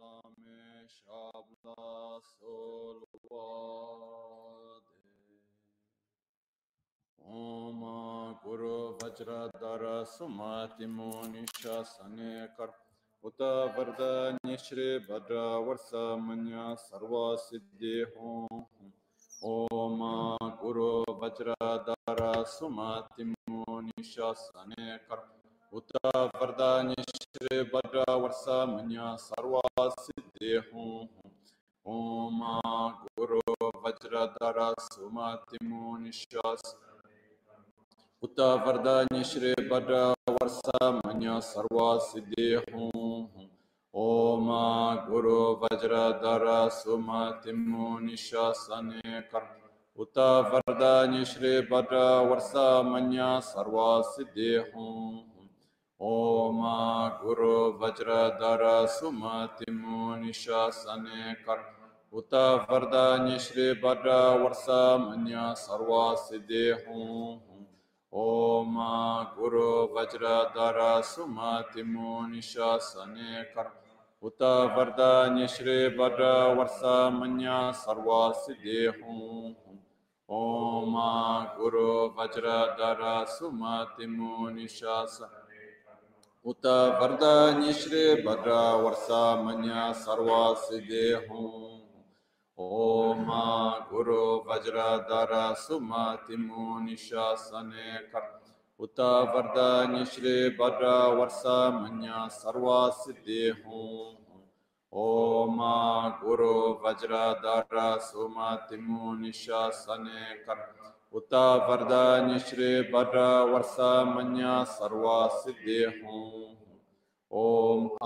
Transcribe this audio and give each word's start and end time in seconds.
Lamesh 0.00 1.04
Ablasol 1.10 2.96
सुमति 10.10 10.86
मुनि 10.86 11.44
शासने 11.52 12.30
कर 12.56 12.70
उत 13.24 13.42
वरद 13.76 14.00
निश्रे 14.46 14.88
भद्र 15.00 15.34
वर्ष 15.66 15.90
मन 16.24 16.42
सर्व 16.80 17.14
सिद्धि 17.38 17.94
हों 18.16 18.62
ओम 19.44 20.00
गुरु 20.62 20.90
वज्र 21.22 21.54
धर 21.88 22.22
सुमति 22.48 23.24
मुनि 23.24 24.02
शासने 24.04 24.96
कर 25.08 25.26
उत 25.72 25.96
वरद 26.06 26.62
निश्रे 26.86 27.19
श्री 27.34 27.60
भद्रावर्षमन्य 27.72 29.02
सर्वासिद्धेः 29.18 30.70
ॐ 31.86 32.40
गुरो 33.18 33.68
वज्रधर 33.84 34.58
सुमतिमो 34.80 35.96
निश्वास 35.98 36.74
उत 38.22 38.40
वरदान्य 38.66 39.22
श्री 39.24 39.52
भद्रावर्षमन्य 39.68 41.38
सर्वासिद्धेः 41.50 42.74
ॐ 43.94 44.50
गुरो 45.08 45.38
वज्रधर 45.62 46.46
सुमतिमो 46.80 47.98
निश्वासने 48.00 49.20
कर 49.32 49.48
उत 49.98 50.18
वरदान्य 50.52 51.24
श्री 51.34 51.60
भद्रावर्षमन्य 51.70 53.34
सर्वासिद्धेः 53.46 54.72
Vajradhara 57.78 58.88
Sumati 58.88 59.66
Munisha 59.68 60.72
Sane 60.72 61.36
Kar 61.44 61.58
Uta 62.10 62.66
Vardanya 62.66 63.38
Shri 63.38 63.74
Bhadra 63.74 64.38
Varsa 64.40 64.98
Manya 64.98 65.54
Sarva 65.54 66.16
Siddhi 66.16 66.74
Hum 66.86 67.40
Om 68.12 68.74
Guru 69.36 69.88
Vajradhara 69.94 71.02
Sumati 71.02 71.82
Munisha 71.84 72.80
Sane 72.80 73.44
Kar 73.54 73.70
Uta 74.22 74.72
Vardanya 74.74 75.48
Shri 75.48 75.90
Bhadra 75.94 76.56
Varsa 76.56 77.10
Manya 77.12 77.72
Sarva 77.74 78.34
Siddhi 78.34 78.90
Hum 79.02 79.54
Om 80.30 80.94
Guru 81.58 82.14
Vajradhara 82.14 83.26
Sumati 83.28 84.06
Munisha 84.06 85.06
Sane 85.06 85.28
Kar 85.28 85.40
Uta 85.40 85.49
उत 86.50 86.66
वरदनिश्रे 87.00 88.04
भद्र 88.22 88.54
वर्षा 88.82 89.18
मन 89.42 89.62
सर्वा 89.96 90.38
सिदे 90.62 91.02
हूँ 91.26 91.50
मा 93.18 93.44
गुरु 93.90 94.24
वज्र 94.48 94.86
सुमति 95.56 96.36
मो 96.36 96.78
निशासने 96.80 97.92
कर। 98.12 98.24
उत 98.80 99.00
वरदनिश्रे 99.34 100.34
भद्र 100.58 100.90
वर्षा 101.18 101.58
मन 101.70 102.02
सर्वा 102.32 102.80
सिदे 102.98 103.48
हूँ 103.48 104.16
ओम 104.92 105.58
गुरु 106.24 106.52
वज्र 106.84 107.22
धर 107.44 107.78
निशा 109.20 109.68
सने 109.70 110.34
कर। 110.44 110.79
Uta 111.12 111.66
Vardanya 111.66 112.38
Shri 112.38 112.88
Bhadra 112.88 113.44
Varsa 113.50 114.14
Manya 114.14 114.64
Sarva 114.64 115.28
Siddhi 115.42 116.00
Hum 116.00 116.56
Om 117.32 117.98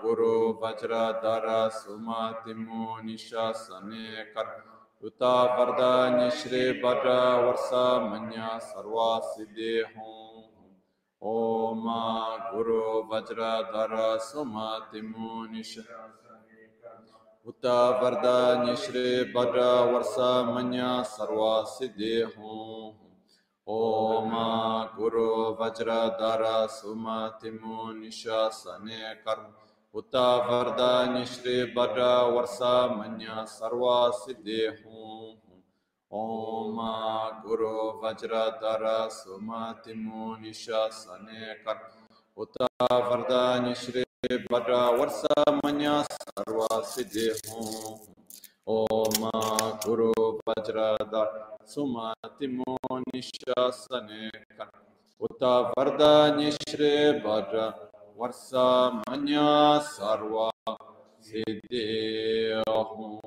Guru 0.00 0.54
Vajradhara 0.60 1.72
Sumati 1.72 2.54
Munisha 2.54 3.52
Sane 3.52 4.26
Kar 4.32 4.62
Uta 5.02 5.56
Vardanya 5.58 6.30
Shri 6.30 6.80
Bhadra 6.80 7.42
Varsa 7.42 8.08
Manya 8.08 8.60
Sarva 8.62 9.20
Siddhi 9.34 9.82
Hum 9.96 10.44
Om 11.20 11.88
A 11.88 12.52
Guru 12.52 13.08
Vajradhara 13.10 14.20
Sumati 14.20 15.02
Munisha 15.02 15.82
Sane 15.82 16.25
Kar 17.46 17.52
Uta 17.52 18.00
Vardanya 18.00 18.76
Shri 18.76 19.32
Bhadra 19.32 19.86
Varsa 19.92 20.52
Manya 20.52 21.04
Sarva 21.04 21.64
Siddhi 21.64 22.24
Hum 22.34 22.94
Om 23.66 24.34
A 24.34 24.90
Guru 24.96 25.56
Vajradhara 25.56 26.68
Sumati 26.68 27.50
Munisha 27.50 28.50
Uta 29.94 30.42
Vardanya 30.48 31.24
Shri 31.24 31.72
Bhadra 31.72 32.32
Varsa 32.34 32.96
Manya 32.96 33.46
Sarva 33.46 34.12
Siddhi 34.12 34.82
Hum 34.82 35.36
Om 36.10 37.42
Guru 37.44 38.00
Vajradhara 38.02 39.08
Sumati 39.08 39.94
Munisha 39.94 40.92
Sane 40.92 41.56
Karma 41.64 41.80
Uta 42.36 42.66
Vardanya 42.90 43.76
Shri 43.76 44.05
Bhadra 44.26 44.98
Varsa 44.98 45.62
Manya 45.62 46.02
Sarva 46.02 46.82
Siddhi 46.82 47.30
Hum 47.46 47.98
Om 48.66 49.30
Guru 49.84 50.12
Vajradhara 50.46 51.54
Sumati 51.64 52.46
Munisha 52.50 53.70
Sane 53.72 54.30
Karma 54.58 54.82
Uta 55.20 55.70
Vardanya 55.76 56.50
Shri 56.66 57.20
Bhadra 57.22 57.72
Varsa 58.18 59.02
Manya 59.06 59.80
Sarva 59.94 60.50
Siddhi 61.22 62.62
Hum 62.66 63.20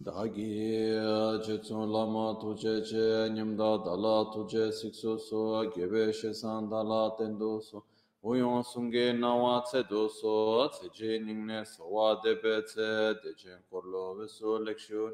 Dāgī 0.00 0.96
chitsun 1.44 1.90
lāma 1.92 2.32
tujē 2.40 2.80
chē 2.88 3.28
nyamdā 3.36 3.84
dālā 3.84 4.32
tujē 4.32 4.72
siksu 4.72 5.18
su 5.20 5.40
gebe 5.74 6.08
shēsān 6.08 6.70
dālā 6.72 7.18
tendu 7.18 7.60
su 7.60 7.82
uyōng 8.24 8.64
sungē 8.64 9.12
nāwā 9.18 9.60
tsē 9.68 9.82
du 9.90 10.08
su 10.08 10.32
tsē 10.72 10.88
jē 10.96 11.18
nyingne 11.26 11.60
sawā 11.68 12.16
dēbē 12.24 12.54
tsē 12.64 12.88
dēchē 13.20 13.58
korlo 13.68 14.16
visu 14.22 14.56
lekshū 14.64 15.12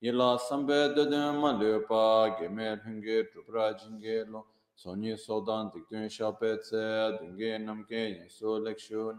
yilā 0.00 0.30
sambē 0.48 0.80
dēdē 0.96 1.20
mā 1.36 1.52
lēpā 1.60 2.00
gēmē 2.40 2.70
hēngē 2.86 3.18
trūprā 3.34 3.66
jīngē 3.84 4.16
lō 4.32 4.40
sōnyī 4.80 5.12
sōdān 5.26 5.68
dikdēn 5.76 6.08
shāpē 6.08 6.56
tsē 6.64 6.86
dēngē 7.20 7.52
namkē 7.68 8.08
yinsu 8.16 8.56
lekshū 8.64 9.12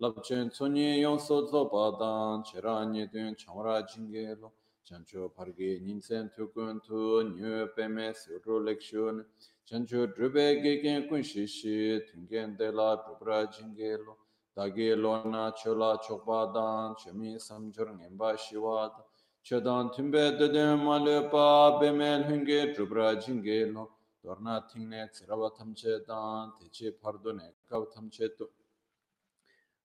labchen 0.00 0.50
tsonye 0.50 1.00
yonso 1.00 1.46
tsoba 1.46 1.96
dan 1.98 2.42
cheranye 2.42 3.10
dun 3.10 3.34
chamra 3.34 3.82
jinge 3.82 4.36
lo. 4.40 4.52
Chancho 4.84 5.28
parge 5.34 5.80
ninsen 5.80 6.30
tukun 6.36 6.80
tu 6.80 7.22
nyu 7.34 7.66
peme 7.74 8.14
suru 8.14 8.60
lekshun. 8.62 9.24
Chancho 9.68 10.06
drube 10.14 10.62
gegen 10.62 11.08
kun 11.08 11.22
shishi 11.22 12.00
tungen 12.06 12.56
de 12.56 12.70
la 12.70 12.96
drupra 12.96 13.46
jinge 13.50 13.98
lo. 14.04 14.16
Dage 14.54 14.94
lo 14.96 15.24
na 15.24 15.50
chola 15.50 15.98
chokpa 15.98 16.52
dan 16.54 16.94
chemi 16.94 17.36
samjur 17.36 17.88
ngemba 17.98 18.36
shiwa 18.36 18.88
da. 18.88 19.04
Chodan 19.42 19.90
tumbe 19.92 20.38
dede 20.38 20.76
male 20.76 21.28
pa 21.30 21.78
beme 21.80 22.22
hunge 22.22 22.74
drupra 22.74 23.16
jinge 23.20 23.72
lo. 23.72 23.90
Dorna 24.22 24.64
tingne 24.68 25.08
tsirawa 25.10 25.50
tamche 25.56 26.04
dan 26.06 26.52
teche 26.58 26.92
pardo 26.92 27.32
ne 27.32 27.54
kav 27.68 27.86
tamche 27.92 28.28
tu. 28.36 28.48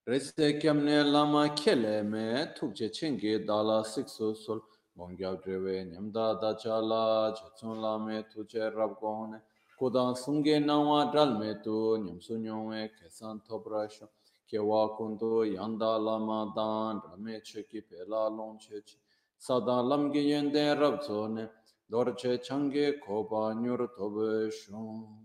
Rese 0.07 0.57
kyamne 0.59 1.03
lama 1.03 1.50
kele 1.56 2.01
me 2.03 2.47
tukje 2.56 2.91
chenge 2.91 3.45
dala 3.45 3.84
sikso 3.84 4.35
sol 4.35 4.59
mongyab 4.97 5.44
drewe 5.44 5.85
nyamda 5.91 6.41
dachala 6.41 7.31
chatsun 7.38 7.78
lame 7.79 8.23
tuje 8.34 8.73
rabgone 8.73 9.40
kodang 9.79 10.16
sungge 10.17 10.57
nawa 10.59 11.13
dalme 11.13 11.61
tu 11.64 11.97
nyamsu 12.02 12.34
nyongwe 12.41 12.90
kesan 12.97 13.41
tobrasho 13.47 14.08
kewa 14.49 14.97
kundu 14.97 15.46
yanda 15.46 15.99
lama 15.99 16.52
dan 16.55 16.99
rame 17.05 17.40
cheki 17.43 17.81
pela 17.87 18.28
long 18.28 18.58
chechi. 18.58 18.97
Sada 19.37 19.84
lamge 19.84 20.23
yende 20.25 20.75
rabzone 20.81 21.47
dorche 21.91 22.41
change 22.41 22.99
koba 23.05 23.53
nyur 23.53 23.87
tobe 23.96 24.49
shun 24.52 25.21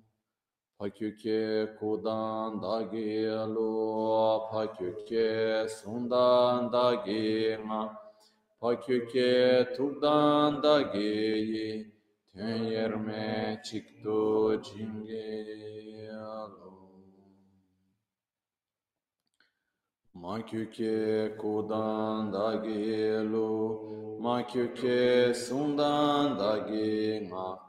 Pakyuke 0.79 1.75
kudan 1.81 2.61
da 2.61 2.83
gelo, 2.83 4.47
pakyuke 4.53 5.67
sundan 5.67 6.71
da 6.71 6.95
gema, 7.03 7.97
pakyuke 8.61 9.75
tugdan 9.75 10.63
da 10.63 10.83
geyi, 10.83 11.91
tön 12.31 12.65
yerme 12.65 13.63
çıktı 13.65 14.61
cingelo. 14.65 15.87
Makyuke 20.15 21.37
kudan 21.39 22.33
da 22.33 22.55
gelo, 22.57 23.81
makyuke 24.21 25.35
sundan 25.35 26.39
da 26.39 26.59
gema, 26.59 27.66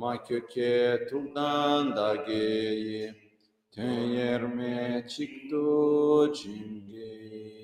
ma 0.00 0.12
kyo 0.24 0.40
ke 0.52 0.72
tukdan 1.08 1.94
da 1.96 2.08
geyi 2.26 3.14
ten 3.74 4.00
yerme 4.16 5.04
çıktı 5.12 5.64
çingeyi 6.36 7.60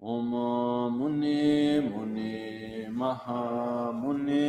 Om 0.00 0.30
Muni 0.98 1.80
Muni 1.90 2.86
Maha 2.90 3.92
Muni 3.92 4.44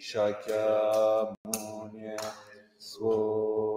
Şakya 0.00 1.36
Muni 1.44 2.16
Svod 2.78 3.73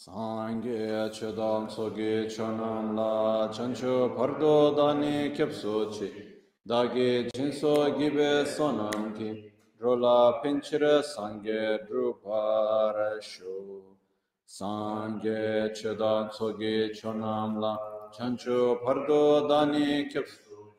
Sangye 0.00 1.12
chedam 1.12 1.70
soge 1.70 2.24
chonam 2.34 2.96
la 2.96 3.50
chancho 3.52 4.16
pardo 4.16 4.74
dani 4.74 5.30
kyapso 5.36 5.90
chi 5.92 6.10
dagi 6.66 7.28
jinso 7.34 7.74
gibe 7.98 8.46
sonam 8.46 9.14
ki 9.14 9.52
drola 9.78 10.40
pinchira 10.42 11.02
sangye 11.02 11.86
drupara 11.86 13.20
sho 13.20 13.82
Sangye 14.48 15.68
chedam 15.76 16.32
soge 16.32 16.92
chonam 16.98 17.60
la 17.60 17.76
chancho 18.10 18.82
pardo 18.82 19.46
dani 19.50 20.08
kyapso 20.10 20.72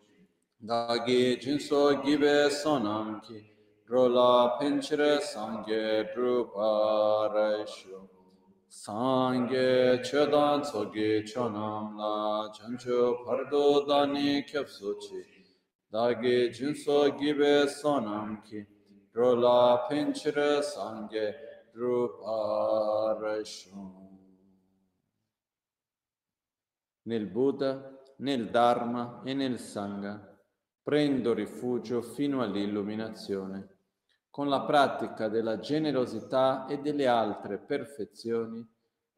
dagi 0.65 1.39
jinso 1.39 2.01
gibe 2.03 2.49
sonam 2.49 3.21
ki 3.21 3.39
drola 3.87 4.57
pinchira 4.57 5.21
sangye 5.21 6.11
drupara 6.11 7.67
sho 7.67 8.20
Sangye 8.73 9.99
chedan 10.01 10.61
tsoge 10.63 11.25
chonam 11.25 11.97
la 11.97 12.49
chancho 12.53 13.21
pardo 13.25 13.85
dani 13.85 14.45
kyapsochi. 14.45 15.21
Dagi 15.91 16.49
jinso 16.53 17.11
gibe 17.19 17.67
sonam 17.67 18.41
ki. 18.41 18.65
Drola 19.11 19.85
pinchire 19.89 20.61
sangye 20.63 21.35
druparashon. 21.73 23.49
Nel 27.03 27.25
Buddha, 27.25 27.99
nel 28.19 28.49
Dharma 28.49 29.21
e 29.25 29.33
nel 29.33 29.59
Sangha 29.59 30.17
prendo 30.81 31.33
rifugio 31.33 32.01
fino 32.01 32.41
all'illuminazione 32.41 33.80
con 34.31 34.47
la 34.47 34.61
pratica 34.61 35.27
della 35.27 35.59
generosità 35.59 36.65
e 36.65 36.79
delle 36.79 37.05
altre 37.05 37.59
perfezioni, 37.59 38.65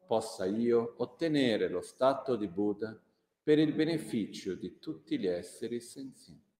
possa 0.06 0.44
io 0.44 0.96
ottenere 0.98 1.68
lo 1.68 1.80
stato 1.80 2.36
di 2.36 2.48
Buddha 2.48 2.94
per 3.42 3.58
il 3.58 3.72
beneficio 3.72 4.54
di 4.54 4.78
tutti 4.78 5.18
gli 5.18 5.26
esseri 5.26 5.80
senzienti. 5.80 6.53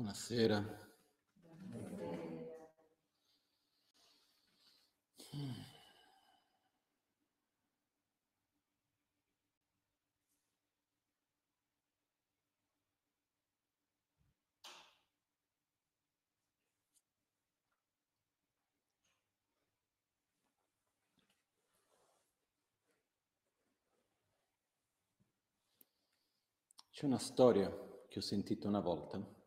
Buonasera. 0.00 0.64
C'è 26.90 27.04
una 27.04 27.18
storia 27.18 27.70
che 28.08 28.18
ho 28.18 28.22
sentito 28.22 28.66
una 28.66 28.80
volta 28.80 29.39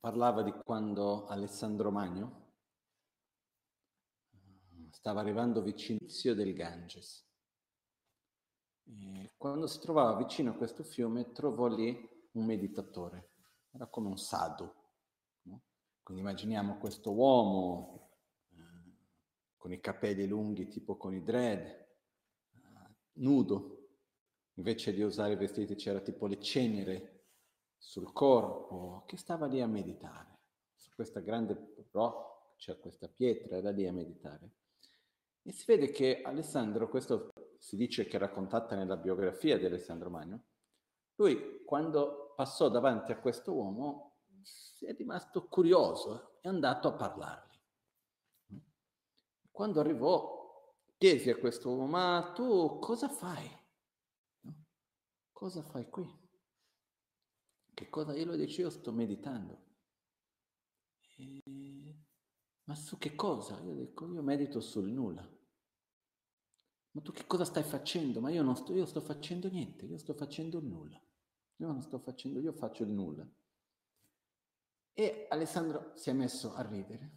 parlava 0.00 0.42
di 0.42 0.52
quando 0.52 1.26
Alessandro 1.26 1.90
Magno 1.90 2.52
eh, 4.30 4.88
stava 4.90 5.20
arrivando 5.20 5.60
vicino 5.60 5.98
al 6.02 6.34
del 6.34 6.54
Ganges. 6.54 7.26
E 8.84 9.32
quando 9.36 9.66
si 9.66 9.80
trovava 9.80 10.16
vicino 10.16 10.52
a 10.52 10.54
questo 10.54 10.82
fiume 10.82 11.32
trovò 11.32 11.66
lì 11.66 12.08
un 12.32 12.44
meditatore, 12.44 13.30
era 13.72 13.86
come 13.86 14.08
un 14.08 14.16
sadhu. 14.16 14.72
No? 15.42 15.62
Quindi 16.02 16.22
immaginiamo 16.22 16.78
questo 16.78 17.12
uomo 17.12 18.10
eh, 18.50 18.56
con 19.56 19.72
i 19.72 19.80
capelli 19.80 20.26
lunghi 20.26 20.68
tipo 20.68 20.96
con 20.96 21.12
i 21.12 21.22
dread, 21.22 21.66
eh, 21.66 21.86
nudo, 23.14 23.90
invece 24.54 24.94
di 24.94 25.02
usare 25.02 25.34
i 25.34 25.36
vestiti 25.36 25.74
c'era 25.74 26.00
tipo 26.00 26.26
le 26.26 26.40
cenere 26.40 27.17
sul 27.78 28.12
corpo, 28.12 29.04
che 29.06 29.16
stava 29.16 29.46
lì 29.46 29.60
a 29.62 29.66
meditare. 29.66 30.40
Su 30.74 30.90
questa 30.94 31.20
grande 31.20 31.74
rock 31.92 32.56
c'è 32.56 32.78
questa 32.78 33.08
pietra, 33.08 33.56
era 33.56 33.70
lì 33.70 33.86
a 33.86 33.92
meditare. 33.92 34.50
E 35.42 35.52
si 35.52 35.64
vede 35.66 35.90
che 35.90 36.20
Alessandro, 36.22 36.88
questo 36.88 37.30
si 37.58 37.76
dice 37.76 38.06
che 38.06 38.18
raccontata 38.18 38.76
nella 38.76 38.96
biografia 38.96 39.56
di 39.56 39.64
Alessandro 39.64 40.10
Magno, 40.10 40.44
lui 41.14 41.64
quando 41.64 42.34
passò 42.36 42.68
davanti 42.68 43.12
a 43.12 43.18
questo 43.18 43.52
uomo 43.52 44.16
si 44.42 44.86
è 44.86 44.94
rimasto 44.94 45.46
curioso 45.48 46.38
è 46.40 46.48
andato 46.48 46.88
a 46.88 46.92
parlargli. 46.92 47.58
Quando 49.50 49.80
arrivò 49.80 50.72
chiesi 50.96 51.30
a 51.30 51.36
questo 51.36 51.70
uomo, 51.70 51.86
ma 51.86 52.32
tu 52.34 52.78
cosa 52.78 53.08
fai? 53.08 53.48
Cosa 55.32 55.62
fai 55.62 55.88
qui? 55.88 56.27
Che 57.78 57.88
cosa? 57.90 58.12
Io 58.16 58.24
lo 58.24 58.34
dicevo, 58.34 58.70
io 58.70 58.74
sto 58.74 58.90
meditando. 58.90 59.66
E... 61.16 61.40
Ma 62.64 62.74
su 62.74 62.98
che 62.98 63.14
cosa? 63.14 63.60
Io 63.60 63.72
dico, 63.72 64.12
io 64.12 64.20
medito 64.20 64.60
sul 64.60 64.90
nulla. 64.90 65.24
Ma 66.90 67.00
tu 67.00 67.12
che 67.12 67.24
cosa 67.24 67.44
stai 67.44 67.62
facendo? 67.62 68.20
Ma 68.20 68.30
io 68.30 68.42
non 68.42 68.56
sto, 68.56 68.74
io 68.74 68.84
sto 68.84 69.00
facendo 69.00 69.48
niente, 69.48 69.86
io 69.86 69.96
sto 69.96 70.12
facendo 70.12 70.58
nulla. 70.58 71.00
Io 71.58 71.66
non 71.68 71.80
sto 71.80 72.00
facendo, 72.00 72.40
io 72.40 72.52
faccio 72.52 72.82
il 72.82 72.90
nulla. 72.90 73.24
E 74.92 75.28
Alessandro 75.30 75.92
si 75.94 76.10
è 76.10 76.12
messo 76.12 76.54
a 76.54 76.62
ridere. 76.62 77.12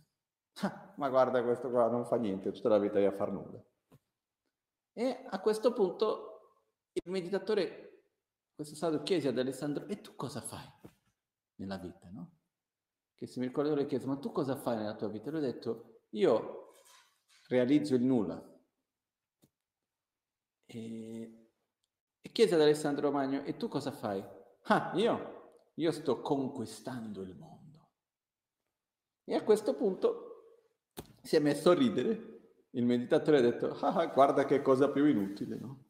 Ah, 0.61 0.93
ma 0.97 1.09
guarda 1.09 1.41
questo 1.41 1.71
qua, 1.71 1.89
non 1.89 2.05
fa 2.05 2.17
niente, 2.17 2.51
tutta 2.51 2.69
la 2.69 2.77
vita 2.77 2.99
a 2.99 3.11
far 3.11 3.31
nulla. 3.31 3.65
E 4.93 5.25
a 5.27 5.39
questo 5.39 5.73
punto 5.73 6.59
il 6.91 7.09
meditatore 7.09 7.90
questo 8.61 8.75
stato 8.75 9.01
chiese 9.01 9.27
ad 9.27 9.39
Alessandro, 9.39 9.87
e 9.87 10.01
tu 10.01 10.15
cosa 10.15 10.39
fai 10.39 10.63
nella 11.55 11.77
vita, 11.77 12.07
no? 12.11 12.37
Che 13.15 13.25
se 13.25 13.39
mi 13.39 13.47
ricordo 13.47 13.73
le 13.73 13.87
chiese, 13.87 14.05
ma 14.05 14.17
tu 14.17 14.31
cosa 14.31 14.55
fai 14.55 14.77
nella 14.77 14.95
tua 14.95 15.07
vita? 15.07 15.29
E 15.29 15.31
lui 15.31 15.39
ha 15.39 15.51
detto, 15.51 16.01
io 16.11 16.75
realizzo 17.47 17.95
il 17.95 18.03
nulla. 18.03 18.39
E, 20.65 21.47
e 22.21 22.31
chiese 22.31 22.53
ad 22.53 22.61
Alessandro 22.61 23.09
Magno, 23.09 23.43
e 23.43 23.57
tu 23.57 23.67
cosa 23.67 23.91
fai? 23.91 24.23
ah, 24.65 24.91
io, 24.95 25.71
io 25.73 25.91
sto 25.91 26.21
conquistando 26.21 27.23
il 27.23 27.35
mondo. 27.35 27.89
E 29.23 29.33
a 29.33 29.43
questo 29.43 29.75
punto 29.75 30.59
si 31.23 31.35
è 31.35 31.39
messo 31.39 31.71
a 31.71 31.73
ridere. 31.73 32.29
Il 32.71 32.85
meditatore 32.85 33.39
ha 33.39 33.41
detto, 33.41 33.71
ah, 33.79 34.05
guarda 34.05 34.45
che 34.45 34.61
cosa 34.61 34.89
più 34.89 35.05
inutile, 35.05 35.57
no? 35.57 35.85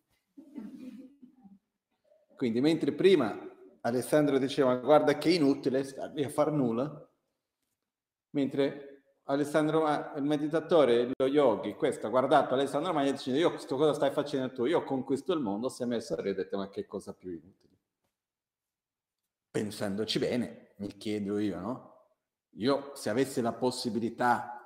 Quindi 2.41 2.59
mentre 2.59 2.91
prima 2.91 3.37
Alessandro 3.81 4.39
diceva 4.39 4.75
guarda 4.77 5.15
che 5.19 5.29
inutile 5.29 5.83
star 5.83 6.11
lì 6.11 6.23
a 6.23 6.29
far 6.29 6.51
nulla, 6.51 7.07
mentre 8.31 9.19
Alessandro, 9.25 9.85
il 10.15 10.23
meditatore, 10.23 11.11
lo 11.15 11.27
yogi, 11.27 11.75
questo 11.75 12.07
ha 12.07 12.09
guardato 12.09 12.55
Alessandro 12.55 12.93
Magna 12.93 13.11
dicendo 13.11 13.37
io 13.37 13.51
questo 13.51 13.75
cosa 13.75 13.93
stai 13.93 14.09
facendo 14.09 14.51
tu? 14.53 14.65
Io 14.65 14.83
conquisto 14.83 15.33
il 15.33 15.39
mondo, 15.39 15.69
si 15.69 15.83
è 15.83 15.85
messo 15.85 16.15
a 16.15 16.21
ridere 16.23 16.49
e 16.49 16.57
ma 16.57 16.67
che 16.71 16.87
cosa 16.87 17.13
più 17.13 17.29
inutile. 17.29 17.77
Pensandoci 19.51 20.17
bene, 20.17 20.73
mi 20.77 20.87
chiedo 20.97 21.37
io, 21.37 21.59
no? 21.59 22.05
Io 22.55 22.95
se 22.95 23.11
avessi 23.11 23.39
la 23.41 23.53
possibilità, 23.53 24.65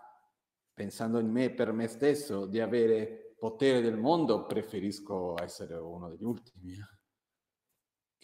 pensando 0.73 1.19
in 1.19 1.29
me 1.29 1.51
per 1.51 1.73
me 1.73 1.89
stesso, 1.89 2.45
di 2.45 2.61
avere 2.61 3.35
potere 3.37 3.81
del 3.81 3.97
mondo, 3.97 4.45
preferisco 4.45 5.35
essere 5.43 5.75
uno 5.75 6.07
degli 6.07 6.23
ultimi. 6.23 6.93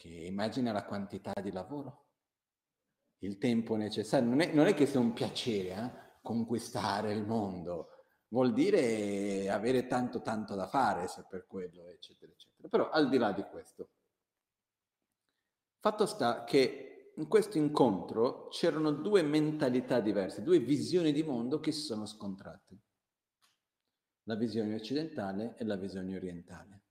Che 0.01 0.07
immagina 0.07 0.71
la 0.71 0.83
quantità 0.83 1.31
di 1.43 1.51
lavoro, 1.51 2.07
il 3.19 3.37
tempo 3.37 3.75
necessario. 3.75 4.27
Non 4.27 4.41
è, 4.41 4.51
non 4.51 4.65
è 4.65 4.73
che 4.73 4.87
sia 4.87 4.99
un 4.99 5.13
piacere 5.13 5.69
eh? 5.69 6.19
conquistare 6.23 7.13
il 7.13 7.23
mondo, 7.23 7.89
vuol 8.29 8.51
dire 8.51 9.47
avere 9.51 9.85
tanto 9.85 10.23
tanto 10.23 10.55
da 10.55 10.65
fare 10.65 11.07
se 11.07 11.23
per 11.29 11.45
quello, 11.45 11.87
eccetera, 11.87 12.31
eccetera. 12.31 12.67
Però 12.67 12.89
al 12.89 13.09
di 13.09 13.17
là 13.19 13.31
di 13.31 13.43
questo, 13.43 13.89
fatto 15.79 16.07
sta 16.07 16.45
che 16.45 17.13
in 17.15 17.27
questo 17.27 17.59
incontro 17.59 18.47
c'erano 18.47 18.89
due 18.89 19.21
mentalità 19.21 19.99
diverse, 19.99 20.41
due 20.41 20.57
visioni 20.57 21.11
di 21.11 21.21
mondo 21.21 21.59
che 21.59 21.71
si 21.71 21.81
sono 21.81 22.07
scontrate. 22.07 22.79
La 24.23 24.33
visione 24.33 24.73
occidentale 24.73 25.53
e 25.59 25.63
la 25.63 25.75
visione 25.75 26.15
orientale. 26.15 26.81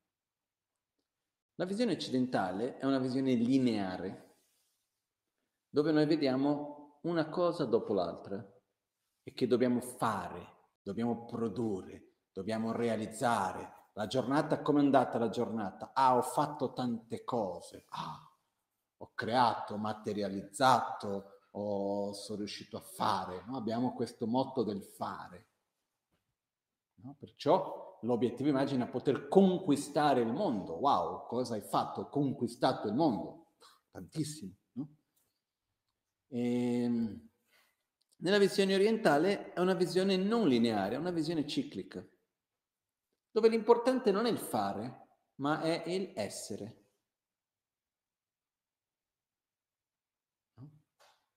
La 1.61 1.67
visione 1.67 1.93
occidentale 1.93 2.79
è 2.79 2.87
una 2.87 2.99
visione 2.99 3.35
lineare, 3.35 4.39
dove 5.69 5.93
noi 5.93 6.07
vediamo 6.07 7.01
una 7.03 7.29
cosa 7.29 7.67
dopo 7.67 7.93
l'altra 7.93 8.43
e 9.23 9.35
che 9.35 9.47
dobbiamo 9.47 9.83
fare, 9.83 10.55
dobbiamo 10.81 11.27
produrre, 11.27 12.15
dobbiamo 12.33 12.73
realizzare. 12.73 13.89
La 13.93 14.07
giornata, 14.07 14.63
come 14.63 14.81
è 14.81 14.85
andata 14.85 15.19
la 15.19 15.29
giornata? 15.29 15.91
Ah, 15.93 16.17
ho 16.17 16.23
fatto 16.23 16.73
tante 16.73 17.25
cose. 17.25 17.85
Ah, 17.91 18.27
ho 18.97 19.13
creato, 19.15 19.77
materializzato, 19.77 21.41
o 21.51 22.15
sono 22.15 22.39
riuscito 22.39 22.79
a 22.79 22.81
fare. 22.81 23.45
No? 23.47 23.59
Abbiamo 23.59 23.93
questo 23.93 24.27
motto 24.27 24.63
del 24.63 24.83
fare. 24.83 25.49
No? 27.03 27.17
Perciò 27.19 27.90
l'obiettivo 28.03 28.49
immagina 28.49 28.87
poter 28.87 29.29
conquistare 29.29 30.21
il 30.21 30.33
mondo. 30.33 30.75
Wow, 30.75 31.27
cosa 31.27 31.55
hai 31.55 31.63
fatto? 31.63 32.09
Conquistato 32.09 32.89
il 32.89 32.95
mondo. 32.95 33.53
Tantissimo. 33.91 34.53
No? 34.73 34.97
E, 36.29 36.83
ehm, 36.83 37.29
nella 38.17 38.39
visione 38.39 38.75
orientale 38.75 39.53
è 39.53 39.61
una 39.61 39.75
visione 39.75 40.17
non 40.17 40.47
lineare, 40.47 40.95
è 40.95 40.99
una 40.99 41.11
visione 41.11 41.47
ciclica, 41.47 42.07
dove 43.31 43.49
l'importante 43.49 44.11
non 44.11 44.27
è 44.27 44.31
il 44.31 44.39
fare, 44.39 45.09
ma 45.37 45.63
è 45.63 45.85
il 45.87 46.13
essere. 46.15 46.77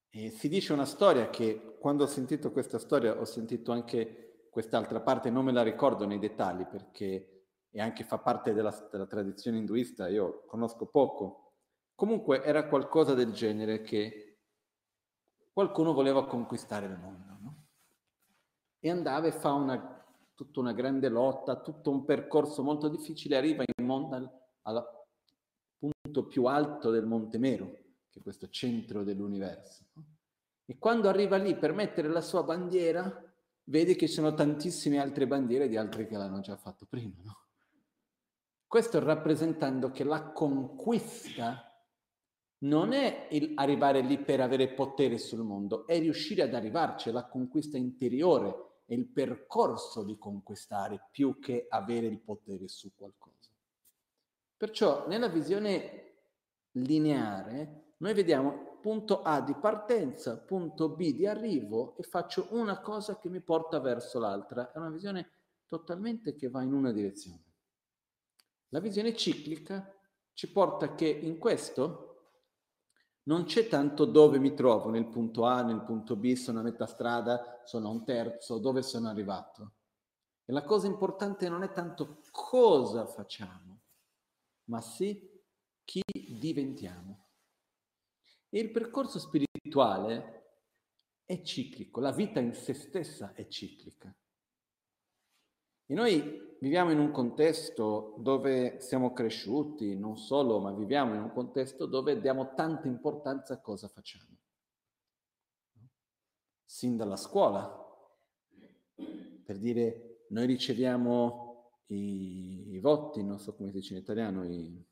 E 0.10 0.30
si 0.30 0.48
dice 0.48 0.74
una 0.74 0.86
storia 0.86 1.30
che 1.30 1.78
quando 1.80 2.04
ho 2.04 2.08
sentito 2.08 2.52
questa 2.52 2.78
storia 2.78 3.20
ho 3.20 3.26
sentito 3.26 3.72
anche 3.72 4.23
quest'altra 4.54 5.02
parte 5.02 5.32
non 5.32 5.46
me 5.46 5.52
la 5.52 5.64
ricordo 5.64 6.06
nei 6.06 6.20
dettagli 6.20 6.64
perché 6.66 7.34
e 7.72 7.82
anche 7.82 8.04
fa 8.04 8.20
parte 8.20 8.54
della, 8.54 8.72
della 8.92 9.08
tradizione 9.08 9.58
induista, 9.58 10.08
io 10.08 10.46
conosco 10.46 10.86
poco. 10.86 11.54
Comunque 11.96 12.44
era 12.44 12.68
qualcosa 12.68 13.16
del 13.16 13.32
genere 13.32 13.82
che 13.82 14.42
qualcuno 15.52 15.92
voleva 15.92 16.28
conquistare 16.28 16.86
il 16.86 17.00
mondo, 17.00 17.38
no? 17.42 17.66
E 18.80 18.90
andava 18.92 19.26
e 19.26 19.32
fa 19.32 19.54
una, 19.54 20.06
tutta 20.36 20.60
una 20.60 20.74
grande 20.74 21.10
lotta, 21.10 21.62
tutto 21.62 21.90
un 21.90 22.06
percorso 22.06 22.62
molto 22.62 22.90
difficile, 22.90 23.38
arriva 23.38 23.64
in 23.66 23.86
mondo 23.88 24.16
al, 24.18 24.32
al 24.62 24.86
punto 25.80 26.28
più 26.28 26.46
alto 26.46 26.92
del 26.92 27.08
Monte 27.08 27.40
Mero, 27.40 27.72
che 28.12 28.20
è 28.20 28.22
questo 28.22 28.50
centro 28.50 29.04
dell'universo. 29.04 29.86
No? 29.94 30.06
E 30.66 30.78
quando 30.78 31.10
arriva 31.10 31.38
lì 31.38 31.56
per 31.56 31.74
mettere 31.74 32.08
la 32.08 32.22
sua 32.22 32.44
bandiera, 32.44 33.23
vede 33.66 33.96
che 33.96 34.08
ci 34.08 34.14
sono 34.14 34.34
tantissime 34.34 35.00
altre 35.00 35.28
bandiere 35.28 35.68
di 35.68 35.78
altri 35.78 36.08
che 36.08 36.18
l'hanno 36.18 36.40
già 36.40 36.58
fatto 36.58 36.86
prima, 36.86 37.16
no? 37.24 37.38
Questo 38.68 39.00
rappresentando 39.00 39.92
che 39.92 40.04
la 40.04 40.32
conquista 40.32 41.74
non 42.64 42.92
è 42.94 43.28
arrivare 43.56 44.02
lì 44.02 44.18
per 44.18 44.42
avere 44.42 44.74
potere 44.74 45.18
sul 45.18 45.44
mondo, 45.44 45.86
è 45.86 46.00
riuscire 46.00 46.42
ad 46.42 46.54
arrivarci, 46.54 47.12
la 47.12 47.28
conquista 47.28 47.78
interiore, 47.78 48.82
è 48.86 48.94
il 48.94 49.06
percorso 49.06 50.04
di 50.04 50.18
conquistare 50.18 51.08
più 51.12 51.40
che 51.40 51.68
avere 51.70 52.08
il 52.08 52.20
potere 52.20 52.68
su 52.68 52.92
qualcosa. 52.96 53.52
Perciò 54.58 55.08
nella 55.08 55.28
visione 55.28 56.14
lineare 56.72 57.94
noi 57.98 58.14
vediamo 58.14 58.73
punto 58.84 59.22
A 59.22 59.40
di 59.40 59.56
partenza, 59.56 60.38
punto 60.38 60.90
B 60.90 61.14
di 61.14 61.26
arrivo 61.26 61.96
e 61.96 62.04
faccio 62.04 62.48
una 62.50 62.82
cosa 62.82 63.18
che 63.18 63.30
mi 63.30 63.40
porta 63.40 63.80
verso 63.80 64.20
l'altra. 64.20 64.74
È 64.74 64.78
una 64.78 64.90
visione 64.90 65.30
totalmente 65.66 66.36
che 66.36 66.50
va 66.50 66.62
in 66.62 66.74
una 66.74 66.92
direzione. 66.92 67.42
La 68.68 68.82
visione 68.82 69.16
ciclica 69.16 69.90
ci 70.34 70.52
porta 70.52 70.96
che 70.96 71.08
in 71.08 71.38
questo 71.38 72.10
non 73.24 73.46
c'è 73.46 73.70
tanto 73.70 74.04
dove 74.04 74.38
mi 74.38 74.54
trovo, 74.54 74.90
nel 74.90 75.08
punto 75.08 75.46
A, 75.46 75.62
nel 75.62 75.84
punto 75.84 76.18
B, 76.18 76.34
sono 76.34 76.60
a 76.60 76.64
metà 76.64 76.86
strada, 76.86 77.62
sono 77.64 77.88
a 77.88 77.92
un 77.92 78.04
terzo, 78.04 78.58
dove 78.58 78.82
sono 78.82 79.08
arrivato. 79.08 79.76
E 80.44 80.52
la 80.52 80.66
cosa 80.66 80.88
importante 80.88 81.48
non 81.48 81.64
è 81.64 81.72
tanto 81.72 82.20
cosa 82.32 83.06
facciamo, 83.06 83.80
ma 84.66 84.82
sì 84.82 85.42
chi 85.86 86.02
diventiamo. 86.38 87.13
E 88.56 88.60
il 88.60 88.70
percorso 88.70 89.18
spirituale 89.18 90.60
è 91.26 91.42
ciclico, 91.42 92.00
la 92.00 92.12
vita 92.12 92.40
in 92.40 92.54
se 92.54 92.76
stessa 92.76 93.34
è 93.34 93.48
ciclica. 93.48 94.16
E 95.88 95.94
noi 95.96 96.56
viviamo 96.60 96.92
in 96.92 97.00
un 97.00 97.10
contesto 97.10 98.14
dove 98.20 98.80
siamo 98.80 99.12
cresciuti, 99.12 99.98
non 99.98 100.18
solo, 100.18 100.60
ma 100.60 100.72
viviamo 100.72 101.16
in 101.16 101.24
un 101.24 101.32
contesto 101.32 101.88
dove 101.88 102.22
diamo 102.22 102.54
tanta 102.54 102.88
importanza 102.88 103.56
a 103.56 103.60
cosa 103.60 103.88
facciamo. 103.88 104.38
Sin 106.64 106.96
dalla 106.96 107.18
scuola, 107.18 107.76
per 109.44 109.58
dire, 109.58 110.26
noi 110.30 110.46
riceviamo 110.46 111.72
i, 111.88 112.74
i 112.74 112.80
voti, 112.80 113.24
non 113.24 113.40
so 113.40 113.56
come 113.56 113.72
si 113.72 113.78
dice 113.78 113.96
in 113.96 114.02
italiano, 114.02 114.46
i, 114.46 114.86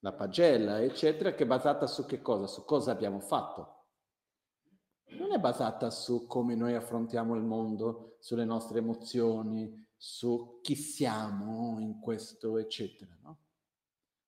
la 0.00 0.12
pagella, 0.12 0.80
eccetera, 0.82 1.34
che 1.34 1.44
è 1.44 1.46
basata 1.46 1.86
su 1.86 2.04
che 2.06 2.20
cosa? 2.20 2.46
Su 2.46 2.64
cosa 2.64 2.92
abbiamo 2.92 3.20
fatto. 3.20 3.76
Non 5.10 5.32
è 5.32 5.38
basata 5.38 5.90
su 5.90 6.26
come 6.26 6.54
noi 6.54 6.74
affrontiamo 6.74 7.34
il 7.34 7.42
mondo, 7.42 8.16
sulle 8.20 8.44
nostre 8.44 8.78
emozioni, 8.78 9.86
su 9.96 10.60
chi 10.62 10.76
siamo 10.76 11.78
in 11.80 11.98
questo, 12.00 12.58
eccetera, 12.58 13.16
no? 13.22 13.38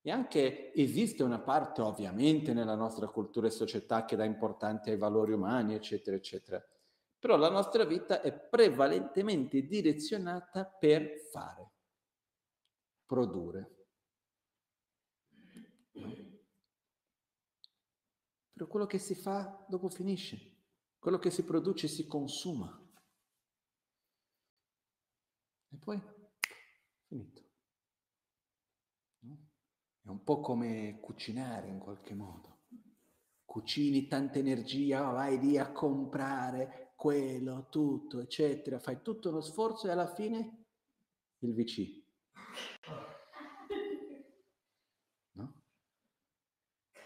E 0.03 0.09
anche 0.09 0.73
esiste 0.73 1.21
una 1.21 1.39
parte, 1.39 1.81
ovviamente, 1.81 2.53
nella 2.53 2.75
nostra 2.75 3.07
cultura 3.07 3.47
e 3.47 3.51
società 3.51 4.03
che 4.03 4.15
dà 4.15 4.25
importanza 4.25 4.89
ai 4.89 4.97
valori 4.97 5.31
umani, 5.31 5.75
eccetera, 5.75 6.15
eccetera. 6.15 6.61
Però 7.19 7.37
la 7.37 7.51
nostra 7.51 7.85
vita 7.85 8.19
è 8.21 8.33
prevalentemente 8.33 9.61
direzionata 9.61 10.65
per 10.65 11.19
fare, 11.31 11.71
produrre. 13.05 13.80
Però 18.61 18.73
quello 18.73 18.85
che 18.85 18.99
si 18.99 19.15
fa 19.15 19.65
dopo 19.67 19.89
finisce, 19.89 20.57
quello 20.99 21.17
che 21.17 21.31
si 21.31 21.43
produce 21.43 21.87
si 21.87 22.05
consuma. 22.05 22.69
E 25.69 25.77
poi 25.77 25.99
finito. 27.07 27.41
No? 29.21 29.49
È 30.03 30.09
un 30.09 30.23
po' 30.23 30.41
come 30.41 30.99
cucinare 30.99 31.69
in 31.69 31.79
qualche 31.79 32.13
modo. 32.13 32.59
Cucini 33.45 34.05
tanta 34.05 34.37
energia, 34.37 35.09
vai 35.09 35.39
lì 35.39 35.57
a 35.57 35.71
comprare 35.71 36.93
quello, 36.95 37.67
tutto, 37.67 38.19
eccetera, 38.19 38.77
fai 38.77 39.01
tutto 39.01 39.29
uno 39.29 39.41
sforzo 39.41 39.87
e 39.87 39.89
alla 39.89 40.13
fine 40.13 40.65
il 41.39 41.55
VC. 41.55 41.99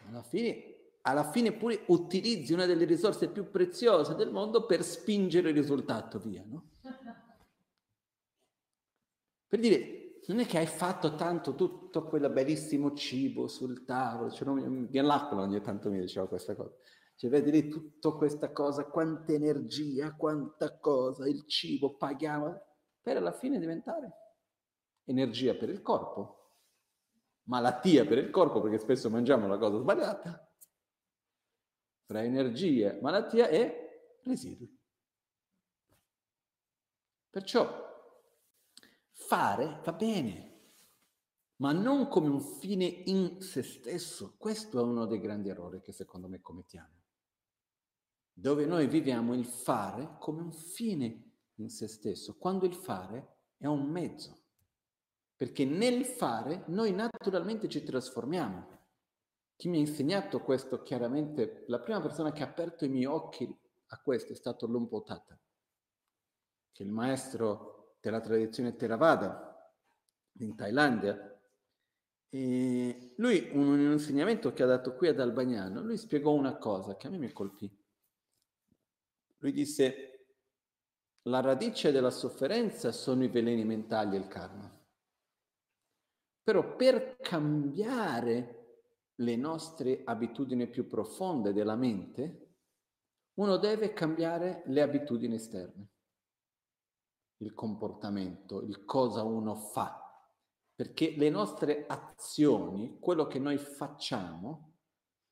alla 0.08 0.24
fine, 0.24 0.75
alla 1.08 1.30
fine 1.30 1.54
pure 1.54 1.84
utilizzi 1.88 2.54
una 2.54 2.66
delle 2.66 2.86
risorse 2.86 3.30
più 3.30 3.50
preziose 3.50 4.16
del 4.16 4.32
mondo 4.32 4.66
per 4.66 4.84
spingere 4.84 5.50
il 5.50 5.56
risultato 5.56 6.20
via, 6.20 6.44
no? 6.46 6.72
Per 9.48 9.60
dire, 9.60 10.22
non 10.28 10.40
è 10.40 10.46
che 10.48 10.58
hai 10.58 10.66
fatto 10.66 11.14
tanto 11.16 11.54
tutto 11.54 12.06
quel 12.06 12.32
bellissimo 12.32 12.94
cibo 12.94 13.48
sul 13.48 13.86
tavolo, 13.86 14.32
cioè, 14.32 14.48
non, 14.48 14.88
mi 14.90 15.02
l'acqua 15.02 15.44
ogni 15.44 15.62
tanto 15.62 15.92
mi 15.92 16.00
diceva 16.00 16.28
questa 16.28 16.56
cosa. 16.56 16.74
Cioè, 17.16 17.30
vedi 17.30 17.52
lì 17.52 17.70
tutta 17.70 18.12
questa 18.12 18.52
cosa, 18.52 18.86
quanta 18.86 19.32
energia, 19.32 20.16
quanta 20.16 20.80
cosa, 20.80 21.28
il 21.28 21.46
cibo, 21.46 21.96
paghiamo, 21.96 22.62
per 23.00 23.18
alla 23.18 23.32
fine 23.32 23.60
diventare 23.60 24.12
energia 25.06 25.54
per 25.54 25.70
il 25.70 25.84
corpo, 25.84 26.56
malattia 27.44 28.06
per 28.06 28.18
il 28.18 28.32
corpo, 28.32 28.60
perché 28.60 28.80
spesso 28.80 29.12
mangiamo 29.12 29.48
la 29.48 29.60
cosa 29.60 29.78
sbagliata, 29.78 30.45
tra 32.06 32.24
energia, 32.24 32.98
malattia 33.02 33.50
e 33.50 34.18
residui. 34.24 34.74
Perciò 37.30 37.84
fare 39.12 39.82
va 39.84 39.92
bene, 39.94 40.54
ma 41.58 41.72
non 41.72 42.08
come 42.08 42.30
un 42.30 42.42
fine 42.42 42.86
in 42.86 43.42
se 43.42 43.64
stesso. 43.64 44.36
Questo 44.38 44.80
è 44.80 44.84
uno 44.84 45.06
dei 45.06 45.20
grandi 45.20 45.50
errori 45.50 45.82
che 45.82 45.92
secondo 45.92 46.28
me 46.28 46.42
commettiamo. 46.42 47.04
Dove 48.32 48.66
noi 48.66 48.88
viviamo 48.88 49.34
il 49.34 49.46
fare 49.46 50.18
come 50.20 50.42
un 50.42 50.52
fine 50.52 51.32
in 51.56 51.70
se 51.70 51.88
stesso, 51.88 52.38
quando 52.38 52.66
il 52.66 52.74
fare 52.74 53.38
è 53.58 53.66
un 53.66 53.90
mezzo. 53.90 54.44
Perché 55.36 55.66
nel 55.66 56.06
fare 56.06 56.64
noi 56.68 56.94
naturalmente 56.94 57.68
ci 57.68 57.84
trasformiamo. 57.84 58.75
Chi 59.56 59.70
mi 59.70 59.78
ha 59.78 59.80
insegnato 59.80 60.42
questo 60.42 60.82
chiaramente, 60.82 61.64
la 61.68 61.80
prima 61.80 62.02
persona 62.02 62.32
che 62.32 62.44
ha 62.44 62.48
aperto 62.48 62.86
i 62.86 62.90
miei 62.90 63.06
occhi 63.06 63.48
a 63.88 64.02
questo 64.02 64.34
è 64.34 64.36
stato 64.36 64.68
Lumpo 64.68 65.02
che 65.04 66.84
è 66.84 66.86
il 66.86 66.92
maestro 66.92 67.96
della 68.02 68.20
tradizione 68.20 68.76
Theravada 68.76 69.74
in 70.40 70.56
Thailandia. 70.56 71.32
E 72.28 73.14
lui, 73.16 73.50
un, 73.54 73.68
un 73.70 73.92
insegnamento 73.92 74.52
che 74.52 74.64
ha 74.64 74.66
dato 74.66 74.96
qui 74.96 75.08
ad 75.08 75.20
Albagnano, 75.20 75.82
lui 75.82 75.98
spiegò 75.98 76.34
una 76.34 76.58
cosa 76.58 76.98
che 76.98 77.08
a 77.08 77.10
me 77.10 77.18
mi 77.18 77.32
colpì. 77.32 77.74
Lui 79.38 79.54
disse, 79.54 80.28
la 81.24 81.40
radice 81.40 81.94
della 81.94 82.12
sofferenza 82.12 82.92
sono 82.92 83.24
i 83.24 83.30
veleni 83.30 83.64
mentali 83.64 84.16
e 84.16 84.20
il 84.20 84.28
karma. 84.28 84.70
Però 86.44 86.76
per 86.76 87.18
cambiare 87.22 88.65
le 89.16 89.36
nostre 89.36 90.02
abitudini 90.04 90.68
più 90.68 90.88
profonde 90.88 91.54
della 91.54 91.76
mente, 91.76 92.46
uno 93.36 93.58
deve 93.58 93.94
cambiare 93.94 94.64
le 94.68 94.82
abitudini 94.82 95.36
esterne, 95.36 95.90
il 97.38 97.54
comportamento, 97.54 98.62
il 98.62 98.86
cosa 98.86 99.24
uno 99.24 99.56
fa. 99.56 100.02
Perché 100.74 101.16
le 101.16 101.30
nostre 101.30 101.86
azioni, 101.88 102.98
quello 103.00 103.28
che 103.28 103.40
noi 103.40 103.58
facciamo, 103.58 104.74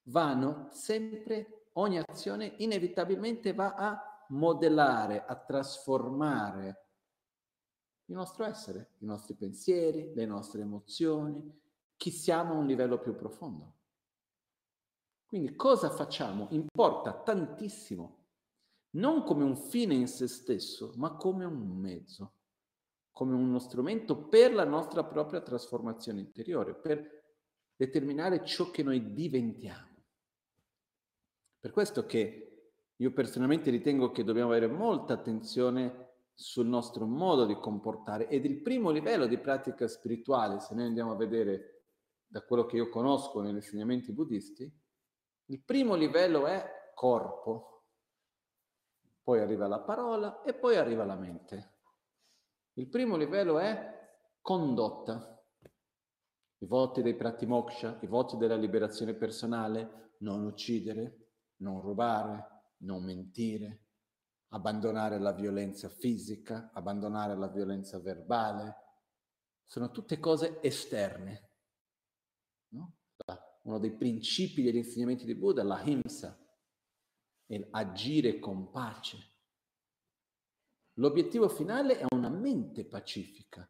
vanno 0.04 0.68
sempre, 0.72 1.68
ogni 1.74 1.98
azione 1.98 2.56
inevitabilmente 2.58 3.54
va 3.54 3.74
a 3.76 4.26
modellare, 4.30 5.26
a 5.26 5.36
trasformare 5.36 6.84
il 8.06 8.16
nostro 8.16 8.46
essere, 8.46 8.92
i 9.00 9.06
nostri 9.06 9.34
pensieri, 9.34 10.14
le 10.14 10.26
nostre 10.26 10.62
emozioni, 10.62 11.62
chi 12.04 12.12
siamo 12.12 12.52
a 12.52 12.58
un 12.58 12.66
livello 12.66 13.00
più 13.00 13.16
profondo. 13.16 13.76
Quindi 15.26 15.56
cosa 15.56 15.90
facciamo 15.90 16.48
importa 16.50 17.14
tantissimo, 17.14 18.26
non 18.98 19.24
come 19.24 19.46
un 19.46 19.56
fine 19.56 19.94
in 19.94 20.08
se 20.08 20.28
stesso, 20.28 20.92
ma 20.98 21.16
come 21.16 21.46
un 21.46 21.66
mezzo, 21.80 22.34
come 23.14 23.34
uno 23.34 23.58
strumento 23.58 24.28
per 24.28 24.54
la 24.54 24.66
nostra 24.66 25.06
propria 25.06 25.40
trasformazione 25.40 26.20
interiore, 26.20 26.76
per 26.76 27.24
determinare 27.74 28.44
ciò 28.44 28.70
che 28.70 28.84
noi 28.84 29.14
diventiamo. 29.14 30.04
Per 31.58 31.72
questo 31.72 32.06
che 32.06 32.72
io 32.98 33.14
personalmente 33.14 33.72
ritengo 33.72 34.12
che 34.12 34.26
dobbiamo 34.26 34.50
avere 34.50 34.68
molta 34.68 35.14
attenzione 35.14 36.16
sul 36.34 36.68
nostro 36.68 37.06
modo 37.06 37.46
di 37.46 37.56
comportare 37.56 38.28
ed 38.28 38.44
il 38.44 38.62
primo 38.62 38.90
livello 38.90 39.26
di 39.26 39.38
pratica 39.38 39.88
spirituale, 39.88 40.60
se 40.60 40.76
noi 40.76 40.88
andiamo 40.88 41.14
a 41.14 41.16
vedere 41.16 41.73
da 42.34 42.42
quello 42.42 42.66
che 42.66 42.78
io 42.78 42.90
conosco 42.90 43.42
negli 43.42 43.58
insegnamenti 43.58 44.12
buddisti, 44.12 44.68
il 45.46 45.62
primo 45.62 45.94
livello 45.94 46.48
è 46.48 46.92
corpo, 46.96 47.84
poi 49.22 49.40
arriva 49.40 49.68
la 49.68 49.82
parola 49.82 50.42
e 50.42 50.56
poi 50.56 50.76
arriva 50.78 51.06
la 51.06 51.14
mente. 51.14 51.82
Il 52.74 52.90
primo 52.90 53.18
livello 53.18 53.60
è 53.60 54.18
condotta. 54.42 55.46
I 56.58 56.66
voti 56.66 57.04
dei 57.04 57.16
prati 57.16 57.46
moksha, 57.46 58.00
i 58.02 58.08
voti 58.08 58.36
della 58.38 58.56
liberazione 58.56 59.14
personale, 59.14 60.16
non 60.22 60.44
uccidere, 60.44 61.34
non 61.58 61.82
rubare, 61.82 62.72
non 62.78 63.04
mentire, 63.04 63.90
abbandonare 64.48 65.20
la 65.20 65.34
violenza 65.34 65.88
fisica, 65.88 66.72
abbandonare 66.74 67.38
la 67.38 67.48
violenza 67.48 68.00
verbale, 68.00 68.76
sono 69.64 69.92
tutte 69.92 70.18
cose 70.18 70.60
esterne. 70.64 71.52
No? 72.74 72.98
Uno 73.64 73.80
dei 73.80 73.92
principi 73.92 74.62
degli 74.62 74.78
insegnamenti 74.78 75.26
di 75.26 75.36
Buddha, 75.36 75.64
la 75.64 75.82
himsa, 75.82 76.38
agire 77.72 78.40
con 78.40 78.70
pace. 78.72 79.32
L'obiettivo 80.98 81.50
finale 81.50 81.98
è 81.98 82.06
una 82.14 82.30
mente 82.30 82.86
pacifica, 82.86 83.68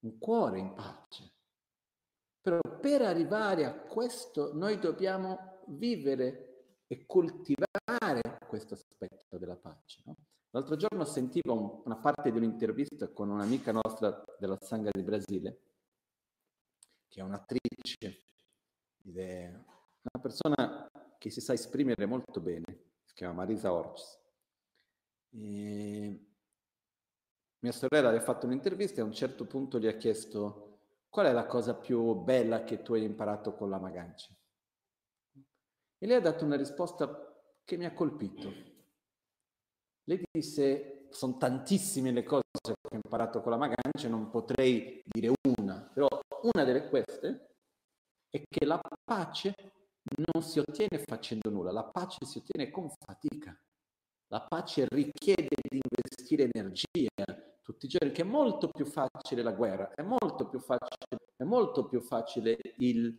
un 0.00 0.18
cuore 0.18 0.58
in 0.58 0.72
pace. 0.74 1.32
Però 2.40 2.60
per 2.80 3.02
arrivare 3.02 3.64
a 3.64 3.74
questo 3.74 4.52
noi 4.54 4.78
dobbiamo 4.78 5.62
vivere 5.66 6.82
e 6.86 7.04
coltivare 7.06 8.38
questo 8.46 8.74
aspetto 8.74 9.38
della 9.38 9.56
pace. 9.56 10.02
No? 10.04 10.16
L'altro 10.50 10.76
giorno 10.76 11.04
sentivo 11.04 11.52
un, 11.52 11.82
una 11.84 11.96
parte 11.96 12.30
di 12.30 12.36
un'intervista 12.36 13.08
con 13.08 13.28
un'amica 13.30 13.72
nostra 13.72 14.24
della 14.38 14.56
Sangha 14.60 14.90
di 14.92 15.02
Brasile, 15.02 15.60
che 17.08 17.20
è 17.20 17.22
un'attrice, 17.22 18.25
è 19.14 19.48
una 19.48 20.22
persona 20.22 20.90
che 21.18 21.30
si 21.30 21.40
sa 21.40 21.52
esprimere 21.52 22.06
molto 22.06 22.40
bene, 22.40 22.64
si 23.04 23.14
chiama 23.14 23.34
Marisa 23.34 23.72
Orcis. 23.72 24.18
E 25.30 26.26
mia 27.60 27.72
sorella 27.72 28.10
le 28.10 28.18
ha 28.18 28.22
fatto 28.22 28.46
un'intervista 28.46 29.00
e 29.00 29.02
a 29.02 29.06
un 29.06 29.12
certo 29.12 29.46
punto 29.46 29.78
gli 29.78 29.86
ha 29.86 29.96
chiesto 29.96 30.78
qual 31.08 31.26
è 31.26 31.32
la 31.32 31.46
cosa 31.46 31.74
più 31.74 32.14
bella 32.14 32.64
che 32.64 32.82
tu 32.82 32.94
hai 32.94 33.02
imparato 33.02 33.54
con 33.54 33.70
la 33.70 33.78
Magancia. 33.78 34.34
E 35.98 36.06
lei 36.06 36.16
ha 36.16 36.20
dato 36.20 36.44
una 36.44 36.56
risposta 36.56 37.34
che 37.64 37.76
mi 37.76 37.86
ha 37.86 37.92
colpito. 37.92 38.52
Lei 40.04 40.22
disse, 40.30 41.08
sono 41.10 41.36
tantissime 41.38 42.12
le 42.12 42.22
cose 42.22 42.42
che 42.62 42.72
ho 42.72 42.94
imparato 42.94 43.40
con 43.40 43.50
la 43.50 43.56
Magancia, 43.56 44.08
non 44.08 44.30
potrei 44.30 45.02
dire 45.04 45.32
una, 45.58 45.90
però 45.92 46.06
una 46.42 46.64
delle 46.64 46.88
queste 46.88 47.55
è 48.30 48.42
che 48.48 48.64
la 48.64 48.80
pace 49.04 49.54
non 50.32 50.42
si 50.42 50.58
ottiene 50.58 51.02
facendo 51.04 51.50
nulla, 51.50 51.72
la 51.72 51.84
pace 51.84 52.24
si 52.24 52.38
ottiene 52.38 52.70
con 52.70 52.88
fatica. 52.88 53.58
La 54.28 54.40
pace 54.42 54.86
richiede 54.88 55.56
di 55.68 55.80
investire 55.82 56.50
energia 56.52 57.08
tutti 57.66 57.86
i 57.86 57.88
giorni, 57.88 58.12
che 58.12 58.22
è 58.22 58.24
molto 58.24 58.68
più 58.68 58.84
facile 58.84 59.42
la 59.42 59.50
guerra, 59.50 59.92
è 59.92 60.02
molto 60.02 60.48
più 60.48 60.60
facile, 60.60 61.18
è 61.36 61.42
molto 61.42 61.86
più 61.86 62.00
facile 62.00 62.58
il 62.78 63.16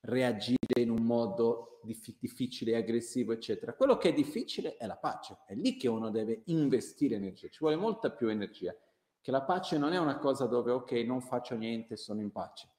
reagire 0.00 0.80
in 0.80 0.90
un 0.90 1.02
modo 1.04 1.80
dif- 1.84 2.16
difficile 2.18 2.74
aggressivo, 2.74 3.32
eccetera. 3.32 3.74
Quello 3.74 3.96
che 3.96 4.08
è 4.08 4.12
difficile 4.12 4.76
è 4.76 4.86
la 4.86 4.96
pace, 4.96 5.38
è 5.46 5.54
lì 5.54 5.76
che 5.76 5.86
uno 5.86 6.10
deve 6.10 6.42
investire 6.46 7.14
energia, 7.14 7.48
ci 7.48 7.58
vuole 7.60 7.76
molta 7.76 8.10
più 8.10 8.28
energia, 8.28 8.74
che 9.20 9.30
la 9.30 9.42
pace 9.42 9.78
non 9.78 9.92
è 9.92 9.98
una 9.98 10.18
cosa 10.18 10.46
dove 10.46 10.72
ok, 10.72 10.90
non 11.06 11.20
faccio 11.20 11.54
niente, 11.54 11.96
sono 11.96 12.20
in 12.20 12.32
pace. 12.32 12.73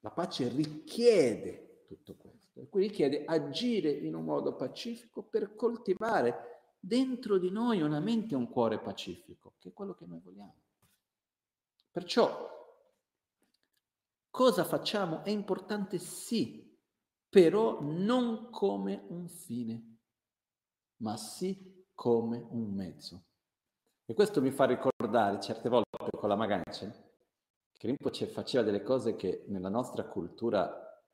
La 0.00 0.10
pace 0.10 0.48
richiede 0.48 1.84
tutto 1.86 2.14
questo, 2.16 2.60
e 2.60 2.68
quindi 2.68 2.88
richiede 2.88 3.24
agire 3.24 3.90
in 3.90 4.14
un 4.14 4.24
modo 4.24 4.54
pacifico 4.54 5.22
per 5.22 5.54
coltivare 5.54 6.74
dentro 6.78 7.38
di 7.38 7.50
noi 7.50 7.82
una 7.82 8.00
mente 8.00 8.34
e 8.34 8.36
un 8.36 8.48
cuore 8.48 8.78
pacifico, 8.78 9.54
che 9.58 9.70
è 9.70 9.72
quello 9.72 9.94
che 9.94 10.06
noi 10.06 10.20
vogliamo. 10.20 10.54
Perciò 11.90 12.56
Cosa 14.38 14.62
facciamo? 14.62 15.24
È 15.24 15.30
importante 15.30 15.98
sì, 15.98 16.78
però 17.28 17.80
non 17.80 18.50
come 18.50 19.04
un 19.08 19.26
fine, 19.28 19.98
ma 20.98 21.16
sì 21.16 21.86
come 21.92 22.46
un 22.50 22.72
mezzo. 22.72 23.24
E 24.04 24.14
questo 24.14 24.40
mi 24.40 24.52
fa 24.52 24.64
ricordare 24.66 25.40
certe 25.40 25.68
volte 25.68 25.88
con 26.16 26.28
la 26.28 26.36
Magancia 26.36 27.07
che 27.78 27.86
Rinpoche 27.86 28.26
faceva 28.26 28.64
delle 28.64 28.82
cose 28.82 29.14
che 29.14 29.44
nella 29.46 29.68
nostra 29.68 30.04
cultura 30.04 30.68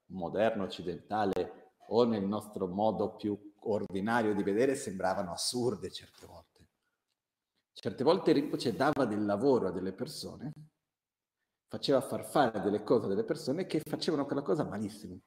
moderno 0.07 0.64
occidentale 0.64 1.74
o 1.88 2.05
nel 2.05 2.24
nostro 2.24 2.66
modo 2.66 3.14
più 3.16 3.53
ordinario 3.61 4.35
di 4.35 4.42
vedere 4.42 4.74
sembravano 4.74 5.31
assurde 5.31 5.90
certe 5.90 6.27
volte. 6.27 6.68
Certe 7.74 8.03
volte 8.03 8.33
Rinpoche 8.33 8.74
dava 8.74 9.05
del 9.05 9.27
lavoro 9.27 9.68
a 9.68 9.72
delle 9.72 9.92
persone, 9.92 10.53
faceva 11.68 12.00
far 12.00 12.24
fare 12.24 12.61
delle 12.62 12.83
cose 12.83 13.07
a 13.07 13.09
delle 13.09 13.24
persone 13.24 13.66
che 13.66 13.83
facevano 13.87 14.24
quella 14.24 14.42
cosa 14.42 14.64
malissimo. 14.64 15.20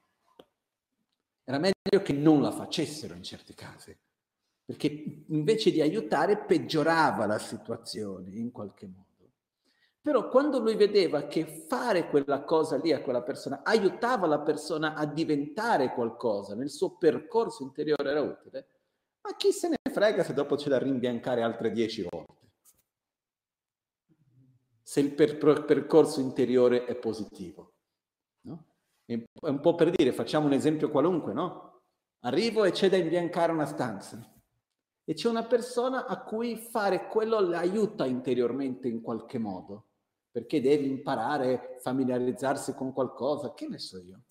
Era 1.43 1.59
meglio 1.59 2.01
che 2.03 2.13
non 2.13 2.41
la 2.41 2.51
facessero 2.51 3.13
in 3.13 3.23
certi 3.23 3.53
casi, 3.53 3.95
perché 4.65 5.25
invece 5.27 5.69
di 5.69 5.81
aiutare 5.81 6.45
peggiorava 6.45 7.27
la 7.27 7.37
situazione 7.37 8.31
in 8.31 8.51
qualche 8.51 8.87
modo. 8.87 9.06
Però 10.01 10.29
quando 10.29 10.59
lui 10.59 10.75
vedeva 10.75 11.27
che 11.27 11.45
fare 11.45 12.07
quella 12.07 12.43
cosa 12.43 12.77
lì 12.77 12.93
a 12.93 13.01
quella 13.01 13.23
persona 13.23 13.61
aiutava 13.63 14.25
la 14.25 14.39
persona 14.39 14.93
a 14.93 15.05
diventare 15.05 15.93
qualcosa, 15.93 16.55
nel 16.55 16.69
suo 16.69 16.97
percorso 16.97 17.63
interiore 17.63 18.09
era 18.09 18.21
utile, 18.21 18.69
ma 19.21 19.35
chi 19.35 19.51
se 19.51 19.67
ne 19.67 19.77
frega 19.91 20.23
se 20.23 20.33
dopo 20.33 20.55
c'è 20.55 20.69
da 20.69 20.77
rimbiancare 20.77 21.41
altre 21.41 21.71
dieci 21.71 22.07
volte? 22.09 22.35
Se 24.81 25.01
il 25.01 25.13
per- 25.13 25.65
percorso 25.65 26.21
interiore 26.21 26.85
è 26.85 26.95
positivo. 26.95 27.73
No? 28.41 28.63
È 29.03 29.19
un 29.41 29.59
po' 29.59 29.75
per 29.75 29.89
dire, 29.89 30.13
facciamo 30.13 30.45
un 30.45 30.53
esempio 30.53 30.89
qualunque, 30.89 31.33
no? 31.33 31.81
Arrivo 32.21 32.63
e 32.63 32.71
c'è 32.71 32.89
da 32.89 32.95
imbiancare 32.95 33.51
una 33.51 33.65
stanza 33.65 34.17
e 35.03 35.13
c'è 35.13 35.29
una 35.29 35.45
persona 35.45 36.05
a 36.05 36.23
cui 36.23 36.55
fare 36.55 37.07
quello 37.07 37.39
l'aiuta 37.39 38.05
interiormente 38.05 38.87
in 38.87 39.01
qualche 39.01 39.37
modo 39.37 39.86
perché 40.37 40.61
devi 40.61 40.87
imparare, 40.87 41.77
familiarizzarsi 41.79 42.75
con 42.75 42.93
qualcosa, 42.93 43.55
che 43.55 43.67
ne 43.67 43.79
so 43.79 43.97
io. 43.97 44.21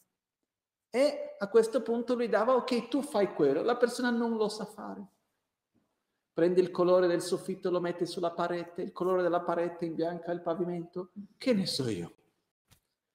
E 0.88 1.34
a 1.36 1.48
questo 1.48 1.82
punto 1.82 2.14
lui 2.14 2.28
dava, 2.28 2.54
ok, 2.54 2.86
tu 2.86 3.02
fai 3.02 3.34
quello, 3.34 3.60
la 3.62 3.76
persona 3.76 4.10
non 4.10 4.36
lo 4.36 4.48
sa 4.48 4.66
fare. 4.66 5.04
Prendi 6.32 6.60
il 6.60 6.70
colore 6.70 7.08
del 7.08 7.22
soffitto, 7.22 7.72
lo 7.72 7.80
metti 7.80 8.06
sulla 8.06 8.30
parete, 8.30 8.82
il 8.82 8.92
colore 8.92 9.22
della 9.22 9.40
parete 9.40 9.84
imbianca 9.84 10.30
il 10.30 10.42
pavimento, 10.42 11.10
che 11.36 11.52
ne 11.52 11.66
so 11.66 11.88
io. 11.88 12.14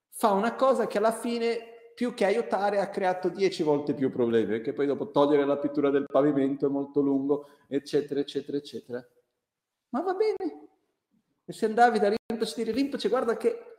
Fa 0.09 0.31
una 0.31 0.53
cosa 0.55 0.85
che 0.85 0.97
alla 0.97 1.13
fine, 1.13 1.93
più 1.95 2.13
che 2.13 2.25
aiutare, 2.25 2.81
ha 2.81 2.89
creato 2.89 3.29
dieci 3.29 3.63
volte 3.63 3.93
più 3.93 4.11
problemi, 4.11 4.47
perché 4.47 4.73
poi 4.73 4.85
dopo 4.85 5.11
togliere 5.11 5.45
la 5.45 5.57
pittura 5.57 5.89
del 5.89 6.07
pavimento 6.07 6.65
è 6.65 6.69
molto 6.69 6.99
lungo, 6.99 7.47
eccetera, 7.69 8.19
eccetera, 8.19 8.57
eccetera. 8.57 9.07
Ma 9.91 10.01
va 10.01 10.13
bene. 10.13 10.70
E 11.51 11.53
se 11.53 11.65
andavi 11.65 11.99
da 11.99 12.07
Rinpoche 12.07 12.53
dire 12.55 12.71
Rinpoche 12.71 13.09
guarda 13.09 13.35
che 13.35 13.75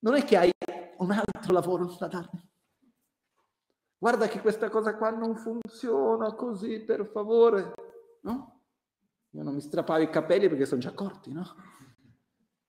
non 0.00 0.16
è 0.16 0.22
che 0.22 0.36
hai 0.36 0.52
un 0.98 1.10
altro 1.10 1.50
lavoro 1.50 1.86
da 1.98 2.08
darmi. 2.08 2.46
Guarda 3.96 4.28
che 4.28 4.42
questa 4.42 4.68
cosa 4.68 4.94
qua 4.98 5.08
non 5.08 5.34
funziona 5.34 6.34
così, 6.34 6.84
per 6.84 7.06
favore. 7.06 7.72
No? 8.20 8.64
Io 9.30 9.42
non 9.42 9.54
mi 9.54 9.62
strappavo 9.62 10.02
i 10.02 10.10
capelli 10.10 10.50
perché 10.50 10.66
sono 10.66 10.82
già 10.82 10.92
corti, 10.92 11.32
no? 11.32 11.56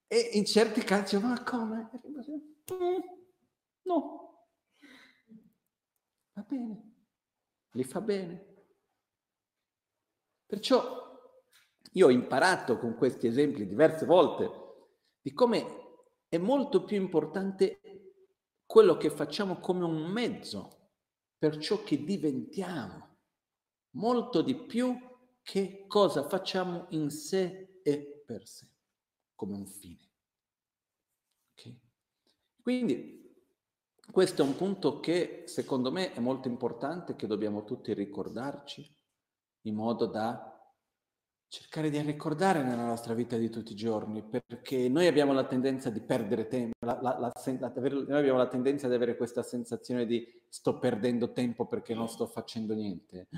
E 0.08 0.30
in 0.36 0.46
certi 0.46 0.82
casi, 0.82 1.18
ma 1.20 1.44
come? 1.44 1.90
Mm, 2.72 3.00
no. 3.82 4.48
Va 6.32 6.42
bene. 6.44 6.94
Li 7.72 7.84
fa 7.84 8.00
bene. 8.00 8.46
Perciò 10.46 11.07
io 11.98 12.08
ho 12.08 12.12
imparato 12.12 12.78
con 12.78 12.96
questi 12.96 13.26
esempi 13.26 13.66
diverse 13.66 14.06
volte 14.06 14.50
di 15.20 15.34
come 15.34 15.66
è 16.30 16.38
molto 16.38 16.84
più 16.84 16.96
importante 16.96 17.82
quello 18.66 18.98
che 18.98 19.10
facciamo 19.10 19.60
come 19.60 19.84
un 19.84 20.04
mezzo 20.06 20.92
per 21.38 21.58
ciò 21.58 21.84
che 21.84 22.04
diventiamo, 22.04 23.18
molto 23.96 24.42
di 24.42 24.56
più 24.56 24.96
che 25.42 25.86
cosa 25.88 26.28
facciamo 26.28 26.86
in 26.90 27.10
sé 27.10 27.80
e 27.82 28.24
per 28.26 28.46
sé, 28.46 28.68
come 29.36 29.56
un 29.56 29.66
fine. 29.66 30.12
Okay? 31.54 31.80
Quindi 32.62 33.36
questo 34.12 34.44
è 34.44 34.46
un 34.46 34.56
punto 34.56 35.00
che 35.00 35.44
secondo 35.48 35.92
me 35.92 36.14
è 36.14 36.20
molto 36.20 36.48
importante, 36.48 37.16
che 37.16 37.28
dobbiamo 37.28 37.64
tutti 37.64 37.94
ricordarci, 37.94 38.96
in 39.62 39.76
modo 39.76 40.06
da 40.06 40.57
cercare 41.50 41.90
di 41.90 42.00
ricordare 42.02 42.62
nella 42.62 42.86
nostra 42.86 43.14
vita 43.14 43.38
di 43.38 43.50
tutti 43.50 43.72
i 43.72 43.76
giorni, 43.76 44.22
perché 44.22 44.90
noi 44.90 45.08
abbiamo 45.08 45.32
la 45.32 45.46
tendenza 45.46 45.90
di 45.90 46.02
perdere 46.02 46.48
tempo, 46.48 46.76
la, 46.86 47.00
la, 47.02 47.18
la, 47.18 47.32
noi 47.36 48.18
abbiamo 48.18 48.38
la 48.38 48.48
tendenza 48.48 48.88
di 48.88 48.94
avere 48.94 49.16
questa 49.16 49.44
sensazione 49.44 50.06
di 50.06 50.26
sto 50.50 50.78
perdendo 50.78 51.32
tempo 51.32 51.66
perché 51.66 51.94
non 51.94 52.10
sto 52.10 52.28
facendo 52.28 52.74
niente, 52.74 53.30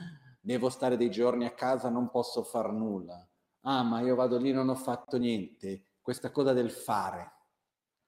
devo 0.41 0.69
stare 0.69 0.98
dei 0.98 1.12
giorni 1.12 1.45
a 1.45 1.54
casa, 1.54 1.89
non 1.89 2.10
posso 2.10 2.43
far 2.43 2.72
nulla, 2.72 3.28
ah 3.62 3.84
ma 3.84 4.02
io 4.02 4.15
vado 4.15 4.38
lì, 4.38 4.52
non 4.52 4.69
ho 4.69 4.76
fatto 4.76 5.17
niente, 5.17 5.84
questa 6.02 6.32
cosa 6.32 6.54
del 6.54 6.72
fare, 6.72 7.32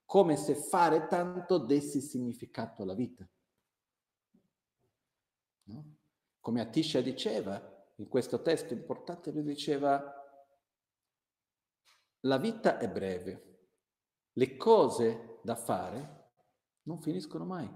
come 0.06 0.36
se 0.36 0.56
fare 0.56 1.08
tanto 1.08 1.60
desse 1.60 2.02
significato 2.02 2.82
alla 2.82 2.96
vita. 2.96 3.26
No? 5.66 5.96
Come 6.40 6.60
Atisha 6.60 7.02
diceva, 7.02 7.81
in 8.02 8.08
questo 8.08 8.42
testo 8.42 8.74
importante 8.74 9.32
lui 9.32 9.44
diceva 9.44 10.20
la 12.22 12.38
vita 12.38 12.80
è 12.80 12.90
breve, 12.90 13.60
le 14.34 14.58
cose 14.58 15.40
da 15.44 15.56
fare 15.56 16.30
non 16.84 17.00
finiscono 17.00 17.46
mai. 17.46 17.70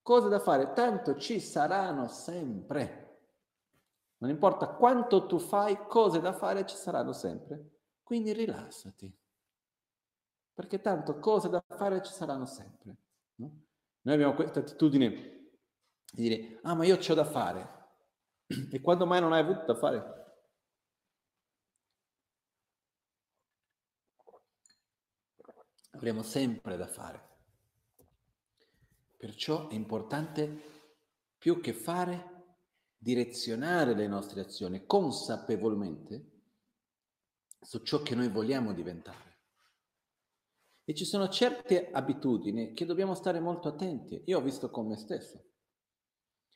Cose 0.00 0.28
da 0.28 0.40
fare, 0.40 0.72
tanto 0.72 1.16
ci 1.16 1.40
saranno 1.40 2.08
sempre. 2.08 3.00
Non 4.18 4.30
importa 4.30 4.68
quanto 4.68 5.26
tu 5.26 5.38
fai, 5.38 5.86
cose 5.86 6.20
da 6.20 6.32
fare 6.32 6.66
ci 6.66 6.76
saranno 6.76 7.12
sempre. 7.12 7.80
Quindi 8.02 8.32
rilassati. 8.32 9.14
Perché 10.54 10.80
tanto 10.80 11.18
cose 11.18 11.48
da 11.48 11.62
fare 11.66 12.02
ci 12.02 12.12
saranno 12.12 12.46
sempre. 12.46 12.96
No? 13.36 13.64
Noi 14.00 14.14
abbiamo 14.14 14.34
questa 14.34 14.60
attitudine 14.60 15.10
di 16.12 16.22
dire, 16.28 16.58
ah 16.62 16.74
ma 16.74 16.84
io 16.84 16.96
ho 16.96 17.14
da 17.14 17.24
fare, 17.24 17.81
e 18.70 18.80
quando 18.80 19.06
mai 19.06 19.20
non 19.20 19.32
hai 19.32 19.40
avuto 19.40 19.64
da 19.64 19.74
fare? 19.74 20.20
Avremo 25.92 26.22
sempre 26.22 26.76
da 26.76 26.86
fare. 26.86 27.30
Perciò 29.16 29.68
è 29.68 29.74
importante 29.74 30.70
più 31.38 31.60
che 31.60 31.72
fare 31.72 32.30
direzionare 32.96 33.94
le 33.94 34.06
nostre 34.06 34.40
azioni 34.40 34.86
consapevolmente 34.86 36.30
su 37.60 37.80
ciò 37.82 38.02
che 38.02 38.14
noi 38.14 38.28
vogliamo 38.28 38.72
diventare. 38.72 39.30
E 40.84 40.94
ci 40.94 41.04
sono 41.04 41.28
certe 41.28 41.90
abitudini 41.90 42.74
che 42.74 42.84
dobbiamo 42.84 43.14
stare 43.14 43.38
molto 43.38 43.68
attenti. 43.68 44.22
Io 44.26 44.38
ho 44.38 44.42
visto 44.42 44.70
con 44.70 44.88
me 44.88 44.96
stesso. 44.96 45.51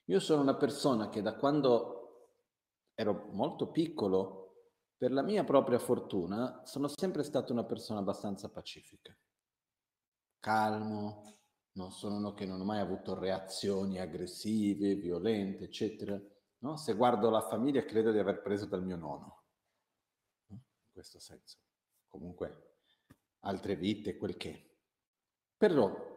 Io 0.08 0.20
sono 0.20 0.42
una 0.42 0.56
persona 0.56 1.08
che 1.08 1.20
da 1.20 1.36
quando 1.36 2.30
ero 2.94 3.28
molto 3.32 3.70
piccolo, 3.70 4.44
per 4.96 5.12
la 5.12 5.22
mia 5.22 5.44
propria 5.44 5.78
fortuna, 5.78 6.62
sono 6.64 6.88
sempre 6.88 7.22
stata 7.22 7.52
una 7.52 7.64
persona 7.64 8.00
abbastanza 8.00 8.48
pacifica, 8.48 9.16
calmo, 10.38 11.40
non 11.72 11.90
sono 11.90 12.16
uno 12.16 12.34
che 12.34 12.46
non 12.46 12.60
ho 12.60 12.64
mai 12.64 12.80
avuto 12.80 13.18
reazioni 13.18 13.98
aggressive, 13.98 14.94
violente, 14.94 15.64
eccetera. 15.64 16.18
No? 16.58 16.76
Se 16.76 16.94
guardo 16.94 17.28
la 17.28 17.42
famiglia 17.42 17.84
credo 17.84 18.12
di 18.12 18.18
aver 18.18 18.40
preso 18.40 18.66
dal 18.66 18.84
mio 18.84 18.96
nonno, 18.96 19.44
in 20.48 20.58
questo 20.92 21.18
senso. 21.18 21.58
Comunque, 22.08 22.76
altre 23.40 23.76
vite, 23.76 24.16
quel 24.16 24.36
che. 24.36 24.78
Però 25.56 26.15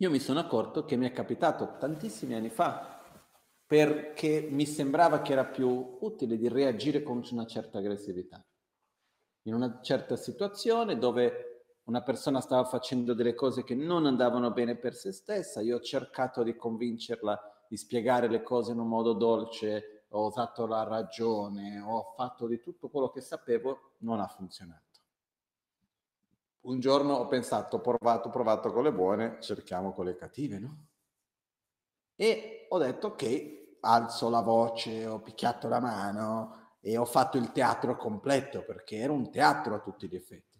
io 0.00 0.10
mi 0.10 0.20
sono 0.20 0.38
accorto 0.38 0.84
che 0.84 0.96
mi 0.96 1.06
è 1.06 1.12
capitato 1.12 1.76
tantissimi 1.76 2.34
anni 2.34 2.50
fa 2.50 3.02
perché 3.66 4.46
mi 4.48 4.64
sembrava 4.64 5.20
che 5.22 5.32
era 5.32 5.44
più 5.44 5.98
utile 6.00 6.36
di 6.36 6.48
reagire 6.48 7.02
con 7.02 7.22
una 7.32 7.46
certa 7.46 7.78
aggressività. 7.78 8.42
In 9.42 9.54
una 9.54 9.80
certa 9.82 10.16
situazione 10.16 10.98
dove 10.98 11.80
una 11.84 12.02
persona 12.02 12.40
stava 12.40 12.64
facendo 12.64 13.12
delle 13.12 13.34
cose 13.34 13.64
che 13.64 13.74
non 13.74 14.06
andavano 14.06 14.52
bene 14.52 14.76
per 14.76 14.94
se 14.94 15.12
stessa, 15.12 15.60
io 15.60 15.76
ho 15.76 15.80
cercato 15.80 16.42
di 16.42 16.54
convincerla 16.54 17.66
di 17.68 17.76
spiegare 17.76 18.28
le 18.28 18.42
cose 18.42 18.72
in 18.72 18.78
un 18.78 18.88
modo 18.88 19.12
dolce, 19.14 20.06
ho 20.10 20.28
usato 20.28 20.66
la 20.66 20.84
ragione, 20.84 21.80
ho 21.80 22.14
fatto 22.16 22.46
di 22.46 22.60
tutto 22.60 22.88
quello 22.88 23.10
che 23.10 23.20
sapevo, 23.20 23.96
non 23.98 24.20
ha 24.20 24.28
funzionato 24.28 24.87
un 26.68 26.80
giorno 26.80 27.14
ho 27.14 27.26
pensato, 27.26 27.76
ho 27.76 27.80
provato, 27.80 28.28
provato 28.30 28.72
con 28.72 28.82
le 28.82 28.92
buone, 28.92 29.40
cerchiamo 29.40 29.92
con 29.92 30.04
le 30.04 30.16
cattive, 30.16 30.58
no? 30.58 30.86
E 32.14 32.66
ho 32.68 32.78
detto 32.78 33.14
che 33.14 33.78
alzo 33.80 34.28
la 34.28 34.42
voce, 34.42 35.06
ho 35.06 35.20
picchiato 35.20 35.68
la 35.68 35.80
mano 35.80 36.76
e 36.80 36.96
ho 36.96 37.04
fatto 37.04 37.38
il 37.38 37.52
teatro 37.52 37.96
completo, 37.96 38.64
perché 38.64 38.96
era 38.96 39.12
un 39.12 39.30
teatro 39.30 39.74
a 39.74 39.80
tutti 39.80 40.08
gli 40.08 40.14
effetti. 40.14 40.58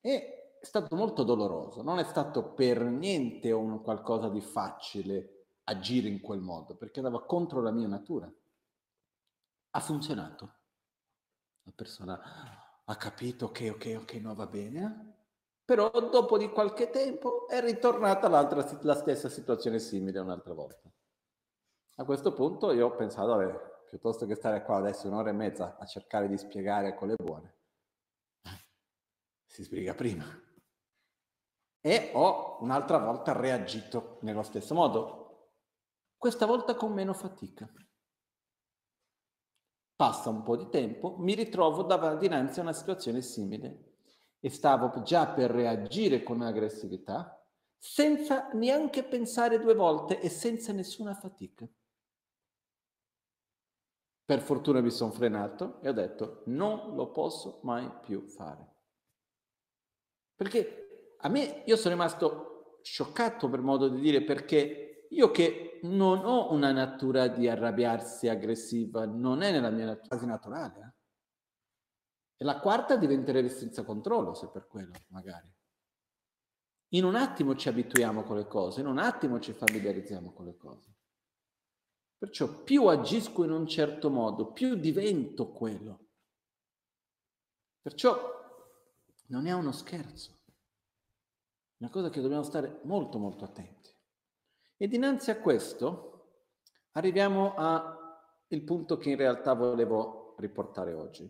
E 0.00 0.58
è 0.60 0.64
stato 0.64 0.94
molto 0.94 1.24
doloroso, 1.24 1.82
non 1.82 1.98
è 1.98 2.04
stato 2.04 2.52
per 2.52 2.82
niente 2.84 3.50
un 3.50 3.82
qualcosa 3.82 4.28
di 4.28 4.40
facile 4.40 5.48
agire 5.64 6.08
in 6.08 6.20
quel 6.20 6.40
modo, 6.40 6.76
perché 6.76 7.00
andava 7.00 7.24
contro 7.24 7.60
la 7.60 7.72
mia 7.72 7.88
natura. 7.88 8.32
Ha 9.70 9.80
funzionato. 9.80 10.54
La 11.62 11.72
persona 11.74 12.63
ha 12.84 12.96
capito 12.96 13.50
che 13.50 13.70
ok, 13.70 13.98
ok, 14.02 14.12
no, 14.14 14.34
va 14.34 14.46
bene, 14.46 14.82
eh? 14.82 15.12
però 15.64 15.90
dopo 15.90 16.36
di 16.36 16.50
qualche 16.50 16.90
tempo 16.90 17.48
è 17.48 17.60
ritornata 17.60 18.28
la 18.28 18.94
stessa 18.94 19.28
situazione 19.28 19.78
simile 19.78 20.18
un'altra 20.18 20.52
volta. 20.52 20.92
A 21.96 22.04
questo 22.04 22.32
punto 22.32 22.72
io 22.72 22.86
ho 22.86 22.94
pensato, 22.94 23.28
vabbè, 23.28 23.86
piuttosto 23.88 24.26
che 24.26 24.34
stare 24.34 24.62
qua 24.62 24.76
adesso 24.76 25.06
un'ora 25.06 25.30
e 25.30 25.32
mezza 25.32 25.78
a 25.78 25.86
cercare 25.86 26.28
di 26.28 26.36
spiegare 26.36 26.94
quelle 26.94 27.14
buone, 27.14 27.54
si 29.46 29.62
sbriga 29.62 29.94
prima. 29.94 30.24
E 31.80 32.10
ho 32.14 32.58
un'altra 32.60 32.98
volta 32.98 33.32
reagito 33.32 34.18
nello 34.22 34.42
stesso 34.42 34.74
modo, 34.74 35.52
questa 36.16 36.46
volta 36.46 36.74
con 36.74 36.92
meno 36.92 37.14
fatica. 37.14 37.70
Passa 39.96 40.28
un 40.30 40.42
po' 40.42 40.56
di 40.56 40.68
tempo, 40.70 41.16
mi 41.18 41.34
ritrovo 41.34 41.82
dinanzi 42.16 42.58
a 42.58 42.62
una 42.62 42.72
situazione 42.72 43.22
simile 43.22 43.92
e 44.40 44.50
stavo 44.50 45.02
già 45.02 45.28
per 45.28 45.50
reagire 45.50 46.22
con 46.22 46.42
aggressività 46.42 47.40
senza 47.78 48.48
neanche 48.54 49.04
pensare 49.04 49.60
due 49.60 49.74
volte 49.74 50.20
e 50.20 50.28
senza 50.28 50.72
nessuna 50.72 51.14
fatica. 51.14 51.68
Per 54.24 54.40
fortuna 54.40 54.80
mi 54.80 54.90
sono 54.90 55.12
frenato 55.12 55.80
e 55.82 55.90
ho 55.90 55.92
detto 55.92 56.42
non 56.46 56.94
lo 56.94 57.10
posso 57.10 57.60
mai 57.62 57.90
più 58.00 58.26
fare. 58.26 58.72
Perché 60.34 61.16
a 61.18 61.28
me, 61.28 61.62
io 61.66 61.76
sono 61.76 61.94
rimasto 61.94 62.78
scioccato 62.82 63.48
per 63.48 63.60
modo 63.60 63.88
di 63.88 64.00
dire, 64.00 64.22
perché 64.22 65.06
io 65.10 65.30
che 65.30 65.73
non 65.84 66.24
ho 66.24 66.52
una 66.52 66.72
natura 66.72 67.28
di 67.28 67.48
arrabbiarsi 67.48 68.28
aggressiva, 68.28 69.04
non 69.06 69.42
è 69.42 69.50
nella 69.50 69.70
mia 69.70 69.86
natura 69.86 70.08
quasi 70.08 70.26
naturale. 70.26 70.80
Eh? 70.80 71.02
E 72.36 72.44
la 72.44 72.58
quarta 72.60 72.96
diventerebbe 72.96 73.48
senza 73.48 73.84
controllo, 73.84 74.34
se 74.34 74.48
per 74.48 74.66
quello, 74.66 74.92
magari. 75.08 75.52
In 76.94 77.04
un 77.04 77.16
attimo 77.16 77.54
ci 77.56 77.68
abituiamo 77.68 78.22
con 78.22 78.36
le 78.36 78.46
cose, 78.46 78.80
in 78.80 78.86
un 78.86 78.98
attimo 78.98 79.40
ci 79.40 79.52
familiarizziamo 79.52 80.32
con 80.32 80.46
le 80.46 80.56
cose. 80.56 80.92
Perciò 82.16 82.62
più 82.62 82.86
agisco 82.86 83.44
in 83.44 83.50
un 83.50 83.66
certo 83.66 84.10
modo, 84.10 84.52
più 84.52 84.76
divento 84.76 85.50
quello. 85.50 86.06
Perciò 87.82 88.16
non 89.26 89.46
è 89.46 89.52
uno 89.52 89.72
scherzo, 89.72 90.38
una 91.78 91.90
cosa 91.90 92.08
che 92.08 92.20
dobbiamo 92.20 92.44
stare 92.44 92.80
molto 92.84 93.18
molto 93.18 93.44
attenti. 93.44 93.83
E 94.84 94.86
dinanzi 94.86 95.30
a 95.30 95.40
questo 95.40 96.42
arriviamo 96.90 97.54
al 97.54 98.60
punto 98.66 98.98
che 98.98 99.08
in 99.08 99.16
realtà 99.16 99.54
volevo 99.54 100.34
riportare 100.36 100.92
oggi. 100.92 101.26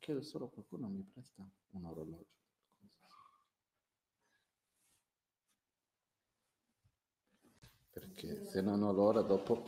Chiedo 0.00 0.20
solo 0.20 0.48
qualcuno 0.48 0.88
mi 0.88 1.04
presta 1.04 1.48
un 1.74 1.84
orologio. 1.84 2.26
Perché 7.90 8.46
se 8.46 8.60
non 8.60 8.82
ho 8.82 8.90
l'ora 8.90 9.22
dopo 9.22 9.62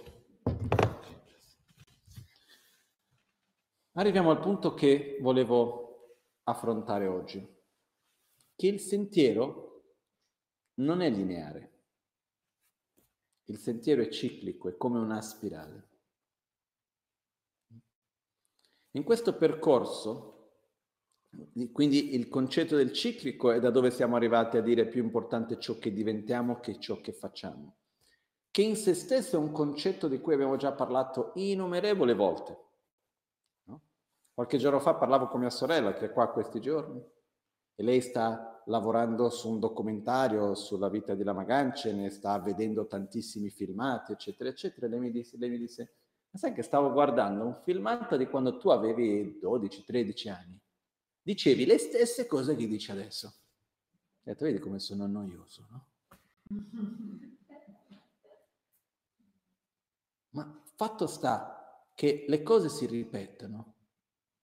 Arriviamo 3.93 4.33
al 4.33 4.41
punto 4.41 4.75
che 4.75 5.19
volevo 5.21 6.19
affrontare 6.43 7.07
oggi, 7.07 7.49
che 8.57 8.67
il 8.67 8.81
sentiero 8.81 9.85
non 10.79 11.01
è 11.01 11.09
lineare. 11.09 11.74
Il 13.45 13.59
sentiero 13.59 14.03
è 14.03 14.09
ciclico, 14.09 14.69
è 14.69 14.77
come 14.77 14.99
una 14.99 15.21
spirale. 15.21 15.89
In 18.93 19.03
questo 19.03 19.37
percorso, 19.37 20.53
quindi 21.73 22.15
il 22.15 22.29
concetto 22.29 22.77
del 22.77 22.93
ciclico 22.93 23.51
è 23.51 23.61
da 23.61 23.71
dove 23.71 23.91
siamo 23.91 24.17
arrivati 24.17 24.57
a 24.57 24.63
dire 24.63 24.87
più 24.87 25.03
importante 25.03 25.59
ciò 25.59 25.79
che 25.79 25.93
diventiamo 25.93 26.61
che 26.61 26.79
ciò 26.79 27.01
che 27.01 27.13
facciamo 27.13 27.77
che 28.55 28.63
in 28.63 28.77
se 28.77 28.95
stesso 28.95 29.35
è 29.35 29.39
un 29.41 29.51
concetto 29.51 30.07
di 30.07 30.21
cui 30.21 30.33
abbiamo 30.33 30.55
già 30.55 30.71
parlato 30.71 31.33
innumerevoli 31.35 32.15
volte. 32.15 32.59
No? 33.65 33.81
Qualche 34.33 34.59
giorno 34.59 34.79
fa 34.79 34.95
parlavo 34.95 35.27
con 35.27 35.41
mia 35.41 35.51
sorella 35.51 35.93
che 35.93 36.05
è 36.05 36.13
qua 36.13 36.31
questi 36.31 36.61
giorni 36.61 37.05
e 37.75 37.83
lei 37.83 38.01
sta 38.01 38.54
lavorando 38.67 39.29
su 39.31 39.51
un 39.51 39.59
documentario 39.59 40.55
sulla 40.55 40.89
vita 40.89 41.15
di 41.15 41.23
Lama 41.23 41.45
ne 41.45 42.11
sta 42.11 42.39
vedendo 42.39 42.87
tantissimi 42.87 43.51
filmati, 43.51 44.13
eccetera, 44.13 44.49
eccetera. 44.49 44.87
Lei 44.87 45.01
mi 45.01 45.11
disse, 45.11 45.37
lei 45.37 45.51
mi 45.51 45.59
disse 45.59 45.95
ma 46.35 46.41
sai 46.41 46.53
che 46.53 46.63
stavo 46.63 46.91
guardando 46.91 47.45
un 47.45 47.55
filmato 47.63 48.17
di 48.17 48.27
quando 48.27 48.59
tu 48.59 48.71
avevi 48.71 49.39
12-13 49.41 50.31
anni. 50.31 50.61
Dicevi 51.23 51.65
le 51.65 51.79
stesse 51.79 52.27
cose 52.27 52.57
che 52.57 52.67
dici 52.67 52.91
adesso. 52.91 53.29
Ho 53.29 54.21
detto, 54.25 54.45
vedi 54.45 54.59
come 54.59 54.81
sono 54.81 55.07
noioso, 55.07 55.67
no? 55.71 55.87
Ma 60.31 60.63
fatto 60.75 61.07
sta 61.07 61.89
che 61.95 62.25
le 62.27 62.43
cose 62.43 62.69
si 62.69 62.87
ripetono 62.87 63.75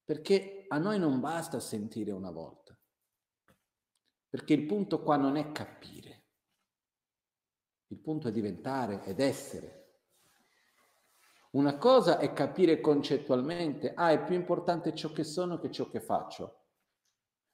perché 0.05 0.65
a 0.69 0.77
noi 0.77 0.97
non 0.97 1.19
basta 1.19 1.59
sentire 1.59 2.11
una 2.11 2.31
volta. 2.31 2.60
Perché 4.31 4.53
il 4.53 4.65
punto 4.65 5.03
qua 5.03 5.17
non 5.17 5.35
è 5.35 5.51
capire. 5.51 6.23
Il 7.87 7.99
punto 7.99 8.29
è 8.29 8.31
diventare 8.31 9.03
ed 9.03 9.19
essere. 9.19 9.79
Una 11.51 11.77
cosa 11.77 12.17
è 12.17 12.31
capire 12.31 12.79
concettualmente, 12.79 13.93
ah, 13.93 14.11
è 14.11 14.23
più 14.23 14.35
importante 14.35 14.95
ciò 14.95 15.11
che 15.11 15.25
sono 15.25 15.59
che 15.59 15.69
ciò 15.69 15.89
che 15.89 15.99
faccio. 15.99 16.59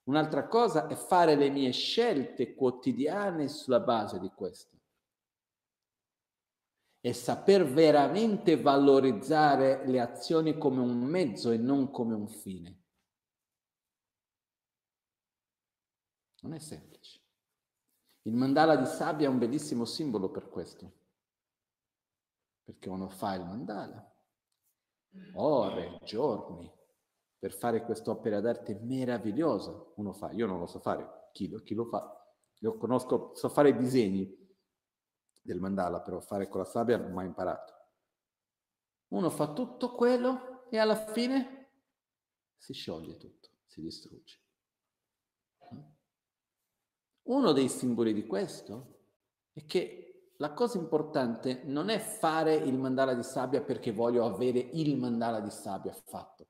Un'altra 0.03 0.47
cosa 0.47 0.85
è 0.85 0.93
fare 0.93 1.35
le 1.35 1.49
mie 1.49 1.71
scelte 1.71 2.53
quotidiane 2.53 3.47
sulla 3.47 3.79
base 3.79 4.19
di 4.19 4.29
questo 4.29 4.77
e 7.01 7.13
saper 7.13 7.65
veramente 7.65 8.59
valorizzare 8.59 9.87
le 9.87 9.99
azioni 9.99 10.57
come 10.57 10.81
un 10.81 10.99
mezzo 10.99 11.51
e 11.51 11.57
non 11.57 11.89
come 11.89 12.13
un 12.13 12.27
fine. 12.27 12.83
Non 16.47 16.55
è 16.55 16.59
semplice. 16.59 17.19
Il 18.21 18.33
mandala 18.33 18.77
di 18.77 18.85
sabbia 18.85 19.27
è 19.27 19.29
un 19.29 19.37
bellissimo 19.37 19.83
simbolo 19.83 20.31
per 20.31 20.47
questo, 20.47 20.93
perché 22.63 22.87
uno 22.87 23.09
fa 23.09 23.33
il 23.33 23.43
mandala, 23.43 24.15
ore, 25.33 25.99
giorni, 26.05 26.73
per 27.37 27.51
fare 27.51 27.83
quest'opera 27.83 28.39
d'arte 28.39 28.75
meravigliosa. 28.75 29.91
Uno 29.95 30.13
fa, 30.13 30.31
io 30.31 30.45
non 30.45 30.59
lo 30.59 30.67
so 30.67 30.79
fare, 30.79 31.27
chi 31.33 31.49
lo, 31.49 31.59
chi 31.59 31.73
lo 31.73 31.83
fa? 31.83 32.17
Io 32.59 32.77
conosco, 32.77 33.35
so 33.35 33.49
fare 33.49 33.69
i 33.69 33.77
disegni, 33.77 34.33
del 35.41 35.59
mandala, 35.59 35.99
però 35.99 36.21
fare 36.21 36.47
con 36.47 36.61
la 36.61 36.65
sabbia 36.65 36.95
non 36.95 37.11
ho 37.11 37.13
mai 37.15 37.25
imparato. 37.25 37.73
Uno 39.09 39.29
fa 39.29 39.51
tutto 39.51 39.91
quello 39.91 40.69
e 40.69 40.77
alla 40.77 40.95
fine 40.95 41.71
si 42.55 42.71
scioglie 42.71 43.17
tutto, 43.17 43.49
si 43.65 43.81
distrugge. 43.81 44.45
Uno 47.27 47.51
dei 47.53 47.69
simboli 47.69 48.13
di 48.13 48.25
questo 48.25 48.95
è 49.53 49.65
che 49.65 50.31
la 50.37 50.53
cosa 50.53 50.77
importante 50.77 51.61
non 51.63 51.89
è 51.89 51.99
fare 51.99 52.55
il 52.55 52.77
mandala 52.77 53.13
di 53.13 53.23
sabbia 53.23 53.61
perché 53.61 53.91
voglio 53.91 54.25
avere 54.25 54.59
il 54.59 54.97
mandala 54.97 55.39
di 55.39 55.49
sabbia 55.49 55.93
fatto, 55.93 56.47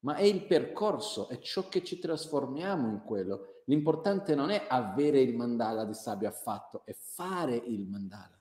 ma 0.00 0.16
è 0.16 0.22
il 0.22 0.46
percorso, 0.46 1.28
è 1.28 1.38
ciò 1.38 1.68
che 1.68 1.82
ci 1.82 1.98
trasformiamo 1.98 2.88
in 2.88 3.02
quello, 3.02 3.54
L'importante 3.66 4.34
non 4.34 4.50
è 4.50 4.66
avere 4.68 5.20
il 5.20 5.34
mandala 5.34 5.84
di 5.84 5.94
sabbia 5.94 6.30
fatto, 6.30 6.82
è 6.84 6.92
fare 6.92 7.56
il 7.56 7.86
mandala. 7.86 8.38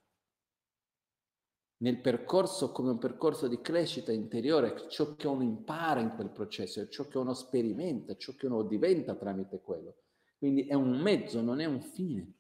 Nel 1.78 2.00
percorso 2.00 2.72
come 2.72 2.92
un 2.92 2.98
percorso 2.98 3.48
di 3.48 3.62
crescita 3.62 4.12
interiore, 4.12 4.88
ciò 4.90 5.16
che 5.16 5.28
uno 5.28 5.44
impara 5.44 6.02
in 6.02 6.14
quel 6.16 6.30
processo, 6.30 6.88
ciò 6.90 7.08
che 7.08 7.18
uno 7.18 7.34
sperimenta, 7.34 8.16
ciò 8.16 8.34
che 8.36 8.48
uno 8.48 8.64
diventa 8.64 9.16
tramite 9.16 9.62
quello. 9.62 9.96
Quindi 10.44 10.68
è 10.68 10.74
un 10.74 11.00
mezzo, 11.00 11.42
non 11.42 11.62
è 11.62 11.66
un 11.66 11.80
fine. 11.80 12.34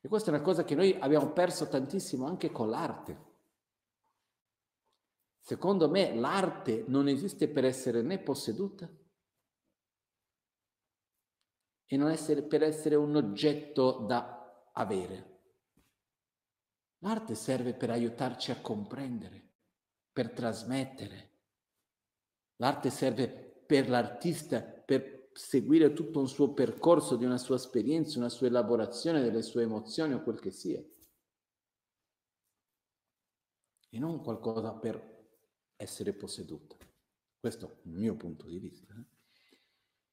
E 0.00 0.08
questa 0.08 0.32
è 0.32 0.34
una 0.34 0.42
cosa 0.42 0.64
che 0.64 0.74
noi 0.74 0.92
abbiamo 0.98 1.30
perso 1.30 1.68
tantissimo 1.68 2.26
anche 2.26 2.50
con 2.50 2.68
l'arte. 2.68 3.16
Secondo 5.38 5.88
me 5.88 6.12
l'arte 6.16 6.82
non 6.88 7.06
esiste 7.06 7.46
per 7.46 7.64
essere 7.64 8.02
né 8.02 8.18
posseduta 8.18 8.90
e 11.86 11.96
non 11.96 12.10
essere, 12.10 12.42
per 12.42 12.64
essere 12.64 12.96
un 12.96 13.14
oggetto 13.14 14.04
da 14.04 14.68
avere. 14.72 15.42
L'arte 16.98 17.36
serve 17.36 17.72
per 17.74 17.90
aiutarci 17.90 18.50
a 18.50 18.60
comprendere, 18.60 19.48
per 20.10 20.32
trasmettere. 20.32 21.30
L'arte 22.56 22.90
serve 22.90 23.51
per 23.72 23.88
l'artista 23.88 24.60
per 24.60 25.30
seguire 25.32 25.94
tutto 25.94 26.18
un 26.18 26.28
suo 26.28 26.52
percorso 26.52 27.16
di 27.16 27.24
una 27.24 27.38
sua 27.38 27.56
esperienza, 27.56 28.18
una 28.18 28.28
sua 28.28 28.48
elaborazione 28.48 29.22
delle 29.22 29.40
sue 29.40 29.62
emozioni 29.62 30.12
o 30.12 30.22
quel 30.22 30.40
che 30.40 30.50
sia. 30.50 30.84
E 33.88 33.98
non 33.98 34.20
qualcosa 34.22 34.74
per 34.74 35.26
essere 35.74 36.12
posseduta. 36.12 36.76
Questo 37.40 37.66
è 37.66 37.88
il 37.88 37.94
mio 37.94 38.14
punto 38.14 38.46
di 38.46 38.58
vista. 38.58 38.92
Eh. 38.92 39.06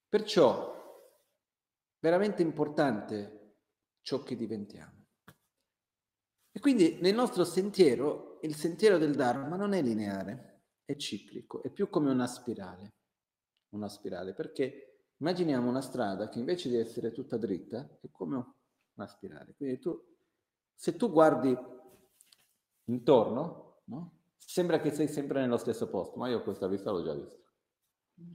Perciò, 0.08 1.12
veramente 1.98 2.40
importante 2.40 3.56
ciò 4.00 4.22
che 4.22 4.36
diventiamo. 4.36 5.04
E 6.50 6.60
quindi 6.60 6.98
nel 7.02 7.14
nostro 7.14 7.44
sentiero, 7.44 8.38
il 8.40 8.56
sentiero 8.56 8.96
del 8.96 9.14
Dharma 9.14 9.56
non 9.56 9.74
è 9.74 9.82
lineare, 9.82 10.62
è 10.86 10.96
ciclico, 10.96 11.62
è 11.62 11.68
più 11.68 11.90
come 11.90 12.10
una 12.10 12.26
spirale. 12.26 12.99
Una 13.70 13.88
spirale, 13.88 14.32
perché 14.32 15.02
immaginiamo 15.18 15.68
una 15.68 15.80
strada 15.80 16.28
che 16.28 16.38
invece 16.38 16.68
di 16.68 16.76
essere 16.76 17.12
tutta 17.12 17.36
dritta 17.36 17.88
è 18.00 18.08
come 18.10 18.44
una 18.94 19.06
spirale. 19.06 19.54
Quindi 19.56 19.78
tu, 19.78 19.98
se 20.74 20.96
tu 20.96 21.10
guardi 21.10 21.56
intorno, 22.84 23.82
no? 23.84 24.18
sembra 24.36 24.80
che 24.80 24.90
sei 24.90 25.06
sempre 25.06 25.40
nello 25.40 25.58
stesso 25.58 25.88
posto, 25.88 26.18
ma 26.18 26.28
io 26.28 26.42
questa 26.42 26.66
vista 26.66 26.90
l'ho 26.90 27.04
già 27.04 27.14
vista. 27.14 27.38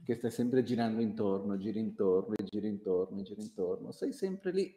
Che 0.02 0.14
stai 0.14 0.30
sempre 0.30 0.62
girando 0.62 1.00
intorno, 1.00 1.56
giri 1.58 1.78
intorno, 1.78 2.34
giri 2.42 2.68
intorno, 2.68 3.22
giri 3.22 3.42
intorno, 3.42 3.92
sei 3.92 4.12
sempre 4.12 4.50
lì, 4.50 4.74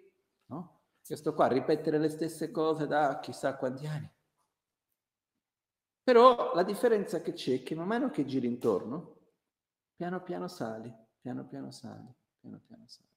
no? 0.47 0.81
Io 1.07 1.15
sto 1.15 1.33
qua 1.33 1.45
a 1.45 1.47
ripetere 1.47 1.97
le 1.97 2.09
stesse 2.09 2.51
cose 2.51 2.85
da 2.85 3.19
chissà 3.19 3.55
quanti 3.55 3.87
anni. 3.87 4.11
Però 6.03 6.53
la 6.53 6.63
differenza 6.63 7.21
che 7.21 7.33
c'è 7.33 7.55
è 7.55 7.63
che 7.63 7.73
man 7.73 7.87
mano 7.87 8.09
che 8.09 8.25
giri 8.25 8.45
intorno, 8.45 9.18
piano 9.99 10.23
piano 10.23 10.47
sali, 10.47 10.89
piano 11.19 11.45
piano 11.45 11.71
sali, 11.71 12.07
piano 12.39 12.61
piano 12.65 12.87
sali. 12.87 13.09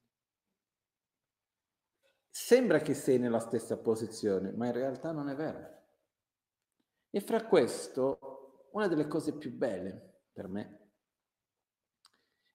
Sembra 2.29 2.81
che 2.81 2.93
sei 2.95 3.21
nella 3.21 3.39
stessa 3.39 3.79
posizione, 3.79 4.51
ma 4.51 4.67
in 4.67 4.73
realtà 4.73 5.13
non 5.13 5.29
è 5.29 5.37
vero. 5.37 5.81
E 7.09 7.21
fra 7.21 7.47
questo, 7.47 8.71
una 8.73 8.89
delle 8.89 9.07
cose 9.07 9.33
più 9.33 9.53
belle 9.53 10.23
per 10.33 10.49
me 10.49 10.91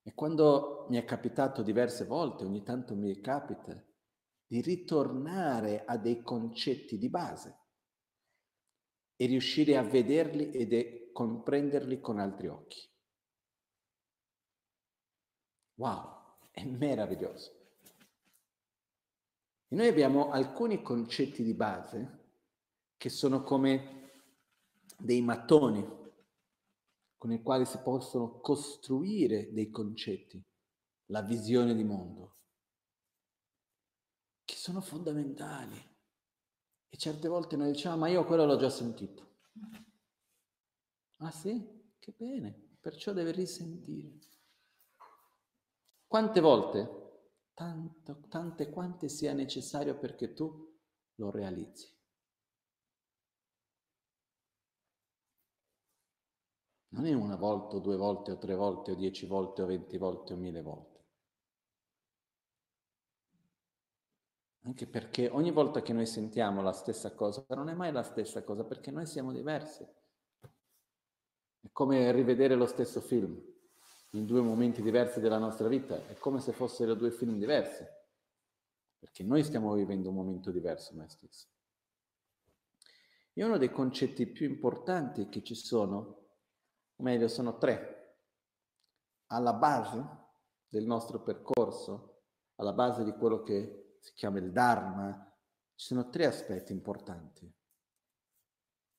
è 0.01 0.13
quando 0.13 0.87
mi 0.89 0.97
è 0.97 1.05
capitato 1.05 1.61
diverse 1.61 2.03
volte, 2.03 2.43
ogni 2.43 2.63
tanto 2.63 2.95
mi 2.95 3.21
capita, 3.21 3.81
di 4.45 4.59
ritornare 4.59 5.85
a 5.85 5.95
dei 5.95 6.21
concetti 6.21 6.97
di 6.97 7.07
base 7.07 7.59
e 9.15 9.25
riuscire 9.25 9.77
a 9.77 9.83
vederli 9.83 10.51
ed 10.51 11.13
comprenderli 11.13 12.01
con 12.01 12.19
altri 12.19 12.47
occhi. 12.47 12.95
Wow, 15.77 16.37
è 16.51 16.63
meraviglioso. 16.63 17.51
E 19.67 19.75
noi 19.75 19.87
abbiamo 19.87 20.31
alcuni 20.31 20.81
concetti 20.81 21.43
di 21.43 21.53
base 21.53 22.25
che 22.97 23.09
sono 23.09 23.43
come 23.43 24.11
dei 24.97 25.21
mattoni 25.21 25.95
con 27.17 27.31
i 27.31 27.41
quali 27.41 27.65
si 27.65 27.79
possono 27.79 28.39
costruire 28.39 29.51
dei 29.51 29.69
concetti, 29.69 30.41
la 31.07 31.21
visione 31.21 31.75
di 31.75 31.83
mondo 31.83 32.35
che 34.47 34.55
sono 34.55 34.79
fondamentali. 34.79 35.77
E 36.89 36.97
certe 36.97 37.27
volte 37.27 37.57
noi 37.57 37.73
diciamo, 37.73 37.97
ma 37.97 38.07
io 38.07 38.23
quello 38.23 38.45
l'ho 38.45 38.55
già 38.55 38.69
sentito. 38.69 39.25
Ah 41.17 41.31
sì? 41.31 41.61
Che 41.99 42.13
bene, 42.15 42.69
perciò 42.79 43.11
deve 43.11 43.31
risentire. 43.31 44.19
Quante 46.07 46.39
volte? 46.39 46.95
Tanto, 47.53 48.21
tante 48.29 48.69
quante 48.69 49.09
sia 49.09 49.33
necessario 49.33 49.97
perché 49.97 50.33
tu 50.33 50.73
lo 51.15 51.31
realizzi. 51.31 51.93
Non 56.89 57.05
è 57.05 57.13
una 57.13 57.35
volta 57.35 57.75
o 57.75 57.79
due 57.79 57.97
volte 57.97 58.31
o 58.31 58.37
tre 58.37 58.55
volte 58.55 58.91
o 58.91 58.95
dieci 58.95 59.25
volte 59.25 59.61
o 59.63 59.65
venti 59.65 59.97
volte 59.97 60.31
o 60.31 60.37
mille 60.37 60.61
volte. 60.61 61.05
Anche 64.61 64.87
perché 64.87 65.27
ogni 65.27 65.51
volta 65.51 65.81
che 65.81 65.91
noi 65.91 66.05
sentiamo 66.05 66.61
la 66.61 66.71
stessa 66.71 67.13
cosa, 67.15 67.45
non 67.49 67.67
è 67.67 67.73
mai 67.73 67.91
la 67.91 68.03
stessa 68.03 68.43
cosa 68.45 68.63
perché 68.63 68.91
noi 68.91 69.05
siamo 69.05 69.33
diversi. 69.33 69.83
È 71.59 71.67
come 71.73 72.11
rivedere 72.13 72.55
lo 72.55 72.65
stesso 72.65 73.01
film 73.01 73.55
in 74.11 74.25
due 74.25 74.41
momenti 74.41 74.81
diversi 74.81 75.19
della 75.19 75.37
nostra 75.37 75.67
vita, 75.67 75.95
è 76.07 76.15
come 76.17 76.39
se 76.39 76.53
fossero 76.53 76.93
due 76.93 77.11
film 77.11 77.37
diversi, 77.37 77.85
perché 78.97 79.23
noi 79.23 79.43
stiamo 79.43 79.73
vivendo 79.73 80.09
un 80.09 80.15
momento 80.15 80.51
diverso 80.51 80.93
noi 80.95 81.09
stessi. 81.09 81.47
E 83.33 83.43
uno 83.43 83.57
dei 83.57 83.71
concetti 83.71 84.25
più 84.25 84.47
importanti 84.47 85.29
che 85.29 85.43
ci 85.43 85.55
sono, 85.55 86.29
o 86.95 87.03
meglio 87.03 87.27
sono 87.27 87.57
tre, 87.57 88.15
alla 89.27 89.53
base 89.53 90.03
del 90.67 90.85
nostro 90.85 91.21
percorso, 91.21 92.23
alla 92.55 92.73
base 92.73 93.03
di 93.03 93.11
quello 93.11 93.43
che 93.43 93.97
si 93.99 94.13
chiama 94.13 94.39
il 94.39 94.51
Dharma, 94.51 95.23
ci 95.75 95.85
sono 95.85 96.09
tre 96.09 96.25
aspetti 96.25 96.71
importanti 96.71 97.53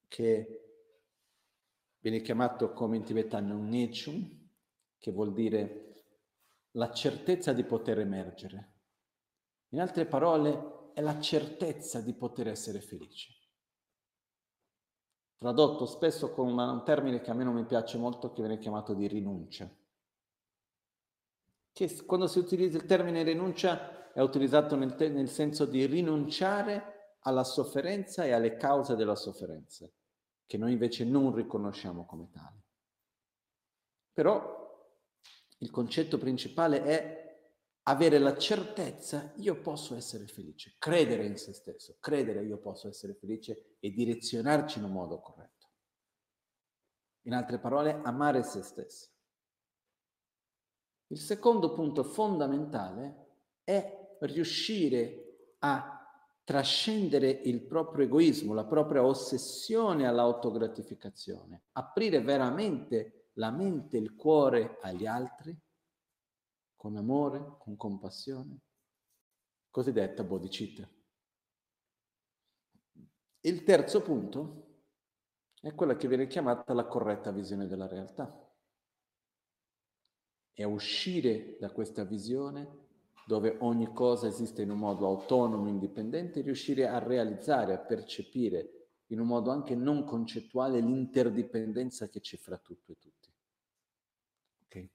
che 0.06 0.62
viene 1.98 2.20
chiamato 2.20 2.72
come 2.72 2.96
in 2.96 3.02
tibetano 3.02 3.56
un 3.56 3.68
Nechum, 3.68 4.37
che 4.98 5.12
vuol 5.12 5.32
dire 5.32 5.84
la 6.72 6.92
certezza 6.92 7.52
di 7.52 7.64
poter 7.64 7.98
emergere. 8.00 8.72
In 9.70 9.80
altre 9.80 10.06
parole, 10.06 10.92
è 10.94 11.00
la 11.00 11.20
certezza 11.20 12.00
di 12.00 12.12
poter 12.12 12.48
essere 12.48 12.80
felice. 12.80 13.34
Tradotto 15.36 15.86
spesso 15.86 16.32
con 16.32 16.48
un 16.48 16.82
termine 16.84 17.20
che 17.20 17.30
a 17.30 17.34
me 17.34 17.44
non 17.44 17.54
mi 17.54 17.64
piace 17.64 17.96
molto, 17.98 18.32
che 18.32 18.40
viene 18.40 18.58
chiamato 18.58 18.94
di 18.94 19.06
rinuncia. 19.06 19.70
Che 21.70 22.04
quando 22.04 22.26
si 22.26 22.40
utilizza 22.40 22.78
il 22.78 22.86
termine 22.86 23.22
rinuncia 23.22 24.12
è 24.12 24.20
utilizzato 24.20 24.74
nel, 24.74 24.96
te- 24.96 25.10
nel 25.10 25.28
senso 25.28 25.64
di 25.64 25.86
rinunciare 25.86 27.16
alla 27.20 27.44
sofferenza 27.44 28.24
e 28.24 28.32
alle 28.32 28.56
cause 28.56 28.96
della 28.96 29.14
sofferenza, 29.14 29.88
che 30.44 30.58
noi 30.58 30.72
invece 30.72 31.04
non 31.04 31.32
riconosciamo 31.32 32.04
come 32.04 32.28
tali. 32.30 32.60
Però 34.12 34.57
il 35.58 35.70
concetto 35.70 36.18
principale 36.18 36.82
è 36.82 37.28
avere 37.84 38.18
la 38.18 38.36
certezza 38.36 39.32
io 39.36 39.60
posso 39.60 39.94
essere 39.96 40.26
felice, 40.26 40.74
credere 40.78 41.24
in 41.24 41.36
se 41.36 41.52
stesso, 41.52 41.96
credere 42.00 42.44
io 42.44 42.58
posso 42.58 42.88
essere 42.88 43.14
felice 43.14 43.76
e 43.80 43.90
direzionarci 43.90 44.78
in 44.78 44.84
un 44.84 44.92
modo 44.92 45.20
corretto. 45.20 45.66
In 47.22 47.34
altre 47.34 47.58
parole, 47.58 48.00
amare 48.02 48.42
se 48.42 48.62
stesso. 48.62 49.08
Il 51.08 51.18
secondo 51.18 51.72
punto 51.72 52.04
fondamentale 52.04 53.26
è 53.64 54.16
riuscire 54.20 55.54
a 55.60 55.94
trascendere 56.44 57.28
il 57.30 57.62
proprio 57.62 58.04
egoismo, 58.04 58.54
la 58.54 58.64
propria 58.64 59.04
ossessione 59.04 60.06
all'autogratificazione, 60.06 61.64
aprire 61.72 62.20
veramente 62.20 63.17
la 63.38 63.50
mente 63.50 63.96
e 63.96 64.00
il 64.00 64.14
cuore 64.14 64.78
agli 64.82 65.06
altri 65.06 65.56
con 66.76 66.96
amore, 66.96 67.56
con 67.58 67.76
compassione, 67.76 68.60
cosiddetta 69.70 70.22
bodhicitta. 70.22 70.88
Il 73.40 73.64
terzo 73.64 74.02
punto 74.02 74.66
è 75.60 75.74
quella 75.74 75.96
che 75.96 76.08
viene 76.08 76.26
chiamata 76.26 76.72
la 76.72 76.86
corretta 76.86 77.32
visione 77.32 77.66
della 77.66 77.86
realtà. 77.86 78.46
È 80.52 80.64
uscire 80.64 81.56
da 81.58 81.70
questa 81.70 82.04
visione 82.04 82.86
dove 83.26 83.56
ogni 83.60 83.92
cosa 83.92 84.26
esiste 84.26 84.62
in 84.62 84.70
un 84.70 84.78
modo 84.78 85.06
autonomo, 85.06 85.68
indipendente, 85.68 86.40
riuscire 86.40 86.88
a 86.88 86.98
realizzare, 86.98 87.74
a 87.74 87.78
percepire 87.78 88.78
in 89.08 89.20
un 89.20 89.26
modo 89.26 89.50
anche 89.50 89.74
non 89.74 90.04
concettuale 90.04 90.80
l'interdipendenza 90.80 92.08
che 92.08 92.20
c'è 92.20 92.36
fra 92.36 92.58
tutto 92.58 92.92
e 92.92 92.98
tutti. 92.98 93.32
Okay? 94.64 94.90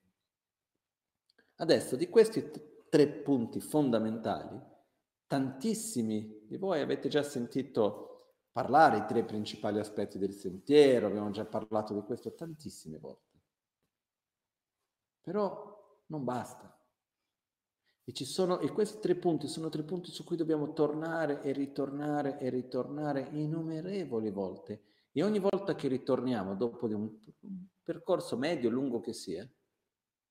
Adesso 1.56 1.96
di 1.96 2.10
questi 2.10 2.50
t- 2.50 2.88
tre 2.90 3.08
punti 3.08 3.60
fondamentali, 3.60 4.60
tantissimi 5.28 6.46
di 6.48 6.58
voi 6.58 6.82
avete 6.82 7.10
già 7.10 7.24
sentito 7.24 8.14
parlare 8.52 8.98
i 8.98 9.06
tre 9.06 9.24
principali 9.24 9.80
aspetti 9.80 10.18
del 10.18 10.34
sentiero, 10.34 11.08
abbiamo 11.08 11.32
già 11.32 11.46
parlato 11.46 11.94
di 11.94 12.02
questo 12.02 12.34
tantissime 12.34 13.00
volte. 13.00 13.40
Però 15.22 16.02
non 16.08 16.24
basta. 16.24 16.78
E, 18.06 18.12
ci 18.12 18.26
sono, 18.26 18.60
e 18.60 18.70
questi 18.72 19.00
tre 19.00 19.16
punti 19.16 19.48
sono 19.48 19.70
tre 19.70 19.84
punti 19.84 20.12
su 20.12 20.24
cui 20.24 20.36
dobbiamo 20.36 20.74
tornare 20.74 21.42
e 21.42 21.52
ritornare 21.54 22.38
e 22.40 22.50
ritornare 22.50 23.30
innumerevoli 23.32 24.30
volte. 24.30 24.84
E 25.12 25.24
ogni 25.24 25.40
volta 25.40 25.74
che 25.74 25.88
ritorniamo, 25.88 26.56
dopo 26.56 26.88
di 26.88 26.94
un, 26.94 27.10
percorso 27.82 28.38
medio, 28.38 28.70
lungo 28.70 29.00
che 29.00 29.14
sia, 29.14 29.50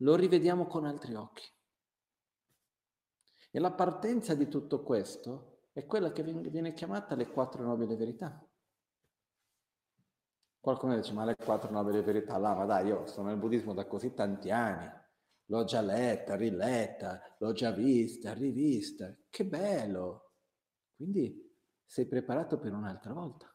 lo 0.03 0.15
rivediamo 0.15 0.67
con 0.67 0.85
altri 0.85 1.15
occhi. 1.15 1.45
E 3.51 3.59
la 3.59 3.73
partenza 3.73 4.35
di 4.35 4.49
tutto 4.49 4.83
questo 4.83 5.69
è 5.73 5.85
quella 5.85 6.13
che 6.13 6.23
viene 6.23 6.73
chiamata 6.75 7.15
le 7.15 7.29
quattro 7.29 7.63
nobili 7.63 7.97
verità. 7.97 8.45
Qualcuno 10.59 10.95
dice, 10.95 11.13
ma 11.13 11.25
le 11.25 11.37
quattro 11.37 11.71
nobili 11.71 12.01
verità, 12.03 12.39
là, 12.39 12.55
ma 12.55 12.65
dai, 12.65 12.87
io 12.87 13.07
sono 13.07 13.29
nel 13.29 13.37
buddismo 13.37 13.75
da 13.75 13.87
così 13.87 14.15
tanti 14.15 14.51
anni, 14.51 14.89
l'ho 15.47 15.65
già 15.65 15.81
letta, 15.81 16.37
riletta, 16.37 17.21
l'ho 17.39 17.53
già 17.53 17.73
vista, 17.73 18.33
rivista, 18.33 19.15
che 19.29 19.45
bello! 19.45 20.35
Quindi 20.95 21.51
sei 21.85 22.07
preparato 22.07 22.59
per 22.59 22.73
un'altra 22.73 23.13
volta. 23.13 23.52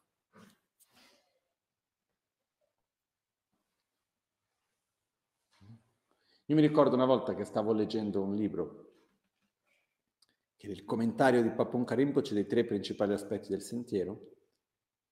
Io 6.50 6.56
mi 6.56 6.62
ricordo 6.62 6.96
una 6.96 7.06
volta 7.06 7.36
che 7.36 7.44
stavo 7.44 7.74
leggendo 7.74 8.22
un 8.22 8.34
libro, 8.34 8.86
che 10.56 10.68
era 10.68 10.74
il 10.74 10.86
commentario 10.86 11.42
di 11.42 11.52
Papon 11.52 11.86
Rinpoche 11.86 12.34
dei 12.34 12.48
tre 12.48 12.64
principali 12.64 13.12
aspetti 13.12 13.50
del 13.50 13.62
sentiero, 13.62 14.36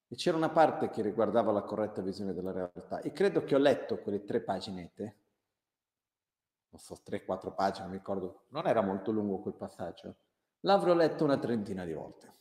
e 0.07 0.15
c'era 0.15 0.37
una 0.37 0.49
parte 0.49 0.89
che 0.89 1.01
riguardava 1.01 1.51
la 1.51 1.63
corretta 1.63 2.01
visione 2.01 2.33
della 2.33 2.53
realtà. 2.53 3.01
E 3.01 3.11
credo 3.11 3.43
che 3.43 3.53
ho 3.53 3.57
letto 3.57 3.99
quelle 3.99 4.23
tre 4.23 4.41
paginette, 4.41 5.19
non 6.69 6.79
so, 6.79 7.01
tre, 7.03 7.25
quattro 7.25 7.53
pagine, 7.53 7.87
mi 7.87 7.97
ricordo, 7.97 8.45
non 8.49 8.65
era 8.65 8.81
molto 8.81 9.11
lungo 9.11 9.41
quel 9.41 9.55
passaggio, 9.55 10.15
l'avrò 10.61 10.93
letto 10.93 11.25
una 11.25 11.37
trentina 11.37 11.83
di 11.83 11.91
volte. 11.91 12.33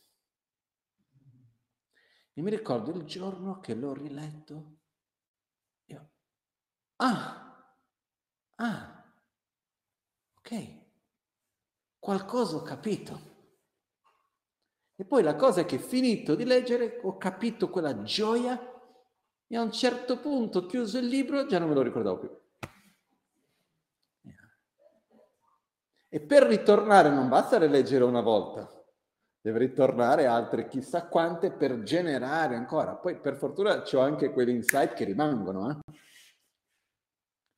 E 2.31 2.41
mi 2.41 2.49
ricordo 2.49 2.91
il 2.91 3.03
giorno 3.03 3.59
che 3.59 3.73
l'ho 3.73 3.93
riletto, 3.93 4.77
io, 5.85 6.09
ah, 6.97 7.44
Ah, 8.57 9.03
ok, 10.37 10.83
qualcosa 11.99 12.55
ho 12.55 12.61
capito. 12.61 13.33
E 14.95 15.03
poi 15.03 15.23
la 15.23 15.35
cosa 15.35 15.61
è 15.61 15.65
che 15.65 15.77
finito 15.77 16.35
di 16.35 16.45
leggere 16.45 17.01
ho 17.03 17.17
capito 17.17 17.69
quella 17.69 18.03
gioia 18.03 18.57
e 19.47 19.57
a 19.57 19.61
un 19.61 19.71
certo 19.71 20.19
punto, 20.19 20.65
chiuso 20.65 20.97
il 20.97 21.07
libro, 21.07 21.45
già 21.45 21.59
non 21.59 21.67
me 21.67 21.75
lo 21.75 21.81
ricordavo 21.81 22.17
più. 22.19 22.43
E 26.07 26.21
per 26.21 26.43
ritornare 26.43 27.09
non 27.09 27.27
basta 27.27 27.57
rileggere 27.57 28.05
una 28.05 28.21
volta, 28.21 28.71
deve 29.41 29.59
ritornare 29.59 30.27
altre 30.27 30.69
chissà 30.69 31.07
quante 31.07 31.51
per 31.51 31.83
generare 31.83 32.55
ancora. 32.55 32.95
Poi 32.95 33.19
per 33.19 33.35
fortuna 33.35 33.83
ho 33.83 33.99
anche 33.99 34.31
quegli 34.31 34.49
insight 34.49 34.93
che 34.93 35.03
rimangono. 35.03 35.69
Eh? 35.71 35.93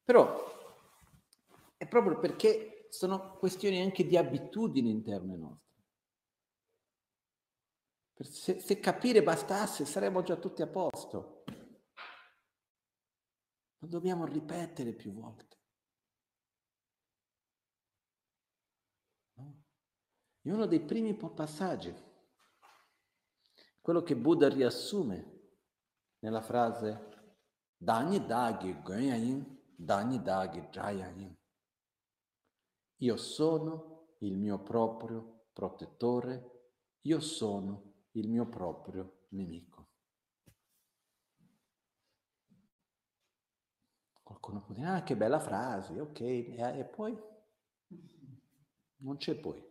Però 0.03 0.56
è 1.77 1.87
proprio 1.87 2.19
perché 2.19 2.87
sono 2.89 3.37
questioni 3.37 3.81
anche 3.81 4.05
di 4.05 4.17
abitudini 4.17 4.89
interne 4.89 5.37
nostre. 5.37 5.65
Se, 8.19 8.59
se 8.59 8.79
capire 8.79 9.21
bastasse 9.21 9.85
saremmo 9.85 10.23
già 10.23 10.35
tutti 10.37 10.63
a 10.63 10.67
posto. 10.67 11.43
Lo 13.79 13.87
dobbiamo 13.87 14.25
ripetere 14.25 14.93
più 14.93 15.13
volte. 15.13 15.55
È 20.41 20.51
uno 20.51 20.65
dei 20.65 20.79
primi 20.79 21.13
passaggi, 21.13 21.93
quello 23.81 24.01
che 24.01 24.15
Buddha 24.15 24.47
riassume 24.47 25.41
nella 26.19 26.41
frase 26.41 27.35
Dani 27.75 28.25
Dagi 28.25 28.81
Gönyayin, 28.81 29.75
Dani 29.75 30.21
Dagi 30.21 30.61
Jayayin. 30.71 31.36
Io 33.01 33.15
sono 33.15 34.15
il 34.19 34.35
mio 34.35 34.59
proprio 34.63 35.49
protettore, 35.53 36.51
io 37.01 37.19
sono 37.19 37.93
il 38.11 38.27
mio 38.27 38.47
proprio 38.47 39.25
nemico. 39.29 39.85
Qualcuno 44.23 44.61
può 44.61 44.73
dire, 44.73 44.87
ah 44.87 45.03
che 45.03 45.15
bella 45.15 45.39
frase, 45.39 45.99
ok, 45.99 46.19
e 46.21 46.89
poi? 46.91 47.17
Non 48.97 49.17
c'è 49.17 49.35
poi. 49.35 49.63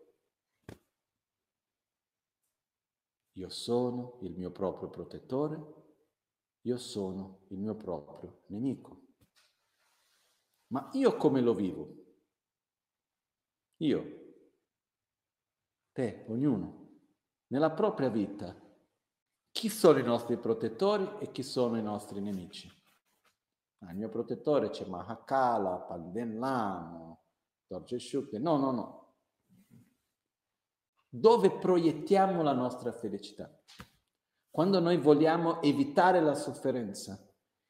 Io 3.32 3.48
sono 3.50 4.18
il 4.22 4.36
mio 4.36 4.50
proprio 4.50 4.88
protettore, 4.88 5.74
io 6.62 6.78
sono 6.78 7.40
il 7.48 7.58
mio 7.58 7.74
proprio 7.74 8.44
nemico. 8.46 9.02
Ma 10.68 10.90
io 10.94 11.16
come 11.16 11.40
lo 11.40 11.54
vivo? 11.54 11.95
Io, 13.78 14.34
te, 15.92 16.24
ognuno, 16.28 16.88
nella 17.48 17.70
propria 17.70 18.08
vita, 18.08 18.54
chi 19.50 19.68
sono 19.68 19.98
i 19.98 20.02
nostri 20.02 20.38
protettori 20.38 21.08
e 21.18 21.30
chi 21.30 21.42
sono 21.42 21.76
i 21.76 21.82
nostri 21.82 22.20
nemici. 22.20 22.70
Ah, 23.80 23.90
il 23.90 23.98
mio 23.98 24.08
protettore 24.08 24.70
c'è 24.70 24.86
Mahakala, 24.86 25.78
Panden 25.80 26.38
Lamo, 26.38 27.24
Dorje 27.66 27.98
Shukde. 27.98 28.38
No, 28.38 28.56
no, 28.56 28.70
no. 28.70 29.14
Dove 31.08 31.58
proiettiamo 31.58 32.42
la 32.42 32.52
nostra 32.52 32.92
felicità? 32.92 33.50
Quando 34.50 34.80
noi 34.80 34.96
vogliamo 34.96 35.60
evitare 35.62 36.20
la 36.20 36.34
sofferenza 36.34 37.18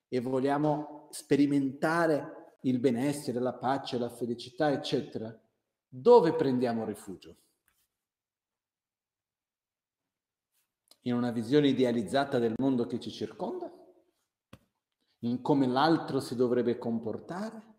e 0.09 0.21
vogliamo 0.21 1.09
sperimentare 1.11 2.59
il 2.63 2.79
benessere, 2.79 3.41
la 3.41 3.55
pace, 3.55 3.99
la 3.99 4.09
felicità, 4.09 4.71
eccetera, 4.71 5.37
dove 5.97 6.35
prendiamo 6.35 6.85
rifugio? 6.85 7.37
In 11.03 11.15
una 11.15 11.31
visione 11.31 11.69
idealizzata 11.69 12.39
del 12.39 12.55
mondo 12.59 12.87
che 12.87 13.01
ci 13.01 13.11
circonda? 13.11 13.73
In 15.21 15.41
come 15.41 15.67
l'altro 15.67 16.21
si 16.21 16.35
dovrebbe 16.35 16.77
comportare? 16.77 17.75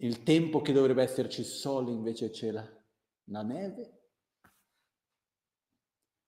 Il 0.00 0.22
tempo 0.22 0.60
che 0.60 0.72
dovrebbe 0.72 1.02
esserci 1.02 1.44
sole 1.44 1.92
invece 1.92 2.30
c'è 2.30 2.50
la, 2.50 2.68
la 3.24 3.42
neve? 3.42 3.92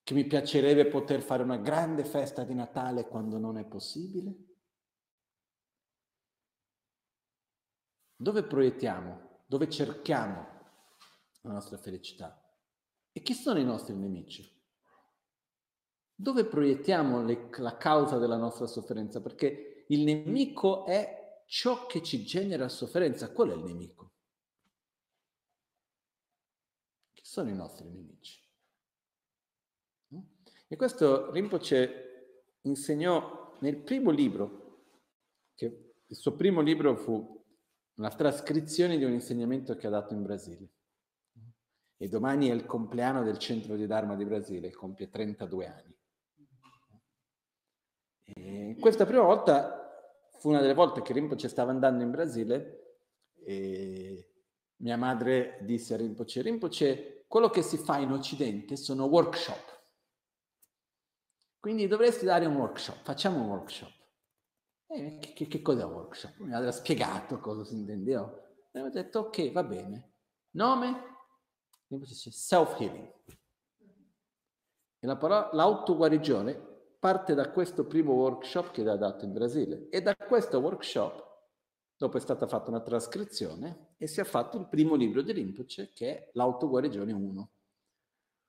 Che 0.02 0.14
mi 0.14 0.24
piacerebbe 0.24 0.86
poter 0.86 1.20
fare 1.20 1.42
una 1.42 1.58
grande 1.58 2.04
festa 2.04 2.42
di 2.42 2.54
Natale 2.54 3.06
quando 3.06 3.38
non 3.38 3.58
è 3.58 3.66
possibile? 3.66 4.34
Dove 8.16 8.42
proiettiamo? 8.44 9.42
Dove 9.46 9.68
cerchiamo 9.68 10.58
la 11.42 11.52
nostra 11.52 11.78
felicità. 11.78 12.42
E 13.12 13.22
chi 13.22 13.34
sono 13.34 13.58
i 13.58 13.64
nostri 13.64 13.94
nemici? 13.94 14.58
Dove 16.14 16.44
proiettiamo 16.44 17.24
le, 17.24 17.48
la 17.58 17.76
causa 17.76 18.18
della 18.18 18.36
nostra 18.36 18.66
sofferenza? 18.66 19.20
Perché 19.20 19.84
il 19.88 20.04
nemico 20.04 20.84
è 20.84 21.42
ciò 21.46 21.86
che 21.86 22.02
ci 22.02 22.24
genera 22.24 22.68
sofferenza. 22.68 23.32
Qual 23.32 23.50
è 23.50 23.54
il 23.54 23.64
nemico? 23.64 24.12
Chi 27.12 27.22
sono 27.24 27.48
i 27.48 27.54
nostri 27.54 27.88
nemici? 27.88 28.38
E 30.72 30.76
questo 30.76 31.32
Rinpoche 31.32 32.58
insegnò 32.62 33.56
nel 33.60 33.78
primo 33.78 34.10
libro, 34.10 34.84
che 35.56 35.94
il 36.06 36.16
suo 36.16 36.36
primo 36.36 36.60
libro 36.60 36.96
fu 36.96 37.44
una 37.94 38.10
trascrizione 38.10 38.96
di 38.96 39.04
un 39.04 39.12
insegnamento 39.12 39.74
che 39.74 39.88
ha 39.88 39.90
dato 39.90 40.14
in 40.14 40.22
Brasile. 40.22 40.68
E 42.02 42.08
domani 42.08 42.48
è 42.48 42.54
il 42.54 42.64
compleanno 42.64 43.22
del 43.22 43.36
centro 43.36 43.76
di 43.76 43.86
Dharma 43.86 44.16
di 44.16 44.24
Brasile, 44.24 44.70
compie 44.70 45.10
32 45.10 45.66
anni. 45.66 45.98
E 48.24 48.76
questa 48.80 49.04
prima 49.04 49.22
volta 49.22 50.16
fu 50.38 50.48
una 50.48 50.62
delle 50.62 50.72
volte 50.72 51.02
che 51.02 51.12
Rinpoche 51.12 51.46
stava 51.46 51.72
andando 51.72 52.02
in 52.02 52.10
Brasile 52.10 53.02
e 53.34 54.30
mia 54.76 54.96
madre 54.96 55.58
disse 55.60 55.92
a 55.92 55.98
Rinpoche, 55.98 56.40
Rinpoche, 56.40 57.24
quello 57.28 57.50
che 57.50 57.60
si 57.60 57.76
fa 57.76 57.98
in 57.98 58.12
Occidente 58.12 58.76
sono 58.76 59.04
workshop. 59.04 59.82
Quindi 61.58 61.86
dovresti 61.86 62.24
dare 62.24 62.46
un 62.46 62.56
workshop, 62.56 63.02
facciamo 63.02 63.42
un 63.42 63.48
workshop. 63.50 63.92
E 64.86 65.18
che, 65.18 65.46
che, 65.46 65.60
cos'è 65.60 65.84
un 65.84 65.92
workshop? 65.92 66.38
Mi 66.38 66.54
aveva 66.54 66.72
spiegato 66.72 67.40
cosa 67.40 67.62
si 67.62 67.74
intendeva. 67.74 68.26
E 68.72 68.80
ho 68.80 68.88
detto, 68.88 69.18
ok, 69.18 69.52
va 69.52 69.64
bene. 69.64 70.12
Nome? 70.52 71.18
Dice 71.98 72.30
self-healing. 72.30 73.12
E 75.02 75.06
la 75.06 75.16
parola, 75.16 75.50
l'autoguarigione 75.52 76.68
parte 76.98 77.34
da 77.34 77.50
questo 77.50 77.86
primo 77.86 78.12
workshop 78.12 78.70
che 78.70 78.86
ha 78.88 78.96
dato 78.96 79.24
in 79.24 79.32
Brasile 79.32 79.88
e 79.88 80.02
da 80.02 80.14
questo 80.14 80.58
workshop 80.58 81.28
dopo 81.96 82.18
è 82.18 82.20
stata 82.20 82.46
fatta 82.46 82.70
una 82.70 82.82
trascrizione 82.82 83.94
e 83.96 84.06
si 84.06 84.20
è 84.20 84.24
fatto 84.24 84.58
il 84.58 84.68
primo 84.68 84.94
libro 84.94 85.22
di 85.22 85.32
Rinpoche 85.32 85.90
che 85.94 86.08
è 86.08 86.30
l'autoguarigione 86.34 87.12
1. 87.12 87.50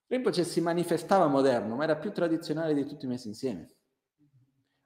Rinpoche 0.08 0.44
si 0.44 0.60
manifestava 0.60 1.28
moderno 1.28 1.76
ma 1.76 1.86
era 1.86 1.96
più 1.96 2.12
tradizionale 2.12 2.74
di 2.74 2.86
tutti 2.86 3.08
messi 3.08 3.30
insieme. 3.30 3.76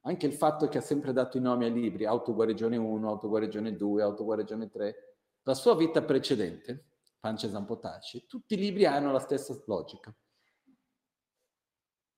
Anche 0.01 0.27
il 0.27 0.33
fatto 0.33 0.67
che 0.67 0.77
ha 0.77 0.81
sempre 0.81 1.13
dato 1.13 1.37
i 1.37 1.41
nomi 1.41 1.65
ai 1.65 1.73
libri, 1.73 2.05
autoguarigione 2.05 2.77
1, 2.77 3.09
autoguarigione 3.09 3.75
2, 3.75 4.03
autoguarigione 4.03 4.69
3, 4.69 5.17
la 5.41 5.53
sua 5.55 5.75
vita 5.75 6.03
precedente 6.03 6.94
Panche 7.25 7.49
Zampotaci, 7.49 8.27
tutti 8.27 8.53
i 8.53 8.57
libri 8.57 8.85
hanno 8.85 9.11
la 9.11 9.17
stessa 9.17 9.59
logica. 9.65 10.15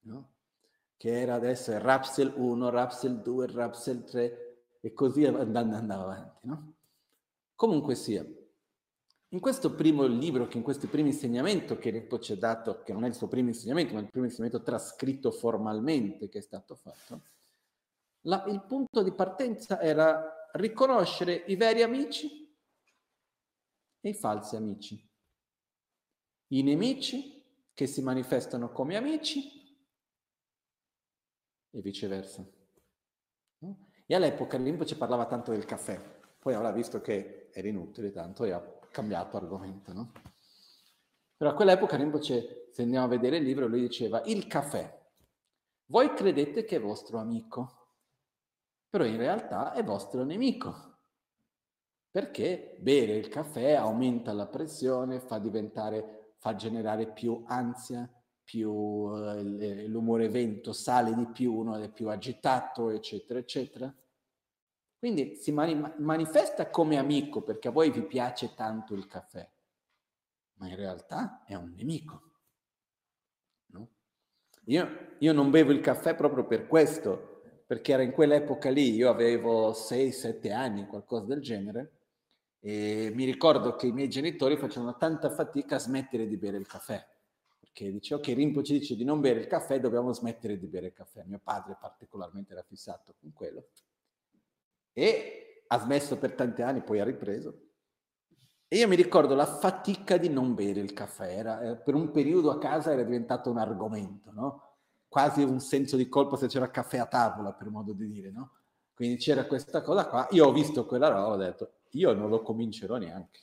No? 0.01 0.33
Che 0.97 1.21
era 1.21 1.35
adesso 1.35 1.77
Rapsel 1.79 2.33
1, 2.35 2.69
Rapsel 2.69 3.21
2, 3.21 3.47
Rapsel 3.47 4.03
3 4.03 4.65
e 4.81 4.91
così 4.91 5.23
andando, 5.23 5.77
andava 5.77 6.03
avanti. 6.03 6.47
No? 6.47 6.73
Comunque 7.55 7.95
sia, 7.95 8.21
in 9.29 9.39
questo 9.39 9.75
primo 9.75 10.03
libro, 10.03 10.45
che 10.47 10.57
in 10.57 10.63
questo 10.63 10.89
primo 10.89 11.07
insegnamento 11.07 11.77
che 11.77 11.89
Rinpoche 11.89 12.33
ha 12.33 12.37
dato, 12.37 12.83
che 12.83 12.91
non 12.91 13.05
è 13.05 13.07
il 13.07 13.15
suo 13.15 13.29
primo 13.29 13.47
insegnamento, 13.47 13.93
ma 13.93 14.01
il 14.01 14.09
primo 14.09 14.25
insegnamento 14.25 14.61
trascritto 14.61 15.31
formalmente 15.31 16.27
che 16.27 16.39
è 16.39 16.41
stato 16.41 16.75
fatto, 16.75 17.21
la, 18.23 18.43
il 18.47 18.61
punto 18.65 19.03
di 19.03 19.13
partenza 19.13 19.79
era 19.79 20.49
riconoscere 20.51 21.45
i 21.47 21.55
veri 21.55 21.81
amici 21.81 22.46
e 24.07 24.11
i 24.11 24.13
falsi 24.13 24.55
amici. 24.55 25.05
I 26.47 26.63
nemici 26.63 27.43
che 27.73 27.87
si 27.87 28.01
manifestano 28.01 28.71
come 28.71 28.95
amici 28.95 29.77
e 31.69 31.81
viceversa. 31.81 32.45
E 34.09 34.15
all'epoca 34.15 34.57
Rinpoche 34.57 34.95
parlava 34.95 35.25
tanto 35.25 35.51
del 35.51 35.65
caffè, 35.65 35.99
poi 36.39 36.53
avrà 36.53 36.71
visto 36.71 37.01
che 37.01 37.49
era 37.51 37.67
inutile 37.67 38.11
tanto 38.11 38.45
e 38.45 38.51
ha 38.51 38.79
cambiato 38.89 39.35
argomento, 39.35 39.91
no? 39.91 40.11
Però 41.35 41.51
a 41.51 41.53
quell'epoca 41.53 41.97
Rinpoche, 41.97 42.69
se 42.71 42.81
andiamo 42.83 43.05
a 43.05 43.09
vedere 43.09 43.37
il 43.37 43.43
libro, 43.43 43.67
lui 43.67 43.81
diceva 43.81 44.23
il 44.23 44.47
caffè. 44.47 44.95
Voi 45.89 46.13
credete 46.13 46.63
che 46.63 46.77
è 46.77 46.79
vostro 46.79 47.19
amico, 47.19 47.95
però 48.89 49.03
in 49.03 49.17
realtà 49.17 49.73
è 49.73 49.83
vostro 49.83 50.23
nemico 50.23 50.96
perché 52.17 52.75
bere 52.79 53.13
il 53.13 53.27
caffè 53.27 53.73
aumenta 53.73 54.33
la 54.33 54.47
pressione, 54.47 55.19
fa 55.19 55.37
diventare, 55.37 56.33
fa 56.39 56.55
generare 56.55 57.11
più 57.11 57.43
ansia, 57.45 58.11
più 58.43 59.11
eh, 59.15 59.85
l'umore 59.85 60.27
vento 60.27 60.73
sale 60.73 61.13
di 61.13 61.27
più, 61.27 61.53
uno 61.53 61.75
è 61.75 61.91
più 61.91 62.09
agitato, 62.09 62.89
eccetera, 62.89 63.37
eccetera. 63.37 63.95
Quindi 64.97 65.35
si 65.35 65.51
mani- 65.51 65.93
manifesta 65.97 66.71
come 66.71 66.97
amico 66.97 67.43
perché 67.43 67.67
a 67.67 67.71
voi 67.71 67.91
vi 67.91 68.01
piace 68.01 68.55
tanto 68.55 68.95
il 68.95 69.05
caffè, 69.05 69.47
ma 70.53 70.69
in 70.69 70.75
realtà 70.75 71.43
è 71.45 71.53
un 71.53 71.71
nemico. 71.75 72.31
No? 73.67 73.89
Io, 74.63 75.13
io 75.19 75.33
non 75.33 75.51
bevo 75.51 75.71
il 75.71 75.81
caffè 75.81 76.15
proprio 76.15 76.47
per 76.47 76.65
questo, 76.65 77.61
perché 77.67 77.91
era 77.91 78.01
in 78.01 78.11
quell'epoca 78.11 78.71
lì, 78.71 78.95
io 78.95 79.07
avevo 79.07 79.69
6-7 79.69 80.51
anni, 80.51 80.87
qualcosa 80.87 81.25
del 81.25 81.41
genere, 81.41 81.91
e 82.67 83.11
mi 83.13 83.23
ricordo 83.23 83.77
che 83.77 83.87
i 83.87 83.93
miei 83.93 84.09
genitori 84.09 84.57
facevano 84.57 84.97
tanta 84.97 85.29
fatica 85.29 85.77
a 85.77 85.79
smettere 85.79 86.27
di 86.27 86.35
bere 86.35 86.57
il 86.57 86.67
caffè, 86.67 87.01
perché 87.61 87.89
dice 87.89 88.15
ok, 88.15 88.25
Rimpo 88.25 88.61
ci 88.61 88.77
dice 88.77 88.97
di 88.97 89.05
non 89.05 89.21
bere 89.21 89.39
il 89.39 89.47
caffè, 89.47 89.79
dobbiamo 89.79 90.11
smettere 90.11 90.59
di 90.59 90.67
bere 90.67 90.87
il 90.87 90.93
caffè. 90.93 91.23
Mio 91.25 91.39
padre 91.41 91.77
particolarmente 91.79 92.51
era 92.51 92.63
fissato 92.63 93.15
con 93.21 93.31
quello. 93.31 93.69
E 94.91 95.63
ha 95.65 95.79
smesso 95.79 96.17
per 96.17 96.33
tanti 96.33 96.61
anni, 96.61 96.81
poi 96.81 96.99
ha 96.99 97.05
ripreso. 97.05 97.57
E 98.67 98.75
io 98.75 98.87
mi 98.89 98.97
ricordo 98.97 99.33
la 99.33 99.45
fatica 99.45 100.17
di 100.17 100.27
non 100.27 100.53
bere 100.53 100.81
il 100.81 100.91
caffè, 100.91 101.37
era, 101.37 101.61
eh, 101.61 101.77
per 101.77 101.95
un 101.95 102.11
periodo 102.11 102.51
a 102.51 102.57
casa 102.57 102.91
era 102.91 103.03
diventato 103.03 103.49
un 103.49 103.59
argomento, 103.59 104.29
no? 104.33 104.75
quasi 105.07 105.41
un 105.41 105.61
senso 105.61 105.95
di 105.95 106.09
colpa 106.09 106.35
se 106.35 106.47
c'era 106.47 106.69
caffè 106.69 106.97
a 106.97 107.05
tavola, 107.05 107.53
per 107.53 107.69
modo 107.69 107.93
di 107.93 108.07
dire. 108.07 108.29
No? 108.29 108.55
Quindi 108.93 109.15
c'era 109.15 109.45
questa 109.45 109.81
cosa 109.81 110.05
qua, 110.09 110.27
io 110.31 110.47
ho 110.47 110.51
visto 110.51 110.85
quella 110.85 111.07
roba, 111.07 111.27
ho 111.27 111.37
detto, 111.37 111.71
io 111.91 112.13
non 112.13 112.29
lo 112.29 112.41
comincerò 112.41 112.97
neanche. 112.97 113.41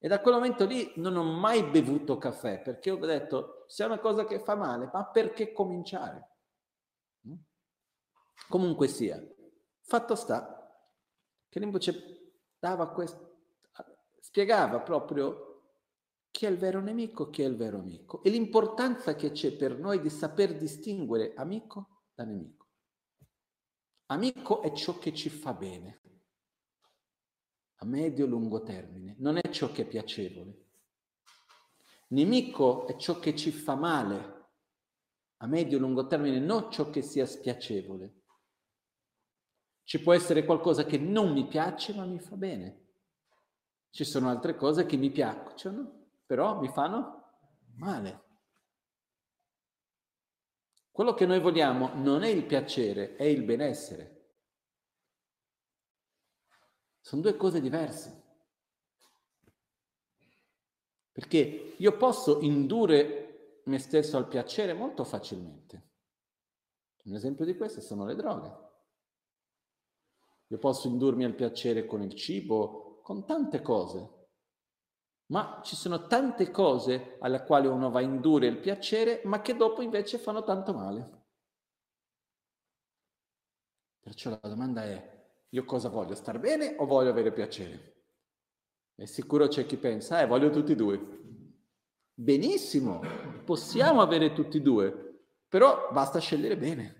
E 0.00 0.06
da 0.06 0.20
quel 0.20 0.34
momento 0.34 0.64
lì 0.64 0.92
non 0.96 1.16
ho 1.16 1.24
mai 1.24 1.64
bevuto 1.64 2.18
caffè 2.18 2.60
perché 2.60 2.90
ho 2.90 2.96
detto, 2.96 3.64
se 3.66 3.82
è 3.82 3.86
una 3.86 3.98
cosa 3.98 4.24
che 4.24 4.38
fa 4.38 4.54
male, 4.54 4.88
ma 4.92 5.04
perché 5.06 5.52
cominciare? 5.52 6.28
Mm? 7.26 7.34
Comunque 8.48 8.86
sia, 8.86 9.20
fatto 9.80 10.14
sta 10.14 10.58
che 11.48 11.58
Rinpoche 11.58 12.32
dava 12.58 12.90
questo, 12.90 13.38
spiegava 14.20 14.80
proprio 14.80 15.48
chi 16.30 16.46
è 16.46 16.48
il 16.48 16.58
vero 16.58 16.80
nemico, 16.80 17.30
chi 17.30 17.42
è 17.42 17.46
il 17.46 17.56
vero 17.56 17.78
amico 17.78 18.22
e 18.22 18.30
l'importanza 18.30 19.16
che 19.16 19.32
c'è 19.32 19.56
per 19.56 19.78
noi 19.78 20.00
di 20.00 20.10
saper 20.10 20.56
distinguere 20.56 21.32
amico 21.34 22.04
da 22.14 22.24
nemico. 22.24 22.66
Amico 24.10 24.62
è 24.62 24.72
ciò 24.72 24.98
che 24.98 25.12
ci 25.12 25.28
fa 25.28 25.52
bene, 25.52 25.97
a 27.80 27.86
medio-lungo 27.86 28.62
termine, 28.62 29.14
non 29.18 29.36
è 29.36 29.48
ciò 29.50 29.70
che 29.70 29.82
è 29.82 29.86
piacevole. 29.86 30.66
Nemico 32.08 32.86
è 32.86 32.96
ciò 32.96 33.18
che 33.18 33.36
ci 33.36 33.50
fa 33.50 33.74
male 33.74 34.36
a 35.38 35.46
medio-lungo 35.46 36.06
termine, 36.06 36.40
non 36.40 36.70
ciò 36.70 36.90
che 36.90 37.02
sia 37.02 37.26
spiacevole. 37.26 38.14
Ci 39.84 40.00
può 40.00 40.12
essere 40.12 40.44
qualcosa 40.44 40.84
che 40.84 40.98
non 40.98 41.32
mi 41.32 41.46
piace 41.46 41.94
ma 41.94 42.04
mi 42.04 42.18
fa 42.18 42.36
bene. 42.36 42.86
Ci 43.90 44.04
sono 44.04 44.28
altre 44.28 44.56
cose 44.56 44.84
che 44.84 44.96
mi 44.96 45.10
piacciono, 45.10 46.08
però 46.26 46.60
mi 46.60 46.68
fanno 46.68 47.24
male. 47.76 48.26
Quello 50.90 51.14
che 51.14 51.26
noi 51.26 51.38
vogliamo 51.38 51.92
non 51.94 52.24
è 52.24 52.28
il 52.28 52.44
piacere, 52.44 53.14
è 53.14 53.22
il 53.22 53.44
benessere. 53.44 54.17
Sono 57.00 57.22
due 57.22 57.36
cose 57.36 57.60
diverse. 57.60 58.24
Perché 61.12 61.74
io 61.76 61.96
posso 61.96 62.40
indurre 62.40 63.28
me 63.64 63.78
stesso 63.78 64.16
al 64.16 64.28
piacere 64.28 64.72
molto 64.72 65.04
facilmente. 65.04 65.86
Un 67.04 67.14
esempio 67.14 67.44
di 67.44 67.56
questo 67.56 67.80
sono 67.80 68.04
le 68.04 68.14
droghe. 68.14 68.66
Io 70.48 70.58
posso 70.58 70.88
indurmi 70.88 71.24
al 71.24 71.34
piacere 71.34 71.86
con 71.86 72.02
il 72.02 72.14
cibo, 72.14 73.00
con 73.02 73.24
tante 73.26 73.62
cose. 73.62 74.16
Ma 75.26 75.60
ci 75.62 75.76
sono 75.76 76.06
tante 76.06 76.50
cose 76.50 77.16
alle 77.20 77.44
quali 77.44 77.66
uno 77.66 77.90
va 77.90 77.98
a 77.98 78.02
indurre 78.02 78.46
il 78.46 78.58
piacere, 78.58 79.20
ma 79.24 79.42
che 79.42 79.54
dopo 79.54 79.82
invece 79.82 80.18
fanno 80.18 80.42
tanto 80.42 80.72
male. 80.72 81.16
Perciò 84.00 84.30
la 84.30 84.48
domanda 84.48 84.84
è, 84.84 85.17
io 85.50 85.64
cosa 85.64 85.88
voglio? 85.88 86.14
Star 86.14 86.38
bene 86.38 86.74
o 86.78 86.86
voglio 86.86 87.10
avere 87.10 87.32
piacere? 87.32 87.94
È 88.94 89.04
sicuro 89.04 89.48
c'è 89.48 89.64
chi 89.64 89.76
pensa, 89.76 90.20
eh, 90.20 90.26
voglio 90.26 90.50
tutti 90.50 90.72
e 90.72 90.74
due. 90.74 90.98
Benissimo, 92.12 93.00
possiamo 93.44 94.00
avere 94.00 94.32
tutti 94.32 94.58
e 94.58 94.60
due, 94.60 95.22
però 95.48 95.90
basta 95.92 96.18
scegliere 96.18 96.56
bene. 96.56 96.96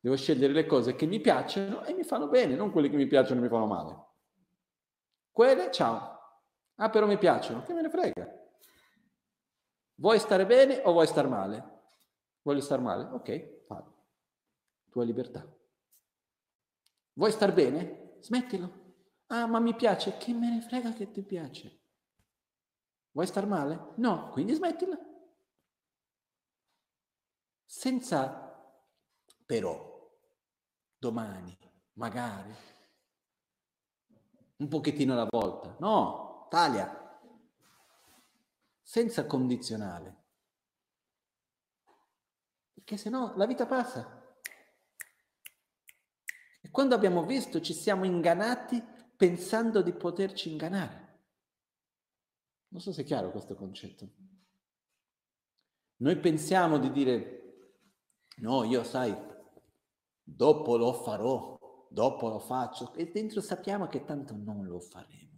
Devo 0.00 0.16
scegliere 0.16 0.54
le 0.54 0.64
cose 0.64 0.96
che 0.96 1.04
mi 1.04 1.20
piacciono 1.20 1.84
e 1.84 1.92
mi 1.92 2.04
fanno 2.04 2.28
bene, 2.28 2.54
non 2.54 2.70
quelle 2.70 2.88
che 2.88 2.96
mi 2.96 3.06
piacciono 3.06 3.40
e 3.40 3.42
mi 3.42 3.48
fanno 3.50 3.66
male. 3.66 4.06
Quelle, 5.30 5.70
ciao. 5.70 6.18
Ah, 6.76 6.88
però 6.88 7.06
mi 7.06 7.18
piacciono, 7.18 7.62
che 7.62 7.74
me 7.74 7.82
ne 7.82 7.90
frega. 7.90 8.38
Vuoi 9.96 10.18
stare 10.18 10.46
bene 10.46 10.80
o 10.84 10.92
vuoi 10.92 11.06
star 11.06 11.28
male? 11.28 11.82
Voglio 12.40 12.62
star 12.62 12.80
male? 12.80 13.04
Ok, 13.12 13.64
fallo. 13.66 14.06
Tua 14.88 15.04
libertà. 15.04 15.46
Vuoi 17.14 17.32
star 17.32 17.52
bene? 17.52 18.16
Smettilo. 18.20 18.94
Ah, 19.26 19.46
ma 19.46 19.58
mi 19.60 19.74
piace. 19.74 20.16
Che 20.16 20.32
me 20.32 20.50
ne 20.50 20.60
frega 20.60 20.92
che 20.92 21.10
ti 21.10 21.22
piace? 21.22 21.78
Vuoi 23.12 23.26
star 23.26 23.46
male? 23.46 23.92
No, 23.96 24.30
quindi 24.30 24.54
smettila. 24.54 24.98
Senza 27.64 28.48
però, 29.46 30.10
domani, 30.98 31.56
magari, 31.94 32.54
un 34.56 34.68
pochettino 34.68 35.12
alla 35.12 35.26
volta. 35.28 35.74
No, 35.78 36.46
taglia. 36.50 37.18
Senza 38.82 39.26
condizionale. 39.26 40.16
Perché 42.74 42.96
se 42.96 43.08
no 43.10 43.34
la 43.36 43.46
vita 43.46 43.66
passa. 43.66 44.19
Quando 46.70 46.94
abbiamo 46.94 47.24
visto 47.24 47.60
ci 47.60 47.74
siamo 47.74 48.04
ingannati 48.04 48.82
pensando 49.16 49.82
di 49.82 49.92
poterci 49.92 50.50
ingannare. 50.50 51.08
Non 52.68 52.80
so 52.80 52.92
se 52.92 53.02
è 53.02 53.04
chiaro 53.04 53.30
questo 53.30 53.54
concetto. 53.54 54.08
Noi 55.96 56.18
pensiamo 56.18 56.78
di 56.78 56.90
dire, 56.92 57.74
no, 58.36 58.64
io 58.64 58.84
sai, 58.84 59.14
dopo 60.22 60.76
lo 60.76 60.92
farò, 60.92 61.58
dopo 61.90 62.28
lo 62.28 62.38
faccio, 62.38 62.94
e 62.94 63.10
dentro 63.10 63.40
sappiamo 63.40 63.86
che 63.86 64.04
tanto 64.04 64.34
non 64.34 64.64
lo 64.64 64.80
faremo. 64.80 65.29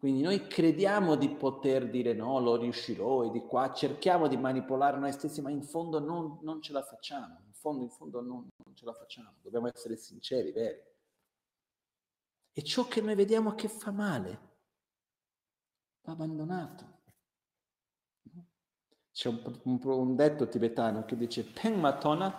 Quindi 0.00 0.22
noi 0.22 0.48
crediamo 0.48 1.14
di 1.14 1.28
poter 1.28 1.88
dire 1.88 2.14
no, 2.14 2.40
lo 2.40 2.56
riuscirò 2.56 3.22
e 3.24 3.30
di 3.30 3.40
qua, 3.40 3.72
cerchiamo 3.72 4.26
di 4.26 4.36
manipolare 4.36 4.98
noi 4.98 5.12
stessi, 5.12 5.40
ma 5.40 5.50
in 5.50 5.62
fondo 5.62 6.00
non, 6.00 6.38
non 6.42 6.60
ce 6.60 6.72
la 6.72 6.82
facciamo 6.82 7.48
fondo, 7.60 7.82
in 7.82 7.90
fondo 7.90 8.20
non, 8.22 8.48
non 8.64 8.74
ce 8.74 8.86
la 8.86 8.94
facciamo, 8.94 9.34
dobbiamo 9.42 9.68
essere 9.68 9.96
sinceri, 9.96 10.50
veri. 10.50 10.80
E 12.52 12.62
ciò 12.64 12.88
che 12.88 13.00
noi 13.00 13.14
vediamo 13.14 13.54
che 13.54 13.68
fa 13.68 13.90
male, 13.90 14.40
va 16.02 16.12
abbandonato. 16.12 16.98
C'è 19.12 19.28
un, 19.28 19.60
un, 19.64 19.80
un 19.82 20.16
detto 20.16 20.48
tibetano 20.48 21.04
che 21.04 21.16
dice 21.16 21.44
Peng 21.44 21.76
Matona 21.76 22.34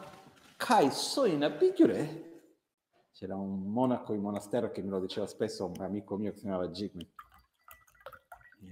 Kai 0.57 0.91
Soina 0.91 1.49
Bigure. 1.49 2.29
C'era 3.11 3.35
un 3.35 3.71
monaco 3.71 4.13
in 4.13 4.21
monastero 4.21 4.71
che 4.71 4.81
me 4.81 4.89
lo 4.89 4.99
diceva 4.99 5.27
spesso, 5.27 5.65
un 5.65 5.81
amico 5.81 6.17
mio 6.17 6.31
che 6.31 6.37
si 6.37 6.43
chiamava 6.43 6.67
Jigme. 6.69 7.11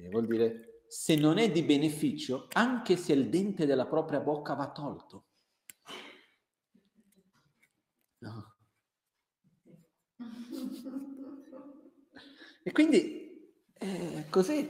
Vuol 0.10 0.28
dire, 0.28 0.84
se 0.88 1.16
non 1.16 1.38
è 1.38 1.52
di 1.52 1.64
beneficio, 1.64 2.48
anche 2.54 2.96
se 2.98 3.14
il 3.14 3.30
dente 3.30 3.66
della 3.66 3.86
propria 3.86 4.20
bocca 4.20 4.54
va 4.54 4.72
tolto. 4.72 5.26
No. 8.22 8.56
E 12.64 12.72
quindi, 12.72 13.52
eh, 13.74 14.26
così, 14.30 14.70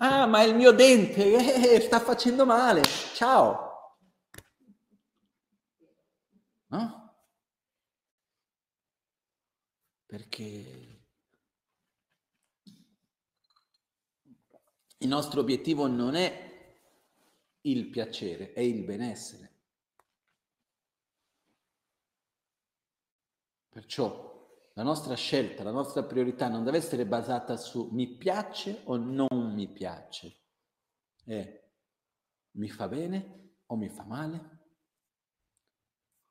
Ah, 0.00 0.26
ma 0.26 0.42
il 0.42 0.54
mio 0.54 0.70
dente 0.72 1.74
eh, 1.76 1.80
sta 1.80 1.98
facendo 2.00 2.46
male. 2.46 2.82
Ciao. 3.14 3.96
No? 6.70 7.14
Perché 10.06 10.87
il 14.98 15.08
nostro 15.08 15.40
obiettivo 15.40 15.86
non 15.86 16.14
è 16.14 16.46
il 17.62 17.88
piacere, 17.88 18.52
è 18.52 18.60
il 18.60 18.82
benessere. 18.84 19.52
Perciò 23.68 24.26
la 24.74 24.82
nostra 24.82 25.14
scelta, 25.14 25.62
la 25.62 25.70
nostra 25.70 26.02
priorità 26.02 26.48
non 26.48 26.64
deve 26.64 26.78
essere 26.78 27.06
basata 27.06 27.56
su 27.56 27.88
mi 27.92 28.08
piace 28.08 28.82
o 28.84 28.96
non 28.96 29.52
mi 29.54 29.68
piace. 29.68 30.36
È 31.24 31.66
mi 32.52 32.68
fa 32.68 32.88
bene 32.88 33.56
o 33.66 33.76
mi 33.76 33.88
fa 33.88 34.04
male? 34.04 34.56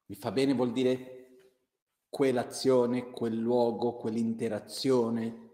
Mi 0.08 0.16
fa 0.16 0.32
bene 0.32 0.54
vuol 0.54 0.72
dire 0.72 1.18
quell'azione, 2.10 3.12
quel 3.12 3.36
luogo, 3.36 3.96
quell'interazione 3.96 5.46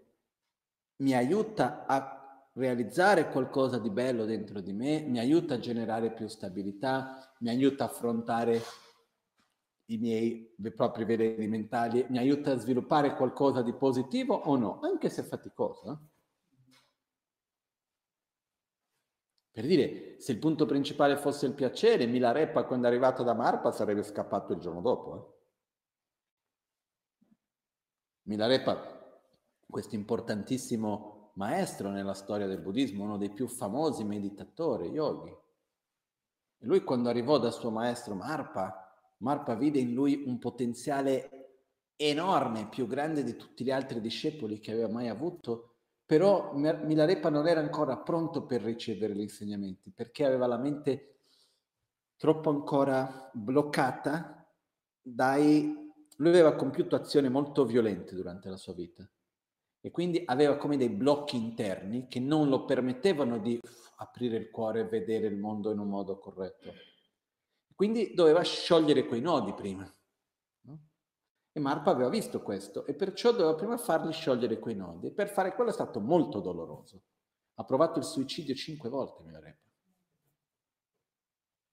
mi 0.96 1.14
aiuta 1.14 1.86
a 1.86 2.23
realizzare 2.54 3.30
qualcosa 3.30 3.78
di 3.78 3.90
bello 3.90 4.24
dentro 4.24 4.60
di 4.60 4.72
me, 4.72 5.00
mi 5.00 5.18
aiuta 5.18 5.54
a 5.54 5.58
generare 5.58 6.12
più 6.12 6.28
stabilità, 6.28 7.34
mi 7.40 7.48
aiuta 7.48 7.84
a 7.84 7.86
affrontare 7.88 8.60
i 9.86 9.98
miei 9.98 10.54
propri 10.74 11.04
veleni 11.04 11.46
mentali, 11.46 12.06
mi 12.08 12.18
aiuta 12.18 12.52
a 12.52 12.58
sviluppare 12.58 13.16
qualcosa 13.16 13.62
di 13.62 13.74
positivo 13.74 14.34
o 14.34 14.56
no, 14.56 14.80
anche 14.80 15.10
se 15.10 15.22
faticoso. 15.22 15.90
Eh? 15.90 16.12
Per 19.50 19.66
dire, 19.66 20.20
se 20.20 20.32
il 20.32 20.38
punto 20.38 20.64
principale 20.66 21.16
fosse 21.16 21.46
il 21.46 21.54
piacere, 21.54 22.06
Milarepa 22.06 22.64
quando 22.64 22.86
è 22.86 22.90
arrivato 22.90 23.22
da 23.22 23.34
Marpa 23.34 23.72
sarebbe 23.72 24.02
scappato 24.02 24.52
il 24.52 24.60
giorno 24.60 24.80
dopo. 24.80 25.16
Eh? 25.16 25.32
Milarepa, 28.22 29.20
questo 29.68 29.94
importantissimo 29.96 31.13
maestro 31.34 31.90
nella 31.90 32.14
storia 32.14 32.46
del 32.46 32.60
buddismo, 32.60 33.04
uno 33.04 33.16
dei 33.16 33.30
più 33.30 33.46
famosi 33.46 34.04
meditatori, 34.04 34.88
yogi. 34.88 35.30
E 35.30 36.66
lui 36.66 36.82
quando 36.82 37.08
arrivò 37.08 37.38
dal 37.38 37.52
suo 37.52 37.70
maestro 37.70 38.14
Marpa, 38.14 38.80
Marpa 39.18 39.54
vide 39.54 39.78
in 39.78 39.92
lui 39.92 40.24
un 40.26 40.38
potenziale 40.38 41.30
enorme, 41.96 42.68
più 42.68 42.86
grande 42.86 43.22
di 43.22 43.36
tutti 43.36 43.64
gli 43.64 43.70
altri 43.70 44.00
discepoli 44.00 44.58
che 44.58 44.72
aveva 44.72 44.88
mai 44.88 45.08
avuto, 45.08 45.76
però 46.04 46.52
Milarepa 46.54 47.30
non 47.30 47.48
era 47.48 47.60
ancora 47.60 47.96
pronto 47.96 48.44
per 48.44 48.62
ricevere 48.62 49.14
gli 49.14 49.20
insegnamenti, 49.20 49.90
perché 49.90 50.24
aveva 50.24 50.46
la 50.46 50.58
mente 50.58 51.20
troppo 52.16 52.50
ancora 52.50 53.30
bloccata 53.32 54.46
dai... 55.00 55.82
Lui 56.18 56.28
aveva 56.28 56.54
compiuto 56.54 56.94
azioni 56.94 57.28
molto 57.28 57.64
violente 57.64 58.14
durante 58.14 58.48
la 58.48 58.56
sua 58.56 58.72
vita 58.72 59.08
e 59.84 59.90
quindi 59.90 60.22
aveva 60.24 60.56
come 60.56 60.78
dei 60.78 60.88
blocchi 60.88 61.36
interni 61.36 62.08
che 62.08 62.18
non 62.18 62.48
lo 62.48 62.64
permettevano 62.64 63.36
di 63.36 63.60
aprire 63.96 64.38
il 64.38 64.50
cuore 64.50 64.80
e 64.80 64.84
vedere 64.84 65.26
il 65.26 65.36
mondo 65.36 65.70
in 65.70 65.78
un 65.78 65.90
modo 65.90 66.18
corretto. 66.18 66.72
Quindi 67.74 68.14
doveva 68.14 68.40
sciogliere 68.40 69.04
quei 69.04 69.20
nodi 69.20 69.52
prima. 69.52 69.86
E 71.52 71.60
Marpa 71.60 71.90
aveva 71.90 72.08
visto 72.08 72.40
questo 72.40 72.86
e 72.86 72.94
perciò 72.94 73.32
doveva 73.32 73.54
prima 73.56 73.76
fargli 73.76 74.10
sciogliere 74.10 74.58
quei 74.58 74.74
nodi. 74.74 75.08
E 75.08 75.12
per 75.12 75.28
fare 75.28 75.54
quello 75.54 75.68
è 75.68 75.74
stato 75.74 76.00
molto 76.00 76.40
doloroso. 76.40 77.02
Ha 77.56 77.64
provato 77.64 77.98
il 77.98 78.06
suicidio 78.06 78.54
cinque 78.54 78.88
volte, 78.88 79.22
mi 79.22 79.28
Milarepa. 79.28 79.60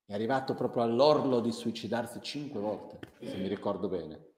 È 0.03 0.13
arrivato 0.13 0.53
proprio 0.53 0.83
all'orlo 0.83 1.39
di 1.39 1.53
suicidarsi 1.53 2.19
cinque 2.21 2.59
volte, 2.59 2.99
se 3.21 3.37
mi 3.37 3.47
ricordo 3.47 3.87
bene. 3.87 4.30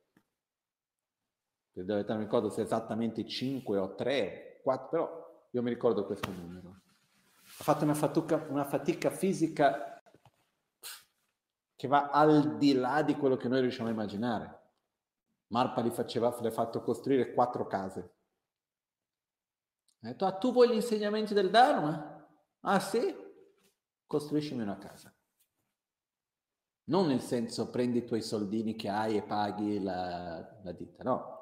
Per 1.73 1.83
verità 1.85 2.13
non 2.13 2.21
ricordo 2.21 2.49
se 2.49 2.61
esattamente 2.61 3.25
cinque 3.25 3.79
o 3.79 3.95
tre, 3.95 4.59
quattro, 4.61 4.87
però 4.89 5.47
io 5.49 5.61
mi 5.63 5.69
ricordo 5.69 6.05
questo 6.05 6.29
numero. 6.31 6.81
Ha 7.41 7.63
fatto 7.63 7.83
una 7.83 7.95
fatica, 7.95 8.45
una 8.49 8.63
fatica 8.63 9.09
fisica 9.09 10.01
che 11.75 11.87
va 11.87 12.11
al 12.11 12.57
di 12.57 12.73
là 12.73 13.01
di 13.01 13.15
quello 13.15 13.37
che 13.37 13.47
noi 13.47 13.61
riusciamo 13.61 13.89
a 13.89 13.91
immaginare. 13.91 14.61
Marpa 15.47 15.81
gli, 15.81 15.89
faceva, 15.89 16.35
gli 16.39 16.45
ha 16.45 16.51
fatto 16.51 16.81
costruire 16.81 17.33
quattro 17.33 17.65
case. 17.65 17.99
Ha 20.01 20.07
detto, 20.07 20.25
ah, 20.25 20.33
tu 20.33 20.51
vuoi 20.51 20.69
gli 20.69 20.75
insegnamenti 20.75 21.33
del 21.33 21.49
Dharma? 21.49 22.27
Ah 22.61 22.79
sì? 22.79 23.15
Costruiscimi 24.05 24.61
una 24.61 24.77
casa. 24.77 25.11
Non 26.85 27.07
nel 27.07 27.21
senso 27.21 27.69
prendi 27.69 27.99
i 27.99 28.05
tuoi 28.05 28.21
soldini 28.21 28.75
che 28.75 28.89
hai 28.89 29.17
e 29.17 29.23
paghi 29.23 29.81
la, 29.81 30.59
la 30.63 30.71
ditta, 30.71 31.03
no. 31.03 31.32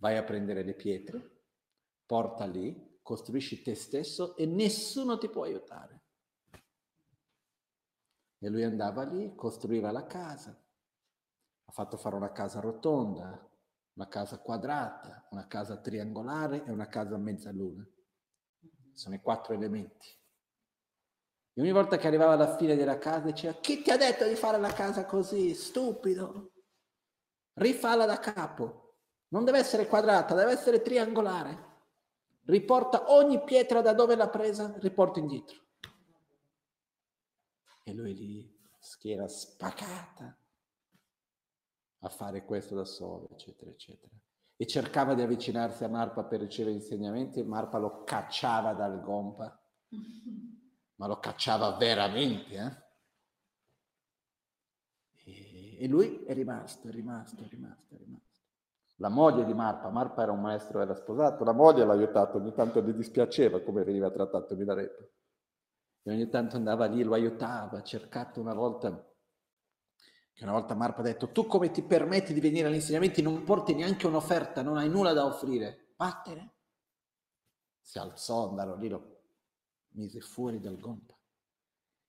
Vai 0.00 0.16
a 0.16 0.24
prendere 0.24 0.62
le 0.62 0.72
pietre, 0.72 1.42
porta 2.06 2.46
lì, 2.46 2.98
costruisci 3.02 3.60
te 3.60 3.74
stesso 3.74 4.34
e 4.34 4.46
nessuno 4.46 5.18
ti 5.18 5.28
può 5.28 5.44
aiutare. 5.44 6.00
E 8.38 8.48
lui 8.48 8.64
andava 8.64 9.04
lì, 9.04 9.34
costruiva 9.34 9.90
la 9.90 10.06
casa. 10.06 10.58
Ha 11.66 11.72
fatto 11.72 11.98
fare 11.98 12.16
una 12.16 12.32
casa 12.32 12.60
rotonda, 12.60 13.46
una 13.92 14.08
casa 14.08 14.38
quadrata, 14.38 15.28
una 15.32 15.46
casa 15.46 15.76
triangolare 15.76 16.64
e 16.64 16.70
una 16.70 16.86
casa 16.86 17.16
a 17.16 17.18
mezzaluna. 17.18 17.86
Sono 18.94 19.14
i 19.14 19.20
quattro 19.20 19.52
elementi. 19.52 20.08
E 21.52 21.60
ogni 21.60 21.72
volta 21.72 21.98
che 21.98 22.06
arrivava 22.06 22.32
alla 22.32 22.56
fine 22.56 22.74
della 22.74 22.96
casa 22.96 23.26
diceva, 23.26 23.52
chi 23.60 23.82
ti 23.82 23.90
ha 23.90 23.98
detto 23.98 24.26
di 24.26 24.34
fare 24.34 24.56
la 24.56 24.72
casa 24.72 25.04
così? 25.04 25.52
Stupido! 25.52 26.52
Rifalla 27.52 28.06
da 28.06 28.18
capo. 28.18 28.89
Non 29.30 29.44
deve 29.44 29.58
essere 29.58 29.86
quadrata, 29.86 30.34
deve 30.34 30.52
essere 30.52 30.82
triangolare. 30.82 31.68
Riporta 32.44 33.12
ogni 33.12 33.42
pietra 33.42 33.80
da 33.80 33.92
dove 33.92 34.14
l'ha 34.16 34.28
presa, 34.28 34.74
riporta 34.78 35.18
indietro. 35.18 35.58
E 37.84 37.92
lui 37.92 38.14
lì, 38.14 38.58
schiera 38.78 39.28
spacata 39.28 40.36
a 42.02 42.08
fare 42.08 42.44
questo 42.44 42.74
da 42.74 42.84
solo, 42.84 43.28
eccetera, 43.30 43.70
eccetera. 43.70 44.12
E 44.56 44.66
cercava 44.66 45.14
di 45.14 45.22
avvicinarsi 45.22 45.84
a 45.84 45.88
Marpa 45.88 46.24
per 46.24 46.40
ricevere 46.40 46.74
insegnamenti 46.74 47.40
e 47.40 47.44
Marpa 47.44 47.78
lo 47.78 48.04
cacciava 48.04 48.74
dal 48.74 49.00
gompa. 49.00 49.58
Ma 50.96 51.06
lo 51.06 51.18
cacciava 51.18 51.76
veramente, 51.76 52.54
eh? 52.54 52.88
E, 55.78 55.88
lui 55.88 56.24
è 56.24 56.34
rimasto, 56.34 56.88
è 56.88 56.90
rimasto, 56.90 57.42
è 57.42 57.48
rimasto, 57.48 57.94
è 57.94 57.98
rimasto. 57.98 58.29
La 59.00 59.08
moglie 59.08 59.46
di 59.46 59.54
Marpa, 59.54 59.88
Marpa 59.88 60.22
era 60.22 60.32
un 60.32 60.40
maestro, 60.40 60.82
era 60.82 60.94
sposato, 60.94 61.42
la 61.42 61.52
moglie 61.52 61.86
l'ha 61.86 61.94
aiutato, 61.94 62.36
ogni 62.36 62.52
tanto 62.52 62.82
gli 62.82 62.92
dispiaceva 62.92 63.62
come 63.62 63.82
veniva 63.82 64.10
trattato 64.10 64.54
Milarepa. 64.54 65.02
E 66.02 66.10
ogni 66.12 66.28
tanto 66.28 66.56
andava 66.56 66.84
lì, 66.84 67.02
lo 67.02 67.14
aiutava, 67.14 67.78
ha 67.78 67.82
cercato 67.82 68.40
una 68.40 68.52
volta, 68.52 68.90
che 70.34 70.42
una 70.42 70.52
volta 70.52 70.74
Marpa 70.74 71.00
ha 71.00 71.04
detto, 71.04 71.32
tu 71.32 71.46
come 71.46 71.70
ti 71.70 71.82
permetti 71.82 72.34
di 72.34 72.40
venire 72.40 72.68
agli 72.68 72.74
insegnamenti, 72.74 73.22
non 73.22 73.42
porti 73.42 73.74
neanche 73.74 74.06
un'offerta, 74.06 74.60
non 74.60 74.76
hai 74.76 74.90
nulla 74.90 75.14
da 75.14 75.24
offrire, 75.24 75.94
vattene. 75.96 76.56
Si 77.80 77.98
alzò, 77.98 78.50
andò 78.50 78.76
lì, 78.76 78.88
lo 78.88 79.22
mise 79.92 80.20
fuori 80.20 80.60
dal 80.60 80.78
gompa. 80.78 81.16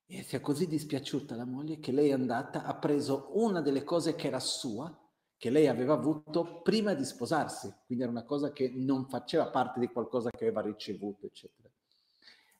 E 0.07 0.23
si 0.23 0.35
è 0.35 0.41
così 0.41 0.67
dispiaciuta 0.67 1.37
la 1.37 1.45
moglie 1.45 1.79
che 1.79 1.93
lei 1.93 2.09
è 2.09 2.13
andata, 2.13 2.65
ha 2.65 2.75
preso 2.75 3.29
una 3.35 3.61
delle 3.61 3.85
cose 3.85 4.13
che 4.13 4.27
era 4.27 4.41
sua, 4.41 4.93
che 5.41 5.49
lei 5.49 5.65
aveva 5.67 5.95
avuto 5.95 6.61
prima 6.61 6.93
di 6.93 7.03
sposarsi, 7.03 7.73
quindi 7.87 8.03
era 8.03 8.13
una 8.13 8.25
cosa 8.25 8.51
che 8.51 8.71
non 8.75 9.07
faceva 9.09 9.49
parte 9.49 9.79
di 9.79 9.87
qualcosa 9.87 10.29
che 10.29 10.45
aveva 10.45 10.61
ricevuto, 10.61 11.25
eccetera 11.25 11.67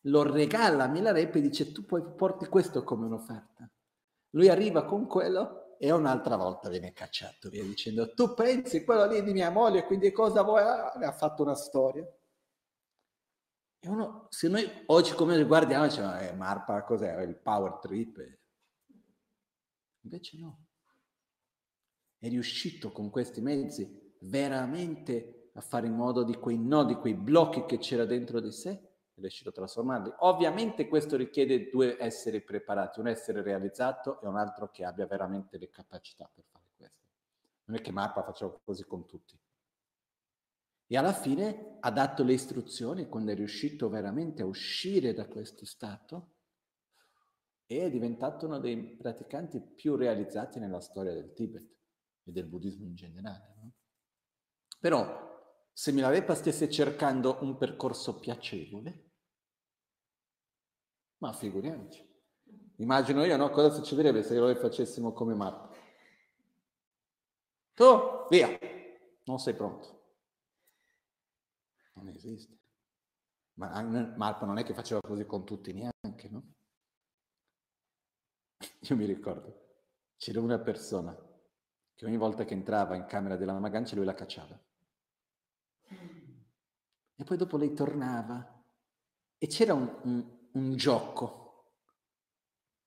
lo 0.06 0.24
regala 0.24 0.86
a 0.86 0.88
Milarepa 0.88 1.38
e 1.38 1.42
dice 1.42 1.72
tu 1.72 1.86
puoi 1.86 2.02
porti 2.02 2.48
questo 2.48 2.84
come 2.84 3.06
un'offerta. 3.06 3.70
Lui 4.32 4.50
arriva 4.50 4.84
con 4.86 5.06
quello 5.06 5.78
e 5.78 5.92
un'altra 5.92 6.38
volta 6.38 6.70
viene 6.70 6.92
cacciato 6.92 7.50
via 7.50 7.64
dicendo 7.64 8.14
tu 8.14 8.34
pensi 8.34 8.84
quello 8.84 9.06
lì 9.06 9.22
di 9.24 9.32
mia 9.32 9.52
moglie, 9.52 9.86
quindi 9.86 10.12
cosa 10.12 10.42
vuoi? 10.42 10.64
Ah, 10.64 10.92
ha 10.92 11.12
fatto 11.12 11.44
una 11.44 11.56
storia. 11.56 12.04
E 13.84 13.88
uno, 13.88 14.26
se 14.30 14.48
noi 14.48 14.68
oggi 14.88 15.14
come 15.14 15.44
guardiamo, 15.44 15.86
diciamo, 15.86 16.20
eh, 16.20 16.34
Marpa 16.34 16.84
cos'è? 16.84 17.22
Il 17.22 17.36
power 17.36 17.74
trip? 17.80 18.40
Invece 20.04 20.38
no. 20.40 20.66
È 22.22 22.28
riuscito 22.28 22.92
con 22.92 23.10
questi 23.10 23.42
mezzi 23.42 24.14
veramente 24.20 25.50
a 25.54 25.62
fare 25.62 25.88
in 25.88 25.96
modo 25.96 26.22
di 26.22 26.36
quei 26.36 26.60
nodi, 26.60 26.94
quei 26.94 27.16
blocchi 27.16 27.66
che 27.66 27.80
c'era 27.80 28.06
dentro 28.06 28.40
di 28.40 28.52
sé, 28.52 28.70
è 28.70 29.20
riuscito 29.20 29.50
a 29.50 29.54
trasformarli. 29.54 30.14
Ovviamente 30.20 30.88
questo 30.88 31.18
richiede 31.18 31.72
due 31.72 31.98
esseri 32.00 32.44
preparati, 32.44 33.00
un 33.00 33.08
essere 33.08 33.42
realizzato 33.42 34.22
e 34.22 34.28
un 34.28 34.38
altro 34.38 34.70
che 34.70 34.86
abbia 34.86 35.08
veramente 35.08 35.58
le 35.58 35.72
capacità 35.72 36.30
per 36.32 36.44
fare 36.48 36.66
questo. 36.78 37.00
Non 37.64 37.78
è 37.78 37.82
che 37.82 37.92
Marpa 37.92 38.22
faceva 38.22 38.56
così 38.64 38.84
con 38.86 39.08
tutti. 39.08 39.36
E 40.86 40.98
alla 40.98 41.14
fine 41.14 41.78
ha 41.80 41.90
dato 41.90 42.24
le 42.24 42.34
istruzioni 42.34 43.08
quando 43.08 43.32
è 43.32 43.36
riuscito 43.36 43.90
veramente 43.90 44.44
a 44.44 44.46
uscire 44.46 45.16
da 45.16 45.26
questo 45.26 45.66
stato 45.66 46.34
e 47.66 47.82
è 47.82 47.90
diventato 47.90 48.46
uno 48.46 48.60
dei 48.60 48.78
praticanti 48.78 49.60
più 49.60 49.96
realizzati 49.96 50.60
nella 50.60 50.82
storia 50.82 51.14
del 51.16 51.34
Tibet 51.34 51.80
e 52.24 52.32
del 52.32 52.46
buddismo 52.46 52.86
in 52.86 52.96
generale. 52.96 53.56
No? 53.62 53.72
Però 54.80 55.30
se 55.74 55.92
Milarepa 55.92 56.36
stesse 56.36 56.70
cercando 56.70 57.38
un 57.42 57.58
percorso 57.58 58.20
piacevole, 58.20 59.10
ma 61.18 61.34
figuriamoci, 61.34 62.08
immagino 62.78 63.24
io 63.24 63.38
no, 63.38 63.50
cosa 63.50 63.74
succederebbe 63.76 64.24
se 64.24 64.36
noi 64.36 64.56
facessimo 64.56 65.14
come 65.14 65.36
Marco. 65.36 65.76
Tu, 67.74 68.28
via, 68.30 68.50
non 69.26 69.40
sei 69.40 69.56
pronto. 69.56 70.00
Non 71.94 72.08
esiste. 72.10 72.58
Ma 73.54 73.82
Marco 74.16 74.46
non 74.46 74.58
è 74.58 74.64
che 74.64 74.74
faceva 74.74 75.02
così 75.02 75.26
con 75.26 75.46
tutti 75.46 75.74
neanche, 75.74 76.30
no? 76.30 76.54
Io 78.82 78.96
mi 78.96 79.06
ricordo, 79.06 79.70
c'era 80.18 80.40
una 80.40 80.60
persona 80.60 81.16
che 82.02 82.08
ogni 82.08 82.18
volta 82.18 82.46
che 82.46 82.56
entrava 82.56 82.96
in 82.96 83.06
camera 83.06 83.36
della 83.36 83.60
Magancia 83.60 83.96
lui 83.96 84.06
la 84.06 84.16
cacciava. 84.16 84.60
E 87.16 87.24
poi 87.24 87.38
dopo 87.38 87.58
lei 87.58 87.76
tornava 87.76 88.66
e 89.38 89.46
c'era 89.46 89.76
un, 89.76 90.00
un, 90.06 90.38
un 90.54 90.76
gioco. 90.76 91.76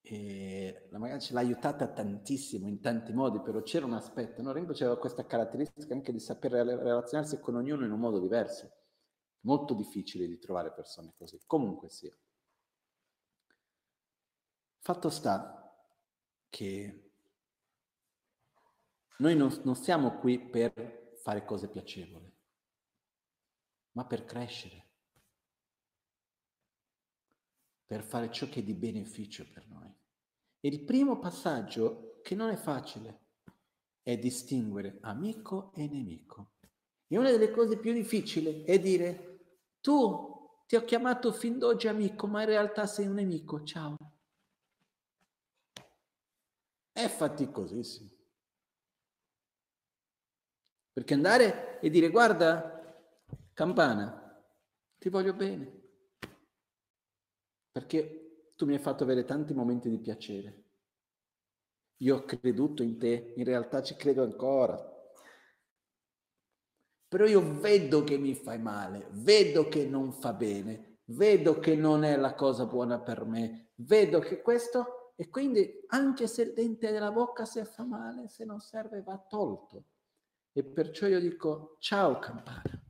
E 0.00 0.88
la 0.90 0.98
Magancia 0.98 1.32
l'ha 1.32 1.40
aiutata 1.40 1.86
tantissimo 1.92 2.66
in 2.66 2.80
tanti 2.80 3.12
modi, 3.12 3.40
però 3.40 3.62
c'era 3.62 3.86
un 3.86 3.92
aspetto. 3.92 4.42
No? 4.42 4.50
Ringo 4.50 4.72
aveva 4.72 4.98
questa 4.98 5.24
caratteristica 5.24 5.94
anche 5.94 6.10
di 6.10 6.18
sapere 6.18 6.64
relazionarsi 6.64 7.38
con 7.38 7.54
ognuno 7.54 7.84
in 7.84 7.92
un 7.92 8.00
modo 8.00 8.18
diverso. 8.18 8.68
Molto 9.42 9.74
difficile 9.74 10.26
di 10.26 10.40
trovare 10.40 10.72
persone 10.72 11.14
così. 11.16 11.40
Comunque 11.46 11.88
sia. 11.88 12.12
Fatto 14.80 15.08
sta 15.08 15.72
che 16.48 17.03
noi 19.18 19.36
non, 19.36 19.60
non 19.62 19.76
siamo 19.76 20.18
qui 20.18 20.38
per 20.40 21.12
fare 21.18 21.44
cose 21.44 21.68
piacevoli, 21.68 22.32
ma 23.92 24.04
per 24.06 24.24
crescere, 24.24 24.88
per 27.86 28.02
fare 28.02 28.30
ciò 28.30 28.48
che 28.48 28.60
è 28.60 28.62
di 28.62 28.74
beneficio 28.74 29.46
per 29.52 29.66
noi. 29.68 29.92
E 30.60 30.68
il 30.68 30.84
primo 30.84 31.18
passaggio, 31.18 32.20
che 32.22 32.34
non 32.34 32.50
è 32.50 32.56
facile, 32.56 33.20
è 34.02 34.18
distinguere 34.18 34.98
amico 35.02 35.72
e 35.74 35.86
nemico. 35.88 36.52
E 37.06 37.18
una 37.18 37.30
delle 37.30 37.50
cose 37.50 37.78
più 37.78 37.92
difficili 37.92 38.64
è 38.64 38.78
dire, 38.78 39.60
tu 39.80 40.64
ti 40.66 40.76
ho 40.76 40.84
chiamato 40.84 41.32
fin 41.32 41.58
d'oggi 41.58 41.88
amico, 41.88 42.26
ma 42.26 42.40
in 42.40 42.48
realtà 42.48 42.86
sei 42.86 43.06
un 43.06 43.14
nemico, 43.14 43.62
ciao. 43.62 43.96
È 46.90 47.06
faticosissimo. 47.08 48.13
Perché 50.95 51.14
andare 51.14 51.80
e 51.80 51.90
dire 51.90 52.09
guarda, 52.09 53.03
campana, 53.53 54.40
ti 54.97 55.09
voglio 55.09 55.34
bene. 55.34 55.82
Perché 57.72 58.53
tu 58.55 58.64
mi 58.64 58.74
hai 58.74 58.78
fatto 58.78 59.03
avere 59.03 59.24
tanti 59.24 59.55
momenti 59.55 59.90
di 59.90 59.99
piacere. 59.99 60.62
Io 61.99 62.16
ho 62.16 62.24
creduto 62.24 62.84
in 62.84 62.97
te, 62.97 63.32
in 63.36 63.45
realtà 63.45 63.82
ci 63.82 63.97
credo 63.97 64.22
ancora. 64.22 64.92
Però 67.09 67.26
io 67.26 67.59
vedo 67.59 68.05
che 68.05 68.16
mi 68.16 68.36
fai 68.36 68.61
male, 68.61 69.09
vedo 69.11 69.68
che 69.68 69.86
non 69.86 70.12
fa 70.12 70.32
bene, 70.32 71.01
vedo 71.07 71.59
che 71.59 71.74
non 71.74 72.05
è 72.05 72.16
la 72.16 72.34
cosa 72.34 72.66
buona 72.66 73.01
per 73.01 73.24
me, 73.24 73.70
vedo 73.76 74.20
che 74.20 74.40
questo 74.42 75.12
e 75.16 75.28
quindi 75.28 75.84
anche 75.88 76.28
se 76.28 76.42
il 76.42 76.53
dente 76.53 76.92
della 76.92 77.11
bocca 77.11 77.45
se 77.45 77.64
fa 77.64 77.84
male, 77.84 78.28
se 78.28 78.45
non 78.45 78.61
serve 78.61 79.03
va 79.03 79.18
tolto. 79.18 79.86
E 80.57 80.62
perciò 80.62 81.09
io 81.09 81.18
dico 81.18 81.76
ciao 81.80 82.20
campana. 82.20 82.80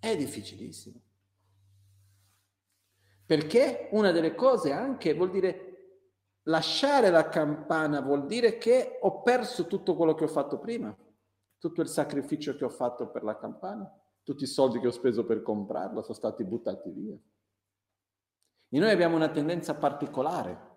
È 0.00 0.16
difficilissimo. 0.16 1.00
Perché 3.24 3.88
una 3.92 4.10
delle 4.10 4.34
cose 4.34 4.72
anche 4.72 5.14
vuol 5.14 5.30
dire 5.30 5.68
lasciare 6.44 7.10
la 7.10 7.28
campana, 7.28 8.00
vuol 8.00 8.26
dire 8.26 8.58
che 8.58 8.98
ho 9.00 9.22
perso 9.22 9.68
tutto 9.68 9.94
quello 9.94 10.14
che 10.14 10.24
ho 10.24 10.28
fatto 10.28 10.58
prima, 10.58 10.96
tutto 11.58 11.80
il 11.80 11.88
sacrificio 11.88 12.56
che 12.56 12.64
ho 12.64 12.70
fatto 12.70 13.10
per 13.10 13.22
la 13.22 13.36
campana, 13.36 13.88
tutti 14.24 14.42
i 14.42 14.48
soldi 14.48 14.80
che 14.80 14.88
ho 14.88 14.92
speso 14.92 15.24
per 15.24 15.42
comprarla 15.42 16.02
sono 16.02 16.14
stati 16.14 16.42
buttati 16.42 16.90
via. 16.90 17.16
E 18.70 18.78
noi 18.80 18.90
abbiamo 18.90 19.14
una 19.14 19.30
tendenza 19.30 19.76
particolare, 19.76 20.67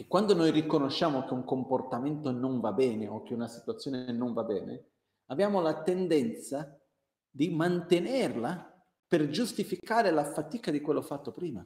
che 0.00 0.06
quando 0.06 0.32
noi 0.32 0.50
riconosciamo 0.50 1.26
che 1.26 1.34
un 1.34 1.44
comportamento 1.44 2.30
non 2.30 2.58
va 2.58 2.72
bene 2.72 3.06
o 3.06 3.22
che 3.22 3.34
una 3.34 3.48
situazione 3.48 4.10
non 4.12 4.32
va 4.32 4.44
bene, 4.44 4.92
abbiamo 5.26 5.60
la 5.60 5.82
tendenza 5.82 6.80
di 7.28 7.50
mantenerla 7.50 8.82
per 9.06 9.28
giustificare 9.28 10.10
la 10.10 10.24
fatica 10.24 10.70
di 10.70 10.80
quello 10.80 11.02
fatto 11.02 11.32
prima. 11.32 11.62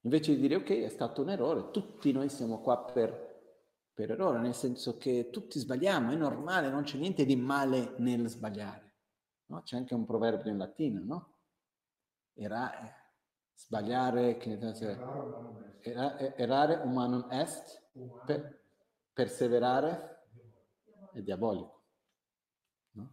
Invece 0.00 0.34
di 0.34 0.40
dire 0.40 0.56
ok, 0.56 0.70
è 0.70 0.88
stato 0.88 1.22
un 1.22 1.30
errore, 1.30 1.70
tutti 1.70 2.10
noi 2.10 2.28
siamo 2.28 2.60
qua 2.60 2.82
per, 2.82 3.52
per 3.92 4.10
errore, 4.10 4.40
nel 4.40 4.56
senso 4.56 4.96
che 4.96 5.30
tutti 5.30 5.60
sbagliamo, 5.60 6.10
è 6.10 6.16
normale, 6.16 6.68
non 6.68 6.82
c'è 6.82 6.98
niente 6.98 7.24
di 7.24 7.36
male 7.36 7.94
nel 7.98 8.26
sbagliare. 8.26 8.96
No? 9.50 9.62
C'è 9.62 9.76
anche 9.76 9.94
un 9.94 10.04
proverbio 10.04 10.50
in 10.50 10.58
latino, 10.58 11.00
no? 11.04 11.38
Era, 12.32 12.80
eh, 12.80 13.03
sbagliare, 13.54 14.36
che, 14.36 14.58
era, 15.80 16.18
errare 16.36 16.76
humanum 16.76 17.26
est, 17.30 17.82
per, 18.26 18.62
perseverare 19.12 20.14
è 21.12 21.22
diabolico. 21.22 21.84
No? 22.92 23.10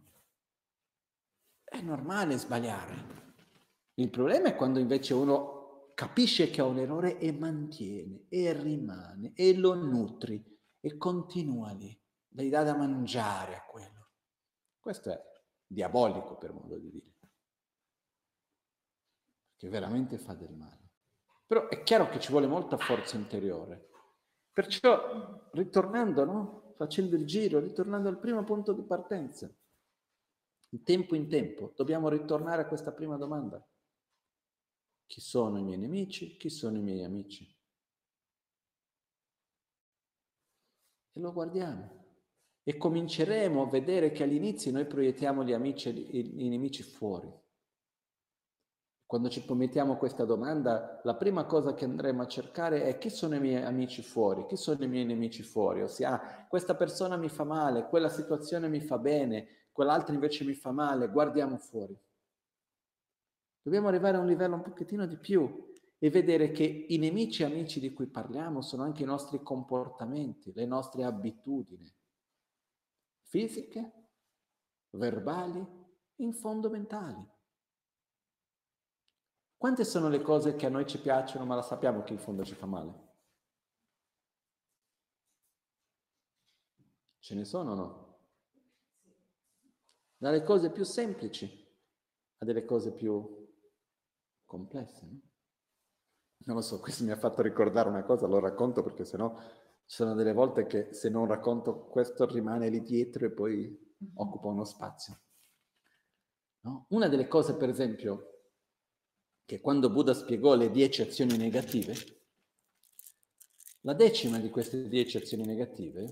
È 1.64 1.80
normale 1.82 2.38
sbagliare. 2.38 3.20
Il 3.96 4.10
problema 4.10 4.50
è 4.50 4.56
quando 4.56 4.80
invece 4.80 5.14
uno 5.14 5.92
capisce 5.94 6.50
che 6.50 6.62
ha 6.62 6.66
un 6.66 6.80
errore 6.80 7.20
e 7.20 7.32
mantiene, 7.32 8.26
e 8.28 8.54
rimane, 8.54 9.34
e 9.36 9.56
lo 9.56 9.76
nutri, 9.76 10.44
e 10.80 10.98
continua 10.98 11.72
lì, 11.74 11.96
gli 12.28 12.50
dà 12.50 12.64
da 12.64 12.76
mangiare 12.76 13.56
a 13.56 13.66
quello. 13.66 14.10
Questo 14.80 15.12
è 15.12 15.22
diabolico 15.68 16.38
per 16.38 16.54
modo 16.54 16.78
di 16.80 16.89
dire, 16.89 17.12
che 19.62 19.70
veramente 19.70 20.18
fa 20.18 20.34
del 20.34 20.55
male. 20.55 20.89
Però 21.45 21.68
è 21.68 21.84
chiaro 21.84 22.09
che 22.09 22.20
ci 22.20 22.32
vuole 22.32 22.47
molta 22.47 22.78
forza 22.78 23.16
interiore. 23.16 23.89
Perciò, 24.51 25.49
ritornando, 25.51 26.26
no? 26.26 26.74
facendo 26.78 27.16
il 27.16 27.28
giro, 27.28 27.59
ritornando 27.59 28.09
al 28.09 28.18
primo 28.18 28.43
punto 28.43 28.74
di 28.74 28.82
partenza, 28.82 29.55
di 30.68 30.82
tempo 30.82 31.14
in 31.14 31.30
tempo, 31.30 31.74
dobbiamo 31.76 32.09
ritornare 32.09 32.64
a 32.64 32.66
questa 32.66 32.91
prima 32.91 33.18
domanda. 33.18 33.64
Chi 35.05 35.22
sono 35.22 35.59
i 35.59 35.64
miei 35.64 35.78
nemici? 35.78 36.38
Chi 36.38 36.49
sono 36.49 36.78
i 36.78 36.82
miei 36.82 37.03
amici? 37.03 37.45
E 41.12 41.20
lo 41.20 41.32
guardiamo 41.32 41.99
e 42.64 42.78
cominceremo 42.78 43.62
a 43.62 43.70
vedere 43.70 44.12
che 44.12 44.24
all'inizio 44.24 44.72
noi 44.72 44.88
proiettiamo 44.88 45.43
gli 45.43 45.53
amici 45.53 45.89
e 45.89 46.18
i 46.18 46.49
nemici 46.49 46.82
fuori. 46.82 47.32
Quando 49.12 49.28
ci 49.28 49.43
promettiamo 49.43 49.97
questa 49.97 50.24
domanda, 50.24 51.01
la 51.03 51.16
prima 51.16 51.43
cosa 51.43 51.74
che 51.74 51.84
andremo 51.84 52.22
a 52.22 52.28
cercare 52.28 52.86
è 52.86 52.97
chi 52.97 53.09
sono 53.09 53.36
i 53.36 53.41
miei 53.41 53.62
amici 53.62 54.01
fuori, 54.01 54.45
chi 54.45 54.55
sono 54.55 54.82
i 54.86 54.88
miei 54.88 55.03
nemici 55.03 55.43
fuori, 55.43 55.82
ossia 55.82 56.12
ah, 56.14 56.47
questa 56.47 56.76
persona 56.76 57.18
mi 57.18 57.28
fa 57.28 57.43
male, 57.43 57.89
quella 57.89 58.07
situazione 58.07 58.70
mi 58.70 58.80
fa 58.80 58.97
bene, 58.99 59.68
quell'altra 59.74 60.14
invece 60.14 60.45
mi 60.45 60.53
fa 60.53 60.72
male, 60.72 61.09
guardiamo 61.09 61.57
fuori. 61.57 61.93
Dobbiamo 63.62 63.89
arrivare 63.89 64.16
a 64.16 64.22
un 64.22 64.28
livello 64.28 64.55
un 64.55 64.62
pochettino 64.62 65.05
di 65.05 65.18
più 65.18 65.74
e 65.99 66.09
vedere 66.09 66.51
che 66.51 66.64
i 66.64 66.97
nemici 66.97 67.43
amici 67.43 67.82
di 67.82 67.91
cui 67.91 68.07
parliamo 68.07 68.62
sono 68.62 68.84
anche 68.84 69.03
i 69.03 69.05
nostri 69.05 69.43
comportamenti, 69.43 70.53
le 70.53 70.66
nostre 70.66 71.03
abitudini, 71.03 71.93
fisiche 73.24 73.91
verbali, 74.91 75.68
in 76.20 76.32
fondo 76.32 76.70
mentali. 76.70 77.39
Quante 79.62 79.86
sono 79.86 80.09
le 80.09 80.24
cose 80.24 80.55
che 80.55 80.66
a 80.66 80.70
noi 80.70 80.88
ci 80.88 80.99
piacciono 80.99 81.45
ma 81.45 81.53
la 81.53 81.62
sappiamo 81.62 82.01
che 82.01 82.14
in 82.14 82.18
fondo 82.18 82.43
ci 82.43 82.55
fa 82.55 82.66
male? 82.66 83.09
Ce 87.20 87.36
ne 87.36 87.45
sono 87.45 87.72
o 87.74 87.76
no? 87.76 88.20
Dalle 90.18 90.41
cose 90.41 90.72
più 90.72 90.84
semplici 90.84 91.45
a 92.39 92.43
delle 92.43 92.66
cose 92.66 92.91
più 92.95 93.53
complesse. 94.45 95.05
No? 95.05 95.20
Non 96.45 96.55
lo 96.55 96.62
so, 96.64 96.80
questo 96.80 97.03
mi 97.03 97.12
ha 97.12 97.18
fatto 97.18 97.43
ricordare 97.43 97.88
una 97.88 98.03
cosa, 98.03 98.26
lo 98.26 98.39
racconto 98.39 98.82
perché 98.82 99.05
sennò 99.05 99.38
ci 99.38 99.95
sono 99.95 100.16
delle 100.16 100.34
volte 100.34 100.66
che 100.66 100.91
se 100.91 101.09
non 101.09 101.28
racconto 101.28 101.86
questo 101.86 102.26
rimane 102.26 102.68
lì 102.70 102.82
dietro 102.82 103.28
e 103.28 103.32
poi 103.32 103.95
occupa 104.16 104.47
uno 104.47 104.64
spazio. 104.64 105.20
No? 106.62 106.88
Una 106.89 107.07
delle 107.07 107.28
cose, 107.28 107.55
per 107.55 107.70
esempio, 107.70 108.41
che 109.46 109.60
quando 109.62 109.89
Buddha 109.89 110.14
spiegò 110.14 110.56
le 110.56 110.72
dieci 110.72 111.02
azioni 111.02 111.38
negative, 111.38 111.96
la 113.82 113.94
decima 113.94 114.38
di 114.38 114.50
queste 114.50 114.88
dieci 114.88 115.18
azioni 115.18 115.44
negative 115.44 116.12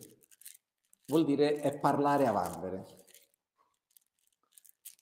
vuol 1.06 1.26
dire 1.26 1.60
è 1.60 1.78
parlare 1.80 2.26
a 2.26 2.32
vanvere. 2.32 3.06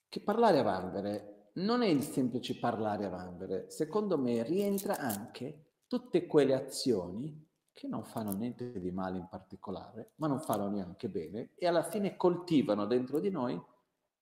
Che 0.09 0.19
parlare 0.21 0.59
a 0.59 0.63
vanvere 0.63 1.51
non 1.55 1.81
è 1.81 1.87
il 1.87 2.03
semplice 2.03 2.59
parlare 2.59 3.05
a 3.05 3.09
vanvere, 3.09 3.69
secondo 3.69 4.17
me 4.17 4.43
rientra 4.43 4.97
anche 4.97 5.81
tutte 5.87 6.25
quelle 6.27 6.53
azioni 6.53 7.45
che 7.71 7.87
non 7.87 8.03
fanno 8.03 8.31
niente 8.31 8.79
di 8.79 8.91
male 8.91 9.17
in 9.17 9.27
particolare, 9.29 10.13
ma 10.15 10.27
non 10.27 10.39
fanno 10.39 10.67
neanche 10.67 11.09
bene 11.09 11.51
e 11.55 11.67
alla 11.67 11.83
fine 11.83 12.15
coltivano 12.15 12.85
dentro 12.85 13.19
di 13.19 13.29
noi 13.29 13.59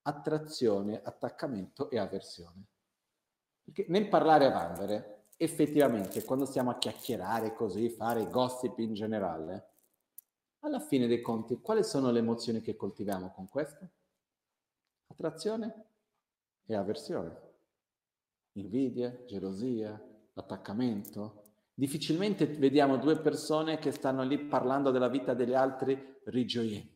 attrazione, 0.03 1.01
attaccamento 1.01 1.89
e 1.89 1.97
avversione. 1.97 2.67
Perché 3.65 3.85
nel 3.89 4.07
parlare 4.07 4.45
a 4.45 4.51
vanvere, 4.51 5.25
effettivamente, 5.37 6.23
quando 6.23 6.45
stiamo 6.45 6.69
a 6.69 6.77
chiacchierare 6.77 7.53
così, 7.53 7.89
fare 7.89 8.29
gossip 8.29 8.77
in 8.77 8.93
generale, 8.93 9.71
alla 10.59 10.79
fine 10.79 11.07
dei 11.07 11.21
conti, 11.21 11.59
quali 11.59 11.83
sono 11.83 12.11
le 12.11 12.19
emozioni 12.19 12.61
che 12.61 12.75
coltiviamo 12.75 13.31
con 13.31 13.49
questo? 13.49 13.89
Attrazione 15.07 15.85
e 16.65 16.75
avversione. 16.75 17.41
Invidia, 18.53 19.25
gelosia, 19.25 19.99
attaccamento. 20.33 21.43
Difficilmente 21.73 22.45
vediamo 22.45 22.97
due 22.97 23.19
persone 23.19 23.79
che 23.79 23.91
stanno 23.91 24.23
lì 24.23 24.39
parlando 24.39 24.91
della 24.91 25.09
vita 25.09 25.33
degli 25.33 25.53
altri 25.53 26.19
rigioiendo 26.25 26.94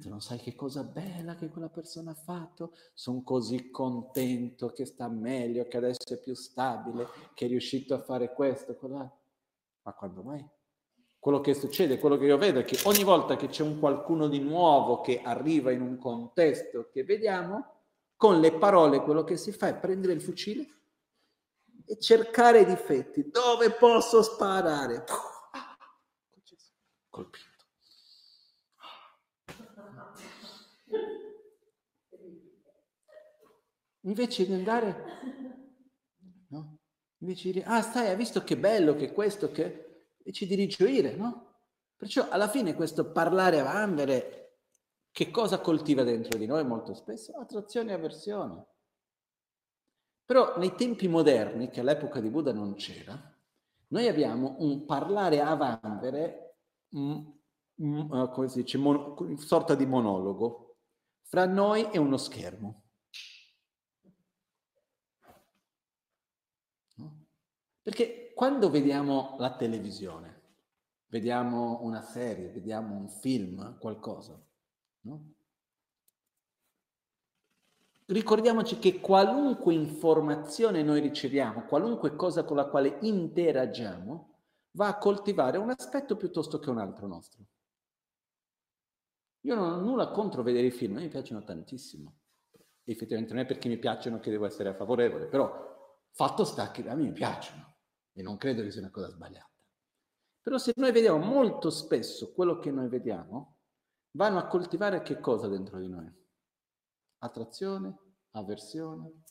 tu 0.00 0.08
non 0.08 0.20
sai 0.20 0.38
che 0.38 0.54
cosa 0.54 0.82
bella 0.82 1.34
che 1.34 1.48
quella 1.48 1.68
persona 1.68 2.10
ha 2.10 2.14
fatto, 2.14 2.74
sono 2.92 3.22
così 3.22 3.70
contento 3.70 4.70
che 4.70 4.84
sta 4.84 5.08
meglio, 5.08 5.66
che 5.68 5.76
adesso 5.76 6.12
è 6.12 6.18
più 6.18 6.34
stabile, 6.34 7.08
che 7.34 7.46
è 7.46 7.48
riuscito 7.48 7.94
a 7.94 8.02
fare 8.02 8.32
questo, 8.32 8.74
quella. 8.74 9.10
Ma 9.82 9.92
quando 9.92 10.22
mai? 10.22 10.46
Quello 11.18 11.40
che 11.40 11.54
succede, 11.54 11.98
quello 11.98 12.16
che 12.16 12.26
io 12.26 12.36
vedo 12.36 12.60
è 12.60 12.64
che 12.64 12.78
ogni 12.84 13.04
volta 13.04 13.36
che 13.36 13.48
c'è 13.48 13.62
un 13.62 13.78
qualcuno 13.78 14.28
di 14.28 14.40
nuovo 14.40 15.00
che 15.00 15.22
arriva 15.22 15.70
in 15.70 15.80
un 15.80 15.96
contesto 15.98 16.90
che 16.90 17.04
vediamo, 17.04 17.72
con 18.16 18.40
le 18.40 18.52
parole 18.52 19.02
quello 19.02 19.24
che 19.24 19.36
si 19.36 19.52
fa 19.52 19.68
è 19.68 19.76
prendere 19.76 20.12
il 20.12 20.20
fucile 20.20 20.66
e 21.86 21.98
cercare 21.98 22.60
i 22.60 22.66
difetti. 22.66 23.30
Dove 23.30 23.70
posso 23.72 24.22
sparare? 24.22 25.04
Colpito. 27.08 27.43
Invece 34.06 34.46
di 34.46 34.52
andare, 34.52 35.04
no? 36.48 36.78
Invece 37.18 37.44
di 37.44 37.52
dire, 37.54 37.64
ah 37.66 37.80
stai, 37.80 38.08
hai 38.08 38.16
visto 38.16 38.44
che 38.44 38.56
bello 38.56 38.94
che 38.94 39.12
questo, 39.12 39.50
che... 39.50 39.80
Invece 40.18 40.46
di 40.46 40.54
rigioire, 40.54 41.16
no? 41.16 41.52
Perciò 41.96 42.28
alla 42.28 42.48
fine 42.48 42.74
questo 42.74 43.12
parlare 43.12 43.60
a 43.60 43.64
vanvere, 43.64 44.58
che 45.10 45.30
cosa 45.30 45.60
coltiva 45.60 46.02
dentro 46.02 46.38
di 46.38 46.46
noi 46.46 46.64
molto 46.64 46.94
spesso? 46.94 47.36
Attrazione 47.36 47.90
e 47.90 47.94
avversione. 47.94 48.66
Però 50.24 50.56
nei 50.58 50.74
tempi 50.74 51.08
moderni, 51.08 51.68
che 51.68 51.80
all'epoca 51.80 52.20
di 52.20 52.30
Buddha 52.30 52.52
non 52.52 52.74
c'era, 52.74 53.18
noi 53.88 54.08
abbiamo 54.08 54.56
un 54.58 54.84
parlare 54.86 55.40
a 55.40 55.54
vanvere, 55.54 56.56
eh, 56.90 57.34
come 57.74 58.48
si 58.48 58.62
dice, 58.62 58.78
mon- 58.78 59.36
sorta 59.36 59.74
di 59.74 59.86
monologo, 59.86 60.78
fra 61.22 61.46
noi 61.46 61.90
e 61.90 61.98
uno 61.98 62.16
schermo. 62.16 62.83
Perché 67.84 68.32
quando 68.34 68.70
vediamo 68.70 69.36
la 69.38 69.54
televisione, 69.56 70.40
vediamo 71.08 71.80
una 71.82 72.00
serie, 72.00 72.48
vediamo 72.48 72.96
un 72.96 73.10
film, 73.10 73.76
qualcosa, 73.78 74.42
no? 75.02 75.34
Ricordiamoci 78.06 78.78
che 78.78 79.00
qualunque 79.00 79.74
informazione 79.74 80.82
noi 80.82 81.00
riceviamo, 81.00 81.66
qualunque 81.66 82.16
cosa 82.16 82.44
con 82.44 82.56
la 82.56 82.68
quale 82.68 82.96
interagiamo, 83.02 84.32
va 84.72 84.88
a 84.88 84.96
coltivare 84.96 85.58
un 85.58 85.68
aspetto 85.68 86.16
piuttosto 86.16 86.58
che 86.58 86.70
un 86.70 86.78
altro 86.78 87.06
nostro. 87.06 87.44
Io 89.40 89.54
non 89.54 89.72
ho 89.72 89.76
nulla 89.76 90.10
contro 90.10 90.42
vedere 90.42 90.68
i 90.68 90.70
film, 90.70 90.96
mi 90.96 91.08
piacciono 91.08 91.44
tantissimo. 91.44 92.14
Effettivamente 92.84 93.34
non 93.34 93.42
è 93.42 93.46
perché 93.46 93.68
mi 93.68 93.76
piacciono 93.76 94.20
che 94.20 94.30
devo 94.30 94.46
essere 94.46 94.72
favorevole, 94.72 95.26
però 95.26 96.00
fatto 96.12 96.44
sta 96.44 96.70
che 96.70 96.88
a 96.88 96.94
me 96.94 97.02
mi 97.02 97.12
piacciono 97.12 97.72
e 98.14 98.22
non 98.22 98.36
credo 98.36 98.62
che 98.62 98.70
sia 98.70 98.80
una 98.80 98.90
cosa 98.90 99.10
sbagliata. 99.10 99.50
Però 100.40 100.58
se 100.58 100.72
noi 100.76 100.92
vediamo 100.92 101.18
molto 101.18 101.70
spesso 101.70 102.32
quello 102.32 102.58
che 102.58 102.70
noi 102.70 102.88
vediamo, 102.88 103.56
vanno 104.12 104.38
a 104.38 104.46
coltivare 104.46 105.02
che 105.02 105.18
cosa 105.18 105.48
dentro 105.48 105.78
di 105.78 105.88
noi? 105.88 106.10
Attrazione, 107.18 107.96
avversione, 108.32 109.22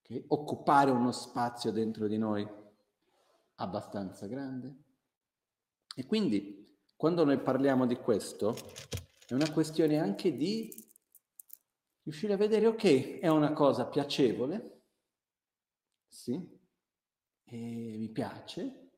okay? 0.00 0.24
occupare 0.28 0.90
uno 0.90 1.10
spazio 1.10 1.72
dentro 1.72 2.06
di 2.06 2.18
noi 2.18 2.46
abbastanza 3.56 4.26
grande. 4.26 4.74
E 5.94 6.06
quindi 6.06 6.78
quando 6.96 7.24
noi 7.24 7.40
parliamo 7.40 7.86
di 7.86 7.96
questo, 7.96 8.54
è 9.26 9.34
una 9.34 9.50
questione 9.50 9.98
anche 9.98 10.36
di 10.36 10.72
riuscire 12.02 12.32
a 12.34 12.36
vedere, 12.36 12.66
ok, 12.66 13.18
è 13.18 13.28
una 13.28 13.52
cosa 13.52 13.86
piacevole, 13.86 14.82
sì, 16.06 16.57
e 17.50 17.96
mi 17.96 18.08
piace, 18.10 18.90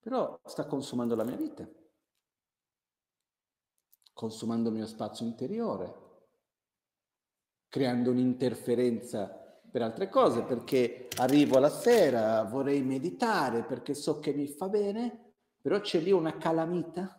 però 0.00 0.38
sta 0.44 0.66
consumando 0.66 1.14
la 1.14 1.24
mia 1.24 1.36
vita, 1.36 1.68
consumando 4.12 4.68
il 4.68 4.74
mio 4.74 4.86
spazio 4.86 5.24
interiore, 5.24 6.02
creando 7.68 8.10
un'interferenza 8.10 9.26
per 9.70 9.82
altre 9.82 10.08
cose, 10.08 10.42
perché 10.42 11.08
arrivo 11.16 11.56
alla 11.56 11.70
sera, 11.70 12.44
vorrei 12.44 12.82
meditare, 12.82 13.64
perché 13.64 13.94
so 13.94 14.20
che 14.20 14.34
mi 14.34 14.46
fa 14.46 14.68
bene, 14.68 15.34
però 15.60 15.80
c'è 15.80 16.00
lì 16.00 16.12
una 16.12 16.36
calamita 16.36 17.18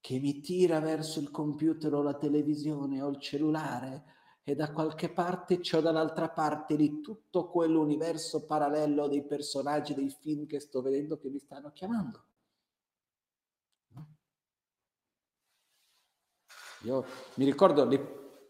che 0.00 0.18
mi 0.18 0.40
tira 0.40 0.80
verso 0.80 1.20
il 1.20 1.30
computer 1.30 1.94
o 1.94 2.02
la 2.02 2.18
televisione 2.18 3.00
o 3.00 3.08
il 3.08 3.20
cellulare 3.20 4.04
e 4.44 4.54
da 4.56 4.72
qualche 4.72 5.08
parte 5.10 5.60
c'ho 5.60 5.80
dall'altra 5.80 6.28
parte 6.28 6.74
di 6.76 7.00
tutto 7.00 7.48
quell'universo 7.48 8.44
parallelo 8.44 9.06
dei 9.06 9.24
personaggi 9.24 9.94
dei 9.94 10.10
film 10.10 10.46
che 10.46 10.58
sto 10.58 10.82
vedendo 10.82 11.16
che 11.16 11.28
mi 11.28 11.38
stanno 11.38 11.70
chiamando. 11.72 12.24
Io 16.84 17.04
mi 17.34 17.44
ricordo 17.44 17.84
le 17.84 18.00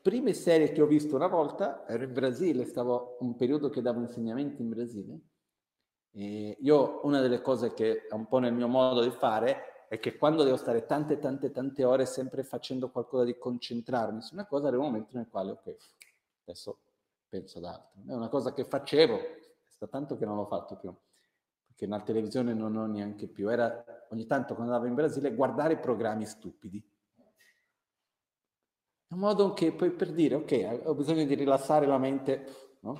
prime 0.00 0.32
serie 0.32 0.72
che 0.72 0.80
ho 0.80 0.86
visto 0.86 1.14
una 1.14 1.26
volta, 1.26 1.86
ero 1.86 2.04
in 2.04 2.12
Brasile, 2.12 2.64
stavo 2.64 3.18
un 3.20 3.36
periodo 3.36 3.68
che 3.68 3.82
davo 3.82 4.00
insegnamenti 4.00 4.62
in 4.62 4.70
Brasile. 4.70 5.20
E 6.14 6.56
io 6.60 7.00
una 7.04 7.20
delle 7.20 7.42
cose 7.42 7.74
che 7.74 8.06
è 8.06 8.14
un 8.14 8.26
po' 8.26 8.38
nel 8.38 8.54
mio 8.54 8.68
modo 8.68 9.02
di 9.02 9.10
fare 9.10 9.71
è 9.92 9.98
che 9.98 10.16
quando 10.16 10.42
devo 10.42 10.56
stare 10.56 10.86
tante, 10.86 11.18
tante, 11.18 11.50
tante 11.50 11.84
ore 11.84 12.06
sempre 12.06 12.44
facendo 12.44 12.88
qualcosa 12.88 13.24
di 13.24 13.36
concentrarmi 13.36 14.22
su 14.22 14.32
una 14.32 14.46
cosa, 14.46 14.68
arriva 14.68 14.84
un 14.84 14.88
momento 14.88 15.18
nel 15.18 15.28
quale, 15.28 15.50
ok, 15.50 15.76
adesso 16.46 16.78
penso 17.28 17.58
ad 17.58 17.64
altro. 17.64 18.00
È 18.08 18.14
una 18.14 18.30
cosa 18.30 18.54
che 18.54 18.64
facevo, 18.64 19.18
è 19.18 19.40
sta 19.66 19.86
tanto 19.86 20.16
che 20.16 20.24
non 20.24 20.36
l'ho 20.36 20.46
fatto 20.46 20.76
più, 20.76 20.96
perché 21.66 21.84
nella 21.84 22.00
televisione 22.00 22.54
non 22.54 22.74
ho 22.74 22.86
neanche 22.86 23.28
più. 23.28 23.50
Era 23.50 23.84
ogni 24.08 24.24
tanto 24.24 24.54
quando 24.54 24.72
andavo 24.72 24.88
in 24.88 24.94
Brasile 24.94 25.34
guardare 25.34 25.76
programmi 25.76 26.24
stupidi. 26.24 26.82
Un 29.08 29.18
modo 29.18 29.52
che 29.52 29.72
poi 29.74 29.90
per 29.90 30.10
dire, 30.12 30.36
ok, 30.36 30.84
ho 30.84 30.94
bisogno 30.94 31.26
di 31.26 31.34
rilassare 31.34 31.84
la 31.84 31.98
mente, 31.98 32.78
no? 32.80 32.98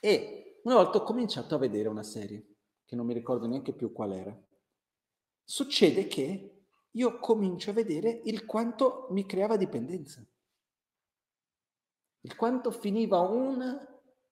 E 0.00 0.60
una 0.64 0.74
volta 0.74 0.98
ho 0.98 1.02
cominciato 1.02 1.54
a 1.54 1.58
vedere 1.58 1.88
una 1.88 2.02
serie, 2.02 2.46
che 2.84 2.94
non 2.94 3.06
mi 3.06 3.14
ricordo 3.14 3.46
neanche 3.46 3.72
più 3.72 3.90
qual 3.90 4.12
era 4.12 4.45
Succede 5.48 6.08
che 6.08 6.64
io 6.90 7.18
comincio 7.20 7.70
a 7.70 7.72
vedere 7.72 8.20
il 8.24 8.44
quanto 8.44 9.06
mi 9.10 9.24
creava 9.24 9.56
dipendenza. 9.56 10.20
Il 12.22 12.34
quanto 12.34 12.72
finiva 12.72 13.20
una, 13.20 13.80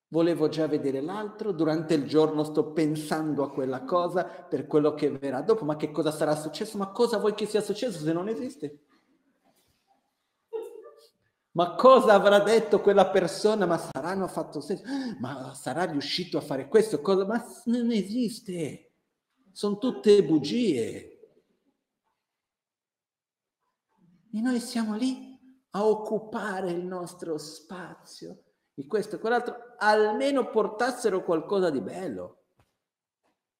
volevo 0.09 0.49
già 0.49 0.67
vedere 0.67 0.99
l'altro, 0.99 1.53
durante 1.53 1.93
il 1.93 2.05
giorno 2.05 2.43
sto 2.43 2.73
pensando 2.73 3.43
a 3.43 3.51
quella 3.53 3.85
cosa 3.85 4.25
per 4.25 4.67
quello 4.67 4.93
che 4.93 5.09
verrà 5.09 5.41
dopo, 5.41 5.63
ma 5.63 5.77
che 5.77 5.89
cosa 5.91 6.11
sarà 6.11 6.35
successo? 6.35 6.77
Ma 6.77 6.91
cosa 6.91 7.17
vuoi 7.17 7.33
che 7.33 7.45
sia 7.45 7.61
successo 7.61 8.03
se 8.03 8.11
non 8.11 8.27
esiste? 8.27 8.79
Ma 11.51 11.75
cosa 11.75 12.11
avrà 12.11 12.39
detto 12.39 12.81
quella 12.81 13.09
persona? 13.09 13.65
Ma 13.65 13.77
saranno 13.77 14.27
fatto 14.27 14.59
senso? 14.59 14.83
Ma 15.21 15.53
sarà 15.53 15.85
riuscito 15.85 16.37
a 16.37 16.41
fare 16.41 16.67
questo? 16.67 16.99
Cosa? 16.99 17.25
Ma 17.25 17.41
non 17.65 17.89
esiste. 17.91 18.94
Sono 19.55 19.77
tutte 19.77 20.21
bugie. 20.21 21.17
E 24.33 24.41
noi 24.41 24.59
siamo 24.59 24.97
lì 24.97 25.39
a 25.69 25.85
occupare 25.85 26.71
il 26.71 26.83
nostro 26.83 27.37
spazio 27.37 28.43
di 28.73 28.85
questo 28.85 29.15
e 29.15 29.19
quell'altro, 29.19 29.55
almeno 29.77 30.49
portassero 30.49 31.23
qualcosa 31.23 31.69
di 31.69 31.79
bello. 31.79 32.47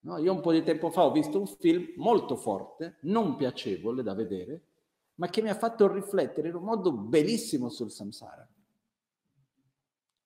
No, 0.01 0.17
io 0.17 0.33
un 0.33 0.41
po' 0.41 0.51
di 0.51 0.63
tempo 0.63 0.91
fa 0.91 1.05
ho 1.05 1.13
visto 1.13 1.39
un 1.39 1.47
film 1.47 1.93
molto 1.95 2.35
forte, 2.35 2.97
non 3.03 3.37
piacevole 3.37 4.03
da 4.03 4.13
vedere, 4.13 4.65
ma 5.15 5.29
che 5.29 5.41
mi 5.41 5.47
ha 5.47 5.55
fatto 5.55 5.89
riflettere 5.89 6.49
in 6.49 6.55
un 6.55 6.63
modo 6.63 6.91
bellissimo 6.91 7.69
sul 7.69 7.89
samsara. 7.89 8.45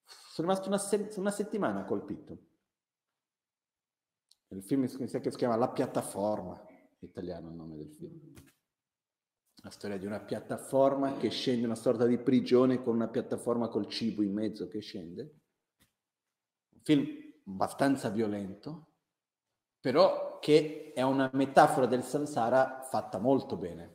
Sono 0.03 0.47
rimasto 0.47 0.67
una, 0.67 0.79
se- 0.79 1.13
una 1.17 1.29
settimana 1.29 1.85
colpito. 1.85 2.48
Il 4.51 4.63
film 4.63 4.85
si 4.85 5.19
chiama 5.35 5.55
La 5.55 5.69
piattaforma, 5.69 6.59
italiano 6.99 7.49
il 7.49 7.55
nome 7.55 7.77
del 7.77 7.91
film. 7.91 8.33
La 9.61 9.69
storia 9.69 9.97
di 9.97 10.05
una 10.05 10.21
piattaforma 10.21 11.17
che 11.17 11.29
scende, 11.29 11.65
una 11.65 11.75
sorta 11.75 12.05
di 12.05 12.17
prigione 12.17 12.81
con 12.81 12.95
una 12.95 13.09
piattaforma 13.09 13.67
col 13.67 13.87
cibo 13.87 14.23
in 14.23 14.33
mezzo 14.33 14.67
che 14.67 14.79
scende. 14.79 15.21
Un 16.73 16.81
film 16.81 17.07
abbastanza 17.45 18.09
violento, 18.09 18.93
però 19.79 20.39
che 20.39 20.93
è 20.95 21.01
una 21.01 21.29
metafora 21.33 21.85
del 21.85 22.03
samsara 22.03 22.81
fatta 22.89 23.19
molto 23.19 23.55
bene. 23.55 23.93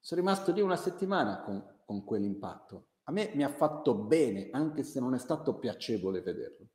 Sono 0.00 0.20
rimasto 0.20 0.52
lì 0.52 0.60
una 0.60 0.76
settimana 0.76 1.42
con, 1.42 1.82
con 1.84 2.04
quell'impatto. 2.04 2.88
A 3.04 3.12
me 3.12 3.32
mi 3.34 3.44
ha 3.44 3.50
fatto 3.50 3.94
bene, 3.94 4.48
anche 4.50 4.82
se 4.82 4.98
non 4.98 5.14
è 5.14 5.18
stato 5.18 5.58
piacevole 5.58 6.22
vederlo. 6.22 6.66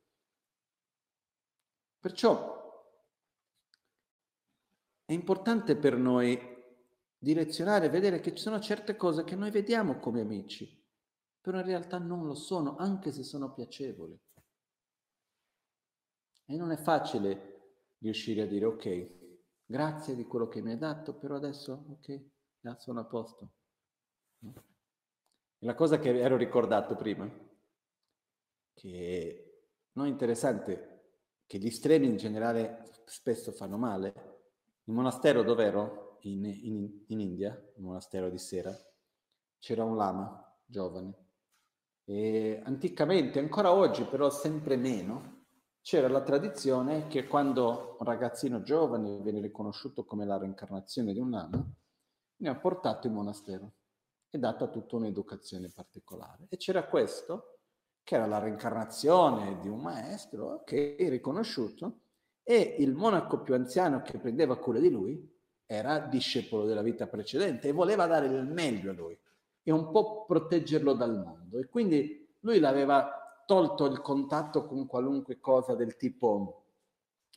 Perciò 2.02 2.60
è 5.06 5.14
importante 5.14 5.78
per 5.78 5.96
noi 5.96 6.38
direzionare, 7.18 7.90
vedere 7.90 8.20
che 8.20 8.36
ci 8.36 8.42
sono 8.42 8.60
certe 8.60 8.98
cose 8.98 9.24
che 9.24 9.38
noi 9.38 9.52
vediamo 9.52 10.00
come 10.00 10.20
amici, 10.20 10.86
però 11.40 11.60
in 11.60 11.66
realtà 11.66 11.98
non 11.98 12.26
lo 12.26 12.34
sono, 12.34 12.76
anche 12.76 13.14
se 13.14 13.24
sono 13.24 13.54
piacevoli. 13.54 14.20
E 16.46 16.58
non 16.58 16.72
è 16.72 16.78
facile 16.78 17.94
riuscire 18.00 18.42
a 18.42 18.48
dire 18.48 18.66
ok, 18.66 19.10
grazie 19.64 20.16
di 20.16 20.26
quello 20.26 20.50
che 20.50 20.62
mi 20.62 20.72
hai 20.72 20.78
dato, 20.78 21.16
però 21.16 21.36
adesso 21.36 21.86
ok, 21.88 22.32
Ah, 22.64 22.78
sono 22.78 23.00
a 23.00 23.06
posto. 23.06 23.54
La 25.60 25.74
cosa 25.74 25.98
che 26.00 26.20
ero 26.20 26.38
ricordato 26.38 26.96
prima, 26.96 27.28
che 28.74 29.64
non 29.94 30.06
è 30.06 30.10
interessante, 30.10 30.91
che 31.52 31.58
gli 31.58 31.68
estremi 31.68 32.08
in 32.08 32.16
generale 32.16 32.94
spesso 33.04 33.52
fanno 33.52 33.78
male. 33.78 34.14
Il 34.86 34.94
monastero 34.94 35.44
dove 35.44 35.66
ero, 35.66 36.18
in, 36.22 36.46
in, 36.46 37.04
in 37.08 37.20
India, 37.20 37.52
il 37.76 37.84
monastero 37.84 38.30
di 38.30 38.38
Sera, 38.38 38.74
c'era 39.60 39.84
un 39.84 39.98
lama 39.98 40.58
giovane. 40.64 41.14
E 42.06 42.62
anticamente, 42.64 43.40
ancora 43.40 43.74
oggi, 43.74 44.06
però 44.06 44.30
sempre 44.30 44.78
meno, 44.78 45.48
c'era 45.82 46.08
la 46.08 46.22
tradizione 46.22 47.08
che 47.08 47.28
quando 47.28 47.98
un 48.00 48.06
ragazzino 48.06 48.62
giovane 48.62 49.20
viene 49.20 49.42
riconosciuto 49.42 50.06
come 50.06 50.26
la 50.26 50.38
reincarnazione 50.38 51.12
di 51.12 51.20
un 51.20 51.32
lama, 51.32 51.70
ne 52.38 52.50
ha 52.50 52.56
portato 52.56 53.08
in 53.08 53.14
monastero 53.14 53.74
e 54.30 54.40
data 54.40 54.70
tutta 54.70 54.96
un'educazione 54.96 55.68
particolare. 55.68 56.46
E 56.48 56.56
c'era 56.56 56.88
questo, 56.88 57.51
che 58.04 58.16
era 58.16 58.26
la 58.26 58.40
reincarnazione 58.40 59.60
di 59.60 59.68
un 59.68 59.82
maestro 59.82 60.64
che 60.66 60.96
è 60.96 61.10
riconosciuto, 61.10 62.00
e 62.44 62.76
il 62.80 62.94
monaco 62.94 63.42
più 63.42 63.54
anziano 63.54 64.02
che 64.02 64.18
prendeva 64.18 64.58
cura 64.58 64.80
di 64.80 64.90
lui 64.90 65.30
era 65.66 66.00
discepolo 66.00 66.66
della 66.66 66.82
vita 66.82 67.08
precedente 67.08 67.70
e 67.70 67.72
voleva 67.72 68.06
dare 68.08 68.26
il 68.26 68.46
meglio 68.46 68.92
a 68.92 68.94
lui 68.94 69.18
e 69.64 69.72
un 69.72 69.92
po' 69.92 70.26
proteggerlo 70.26 70.94
dal 70.94 71.18
mondo. 71.18 71.60
E 71.60 71.70
quindi 71.70 72.36
lui 72.42 72.60
l'aveva 72.60 73.44
tolto 73.46 73.86
il 73.86 74.02
contatto 74.02 74.66
con 74.66 74.86
qualunque 74.86 75.40
cosa 75.40 75.76
del 75.76 75.96
tipo 75.96 76.58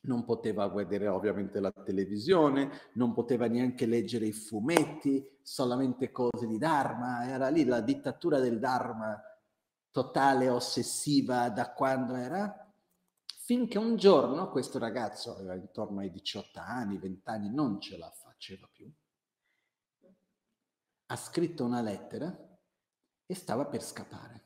non 0.03 0.25
poteva 0.25 0.69
vedere 0.69 1.09
ovviamente 1.09 1.61
la 1.61 1.71
televisione, 1.71 2.71
non 2.95 3.13
poteva 3.13 3.47
neanche 3.47 3.87
leggere 3.87 4.27
i 4.27 4.33
fumetti, 4.33 5.27
solamente 5.41 6.11
cose 6.11 6.47
di 6.47 6.59
Dharma, 6.59 7.27
era 7.27 7.49
lì 7.49 7.65
la 7.65 7.81
dittatura 7.81 8.39
del 8.39 8.59
Dharma 8.59 9.19
totale, 9.95 10.49
ossessiva 10.49 11.49
da 11.51 11.73
quando 11.73 12.17
era, 12.17 12.69
finché 13.39 13.79
un 13.79 13.95
giorno 13.95 14.51
questo 14.51 14.81
ragazzo, 14.81 15.37
aveva 15.37 15.55
intorno 15.55 16.01
ai 16.01 16.11
18 16.11 16.59
anni, 16.59 16.99
20 16.99 17.29
anni, 17.29 17.55
non 17.55 17.81
ce 17.81 17.97
la 17.97 18.11
faceva 18.11 18.69
più, 18.73 18.93
ha 21.07 21.17
scritto 21.17 21.65
una 21.65 21.81
lettera 21.81 22.37
e 23.25 23.35
stava 23.37 23.67
per 23.67 23.85
scappare. 23.85 24.43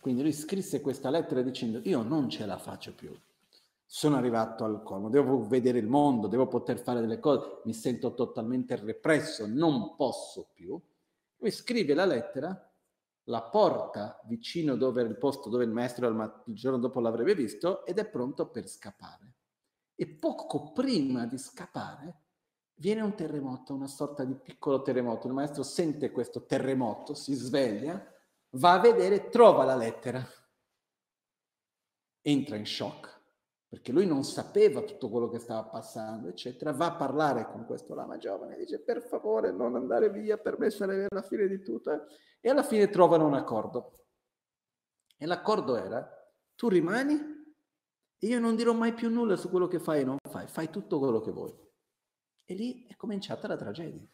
Quindi 0.00 0.22
lui 0.22 0.32
scrisse 0.32 0.80
questa 0.80 1.10
lettera 1.10 1.42
dicendo 1.42 1.80
io 1.82 2.02
non 2.02 2.30
ce 2.30 2.46
la 2.46 2.58
faccio 2.58 2.94
più, 2.94 3.12
sono 3.84 4.16
arrivato 4.16 4.62
al 4.62 4.84
colmo, 4.84 5.08
devo 5.08 5.44
vedere 5.48 5.80
il 5.80 5.88
mondo, 5.88 6.28
devo 6.28 6.46
poter 6.46 6.78
fare 6.78 7.00
delle 7.00 7.18
cose, 7.18 7.62
mi 7.64 7.74
sento 7.74 8.14
totalmente 8.14 8.76
represso, 8.76 9.48
non 9.48 9.96
posso 9.96 10.48
più. 10.54 10.80
Lui 11.38 11.50
scrive 11.50 11.94
la 11.94 12.04
lettera, 12.04 12.71
la 13.24 13.42
porta 13.42 14.20
vicino 14.24 14.76
dove 14.76 15.00
era 15.00 15.10
il 15.10 15.18
posto 15.18 15.48
dove 15.48 15.64
il 15.64 15.70
maestro 15.70 16.08
il 16.08 16.54
giorno 16.54 16.78
dopo 16.78 17.00
l'avrebbe 17.00 17.34
visto 17.34 17.84
ed 17.84 17.98
è 17.98 18.08
pronto 18.08 18.48
per 18.50 18.68
scappare. 18.68 19.34
E 19.94 20.06
poco 20.08 20.72
prima 20.72 21.26
di 21.26 21.38
scappare 21.38 22.22
viene 22.74 23.02
un 23.02 23.14
terremoto, 23.14 23.74
una 23.74 23.86
sorta 23.86 24.24
di 24.24 24.34
piccolo 24.34 24.82
terremoto. 24.82 25.28
Il 25.28 25.34
maestro 25.34 25.62
sente 25.62 26.10
questo 26.10 26.44
terremoto, 26.46 27.14
si 27.14 27.34
sveglia, 27.34 28.04
va 28.50 28.72
a 28.72 28.80
vedere, 28.80 29.28
trova 29.28 29.64
la 29.64 29.76
lettera, 29.76 30.26
entra 32.22 32.56
in 32.56 32.66
shock 32.66 33.11
perché 33.72 33.90
lui 33.90 34.04
non 34.04 34.22
sapeva 34.22 34.82
tutto 34.82 35.08
quello 35.08 35.30
che 35.30 35.38
stava 35.38 35.64
passando, 35.64 36.28
eccetera, 36.28 36.72
va 36.72 36.88
a 36.88 36.94
parlare 36.94 37.50
con 37.50 37.64
questo 37.64 37.94
lama 37.94 38.18
giovane, 38.18 38.58
dice 38.58 38.80
per 38.80 39.00
favore 39.00 39.50
non 39.50 39.76
andare 39.76 40.10
via, 40.10 40.36
per 40.36 40.58
me 40.58 40.68
sarebbe 40.68 41.06
la 41.08 41.22
fine 41.22 41.48
di 41.48 41.62
tutto, 41.62 42.06
e 42.38 42.50
alla 42.50 42.64
fine 42.64 42.90
trovano 42.90 43.24
un 43.24 43.32
accordo. 43.32 44.08
E 45.16 45.24
l'accordo 45.24 45.76
era, 45.76 46.06
tu 46.54 46.68
rimani 46.68 47.14
e 48.18 48.26
io 48.26 48.38
non 48.38 48.56
dirò 48.56 48.74
mai 48.74 48.92
più 48.92 49.08
nulla 49.08 49.36
su 49.36 49.48
quello 49.48 49.68
che 49.68 49.78
fai 49.78 50.02
e 50.02 50.04
non 50.04 50.18
fai, 50.28 50.46
fai 50.48 50.68
tutto 50.68 50.98
quello 50.98 51.22
che 51.22 51.30
vuoi. 51.30 51.58
E 52.44 52.52
lì 52.52 52.86
è 52.86 52.94
cominciata 52.96 53.48
la 53.48 53.56
tragedia. 53.56 54.06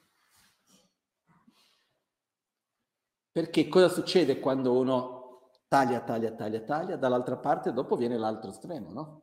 Perché 3.32 3.66
cosa 3.66 3.88
succede 3.88 4.38
quando 4.38 4.78
uno 4.78 5.50
taglia, 5.66 6.00
taglia, 6.02 6.30
taglia, 6.30 6.60
taglia, 6.60 6.94
dall'altra 6.94 7.36
parte 7.36 7.72
dopo 7.72 7.96
viene 7.96 8.16
l'altro 8.16 8.50
estremo, 8.50 8.92
no? 8.92 9.22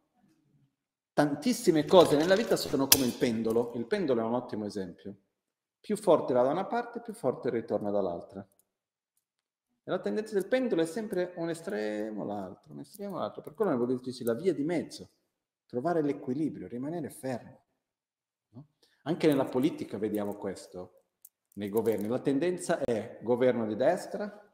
Tantissime 1.16 1.86
cose 1.86 2.18
nella 2.18 2.36
vita 2.36 2.58
sono 2.58 2.90
come 2.90 3.06
il 3.06 3.14
pendolo. 3.14 3.72
Il 3.76 3.86
pendolo 3.86 4.20
è 4.20 4.24
un 4.26 4.34
ottimo 4.34 4.66
esempio. 4.66 5.16
Più 5.80 5.96
forte 5.96 6.34
va 6.34 6.44
da 6.44 6.52
una 6.52 6.66
parte, 6.66 7.00
più 7.00 7.14
forte 7.14 7.50
ritorna 7.50 7.90
dall'altra. 7.90 8.42
E 8.42 9.92
la 9.92 10.00
tendenza 10.00 10.34
del 10.34 10.48
pendolo 10.48 10.82
è 10.82 10.86
sempre 10.86 11.32
un 11.38 11.50
estremo 11.50 12.26
l'altro, 12.26 12.74
un 12.74 12.80
estremo 12.80 13.18
l'altro. 13.18 13.42
Per 13.42 13.54
quello 13.54 13.78
vuol 13.78 14.02
dire 14.02 14.24
la 14.26 14.34
via 14.34 14.54
di 14.54 14.66
mezzo, 14.66 15.12
trovare 15.66 16.02
l'equilibrio, 16.02 16.68
rimanere 16.68 17.10
fermo. 17.10 17.64
No? 18.50 18.68
Anche 19.04 19.28
nella 19.28 19.46
politica 19.46 19.98
vediamo 19.98 20.36
questo, 20.36 21.04
nei 21.54 21.70
governi. 21.70 22.08
La 22.08 22.20
tendenza 22.20 22.80
è 22.80 23.20
governo 23.22 23.66
di 23.66 23.78
destra, 23.78 24.54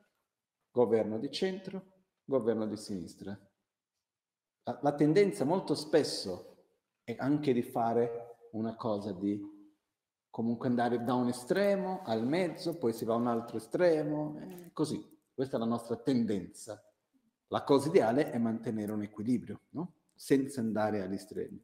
governo 0.70 1.18
di 1.18 1.32
centro, 1.32 1.86
governo 2.24 2.68
di 2.68 2.78
sinistra. 2.78 3.36
La, 4.64 4.80
la 4.80 4.94
tendenza 4.94 5.44
molto 5.44 5.74
spesso 5.74 6.50
e 7.12 7.16
anche 7.20 7.52
di 7.52 7.62
fare 7.62 8.38
una 8.52 8.76
cosa 8.76 9.12
di 9.12 9.60
comunque 10.30 10.70
andare 10.70 11.04
da 11.04 11.14
un 11.14 11.28
estremo 11.28 12.02
al 12.06 12.26
mezzo, 12.26 12.78
poi 12.78 12.94
si 12.94 13.04
va 13.04 13.16
a 13.16 13.18
un 13.18 13.28
altro 13.28 13.58
estremo, 13.58 14.40
e 14.40 14.72
così. 14.72 15.10
Questa 15.34 15.58
è 15.58 15.60
la 15.60 15.66
nostra 15.66 15.98
tendenza. 15.98 16.82
La 17.48 17.64
cosa 17.64 17.90
ideale 17.90 18.32
è 18.32 18.38
mantenere 18.38 18.94
un 18.94 19.02
equilibrio, 19.02 19.62
no? 19.72 19.96
senza 20.14 20.62
andare 20.62 21.02
agli 21.02 21.16
estremi. 21.16 21.62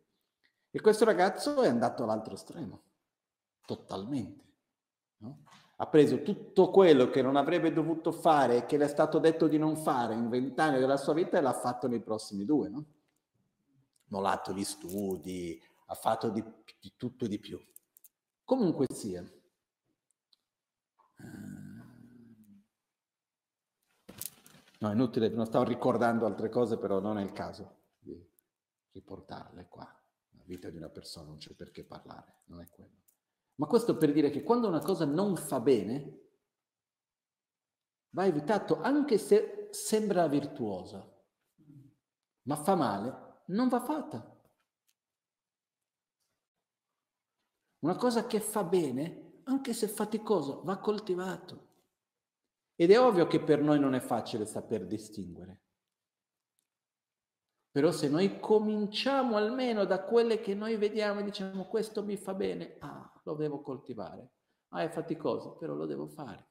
E 0.69 0.81
questo 0.81 1.05
ragazzo 1.05 1.61
è 1.61 1.67
andato 1.69 2.03
all'altro 2.03 2.33
estremo. 2.33 2.81
totalmente. 3.65 4.45
No? 5.19 5.43
Ha 5.77 5.87
preso 5.87 6.21
tutto 6.23 6.69
quello 6.71 7.09
che 7.09 7.21
non 7.21 7.37
avrebbe 7.37 7.71
dovuto 7.71 8.11
fare 8.11 8.65
che 8.65 8.77
le 8.77 8.85
è 8.85 8.89
stato 8.89 9.19
detto 9.19 9.47
di 9.47 9.57
non 9.57 9.77
fare 9.77 10.13
in 10.13 10.27
vent'anni 10.27 10.79
della 10.79 10.97
sua 10.97 11.13
vita 11.13 11.37
e 11.37 11.41
l'ha 11.41 11.53
fatto 11.53 11.87
nei 11.87 12.01
prossimi 12.01 12.43
due, 12.43 12.69
no? 12.69 12.85
Mollato 14.08 14.53
gli 14.53 14.64
studi, 14.64 15.62
ha 15.88 15.95
fatto 15.95 16.30
di, 16.30 16.43
di 16.80 16.93
tutto 16.95 17.26
e 17.26 17.28
di 17.28 17.39
più. 17.39 17.60
Comunque 18.43 18.86
sia. 18.93 19.22
No, 24.80 24.89
è 24.89 24.93
inutile, 24.93 25.30
non 25.30 25.45
stavo 25.45 25.66
ricordando 25.66 26.26
altre 26.26 26.49
cose, 26.49 26.78
però 26.78 26.99
non 26.99 27.18
è 27.18 27.24
il 27.24 27.34
caso 27.34 27.86
di 27.97 28.24
riportarle 28.91 29.68
qua. 29.68 29.84
La 30.32 30.43
vita 30.45 30.70
di 30.70 30.78
una 30.78 30.89
persona 30.89 31.28
non 31.28 31.38
c'è 31.38 31.53
perché 31.55 31.84
parlare, 31.84 32.41
non 32.45 32.62
è 32.62 32.70
quello. 32.70 33.05
Ma 33.55 33.66
questo 33.66 33.97
per 33.97 34.12
dire 34.12 34.30
che 34.30 34.43
quando 34.43 34.68
una 34.68 34.82
cosa 34.82 35.05
non 35.05 35.36
fa 35.36 35.60
bene, 35.60 36.26
va 38.10 38.26
evitato 38.26 38.80
anche 38.80 39.18
se 39.18 39.70
sembra 39.72 40.28
virtuosa, 40.28 41.05
ma 42.43 42.55
fa 42.55 42.76
male, 42.76 43.26
non 43.47 43.67
va 43.67 43.79
fatta. 43.79 44.35
Una 47.79 47.95
cosa 47.95 48.25
che 48.25 48.39
fa 48.39 48.63
bene, 48.63 49.41
anche 49.43 49.73
se 49.73 49.87
faticoso, 49.87 50.63
va 50.63 50.77
coltivato. 50.77 51.65
Ed 52.75 52.91
è 52.91 52.99
ovvio 52.99 53.27
che 53.27 53.41
per 53.41 53.61
noi 53.61 53.79
non 53.79 53.93
è 53.93 53.99
facile 53.99 54.45
saper 54.45 54.85
distinguere. 54.85 55.61
Però 57.71 57.91
se 57.91 58.09
noi 58.09 58.39
cominciamo 58.39 59.37
almeno 59.37 59.85
da 59.85 60.03
quelle 60.03 60.39
che 60.39 60.55
noi 60.55 60.77
vediamo 60.77 61.19
e 61.19 61.23
diciamo 61.23 61.67
questo 61.67 62.03
mi 62.03 62.17
fa 62.17 62.33
bene, 62.33 62.77
ah, 62.79 63.21
lo 63.23 63.35
devo 63.35 63.61
coltivare. 63.61 64.31
Ah, 64.69 64.81
è 64.81 64.89
faticoso, 64.89 65.55
però 65.57 65.75
lo 65.75 65.85
devo 65.85 66.07
fare. 66.07 66.47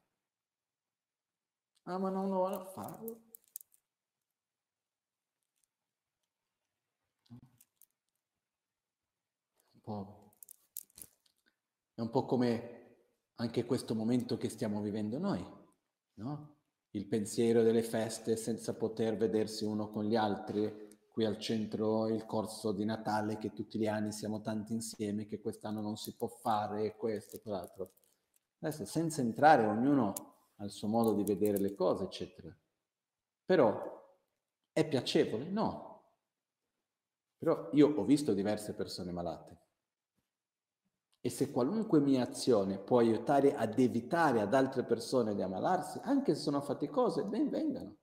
Ah, 1.82 1.99
ma 1.99 2.11
non 2.11 2.28
lo 2.28 2.64
farlo. 2.66 3.26
Un 9.87 10.05
po'. 10.05 10.34
È 11.95 12.01
un 12.01 12.11
po' 12.11 12.24
come 12.24 12.72
anche 13.37 13.64
questo 13.64 13.95
momento 13.95 14.37
che 14.37 14.49
stiamo 14.49 14.80
vivendo 14.80 15.18
noi 15.18 15.45
no? 16.14 16.57
il 16.91 17.07
pensiero 17.07 17.62
delle 17.62 17.82
feste 17.82 18.37
senza 18.37 18.74
poter 18.74 19.16
vedersi 19.16 19.64
uno 19.64 19.91
con 19.91 20.05
gli 20.05 20.16
altri, 20.16 20.99
qui 21.11 21.24
al 21.24 21.39
centro 21.39 22.09
il 22.09 22.26
corso 22.26 22.72
di 22.72 22.84
Natale 22.84 23.39
che 23.39 23.53
tutti 23.53 23.78
gli 23.78 23.87
anni 23.87 24.12
siamo 24.12 24.41
tanti 24.41 24.72
insieme, 24.72 25.26
che 25.26 25.41
quest'anno 25.41 25.80
non 25.80 25.97
si 25.97 26.16
può 26.16 26.26
fare, 26.26 26.97
questo, 26.97 27.39
quell'altro. 27.41 27.93
Adesso 28.61 28.87
senza 28.87 29.20
entrare 29.20 29.66
ognuno 29.66 30.12
al 30.57 30.70
suo 30.70 30.89
modo 30.89 31.12
di 31.12 31.22
vedere 31.22 31.59
le 31.59 31.74
cose, 31.74 32.05
eccetera. 32.05 32.55
Però 33.45 34.18
è 34.72 34.89
piacevole? 34.89 35.49
No. 35.49 36.03
Però 37.37 37.68
io 37.72 37.95
ho 37.95 38.05
visto 38.05 38.32
diverse 38.32 38.74
persone 38.74 39.12
malate 39.12 39.66
e 41.27 41.29
se 41.29 41.51
qualunque 41.51 41.99
mia 41.99 42.22
azione 42.22 42.79
può 42.79 43.01
aiutare 43.01 43.57
ad 43.57 43.77
evitare 43.81 44.41
ad 44.41 44.55
altre 44.55 44.85
persone 44.85 45.35
di 45.35 45.43
ammalarsi, 45.43 45.99
anche 46.05 46.37
se 46.37 46.43
sono 46.43 46.61
faticose, 46.61 47.24
ben 47.24 47.49
vengano. 47.49 47.97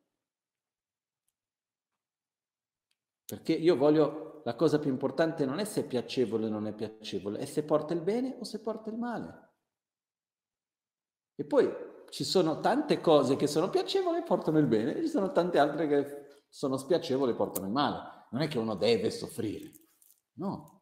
Perché 3.24 3.54
io 3.54 3.78
voglio, 3.78 4.42
la 4.44 4.56
cosa 4.56 4.78
più 4.78 4.92
importante 4.92 5.46
non 5.46 5.60
è 5.60 5.64
se 5.64 5.86
è 5.86 5.88
piacevole 5.88 6.48
o 6.48 6.50
non 6.50 6.68
è 6.68 6.74
piacevole, 6.74 7.40
è 7.40 7.46
se 7.46 7.64
porta 7.64 7.94
il 7.94 8.02
bene 8.02 8.36
o 8.42 8.44
se 8.44 8.60
porta 8.60 8.90
il 8.90 8.98
male. 8.98 9.52
E 11.36 11.46
poi 11.46 11.72
ci 12.10 12.26
sono 12.26 12.60
tante 12.60 13.00
cose 13.00 13.38
che 13.38 13.48
sono 13.48 13.70
piacevoli 13.70 14.18
e 14.18 14.24
portano 14.24 14.58
il 14.58 14.68
bene, 14.68 14.98
e 14.98 15.02
ci 15.02 15.08
sono 15.08 15.32
tante 15.32 15.60
altre 15.60 15.88
che 15.88 16.44
sono 16.50 16.76
spiacevoli 16.76 17.32
e 17.32 17.36
portano 17.36 17.68
il 17.68 17.72
male. 17.72 18.26
Non 18.32 18.42
è 18.42 18.50
che 18.50 18.58
uno 18.58 18.76
deve 18.76 19.10
soffrire, 19.12 19.72
no. 20.34 20.82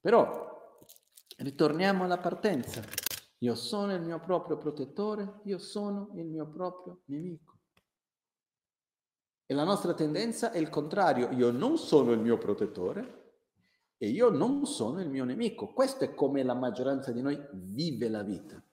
Però 0.00 0.52
Ritorniamo 1.44 2.04
alla 2.04 2.16
partenza. 2.16 2.82
Io 3.40 3.54
sono 3.54 3.92
il 3.92 4.00
mio 4.00 4.18
proprio 4.18 4.56
protettore, 4.56 5.40
io 5.44 5.58
sono 5.58 6.10
il 6.14 6.24
mio 6.24 6.48
proprio 6.48 7.02
nemico. 7.04 7.58
E 9.44 9.52
la 9.52 9.64
nostra 9.64 9.92
tendenza 9.92 10.52
è 10.52 10.56
il 10.56 10.70
contrario, 10.70 11.30
io 11.32 11.50
non 11.50 11.76
sono 11.76 12.12
il 12.12 12.18
mio 12.18 12.38
protettore 12.38 13.42
e 13.98 14.08
io 14.08 14.30
non 14.30 14.64
sono 14.64 15.02
il 15.02 15.10
mio 15.10 15.24
nemico. 15.24 15.74
Questo 15.74 16.04
è 16.04 16.14
come 16.14 16.42
la 16.42 16.54
maggioranza 16.54 17.12
di 17.12 17.20
noi 17.20 17.38
vive 17.52 18.08
la 18.08 18.22
vita. 18.22 18.64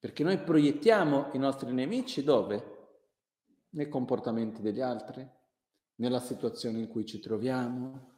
Perché 0.00 0.24
noi 0.24 0.42
proiettiamo 0.42 1.30
i 1.34 1.38
nostri 1.38 1.72
nemici 1.72 2.24
dove? 2.24 2.76
Nei 3.70 3.88
comportamenti 3.88 4.60
degli 4.60 4.80
altri, 4.80 5.24
nella 5.96 6.18
situazione 6.18 6.80
in 6.80 6.88
cui 6.88 7.06
ci 7.06 7.20
troviamo, 7.20 8.17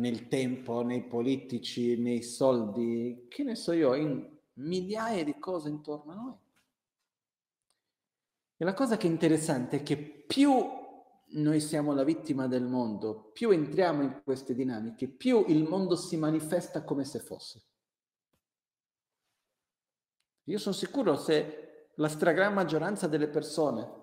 nel 0.00 0.28
tempo, 0.28 0.82
nei 0.82 1.02
politici, 1.02 1.96
nei 1.96 2.22
soldi, 2.22 3.26
che 3.28 3.44
ne 3.44 3.54
so 3.54 3.72
io, 3.72 3.94
in 3.94 4.26
migliaia 4.54 5.22
di 5.22 5.38
cose 5.38 5.68
intorno 5.68 6.12
a 6.12 6.14
noi. 6.14 6.36
E 8.56 8.64
la 8.64 8.74
cosa 8.74 8.96
che 8.96 9.06
è 9.06 9.10
interessante 9.10 9.76
è 9.76 9.82
che 9.82 9.96
più 9.96 10.52
noi 11.32 11.60
siamo 11.60 11.92
la 11.92 12.02
vittima 12.02 12.48
del 12.48 12.64
mondo, 12.64 13.30
più 13.32 13.50
entriamo 13.50 14.02
in 14.02 14.22
queste 14.24 14.54
dinamiche, 14.54 15.06
più 15.06 15.44
il 15.48 15.64
mondo 15.64 15.96
si 15.96 16.16
manifesta 16.16 16.82
come 16.82 17.04
se 17.04 17.20
fosse. 17.20 17.62
Io 20.44 20.58
sono 20.58 20.74
sicuro 20.74 21.16
se 21.16 21.88
la 21.94 22.08
stragrande 22.08 22.54
maggioranza 22.54 23.06
delle 23.06 23.28
persone 23.28 23.99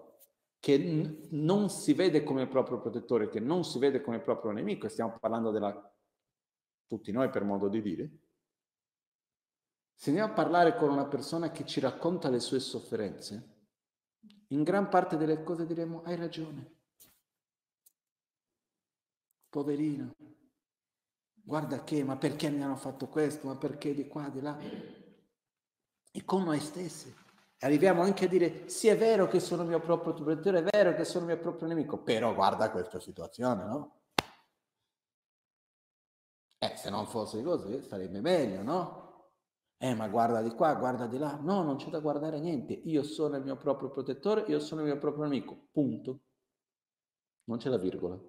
che 0.60 0.78
n- 0.78 1.28
non 1.32 1.70
si 1.70 1.94
vede 1.94 2.24
come 2.24 2.48
proprio 2.48 2.80
protettore, 2.80 3.30
che 3.30 3.40
non 3.40 3.64
si 3.64 3.80
vede 3.80 4.02
come 4.02 4.20
proprio 4.20 4.52
nemico, 4.52 4.86
e 4.86 4.90
stiamo 4.90 5.18
parlando 5.20 5.52
della 5.52 5.94
tutti 6.88 7.12
noi 7.12 7.30
per 7.30 7.44
modo 7.44 7.68
di 7.68 7.82
dire, 7.82 8.12
se 9.94 10.10
andiamo 10.10 10.32
a 10.32 10.36
parlare 10.36 10.76
con 10.76 10.90
una 10.90 11.08
persona 11.08 11.52
che 11.52 11.66
ci 11.66 11.80
racconta 11.80 12.30
le 12.30 12.40
sue 12.40 12.60
sofferenze, 12.60 13.56
in 14.50 14.64
gran 14.64 14.90
parte 14.90 15.18
delle 15.18 15.44
cose 15.44 15.66
diremo 15.66 16.04
hai 16.04 16.16
ragione. 16.16 16.76
Poverino, 19.50 20.16
guarda 21.34 21.84
che, 21.84 22.04
ma 22.04 22.16
perché 22.16 22.50
mi 22.50 22.62
hanno 22.62 22.76
fatto 22.76 23.08
questo, 23.08 23.48
ma 23.48 23.56
perché 23.56 23.94
di 23.94 24.08
qua, 24.08 24.30
di 24.30 24.42
là. 24.42 24.58
E 26.12 26.26
con 26.26 26.44
noi 26.44 26.60
stessi. 26.60 27.14
Arriviamo 27.60 28.02
anche 28.04 28.26
a 28.26 28.28
dire, 28.28 28.70
sì 28.70 28.88
è 28.88 28.98
vero 28.98 29.28
che 29.28 29.40
sono 29.40 29.64
mio 29.64 29.80
proprio 29.80 30.14
protettore, 30.14 30.60
è 30.60 30.64
vero 30.64 30.94
che 30.96 31.04
sono 31.04 31.26
mio 31.26 31.40
proprio 31.40 31.68
nemico, 31.68 31.98
però 32.04 32.34
guarda 32.36 32.70
questa 32.70 33.00
situazione, 33.00 33.66
no? 33.66 34.02
Eh, 36.60 36.76
se 36.76 36.90
non 36.90 37.06
fosse 37.08 37.42
così 37.44 37.82
sarebbe 37.84 38.20
meglio, 38.22 38.62
no? 38.64 39.06
Eh, 39.80 39.94
ma 39.94 40.08
guarda 40.08 40.42
di 40.42 40.50
qua, 40.52 40.74
guarda 40.76 41.06
di 41.08 41.18
là. 41.18 41.36
No, 41.40 41.62
non 41.62 41.78
c'è 41.78 41.90
da 41.90 42.00
guardare 42.00 42.40
niente. 42.40 42.74
Io 42.74 43.04
sono 43.04 43.36
il 43.38 43.44
mio 43.44 43.58
proprio 43.58 43.90
protettore, 43.90 44.42
io 44.48 44.60
sono 44.60 44.82
il 44.82 44.88
mio 44.88 44.98
proprio 44.98 45.26
amico. 45.26 45.68
Punto. 45.72 46.22
Non 47.46 47.58
c'è 47.58 47.70
la 47.70 47.78
virgola. 47.78 48.20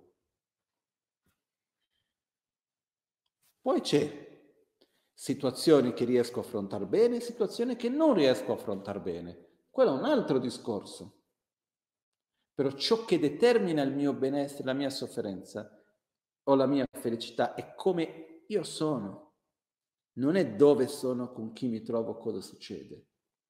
Poi 3.62 3.80
c'è 3.80 4.27
situazioni 5.20 5.94
che 5.94 6.04
riesco 6.04 6.38
a 6.38 6.42
affrontare 6.42 6.86
bene, 6.86 7.18
situazioni 7.18 7.74
che 7.74 7.88
non 7.88 8.14
riesco 8.14 8.52
a 8.52 8.54
affrontare 8.54 9.00
bene. 9.00 9.46
Quello 9.68 9.90
è 9.90 9.98
un 9.98 10.04
altro 10.04 10.38
discorso. 10.38 11.22
Però 12.54 12.70
ciò 12.70 13.04
che 13.04 13.18
determina 13.18 13.82
il 13.82 13.92
mio 13.92 14.12
benessere, 14.12 14.62
la 14.62 14.74
mia 14.74 14.90
sofferenza, 14.90 15.76
o 16.44 16.54
la 16.54 16.66
mia 16.66 16.86
felicità 16.92 17.54
è 17.54 17.74
come 17.74 18.44
io 18.46 18.62
sono. 18.62 19.32
Non 20.18 20.36
è 20.36 20.54
dove 20.54 20.86
sono, 20.86 21.32
con 21.32 21.52
chi 21.52 21.66
mi 21.66 21.82
trovo, 21.82 22.16
cosa 22.16 22.40
succede. 22.40 23.06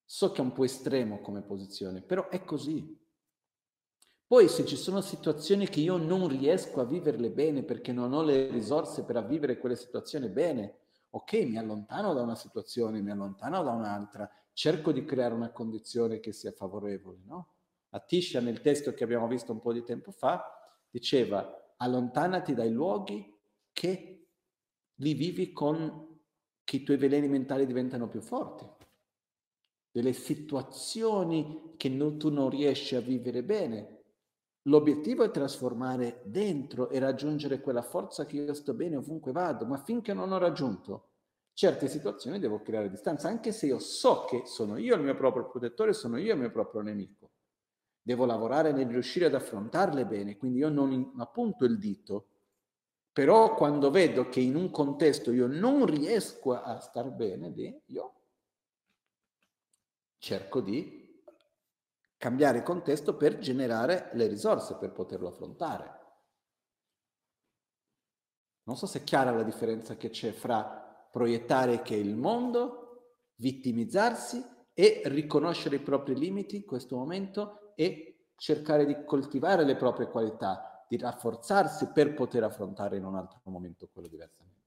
So 0.07 0.32
che 0.32 0.40
è 0.40 0.45
un 0.45 0.53
po' 0.53 0.65
estremo 0.65 1.20
come 1.20 1.43
posizione, 1.43 2.01
però 2.01 2.31
è 2.31 2.45
così. 2.45 2.99
Poi 4.27 4.49
se 4.49 4.65
ci 4.65 4.77
sono 4.77 5.03
situazioni 5.03 5.69
che 5.69 5.81
io 5.81 5.99
non 5.99 6.28
riesco 6.28 6.81
a 6.81 6.86
viverle 6.86 7.31
bene 7.31 7.62
perché 7.62 7.93
non 7.93 8.15
ho 8.15 8.23
le 8.23 8.51
risorse 8.51 9.05
per 9.05 9.23
vivere 9.27 9.59
quelle 9.59 9.77
situazioni 9.77 10.31
bene, 10.31 10.86
ok, 11.10 11.32
mi 11.44 11.59
allontano 11.59 12.12
da 12.12 12.22
una 12.22 12.35
situazione, 12.35 13.01
mi 13.01 13.10
allontano 13.10 13.62
da 13.62 13.72
un'altra, 13.72 14.30
cerco 14.52 14.93
di 14.93 15.05
creare 15.05 15.35
una 15.35 15.51
condizione 15.51 16.20
che 16.20 16.32
sia 16.32 16.52
favorevole, 16.52 17.20
no? 17.24 17.55
Atisha 17.90 18.40
nel 18.40 18.60
testo 18.60 18.93
che 18.93 19.05
abbiamo 19.05 19.26
visto 19.26 19.52
un 19.52 19.60
po' 19.60 19.72
di 19.72 19.82
tempo 19.82 20.10
fa 20.10 20.44
diceva 20.90 21.74
allontanati 21.76 22.55
dai 22.55 22.70
luoghi 22.70 23.35
che 23.72 24.28
li 24.94 25.14
vivi 25.14 25.52
con 25.52 26.06
che 26.64 26.76
i 26.76 26.82
tuoi 26.82 26.98
veleni 26.98 27.28
mentali 27.28 27.64
diventano 27.64 28.09
più 28.09 28.20
forti, 28.20 28.66
delle 29.90 30.12
situazioni 30.12 31.72
che 31.78 31.89
non, 31.89 32.18
tu 32.18 32.30
non 32.30 32.51
riesci 32.51 32.94
a 32.94 33.01
vivere 33.01 33.43
bene, 33.43 33.98
L'obiettivo 34.62 35.24
è 35.24 35.30
trasformare 35.30 36.22
dentro 36.24 36.90
e 36.90 36.98
raggiungere 36.98 37.60
quella 37.60 37.82
forza 37.82 38.26
che 38.26 38.36
io 38.36 38.55
sto 38.55 38.74
bene 38.74 38.97
ovunque 38.97 39.32
vado, 39.32 39.64
ma 39.64 39.78
finché 39.78 40.12
non 40.12 40.32
ho 40.32 40.39
raggiunto 40.39 41.09
certe 41.59 41.89
situazioni 41.89 42.39
devo 42.39 42.62
creare 42.62 42.89
distanza, 42.89 43.26
anche 43.26 43.51
se 43.51 43.66
io 43.66 43.80
so 43.80 44.26
che 44.26 44.43
sono 44.47 44.76
io 44.76 44.94
il 44.94 45.02
mio 45.02 45.16
proprio 45.16 45.48
protettore, 45.48 45.93
sono 45.93 46.16
io 46.16 46.35
il 46.35 46.39
mio 46.39 46.52
proprio 46.52 46.82
nemico. 46.82 47.32
Devo 48.01 48.26
lavorare 48.26 48.70
nel 48.70 48.86
riuscire 48.86 49.26
ad 49.26 49.35
affrontarle 49.35 50.06
bene, 50.06 50.36
quindi 50.36 50.60
io 50.60 50.68
non 50.68 51.14
appunto 51.16 51.64
il 51.64 51.76
dito, 51.76 52.28
però 53.12 53.56
quando 53.56 53.90
vedo 53.90 54.28
che 54.28 54.39
in 54.39 54.55
un 54.55 54.70
contesto 54.70 55.32
io 55.32 55.48
non 55.48 55.85
riesco 55.85 56.52
a 56.52 56.78
star 56.78 57.10
bene, 57.10 57.52
io 57.86 58.14
cerco 60.18 60.60
di 60.60 60.98
cambiare 62.19 62.62
contesto 62.62 63.16
per 63.16 63.39
generare 63.39 64.11
le 64.12 64.27
risorse 64.27 64.74
per 64.74 64.93
poterlo 64.93 65.28
affrontare. 65.28 65.97
Non 68.65 68.77
so 68.77 68.86
se 68.86 68.99
è 68.99 69.05
chiara 69.05 69.31
la 69.31 69.45
differenza 69.45 69.97
che 69.97 70.11
c'è 70.11 70.32
fra 70.32 71.09
proiettare 71.11 71.81
che 71.81 71.95
è 71.95 71.99
il 71.99 72.16
mondo, 72.16 73.23
vittimizzarsi 73.36 74.45
e 74.74 75.03
riconoscere 75.07 75.77
i 75.77 75.81
propri 75.81 76.15
limiti 76.19 76.57
in 76.57 76.65
questo 76.66 76.97
momento 76.97 77.73
e 77.77 78.27
cercare 78.36 78.85
di 78.85 79.05
coltivare 79.05 79.65
le 79.65 79.77
proprie 79.77 80.09
qualità, 80.09 80.85
di 80.89 80.99
rafforzarsi 80.99 81.93
per 81.93 82.15
poter 82.15 82.43
affrontare 82.43 82.97
in 82.97 83.05
un 83.05 83.16
altro 83.16 83.40
momento 83.45 83.89
quello 83.89 84.09
diversamente. 84.09 84.66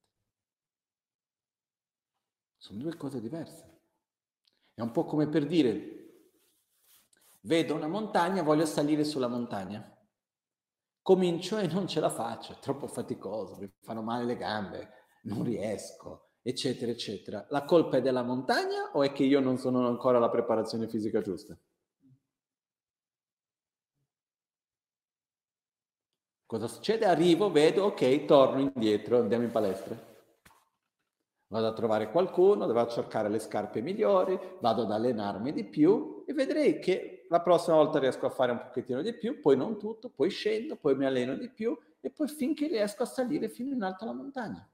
Sono 2.57 2.79
due 2.79 2.95
cose 2.95 3.21
diverse. 3.21 3.79
È 4.73 4.81
un 4.81 4.91
po' 4.91 5.05
come 5.05 5.27
per 5.27 5.45
dire, 5.45 6.00
Vedo 7.43 7.73
una 7.73 7.87
montagna, 7.87 8.43
voglio 8.43 8.65
salire 8.65 9.03
sulla 9.03 9.27
montagna. 9.27 9.83
Comincio 11.01 11.57
e 11.57 11.65
non 11.65 11.87
ce 11.87 11.99
la 11.99 12.11
faccio, 12.11 12.53
è 12.53 12.59
troppo 12.59 12.85
faticoso, 12.85 13.57
mi 13.57 13.71
fanno 13.81 14.03
male 14.03 14.25
le 14.25 14.37
gambe, 14.37 14.89
non 15.23 15.43
riesco, 15.43 16.33
eccetera, 16.43 16.91
eccetera. 16.91 17.47
La 17.49 17.63
colpa 17.63 17.97
è 17.97 18.01
della 18.01 18.21
montagna 18.21 18.91
o 18.93 19.01
è 19.01 19.11
che 19.11 19.23
io 19.23 19.39
non 19.39 19.57
sono 19.57 19.87
ancora 19.87 20.17
alla 20.17 20.29
preparazione 20.29 20.87
fisica 20.87 21.21
giusta? 21.21 21.57
Cosa 26.45 26.67
succede? 26.67 27.05
Arrivo, 27.05 27.49
vedo, 27.49 27.85
ok, 27.85 28.25
torno 28.25 28.59
indietro, 28.59 29.17
andiamo 29.17 29.45
in 29.45 29.51
palestra. 29.51 29.97
Vado 31.47 31.67
a 31.67 31.73
trovare 31.73 32.11
qualcuno, 32.11 32.67
devo 32.67 32.87
cercare 32.87 33.29
le 33.29 33.39
scarpe 33.39 33.81
migliori, 33.81 34.39
vado 34.59 34.83
ad 34.83 34.91
allenarmi 34.91 35.51
di 35.51 35.63
più 35.63 36.23
e 36.27 36.33
vedrei 36.33 36.79
che 36.79 37.20
la 37.31 37.39
prossima 37.39 37.77
volta 37.77 37.97
riesco 37.97 38.25
a 38.25 38.29
fare 38.29 38.51
un 38.51 38.59
pochettino 38.59 39.01
di 39.01 39.13
più, 39.13 39.39
poi 39.39 39.55
non 39.55 39.79
tutto, 39.79 40.09
poi 40.09 40.29
scendo, 40.29 40.75
poi 40.75 40.95
mi 40.95 41.05
alleno 41.05 41.35
di 41.35 41.49
più 41.49 41.77
e 42.01 42.09
poi 42.09 42.27
finché 42.27 42.67
riesco 42.67 43.03
a 43.03 43.05
salire 43.05 43.47
fino 43.47 43.73
in 43.73 43.81
alto 43.81 44.03
alla 44.03 44.11
montagna. 44.11 44.69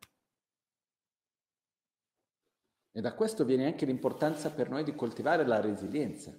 E 2.91 2.99
da 2.99 3.13
questo 3.13 3.45
viene 3.45 3.67
anche 3.67 3.85
l'importanza 3.85 4.49
per 4.49 4.71
noi 4.71 4.83
di 4.83 4.95
coltivare 4.95 5.45
la 5.45 5.61
resilienza, 5.61 6.35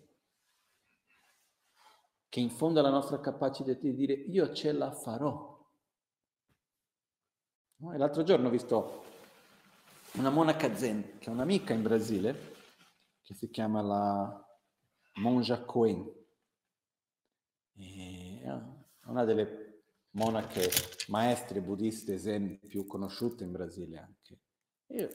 che 2.29 2.41
in 2.41 2.51
fondo 2.51 2.81
è 2.81 2.83
la 2.83 2.91
nostra 2.91 3.21
capacità 3.21 3.73
di 3.75 3.95
dire 3.95 4.15
io 4.15 4.53
ce 4.53 4.73
la 4.73 4.91
farò. 4.91 5.57
No? 7.77 7.97
L'altro 7.97 8.25
giorno 8.25 8.49
ho 8.49 8.51
visto 8.51 9.05
una 10.15 10.31
monaca 10.31 10.75
zen, 10.75 11.19
che 11.21 11.31
è 11.31 11.33
un'amica 11.33 11.75
in 11.75 11.83
Brasile, 11.83 12.57
che 13.23 13.35
si 13.35 13.49
chiama 13.51 13.83
la 13.83 14.48
Monja 15.19 15.65
Coen. 15.65 16.17
È 17.75 18.51
una 19.07 19.25
delle 19.25 19.83
monache 20.11 20.69
maestre 21.09 21.61
buddiste 21.61 22.19
zen 22.19 22.59
più 22.67 22.87
conosciute 22.87 23.45
in 23.45 23.53
Brasile 23.53 23.99
anche. 23.99 24.39
Io 24.89 25.15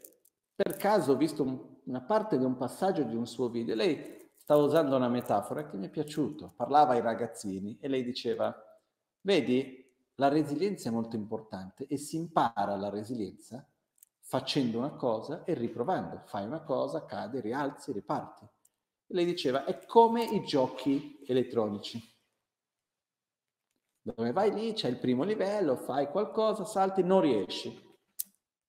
per 0.55 0.75
caso 0.75 1.13
ho 1.13 1.17
visto 1.17 1.81
una 1.85 2.01
parte 2.01 2.37
di 2.37 2.43
un 2.43 2.55
passaggio 2.57 3.03
di 3.03 3.15
un 3.15 3.25
suo 3.25 3.49
video. 3.49 3.75
Lei 3.75 4.29
stava 4.37 4.61
usando 4.63 4.95
una 4.95 5.09
metafora 5.09 5.65
che 5.65 5.77
mi 5.77 5.87
è 5.87 5.89
piaciuta. 5.89 6.53
Parlava 6.55 6.93
ai 6.93 7.01
ragazzini 7.01 7.77
e 7.79 7.87
lei 7.87 8.03
diceva, 8.03 8.55
vedi, 9.21 9.81
la 10.15 10.27
resilienza 10.27 10.89
è 10.89 10.91
molto 10.91 11.15
importante 11.15 11.87
e 11.87 11.97
si 11.97 12.17
impara 12.17 12.75
la 12.75 12.89
resilienza 12.89 13.67
facendo 14.19 14.77
una 14.77 14.91
cosa 14.91 15.43
e 15.43 15.53
riprovando. 15.53 16.21
Fai 16.25 16.45
una 16.45 16.61
cosa, 16.61 17.05
cade, 17.05 17.41
rialzi, 17.41 17.91
riparti 17.91 18.47
lei 19.13 19.25
diceva 19.25 19.63
è 19.63 19.85
come 19.85 20.23
i 20.23 20.43
giochi 20.43 21.23
elettronici. 21.25 22.11
Dove 24.01 24.31
vai 24.33 24.53
lì, 24.53 24.73
c'è 24.73 24.89
il 24.89 24.97
primo 24.97 25.23
livello, 25.23 25.77
fai 25.77 26.07
qualcosa, 26.09 26.65
salti, 26.65 27.03
non 27.03 27.21
riesci. 27.21 27.73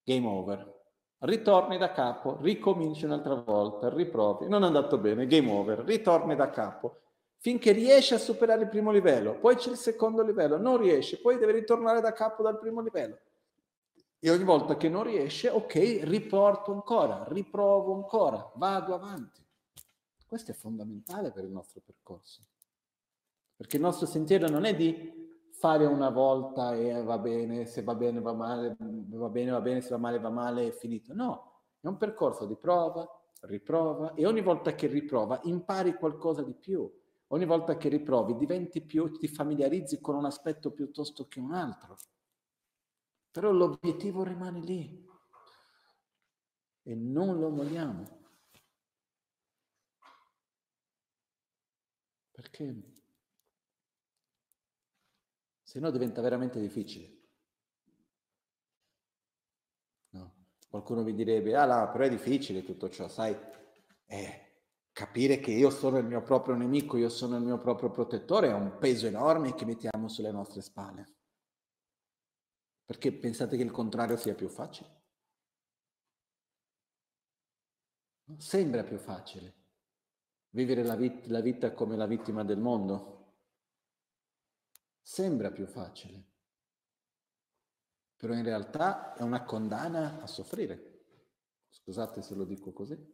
Game 0.04 0.26
over. 0.26 0.72
Ritorni 1.18 1.78
da 1.78 1.90
capo, 1.90 2.38
ricominci 2.40 3.06
un'altra 3.06 3.34
volta, 3.34 3.88
riprovi, 3.88 4.46
non 4.46 4.62
è 4.62 4.66
andato 4.66 4.98
bene, 4.98 5.26
game 5.26 5.50
over, 5.50 5.78
ritorni 5.80 6.36
da 6.36 6.50
capo, 6.50 7.00
finché 7.38 7.72
riesci 7.72 8.12
a 8.12 8.18
superare 8.18 8.62
il 8.62 8.68
primo 8.68 8.90
livello, 8.92 9.38
poi 9.38 9.56
c'è 9.56 9.70
il 9.70 9.78
secondo 9.78 10.22
livello, 10.22 10.58
non 10.58 10.76
riesci, 10.76 11.18
poi 11.18 11.38
devi 11.38 11.52
ritornare 11.52 12.02
da 12.02 12.12
capo 12.12 12.42
dal 12.42 12.58
primo 12.58 12.82
livello. 12.82 13.18
E 14.18 14.30
ogni 14.30 14.44
volta 14.44 14.76
che 14.76 14.90
non 14.90 15.04
riesce, 15.04 15.48
ok, 15.48 16.00
riporto 16.02 16.72
ancora, 16.72 17.24
riprovo 17.28 17.94
ancora, 17.94 18.52
vado 18.56 18.94
avanti. 18.94 19.43
Questo 20.26 20.50
è 20.50 20.54
fondamentale 20.54 21.30
per 21.30 21.44
il 21.44 21.50
nostro 21.50 21.80
percorso, 21.80 22.42
perché 23.54 23.76
il 23.76 23.82
nostro 23.82 24.06
sentiero 24.06 24.48
non 24.48 24.64
è 24.64 24.74
di 24.74 25.22
fare 25.52 25.86
una 25.86 26.10
volta 26.10 26.74
e 26.74 27.02
va 27.02 27.18
bene, 27.18 27.66
se 27.66 27.82
va 27.82 27.94
bene 27.94 28.20
va 28.20 28.32
male, 28.32 28.76
va 28.78 29.28
bene, 29.28 29.50
va 29.52 29.60
bene, 29.60 29.80
se 29.80 29.90
va 29.90 29.98
male 29.98 30.18
va 30.18 30.30
male, 30.30 30.68
è 30.68 30.72
finito. 30.72 31.14
No, 31.14 31.62
è 31.80 31.86
un 31.86 31.96
percorso 31.96 32.46
di 32.46 32.56
prova, 32.56 33.08
riprova 33.42 34.14
e 34.14 34.26
ogni 34.26 34.42
volta 34.42 34.74
che 34.74 34.86
riprova 34.86 35.40
impari 35.44 35.94
qualcosa 35.94 36.42
di 36.42 36.54
più. 36.54 36.90
Ogni 37.28 37.46
volta 37.46 37.76
che 37.76 37.88
riprovi 37.88 38.36
diventi 38.36 38.82
più, 38.82 39.10
ti 39.16 39.26
familiarizzi 39.28 40.00
con 40.00 40.14
un 40.14 40.24
aspetto 40.24 40.70
piuttosto 40.70 41.26
che 41.26 41.40
un 41.40 41.52
altro. 41.52 41.96
Però 43.30 43.50
l'obiettivo 43.50 44.22
rimane 44.22 44.60
lì 44.60 45.08
e 46.82 46.94
non 46.94 47.38
lo 47.38 47.50
molliamo. 47.50 48.23
Perché 52.44 52.74
se 55.62 55.80
no 55.80 55.90
diventa 55.90 56.20
veramente 56.20 56.60
difficile. 56.60 57.22
No. 60.10 60.34
Qualcuno 60.68 61.02
vi 61.02 61.14
direbbe, 61.14 61.56
ah 61.56 61.64
là, 61.64 61.88
però 61.88 62.04
è 62.04 62.10
difficile 62.10 62.62
tutto 62.62 62.90
ciò, 62.90 63.08
sai, 63.08 63.34
eh, 64.04 64.60
capire 64.92 65.40
che 65.40 65.52
io 65.52 65.70
sono 65.70 65.96
il 65.96 66.04
mio 66.04 66.22
proprio 66.22 66.54
nemico, 66.54 66.98
io 66.98 67.08
sono 67.08 67.36
il 67.36 67.42
mio 67.42 67.58
proprio 67.58 67.90
protettore, 67.90 68.48
è 68.48 68.52
un 68.52 68.76
peso 68.78 69.06
enorme 69.06 69.54
che 69.54 69.64
mettiamo 69.64 70.08
sulle 70.08 70.30
nostre 70.30 70.60
spalle. 70.60 71.14
Perché 72.84 73.10
pensate 73.10 73.56
che 73.56 73.62
il 73.62 73.70
contrario 73.70 74.18
sia 74.18 74.34
più 74.34 74.48
facile? 74.48 75.02
Sembra 78.36 78.84
più 78.84 78.98
facile 78.98 79.63
vivere 80.54 80.84
la, 80.84 80.96
vit- 80.96 81.26
la 81.26 81.40
vita 81.40 81.72
come 81.72 81.96
la 81.96 82.06
vittima 82.06 82.44
del 82.44 82.58
mondo. 82.58 83.12
Sembra 85.00 85.50
più 85.50 85.66
facile, 85.66 86.32
però 88.16 88.32
in 88.32 88.42
realtà 88.42 89.14
è 89.14 89.22
una 89.22 89.44
condanna 89.44 90.22
a 90.22 90.26
soffrire. 90.26 90.92
Scusate 91.68 92.22
se 92.22 92.34
lo 92.34 92.44
dico 92.44 92.72
così. 92.72 93.12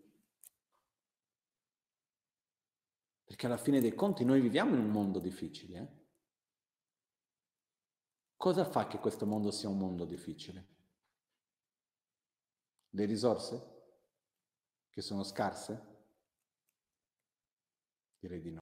Perché 3.24 3.46
alla 3.46 3.56
fine 3.56 3.80
dei 3.80 3.94
conti 3.94 4.24
noi 4.24 4.40
viviamo 4.40 4.74
in 4.74 4.80
un 4.80 4.90
mondo 4.90 5.18
difficile. 5.18 5.78
Eh? 5.78 5.98
Cosa 8.36 8.64
fa 8.64 8.86
che 8.86 8.98
questo 8.98 9.26
mondo 9.26 9.50
sia 9.50 9.68
un 9.68 9.78
mondo 9.78 10.04
difficile? 10.04 10.68
Le 12.90 13.04
risorse? 13.06 13.78
Che 14.90 15.00
sono 15.00 15.22
scarse? 15.22 15.89
Direi 18.20 18.40
di 18.40 18.50
no. 18.50 18.60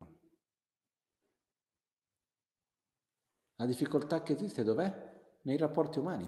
La 3.56 3.66
difficoltà 3.66 4.22
che 4.22 4.34
esiste 4.34 4.62
dov'è? 4.62 5.16
Nei 5.42 5.56
rapporti 5.56 5.98
umani. 5.98 6.26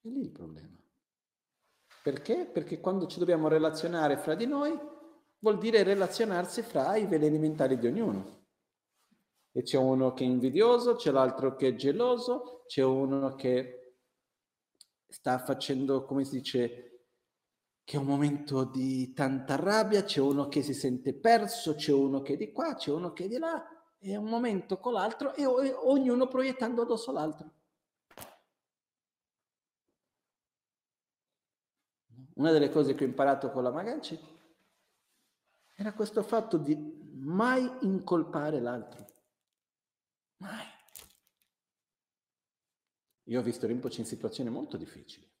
È 0.00 0.08
lì 0.08 0.22
il 0.22 0.30
problema. 0.32 0.74
Perché? 2.02 2.46
Perché 2.46 2.80
quando 2.80 3.06
ci 3.06 3.18
dobbiamo 3.18 3.48
relazionare 3.48 4.16
fra 4.16 4.34
di 4.34 4.46
noi 4.46 4.76
vuol 5.40 5.58
dire 5.58 5.82
relazionarsi 5.82 6.62
fra 6.62 6.96
i 6.96 7.06
veleni 7.06 7.38
mentali 7.38 7.78
di 7.78 7.86
ognuno. 7.86 8.40
E 9.52 9.62
c'è 9.62 9.76
uno 9.76 10.14
che 10.14 10.24
è 10.24 10.26
invidioso, 10.26 10.96
c'è 10.96 11.10
l'altro 11.10 11.54
che 11.54 11.68
è 11.68 11.74
geloso, 11.74 12.64
c'è 12.66 12.82
uno 12.82 13.34
che 13.34 13.98
sta 15.06 15.38
facendo, 15.38 16.06
come 16.06 16.24
si 16.24 16.38
dice, 16.38 16.91
che 17.92 17.98
è 17.98 18.00
un 18.00 18.06
momento 18.06 18.64
di 18.64 19.12
tanta 19.12 19.56
rabbia, 19.56 20.02
c'è 20.02 20.18
uno 20.18 20.48
che 20.48 20.62
si 20.62 20.72
sente 20.72 21.12
perso, 21.12 21.74
c'è 21.74 21.92
uno 21.92 22.22
che 22.22 22.32
è 22.32 22.36
di 22.38 22.50
qua, 22.50 22.74
c'è 22.74 22.90
uno 22.90 23.12
che 23.12 23.24
è 23.24 23.28
di 23.28 23.36
là 23.36 23.62
e 23.98 24.16
un 24.16 24.30
momento 24.30 24.78
con 24.78 24.94
l'altro 24.94 25.34
e, 25.34 25.42
e 25.42 25.74
ognuno 25.74 26.26
proiettando 26.26 26.80
addosso 26.80 27.12
l'altro. 27.12 27.50
Una 32.36 32.50
delle 32.50 32.70
cose 32.70 32.94
che 32.94 33.04
ho 33.04 33.06
imparato 33.06 33.50
con 33.50 33.62
la 33.62 33.70
Maganci 33.70 34.18
era 35.74 35.92
questo 35.92 36.22
fatto 36.22 36.56
di 36.56 36.74
mai 37.12 37.70
incolpare 37.82 38.58
l'altro. 38.58 39.04
Mai. 40.38 40.64
Io 43.24 43.38
ho 43.38 43.42
visto 43.42 43.66
Rinpoche 43.66 44.00
in 44.00 44.06
situazioni 44.06 44.48
molto 44.48 44.78
difficili. 44.78 45.31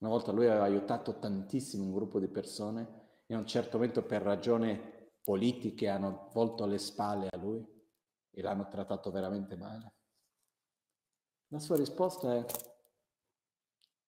Una 0.00 0.10
volta 0.10 0.32
lui 0.32 0.46
aveva 0.46 0.64
aiutato 0.64 1.18
tantissimo 1.18 1.84
un 1.84 1.92
gruppo 1.92 2.18
di 2.18 2.28
persone 2.28 3.22
e 3.26 3.34
a 3.34 3.38
un 3.38 3.46
certo 3.46 3.76
momento 3.76 4.02
per 4.02 4.22
ragioni 4.22 4.78
politiche 5.22 5.88
hanno 5.88 6.30
volto 6.32 6.64
le 6.64 6.78
spalle 6.78 7.28
a 7.30 7.36
lui 7.36 7.62
e 8.30 8.42
l'hanno 8.42 8.66
trattato 8.68 9.10
veramente 9.10 9.56
male. 9.56 9.92
La 11.48 11.58
sua 11.58 11.76
risposta 11.76 12.34
è, 12.34 12.46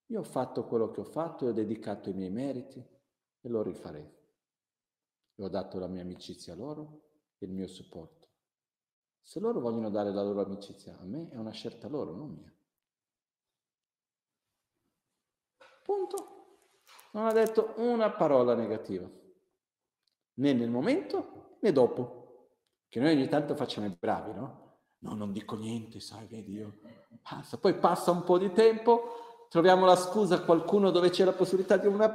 io 0.06 0.20
ho 0.20 0.24
fatto 0.24 0.66
quello 0.66 0.90
che 0.90 1.00
ho 1.00 1.04
fatto 1.04 1.44
e 1.44 1.50
ho 1.50 1.52
dedicato 1.52 2.08
i 2.08 2.14
miei 2.14 2.30
meriti 2.30 2.78
e 2.78 3.48
lo 3.48 3.62
rifarei. 3.62 4.10
E 5.34 5.42
ho 5.42 5.48
dato 5.48 5.78
la 5.78 5.88
mia 5.88 6.02
amicizia 6.02 6.54
a 6.54 6.56
loro 6.56 7.02
e 7.36 7.44
il 7.44 7.52
mio 7.52 7.66
supporto. 7.66 8.28
Se 9.20 9.40
loro 9.40 9.60
vogliono 9.60 9.90
dare 9.90 10.10
la 10.10 10.22
loro 10.22 10.42
amicizia 10.42 10.98
a 10.98 11.04
me, 11.04 11.28
è 11.28 11.36
una 11.36 11.50
scelta 11.50 11.86
loro, 11.88 12.14
non 12.14 12.30
mia. 12.30 12.52
Punto. 15.82 16.30
Non 17.12 17.26
ha 17.26 17.32
detto 17.32 17.74
una 17.76 18.10
parola 18.10 18.54
negativa, 18.54 19.08
né 20.34 20.52
nel 20.52 20.70
momento 20.70 21.56
né 21.60 21.72
dopo. 21.72 22.20
Che 22.88 23.00
noi 23.00 23.14
ogni 23.14 23.28
tanto 23.28 23.54
facciamo 23.54 23.86
i 23.86 23.96
bravi, 23.98 24.34
no? 24.34 24.60
No, 24.98 25.14
non 25.14 25.32
dico 25.32 25.56
niente, 25.56 25.98
sai, 25.98 26.26
vedi 26.26 26.52
io. 26.52 26.80
Passa. 27.22 27.58
Poi 27.58 27.74
passa 27.78 28.10
un 28.10 28.22
po' 28.22 28.38
di 28.38 28.52
tempo, 28.52 29.46
troviamo 29.48 29.86
la 29.86 29.96
scusa 29.96 30.36
a 30.36 30.42
qualcuno 30.42 30.90
dove 30.90 31.10
c'è 31.10 31.24
la 31.24 31.32
possibilità 31.32 31.76
di 31.76 31.86
una, 31.86 32.06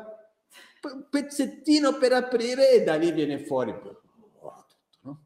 un 0.93 1.07
pezzettino 1.09 1.97
per 1.97 2.13
aprire 2.13 2.71
e 2.71 2.83
da 2.83 2.95
lì 2.95 3.11
viene 3.11 3.39
fuori. 3.39 3.71
Oh, 3.71 5.19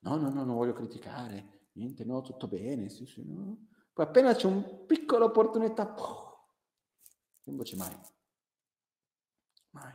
no, 0.00 0.16
no, 0.16 0.28
no, 0.28 0.44
non 0.44 0.56
voglio 0.56 0.72
criticare. 0.72 1.68
Niente, 1.72 2.04
no, 2.04 2.20
tutto 2.22 2.48
bene, 2.48 2.88
sì, 2.88 3.06
sì, 3.06 3.24
no. 3.24 3.68
Poi 3.92 4.04
appena 4.04 4.34
c'è 4.34 4.46
una 4.46 4.62
piccola 4.62 5.26
opportunità, 5.26 5.94
non 7.44 7.62
c'è 7.62 7.76
mai. 7.76 8.00
Mai. 9.70 9.94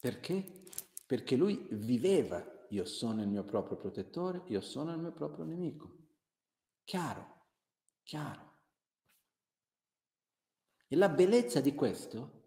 Perché? 0.00 0.64
Perché 1.06 1.36
lui 1.36 1.68
viveva, 1.72 2.42
io 2.70 2.84
sono 2.86 3.20
il 3.20 3.28
mio 3.28 3.44
proprio 3.44 3.76
protettore, 3.76 4.42
io 4.46 4.60
sono 4.60 4.92
il 4.92 4.98
mio 4.98 5.12
proprio 5.12 5.44
nemico. 5.44 5.90
Chiaro, 6.84 7.46
chiaro. 8.02 8.50
E 10.88 10.96
la 10.96 11.08
bellezza 11.08 11.60
di 11.60 11.74
questo 11.74 12.40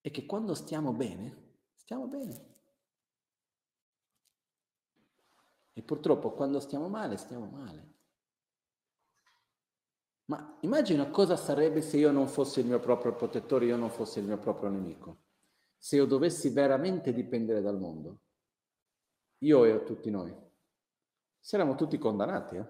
è 0.00 0.10
che 0.10 0.26
quando 0.26 0.54
stiamo 0.54 0.92
bene, 0.92 1.58
stiamo 1.76 2.06
bene. 2.06 2.48
E 5.72 5.82
purtroppo 5.82 6.32
quando 6.32 6.60
stiamo 6.60 6.88
male, 6.88 7.16
stiamo 7.16 7.46
male. 7.46 7.89
Ma 10.30 10.58
immagina 10.60 11.10
cosa 11.10 11.34
sarebbe 11.36 11.82
se 11.82 11.96
io 11.96 12.12
non 12.12 12.28
fossi 12.28 12.60
il 12.60 12.66
mio 12.66 12.78
proprio 12.78 13.16
protettore, 13.16 13.64
io 13.64 13.76
non 13.76 13.90
fossi 13.90 14.20
il 14.20 14.26
mio 14.26 14.38
proprio 14.38 14.70
nemico. 14.70 15.24
Se 15.76 15.96
io 15.96 16.04
dovessi 16.04 16.50
veramente 16.50 17.12
dipendere 17.12 17.60
dal 17.60 17.76
mondo, 17.76 18.20
io 19.38 19.64
e 19.64 19.82
tutti 19.82 20.08
noi, 20.08 20.32
saremmo 21.40 21.74
tutti 21.74 21.98
condannati, 21.98 22.54
eh? 22.54 22.66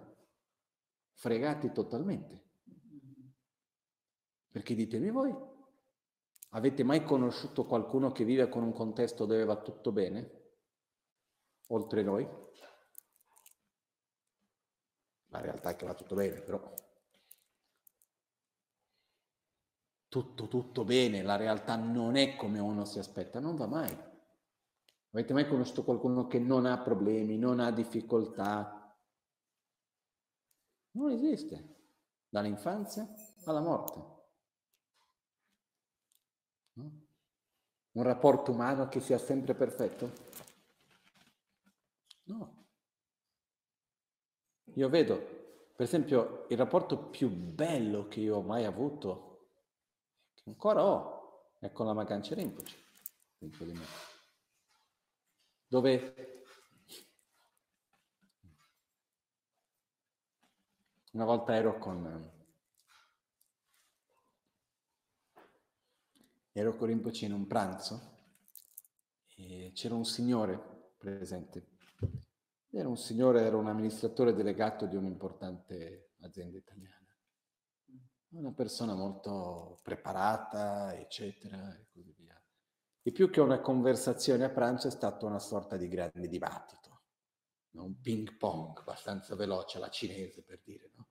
fregati 1.12 1.70
totalmente. 1.70 2.44
Perché 4.50 4.74
ditemi 4.74 5.10
voi, 5.10 5.36
avete 6.52 6.82
mai 6.82 7.04
conosciuto 7.04 7.66
qualcuno 7.66 8.10
che 8.10 8.24
vive 8.24 8.48
con 8.48 8.62
un 8.62 8.72
contesto 8.72 9.26
dove 9.26 9.44
va 9.44 9.60
tutto 9.60 9.92
bene? 9.92 10.38
Oltre 11.66 12.02
noi? 12.02 12.26
La 15.26 15.40
realtà 15.42 15.68
è 15.68 15.76
che 15.76 15.84
va 15.84 15.92
tutto 15.92 16.14
bene, 16.14 16.40
però 16.40 16.88
tutto, 20.10 20.48
tutto 20.48 20.84
bene, 20.84 21.22
la 21.22 21.36
realtà 21.36 21.76
non 21.76 22.16
è 22.16 22.34
come 22.34 22.58
uno 22.58 22.84
si 22.84 22.98
aspetta, 22.98 23.38
non 23.38 23.54
va 23.54 23.66
mai. 23.66 23.96
Avete 25.12 25.32
mai 25.32 25.46
conosciuto 25.46 25.84
qualcuno 25.84 26.26
che 26.26 26.40
non 26.40 26.66
ha 26.66 26.78
problemi, 26.78 27.38
non 27.38 27.60
ha 27.60 27.70
difficoltà? 27.70 28.92
Non 30.92 31.12
esiste, 31.12 31.76
dall'infanzia 32.28 33.08
alla 33.44 33.60
morte. 33.60 34.04
No? 36.72 36.90
Un 37.92 38.02
rapporto 38.02 38.50
umano 38.50 38.88
che 38.88 39.00
sia 39.00 39.18
sempre 39.18 39.54
perfetto? 39.54 40.12
No. 42.24 42.64
Io 44.74 44.88
vedo, 44.88 45.16
per 45.76 45.86
esempio, 45.86 46.46
il 46.48 46.56
rapporto 46.56 46.98
più 46.98 47.28
bello 47.28 48.08
che 48.08 48.18
io 48.18 48.36
ho 48.36 48.42
mai 48.42 48.64
avuto 48.64 49.29
ancora 50.50 50.84
ho, 50.84 51.52
con 51.72 51.86
la 51.86 51.92
Magancia 51.92 52.34
Rinpoche, 52.34 52.76
dentro 53.38 53.64
di 53.64 53.72
me. 53.72 53.84
Dove 55.66 56.44
una 61.12 61.24
volta 61.24 61.54
ero 61.54 61.78
con 61.78 62.38
ero 66.52 66.76
con 66.76 66.88
Rinpoche 66.88 67.26
in 67.26 67.32
un 67.32 67.46
pranzo 67.46 68.18
e 69.36 69.70
c'era 69.72 69.94
un 69.94 70.04
signore 70.04 70.92
presente. 70.98 71.78
Era 72.72 72.88
un 72.88 72.96
signore, 72.96 73.42
era 73.42 73.56
un 73.56 73.68
amministratore 73.68 74.34
delegato 74.34 74.86
di 74.86 74.96
un'importante 74.96 76.10
azienda 76.20 76.58
italiana 76.58 76.99
una 78.32 78.52
persona 78.52 78.94
molto 78.94 79.80
preparata, 79.82 80.94
eccetera, 80.94 81.76
e 81.76 81.86
così 81.92 82.14
via. 82.16 82.40
E 83.02 83.12
più 83.12 83.30
che 83.30 83.40
una 83.40 83.60
conversazione 83.60 84.44
a 84.44 84.50
pranzo 84.50 84.88
è 84.88 84.90
stata 84.90 85.26
una 85.26 85.38
sorta 85.38 85.76
di 85.76 85.88
grande 85.88 86.28
dibattito, 86.28 87.02
no? 87.70 87.84
un 87.84 88.00
ping 88.00 88.36
pong 88.36 88.78
abbastanza 88.78 89.34
veloce 89.34 89.78
alla 89.78 89.88
cinese 89.88 90.42
per 90.42 90.60
dire, 90.62 90.90
no? 90.94 91.08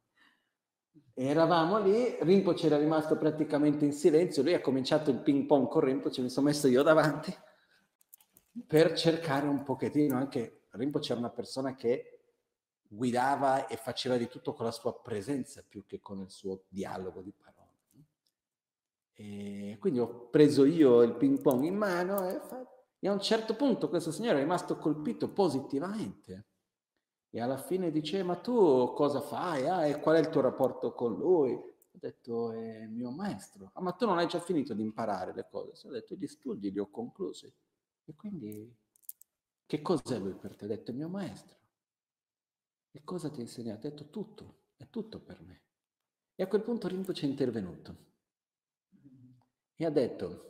E 1.13 1.25
eravamo 1.25 1.79
lì, 1.79 2.17
Rinpoche 2.21 2.67
era 2.67 2.77
rimasto 2.77 3.17
praticamente 3.17 3.83
in 3.85 3.93
silenzio, 3.93 4.43
lui 4.43 4.53
ha 4.53 4.61
cominciato 4.61 5.11
il 5.11 5.19
ping 5.19 5.45
pong 5.45 5.67
con 5.67 5.81
Rinpoche, 5.81 6.21
mi 6.21 6.29
sono 6.29 6.47
messo 6.47 6.67
io 6.67 6.83
davanti 6.83 7.35
per 8.65 8.93
cercare 8.93 9.47
un 9.47 9.63
pochettino, 9.63 10.15
anche 10.15 10.67
Rinpoche 10.71 11.11
era 11.11 11.19
una 11.19 11.31
persona 11.31 11.75
che 11.75 12.18
guidava 12.91 13.67
e 13.67 13.77
faceva 13.77 14.17
di 14.17 14.27
tutto 14.27 14.53
con 14.53 14.65
la 14.65 14.71
sua 14.71 14.99
presenza 14.99 15.63
più 15.67 15.85
che 15.85 15.99
con 15.99 16.19
il 16.19 16.31
suo 16.31 16.63
dialogo 16.67 17.21
di 17.21 17.31
parole. 17.31 17.57
E 19.13 19.77
quindi 19.79 19.99
ho 19.99 20.29
preso 20.29 20.65
io 20.65 21.01
il 21.01 21.13
ping 21.15 21.39
pong 21.41 21.63
in 21.65 21.75
mano 21.75 22.27
e, 22.27 22.39
e 22.99 23.07
a 23.07 23.11
un 23.11 23.19
certo 23.19 23.55
punto 23.55 23.89
questo 23.89 24.11
signore 24.11 24.37
è 24.37 24.41
rimasto 24.41 24.77
colpito 24.77 25.29
positivamente 25.29 26.45
e 27.31 27.41
alla 27.41 27.57
fine 27.57 27.91
dice 27.91 28.23
ma 28.23 28.37
tu 28.37 28.93
cosa 28.95 29.21
fai? 29.21 29.67
Ah, 29.67 29.85
e 29.85 29.99
qual 29.99 30.15
è 30.15 30.19
il 30.19 30.29
tuo 30.29 30.41
rapporto 30.41 30.93
con 30.93 31.15
lui? 31.15 31.53
Ho 31.53 31.97
detto 31.99 32.51
è 32.51 32.87
mio 32.87 33.11
maestro. 33.11 33.71
Ah, 33.73 33.81
ma 33.81 33.91
tu 33.91 34.05
non 34.05 34.17
hai 34.17 34.27
già 34.27 34.39
finito 34.39 34.73
di 34.73 34.81
imparare 34.81 35.33
le 35.33 35.47
cose? 35.47 35.87
Ho 35.87 35.91
detto 35.91 36.15
gli 36.15 36.27
studi 36.27 36.71
li 36.71 36.79
ho 36.79 36.89
conclusi. 36.89 37.53
E 38.05 38.15
quindi 38.15 38.75
che 39.65 39.81
cos'è 39.81 40.17
lui 40.17 40.33
per 40.33 40.55
te? 40.55 40.65
Ho 40.65 40.67
detto 40.67 40.89
è 40.89 40.93
mio 40.93 41.09
maestro. 41.09 41.58
E 42.91 43.03
cosa 43.03 43.29
ti 43.29 43.39
ha 43.39 43.43
insegnato? 43.43 43.87
Ha 43.87 43.89
detto 43.89 44.09
tutto, 44.09 44.61
è 44.77 44.89
tutto 44.89 45.19
per 45.19 45.41
me. 45.41 45.61
E 46.35 46.43
a 46.43 46.47
quel 46.47 46.63
punto 46.63 46.87
Rinpoche 46.87 47.25
è 47.25 47.29
intervenuto 47.29 48.07
e 49.75 49.85
ha 49.85 49.89
detto, 49.89 50.49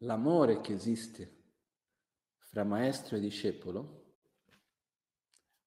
l'amore 0.00 0.60
che 0.60 0.74
esiste 0.74 1.44
fra 2.38 2.64
maestro 2.64 3.16
e 3.16 3.20
discepolo 3.20 4.04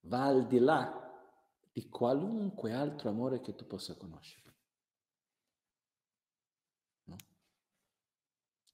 va 0.02 0.26
al 0.26 0.46
di 0.46 0.60
là 0.60 1.09
di 1.72 1.88
qualunque 1.90 2.74
altro 2.74 3.10
amore 3.10 3.42
che 3.42 3.56
tu 3.56 3.66
possa 3.66 3.96
conoscere. 3.96 4.56
No? 7.06 7.16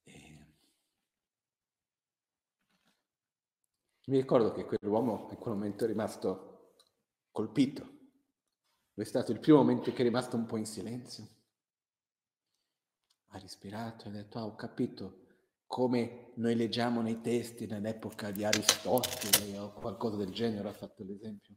E... 0.04 0.46
Mi 4.06 4.16
ricordo 4.16 4.52
che 4.52 4.64
quell'uomo 4.64 5.28
in 5.30 5.36
quel 5.36 5.54
momento 5.54 5.84
è 5.84 5.86
rimasto 5.86 6.74
colpito. 7.30 7.94
È 8.94 9.04
stato 9.04 9.30
il 9.32 9.40
primo 9.40 9.58
momento 9.58 9.92
che 9.92 9.98
è 9.98 10.02
rimasto 10.02 10.36
un 10.36 10.46
po' 10.46 10.56
in 10.56 10.64
silenzio. 10.64 11.28
Ha 13.30 13.38
respirato 13.38 14.06
e 14.06 14.08
ha 14.08 14.12
detto, 14.12 14.38
ah, 14.38 14.46
ho 14.46 14.54
capito 14.54 15.24
come 15.66 16.30
noi 16.36 16.54
leggiamo 16.54 17.02
nei 17.02 17.20
testi 17.20 17.66
nell'epoca 17.66 18.30
di 18.30 18.44
Aristotele 18.44 19.58
o 19.58 19.72
qualcosa 19.72 20.16
del 20.16 20.32
genere, 20.32 20.68
ha 20.68 20.72
fatto 20.72 21.02
l'esempio 21.02 21.56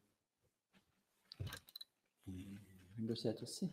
Detto 3.02 3.46
sì. 3.46 3.72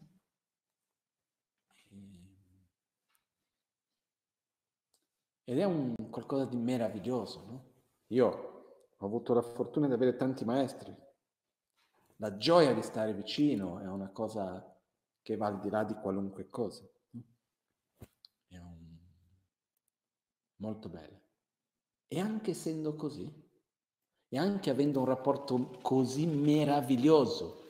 Ed 5.43 5.59
è 5.59 5.65
un 5.65 5.95
qualcosa 6.11 6.45
di 6.45 6.57
meraviglioso, 6.57 7.45
no? 7.45 7.73
Io 8.09 8.27
ho 8.97 9.05
avuto 9.05 9.35
la 9.35 9.43
fortuna 9.43 9.89
di 9.89 9.93
avere 9.93 10.17
tanti 10.17 10.45
maestri. 10.45 10.95
La 12.17 12.37
gioia 12.37 12.73
di 12.73 12.83
stare 12.83 13.15
vicino 13.15 13.81
è 13.81 13.87
una 13.87 14.11
cosa 14.11 14.75
che 15.23 15.37
va 15.37 15.47
al 15.47 15.61
di 15.61 15.71
là 15.71 15.83
di 15.83 15.95
qualunque 15.95 16.49
cosa. 16.49 16.89
È 18.47 18.57
un... 18.57 18.97
molto 20.57 20.89
bella. 20.89 21.21
E 22.07 22.21
anche 22.21 22.53
essendo 22.53 22.95
così, 22.95 23.29
e 24.29 24.39
anche 24.39 24.71
avendo 24.71 25.01
un 25.01 25.07
rapporto 25.07 25.79
così 25.83 26.27
meraviglioso 26.27 27.66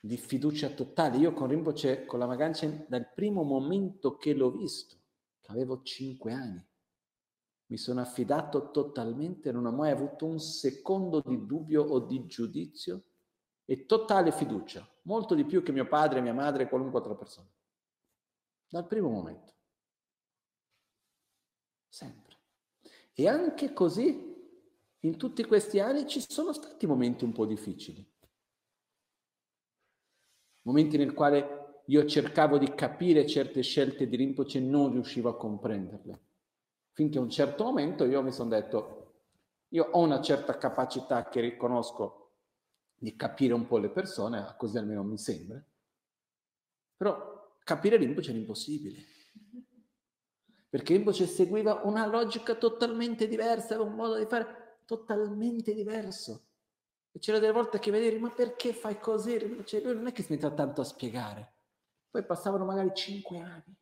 di 0.00 0.16
fiducia 0.16 0.70
totale, 0.70 1.18
io 1.18 1.32
con 1.32 1.48
Rinpoche, 1.48 2.04
con 2.04 2.18
la 2.18 2.26
Magancia, 2.26 2.66
dal 2.88 3.12
primo 3.12 3.42
momento 3.42 4.16
che 4.16 4.32
l'ho 4.34 4.50
visto, 4.50 4.96
che 5.40 5.50
avevo 5.50 5.82
cinque 5.82 6.32
anni, 6.32 6.64
mi 7.66 7.76
sono 7.76 8.00
affidato 8.00 8.70
totalmente, 8.70 9.52
non 9.52 9.66
ho 9.66 9.72
mai 9.72 9.90
avuto 9.90 10.24
un 10.24 10.38
secondo 10.38 11.20
di 11.20 11.44
dubbio 11.44 11.82
o 11.82 11.98
di 12.00 12.26
giudizio 12.26 13.02
e 13.64 13.84
totale 13.84 14.32
fiducia, 14.32 14.88
molto 15.02 15.34
di 15.34 15.44
più 15.44 15.62
che 15.62 15.72
mio 15.72 15.86
padre, 15.86 16.22
mia 16.22 16.32
madre 16.32 16.68
qualunque 16.68 17.00
altra 17.00 17.14
persona. 17.14 17.48
Dal 18.70 18.86
primo 18.86 19.10
momento. 19.10 19.52
Sempre. 21.88 22.36
E 23.12 23.28
anche 23.28 23.72
così, 23.74 24.36
in 25.00 25.16
tutti 25.16 25.44
questi 25.44 25.80
anni 25.80 26.06
ci 26.06 26.24
sono 26.26 26.52
stati 26.52 26.86
momenti 26.86 27.24
un 27.24 27.32
po' 27.32 27.44
difficili. 27.44 28.07
Momenti 30.62 30.96
nel 30.96 31.14
quali 31.14 31.44
io 31.86 32.04
cercavo 32.04 32.58
di 32.58 32.74
capire 32.74 33.26
certe 33.26 33.62
scelte 33.62 34.08
di 34.08 34.16
Rinpoche 34.16 34.58
e 34.58 34.60
non 34.60 34.92
riuscivo 34.92 35.28
a 35.28 35.36
comprenderle 35.36 36.26
finché 36.98 37.18
a 37.18 37.20
un 37.20 37.30
certo 37.30 37.62
momento 37.62 38.04
io 38.04 38.20
mi 38.24 38.32
sono 38.32 38.48
detto, 38.48 39.12
io 39.68 39.84
ho 39.84 40.00
una 40.00 40.20
certa 40.20 40.58
capacità 40.58 41.28
che 41.28 41.40
riconosco 41.40 42.32
di 42.96 43.14
capire 43.14 43.54
un 43.54 43.68
po' 43.68 43.78
le 43.78 43.88
persone, 43.88 44.56
così 44.58 44.78
almeno 44.78 45.04
mi 45.04 45.16
sembra, 45.16 45.64
però 46.96 47.54
capire 47.62 47.98
Rinpoche 47.98 48.30
era 48.30 48.38
impossibile. 48.38 48.96
Perché 50.68 50.94
Rinpoche 50.94 51.28
seguiva 51.28 51.82
una 51.84 52.04
logica 52.04 52.56
totalmente 52.56 53.28
diversa, 53.28 53.80
un 53.80 53.94
modo 53.94 54.18
di 54.18 54.26
fare 54.26 54.80
totalmente 54.86 55.74
diverso. 55.74 56.47
E 57.10 57.18
c'era 57.18 57.38
delle 57.38 57.52
volte 57.52 57.78
che 57.78 57.90
vedevi, 57.90 58.18
ma 58.18 58.30
perché 58.30 58.72
fai 58.72 58.98
così? 58.98 59.38
Rinpoche, 59.38 59.80
lui 59.80 59.94
non 59.94 60.06
è 60.06 60.12
che 60.12 60.22
si 60.22 60.32
metteva 60.32 60.54
tanto 60.54 60.80
a 60.80 60.84
spiegare. 60.84 61.54
Poi 62.10 62.24
passavano 62.24 62.64
magari 62.64 62.90
cinque 62.94 63.38
anni. 63.38 63.76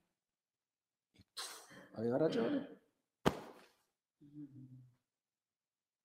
E 1.17 1.25
tu, 1.33 1.43
aveva 1.93 2.17
ragione. 2.17 2.81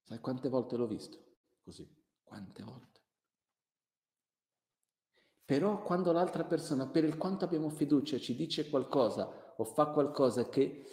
Sai 0.03 0.19
quante 0.19 0.49
volte 0.49 0.76
l'ho 0.76 0.88
visto? 0.88 1.18
Così, 1.64 1.89
quante 2.23 2.64
volte. 2.64 2.99
Però 5.45 5.81
quando 5.84 6.11
l'altra 6.11 6.43
persona, 6.43 6.88
per 6.88 7.03
il 7.03 7.18
quanto 7.18 7.45
abbiamo 7.45 7.69
fiducia, 7.69 8.18
ci 8.19 8.35
dice 8.35 8.69
qualcosa 8.69 9.53
o 9.57 9.64
fa 9.64 9.88
qualcosa 9.88 10.48
che 10.49 10.85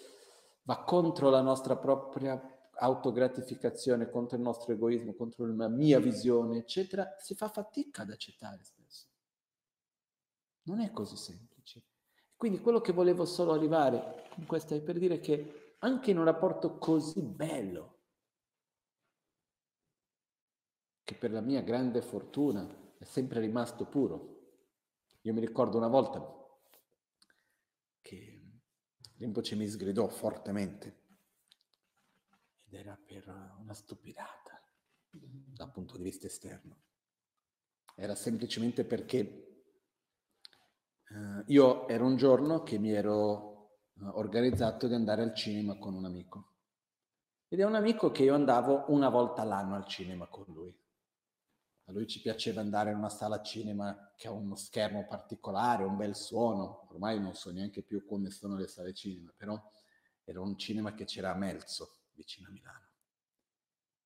va 0.62 0.82
contro 0.82 1.30
la 1.30 1.40
nostra 1.40 1.76
propria 1.76 2.57
autogratificazione, 2.78 4.08
contro 4.08 4.36
il 4.36 4.42
nostro 4.42 4.72
egoismo, 4.72 5.14
contro 5.14 5.46
la 5.46 5.68
mia 5.68 5.98
visione, 5.98 6.58
eccetera, 6.58 7.16
si 7.18 7.34
fa 7.34 7.48
fatica 7.48 8.02
ad 8.02 8.10
accettare 8.10 8.62
spesso. 8.62 9.06
Non 10.62 10.80
è 10.80 10.90
così 10.92 11.16
semplice. 11.16 11.84
Quindi 12.36 12.60
quello 12.60 12.80
che 12.80 12.92
volevo 12.92 13.24
solo 13.24 13.52
arrivare 13.52 14.28
con 14.34 14.46
questo 14.46 14.74
è 14.74 14.80
per 14.80 14.98
dire 14.98 15.18
che 15.18 15.74
anche 15.80 16.10
in 16.10 16.18
un 16.18 16.24
rapporto 16.24 16.78
così 16.78 17.22
bello, 17.22 17.96
che 21.02 21.14
per 21.14 21.32
la 21.32 21.40
mia 21.40 21.62
grande 21.62 22.00
fortuna 22.00 22.94
è 22.96 23.04
sempre 23.04 23.40
rimasto 23.40 23.86
puro. 23.86 24.36
Io 25.22 25.32
mi 25.32 25.40
ricordo 25.40 25.76
una 25.76 25.88
volta 25.88 26.20
che 28.00 28.38
Rinpoche 29.16 29.56
mi 29.56 29.66
sgridò 29.66 30.06
fortemente 30.08 31.07
ed 32.68 32.74
era 32.74 32.98
per 33.02 33.26
una 33.60 33.72
stupidata 33.72 34.62
dal 35.10 35.72
punto 35.72 35.96
di 35.96 36.02
vista 36.02 36.26
esterno. 36.26 36.82
Era 37.94 38.14
semplicemente 38.14 38.84
perché 38.84 39.64
uh, 41.08 41.42
io 41.46 41.88
era 41.88 42.04
un 42.04 42.16
giorno 42.16 42.62
che 42.62 42.78
mi 42.78 42.92
ero 42.92 43.80
uh, 43.94 44.04
organizzato 44.18 44.86
di 44.86 44.94
andare 44.94 45.22
al 45.22 45.34
cinema 45.34 45.78
con 45.78 45.94
un 45.94 46.04
amico. 46.04 46.52
Ed 47.48 47.60
è 47.60 47.64
un 47.64 47.74
amico 47.74 48.10
che 48.10 48.24
io 48.24 48.34
andavo 48.34 48.84
una 48.88 49.08
volta 49.08 49.42
l'anno 49.44 49.74
al 49.74 49.86
cinema 49.86 50.28
con 50.28 50.44
lui. 50.48 50.76
A 51.86 51.92
lui 51.92 52.06
ci 52.06 52.20
piaceva 52.20 52.60
andare 52.60 52.90
in 52.90 52.98
una 52.98 53.08
sala 53.08 53.40
cinema 53.40 54.12
che 54.14 54.28
ha 54.28 54.30
uno 54.30 54.54
schermo 54.54 55.06
particolare, 55.06 55.84
un 55.84 55.96
bel 55.96 56.14
suono. 56.14 56.86
Ormai 56.90 57.18
non 57.18 57.34
so 57.34 57.50
neanche 57.50 57.82
più 57.82 58.04
come 58.04 58.28
sono 58.28 58.56
le 58.56 58.66
sale 58.66 58.92
cinema, 58.92 59.32
però 59.34 59.58
era 60.22 60.42
un 60.42 60.58
cinema 60.58 60.92
che 60.92 61.06
c'era 61.06 61.30
a 61.30 61.34
Melzo, 61.34 61.97
vicino 62.18 62.48
a 62.48 62.50
Milano. 62.50 62.88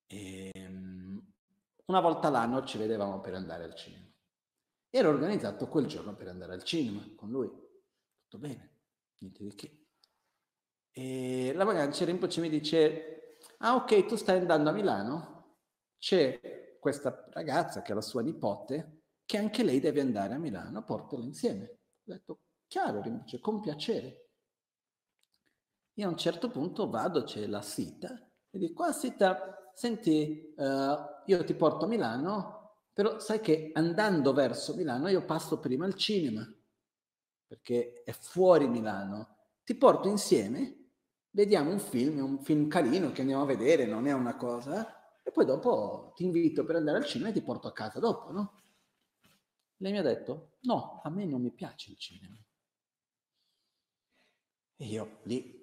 E, 0.07 0.51
ehm, 0.53 1.33
una 1.87 2.01
volta 2.01 2.29
l'anno 2.29 2.65
ci 2.65 2.79
vedevamo 2.79 3.21
per 3.21 3.35
andare 3.35 3.65
al 3.65 3.75
cinema. 3.75 4.07
Ero 4.91 5.09
organizzato 5.09 5.69
quel 5.69 5.87
giorno 5.87 6.15
per 6.15 6.29
andare 6.29 6.53
al 6.53 6.63
cinema 6.63 7.03
con 7.17 7.31
lui. 7.31 7.49
Tutto 7.49 8.39
bene, 8.39 8.81
niente 9.19 9.43
di 9.43 9.55
che. 9.55 9.87
E 10.91 11.53
la 11.55 11.65
vacanza 11.65 12.05
Rinpoche 12.05 12.41
mi 12.41 12.51
dice, 12.51 13.39
ah 13.59 13.75
ok, 13.77 14.05
tu 14.07 14.17
stai 14.17 14.39
andando 14.39 14.69
a 14.69 14.73
Milano? 14.73 15.57
C'è 15.99 16.77
questa 16.79 17.27
ragazza 17.31 17.81
che 17.81 17.93
è 17.93 17.95
la 17.95 18.03
sua 18.03 18.21
nipote, 18.21 19.05
che 19.25 19.39
anche 19.39 19.63
lei 19.63 19.81
deve 19.81 20.03
andare 20.03 20.35
a 20.35 20.39
Milano, 20.39 20.85
portala 20.85 21.25
insieme. 21.25 21.65
Ho 21.65 22.13
detto, 22.13 22.41
chiaro, 22.67 23.01
dice, 23.01 23.41
con 23.41 23.61
piacere. 23.61 24.22
Io 25.95 26.07
a 26.07 26.11
un 26.11 26.17
certo 26.17 26.51
punto 26.51 26.89
vado, 26.89 27.25
c'è 27.25 27.47
la 27.47 27.63
Sita, 27.63 28.09
e 28.51 28.59
dico, 28.59 28.83
ah 28.83 28.93
Sita, 28.93 29.71
senti, 29.75 30.55
uh, 30.57 31.23
io 31.27 31.45
ti 31.45 31.55
porto 31.55 31.85
a 31.85 31.89
Milano, 31.89 32.63
però 32.93 33.19
sai 33.19 33.41
che 33.41 33.71
andando 33.75 34.33
verso 34.33 34.75
Milano 34.75 35.09
io 35.09 35.25
passo 35.25 35.59
prima 35.59 35.85
al 35.85 35.95
cinema, 35.95 36.47
perché 37.47 38.03
è 38.05 38.13
fuori 38.13 38.69
Milano. 38.69 39.37
Ti 39.65 39.75
porto 39.75 40.09
insieme, 40.09 40.91
vediamo 41.31 41.71
un 41.71 41.79
film, 41.79 42.19
un 42.19 42.43
film 42.43 42.69
carino 42.69 43.13
che 43.13 43.21
andiamo 43.21 43.43
a 43.43 43.47
vedere, 43.47 43.87
non 43.87 44.07
è 44.07 44.13
una 44.13 44.37
cosa 44.37 45.21
e 45.23 45.31
poi 45.31 45.45
dopo 45.45 46.13
ti 46.17 46.25
invito 46.25 46.65
per 46.65 46.77
andare 46.77 46.99
al 46.99 47.07
cinema 47.07 47.31
e 47.31 47.33
ti 47.33 47.43
porto 47.43 47.69
a 47.69 47.73
casa 47.73 48.01
dopo, 48.01 48.33
no? 48.33 48.63
Lei 49.77 49.93
mi 49.93 49.99
ha 49.99 50.03
detto, 50.03 50.59
no, 50.63 51.01
a 51.03 51.11
me 51.11 51.25
non 51.25 51.41
mi 51.41 51.53
piace 51.53 51.91
il 51.91 51.99
cinema. 51.99 52.37
E 54.77 54.85
io 54.85 55.21
lì, 55.25 55.62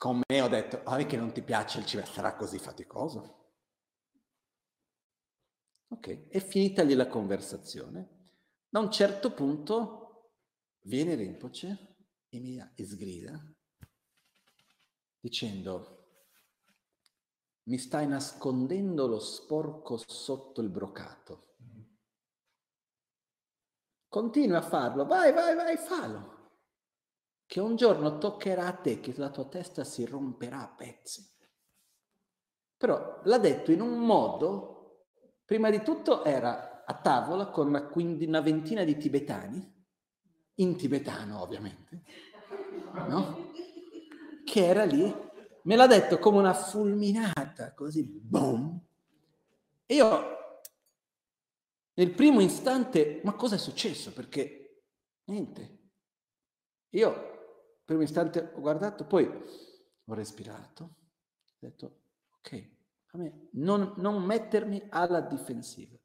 con 0.00 0.22
me 0.26 0.40
ho 0.40 0.48
detto, 0.48 0.80
ah, 0.84 0.96
che 1.04 1.18
non 1.18 1.30
ti 1.30 1.42
piace 1.42 1.78
il 1.78 1.84
cinema, 1.84 2.08
sarà 2.08 2.34
così 2.34 2.58
faticoso? 2.58 3.50
Ok, 5.88 6.28
è 6.28 6.40
finita 6.40 6.82
lì 6.82 6.94
la 6.94 7.06
conversazione. 7.06 8.30
Da 8.66 8.78
un 8.78 8.90
certo 8.90 9.34
punto 9.34 10.36
viene 10.84 11.16
Rinpoche 11.16 11.96
e 12.30 12.40
mi 12.40 12.58
sgrida 12.82 13.38
dicendo 15.20 15.98
mi 17.64 17.76
stai 17.76 18.06
nascondendo 18.06 19.06
lo 19.06 19.18
sporco 19.18 19.98
sotto 19.98 20.62
il 20.62 20.70
brocato. 20.70 21.56
Continui 24.08 24.56
a 24.56 24.62
farlo, 24.62 25.04
vai, 25.04 25.30
vai, 25.34 25.54
vai, 25.54 25.76
fallo. 25.76 26.29
Che 27.50 27.58
un 27.58 27.74
giorno 27.74 28.18
toccherà 28.18 28.68
a 28.68 28.72
te 28.74 29.00
che 29.00 29.12
la 29.16 29.28
tua 29.28 29.44
testa 29.46 29.82
si 29.82 30.04
romperà 30.04 30.60
a 30.60 30.68
pezzi. 30.68 31.28
Però 32.76 33.20
l'ha 33.24 33.38
detto 33.38 33.72
in 33.72 33.80
un 33.80 33.98
modo, 33.98 35.06
prima 35.44 35.68
di 35.68 35.82
tutto 35.82 36.22
era 36.22 36.84
a 36.84 36.94
tavola 36.94 37.48
con 37.48 37.66
una, 37.66 37.88
quindi 37.88 38.24
una 38.24 38.40
ventina 38.40 38.84
di 38.84 38.96
tibetani, 38.96 39.84
in 40.54 40.76
tibetano 40.76 41.42
ovviamente, 41.42 42.02
no? 43.08 43.50
Che 44.44 44.64
era 44.64 44.84
lì 44.84 45.12
Me 45.62 45.76
l'ha 45.76 45.88
detto 45.88 46.20
come 46.20 46.38
una 46.38 46.54
fulminata, 46.54 47.74
così, 47.74 48.04
boom. 48.04 48.80
E 49.84 49.94
io 49.94 50.38
nel 51.94 52.14
primo 52.14 52.40
istante, 52.40 53.20
ma 53.24 53.34
cosa 53.34 53.56
è 53.56 53.58
successo? 53.58 54.12
Perché 54.12 54.84
niente. 55.24 55.78
Io, 56.90 57.39
nel 57.90 57.98
primo 57.98 58.02
istante, 58.02 58.52
ho 58.54 58.60
guardato, 58.60 59.04
poi 59.04 59.26
ho 59.26 60.14
respirato, 60.14 60.84
ho 60.84 61.56
detto, 61.58 62.02
ok, 62.38 62.70
a 63.12 63.18
me 63.18 63.48
non, 63.52 63.94
non 63.96 64.22
mettermi 64.22 64.86
alla 64.90 65.20
difensiva. 65.20 65.96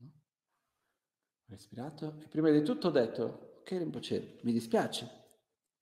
Ho 0.00 1.50
respirato 1.50 2.18
e 2.20 2.28
prima 2.28 2.50
di 2.50 2.62
tutto 2.62 2.88
ho 2.88 2.90
detto, 2.90 3.56
ok 3.60 3.70
Rinpoche, 3.70 4.40
mi 4.42 4.52
dispiace, 4.52 5.26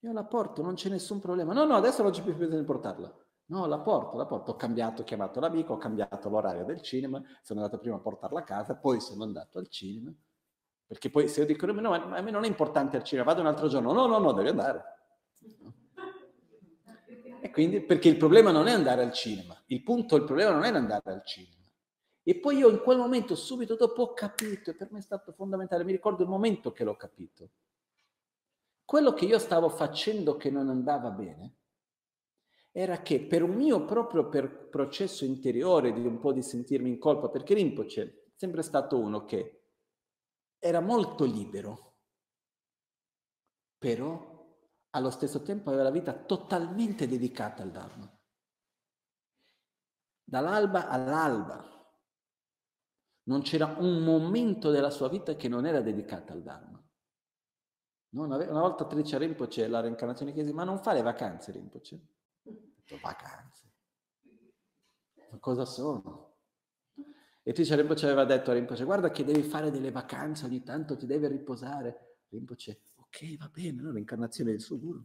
io 0.01 0.13
la 0.13 0.25
porto, 0.25 0.63
non 0.63 0.75
c'è 0.75 0.89
nessun 0.89 1.21
problema. 1.21 1.53
No, 1.53 1.65
no, 1.65 1.75
adesso 1.75 2.03
non 2.03 2.13
c'è 2.13 2.23
più 2.23 2.35
bisogno 2.35 2.59
di 2.59 2.65
portarla. 2.65 3.13
No, 3.49 3.67
la 3.67 3.79
porto, 3.79 4.17
la 4.17 4.27
porto. 4.27 4.53
Ho 4.53 4.57
cambiato, 4.57 5.03
ho 5.03 5.05
chiamato 5.05 5.39
l'amico, 5.39 5.75
ho 5.75 5.77
cambiato 5.79 6.29
l'orario 6.29 6.65
del 6.65 6.83
cinema, 6.83 7.23
sono 7.43 7.61
andato 7.61 7.81
prima 7.81 7.97
a 7.97 8.01
portarla 8.01 8.41
a 8.41 8.45
casa, 8.45 8.77
poi 8.77 9.01
sono 9.01 9.23
andato 9.23 9.59
al 9.59 9.69
cinema. 9.69 10.13
Perché 10.87 11.11
poi 11.11 11.27
se 11.29 11.41
io 11.41 11.47
dico, 11.47 11.67
no, 11.67 11.93
a 11.93 12.21
me 12.21 12.31
non 12.31 12.45
è 12.45 12.47
importante 12.47 12.97
al 12.97 13.03
cinema, 13.03 13.27
vado 13.27 13.41
un 13.41 13.49
altro 13.49 13.67
giorno. 13.67 13.93
No, 13.93 14.07
no, 14.07 14.19
no, 14.19 14.33
devi 14.33 14.49
andare. 14.49 14.85
E 17.41 17.51
quindi, 17.51 17.81
perché 17.81 18.09
il 18.09 18.17
problema 18.17 18.53
non 18.53 18.69
è 18.69 18.73
andare 18.73 19.03
al 19.03 19.13
cinema. 19.13 19.61
Il 19.67 19.83
punto, 19.83 20.15
il 20.17 20.25
problema 20.25 20.53
non 20.53 20.63
è 20.63 20.69
andare 20.69 21.13
al 21.13 21.25
cinema. 21.25 21.65
E 22.23 22.37
poi 22.37 22.59
io 22.59 22.69
in 22.69 22.81
quel 22.81 22.99
momento, 22.99 23.35
subito 23.35 23.75
dopo, 23.75 24.03
ho 24.03 24.13
capito, 24.13 24.71
e 24.71 24.75
per 24.75 24.89
me 24.91 24.99
è 24.99 25.03
stato 25.03 25.33
fondamentale, 25.33 25.85
mi 25.85 25.93
ricordo 25.93 26.23
il 26.23 26.29
momento 26.29 26.73
che 26.73 26.85
l'ho 26.85 26.97
capito. 26.97 27.51
Quello 28.85 29.13
che 29.13 29.25
io 29.25 29.39
stavo 29.39 29.69
facendo 29.69 30.37
che 30.37 30.51
non 30.51 30.69
andava 30.69 31.11
bene, 31.11 31.55
era 32.71 33.01
che 33.03 33.21
per 33.21 33.43
un 33.43 33.55
mio 33.55 33.85
proprio 33.85 34.29
processo 34.29 35.25
interiore 35.25 35.93
di 35.93 36.07
un 36.07 36.19
po' 36.21 36.33
di 36.33 36.43
sentirmi 36.43 36.89
in 36.89 36.99
colpa, 36.99 37.29
perché 37.29 37.55
Rinpoche 37.55 38.03
è 38.03 38.13
sempre 38.35 38.63
stato 38.63 38.99
uno 38.99 39.25
che 39.25 39.66
era 40.59 40.81
molto 40.81 41.25
libero, 41.25 41.99
però 43.79 44.35
allo 44.91 45.11
stesso 45.11 45.43
tempo 45.43 45.69
aveva 45.69 45.85
la 45.85 45.91
vita 45.91 46.13
totalmente 46.13 47.07
dedicata 47.07 47.63
al 47.63 47.71
Dharma. 47.71 48.11
Dall'alba 50.25 50.89
all'alba. 50.89 51.75
Non 53.25 53.43
c'era 53.43 53.77
un 53.79 54.03
momento 54.03 54.71
della 54.71 54.91
sua 54.91 55.09
vita 55.09 55.35
che 55.35 55.49
non 55.49 55.67
era 55.67 55.81
dedicata 55.81 56.33
al 56.33 56.43
Dharma. 56.43 56.81
Una, 58.11 58.37
volta 58.37 58.87
Tricia 58.87 59.19
Rinpoche, 59.19 59.67
la 59.67 59.81
reincarnazione 59.81 60.33
chiese, 60.33 60.53
ma 60.53 60.65
non 60.65 60.79
fa 60.79 60.93
le 60.93 61.03
vacanze 61.03 61.53
Rinpoche? 61.53 62.17
detto, 62.87 62.99
vacanze. 63.03 63.73
Ma 65.31 65.39
cosa 65.39 65.65
sono? 65.65 66.26
E 67.49 67.53
Tisha 67.53 67.77
Rinpoche 67.77 68.07
aveva 68.07 68.25
detto 68.25 68.51
a 68.51 68.55
Rinpoche, 68.55 68.83
guarda 68.83 69.11
che 69.11 69.23
devi 69.23 69.45
fare 69.45 69.71
delle 69.71 69.93
vacanze 69.93 70.47
ogni 70.47 70.65
tanto, 70.65 70.97
ti 70.97 71.07
devi 71.07 71.29
riposare. 71.29 72.25
Rinpoche, 72.31 72.81
ok, 72.97 73.37
va 73.37 73.49
bene, 73.53 73.83
no? 73.83 73.93
l'incarnazione 73.93 74.51
del 74.51 74.61
suo 74.61 74.81
guru. 74.81 75.01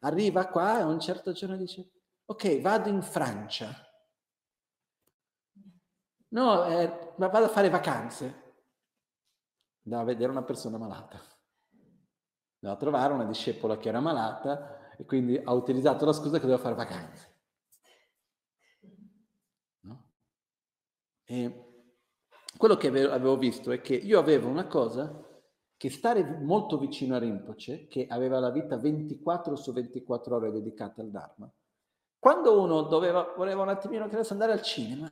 Arriva 0.00 0.46
qua 0.46 0.78
e 0.78 0.84
un 0.84 1.00
certo 1.00 1.32
giorno 1.32 1.56
dice, 1.56 1.90
ok, 2.26 2.60
vado 2.60 2.88
in 2.88 3.02
Francia. 3.02 3.74
No, 6.28 6.64
eh, 6.66 7.14
ma 7.16 7.26
vado 7.26 7.46
a 7.46 7.48
fare 7.48 7.70
vacanze. 7.70 8.46
Andava 9.82 10.02
a 10.02 10.06
vedere 10.06 10.30
una 10.30 10.44
persona 10.44 10.78
malata. 10.78 11.20
Andava 12.60 12.76
a 12.76 12.76
trovare 12.76 13.14
una 13.14 13.24
discepola 13.24 13.78
che 13.78 13.88
era 13.88 13.98
malata 13.98 14.94
e 14.96 15.04
quindi 15.04 15.36
ha 15.36 15.52
utilizzato 15.52 16.04
la 16.04 16.12
scusa 16.12 16.38
che 16.38 16.46
doveva 16.46 16.62
fare 16.62 16.76
vacanze. 16.76 17.36
No? 19.80 20.12
E 21.30 21.82
quello 22.56 22.76
che 22.76 22.88
avevo 22.88 23.36
visto 23.36 23.70
è 23.70 23.82
che 23.82 23.94
io 23.94 24.18
avevo 24.18 24.48
una 24.48 24.66
cosa 24.66 25.26
che 25.76 25.90
stare 25.90 26.24
molto 26.40 26.78
vicino 26.78 27.16
a 27.16 27.18
Rinpoche, 27.18 27.86
che 27.86 28.06
aveva 28.08 28.40
la 28.40 28.50
vita 28.50 28.78
24 28.78 29.54
su 29.54 29.72
24 29.72 30.36
ore 30.36 30.50
dedicata 30.50 31.02
al 31.02 31.10
Dharma, 31.10 31.52
quando 32.18 32.60
uno 32.60 32.82
doveva, 32.82 33.34
voleva 33.36 33.62
un 33.62 33.68
attimino 33.68 34.08
che 34.08 34.16
andare 34.16 34.52
al 34.52 34.62
cinema, 34.62 35.08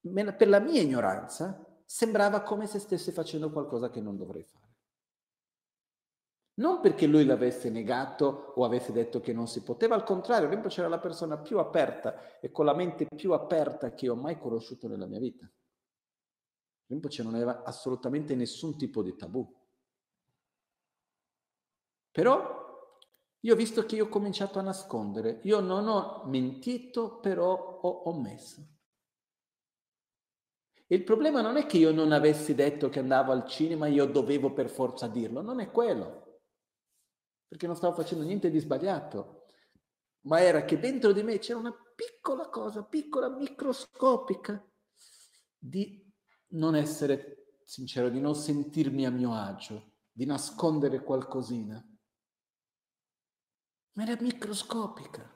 per 0.00 0.48
la 0.48 0.60
mia 0.60 0.80
ignoranza, 0.80 1.66
sembrava 1.84 2.42
come 2.42 2.66
se 2.66 2.78
stesse 2.78 3.10
facendo 3.10 3.50
qualcosa 3.50 3.90
che 3.90 4.00
non 4.00 4.16
dovrei 4.16 4.44
fare. 4.44 4.71
Non 6.54 6.80
perché 6.80 7.06
lui 7.06 7.24
l'avesse 7.24 7.70
negato 7.70 8.52
o 8.56 8.64
avesse 8.64 8.92
detto 8.92 9.20
che 9.20 9.32
non 9.32 9.46
si 9.46 9.62
poteva, 9.62 9.94
al 9.94 10.04
contrario, 10.04 10.50
Rinpoche 10.50 10.80
era 10.80 10.88
la 10.88 10.98
persona 10.98 11.38
più 11.38 11.58
aperta 11.58 12.38
e 12.40 12.50
con 12.50 12.66
la 12.66 12.74
mente 12.74 13.06
più 13.06 13.32
aperta 13.32 13.94
che 13.94 14.10
ho 14.10 14.16
mai 14.16 14.38
conosciuto 14.38 14.86
nella 14.86 15.06
mia 15.06 15.18
vita. 15.18 15.50
Rinpoche 16.88 17.22
non 17.22 17.36
aveva 17.36 17.62
assolutamente 17.62 18.34
nessun 18.34 18.76
tipo 18.76 19.02
di 19.02 19.16
tabù. 19.16 19.50
Però 22.10 22.60
io 23.40 23.52
ho 23.54 23.56
visto 23.56 23.86
che 23.86 23.96
io 23.96 24.04
ho 24.04 24.08
cominciato 24.08 24.58
a 24.58 24.62
nascondere, 24.62 25.40
io 25.44 25.60
non 25.60 25.88
ho 25.88 26.22
mentito, 26.26 27.18
però 27.20 27.80
ho 27.80 28.10
omesso. 28.10 28.68
Il 30.88 31.02
problema 31.02 31.40
non 31.40 31.56
è 31.56 31.64
che 31.64 31.78
io 31.78 31.92
non 31.92 32.12
avessi 32.12 32.54
detto 32.54 32.90
che 32.90 32.98
andavo 32.98 33.32
al 33.32 33.46
cinema, 33.46 33.86
io 33.86 34.04
dovevo 34.04 34.52
per 34.52 34.68
forza 34.68 35.08
dirlo, 35.08 35.40
non 35.40 35.58
è 35.58 35.70
quello 35.70 36.21
perché 37.52 37.66
non 37.66 37.76
stavo 37.76 37.94
facendo 37.94 38.24
niente 38.24 38.48
di 38.48 38.58
sbagliato, 38.58 39.44
ma 40.20 40.40
era 40.40 40.64
che 40.64 40.78
dentro 40.78 41.12
di 41.12 41.22
me 41.22 41.38
c'era 41.38 41.58
una 41.58 41.76
piccola 41.94 42.48
cosa, 42.48 42.82
piccola, 42.82 43.28
microscopica, 43.28 44.66
di 45.58 46.02
non 46.52 46.74
essere 46.74 47.58
sincero, 47.66 48.08
di 48.08 48.20
non 48.20 48.34
sentirmi 48.34 49.04
a 49.04 49.10
mio 49.10 49.34
agio, 49.34 49.96
di 50.10 50.24
nascondere 50.24 51.02
qualcosina. 51.02 51.86
Ma 53.92 54.02
era 54.02 54.16
microscopica. 54.18 55.30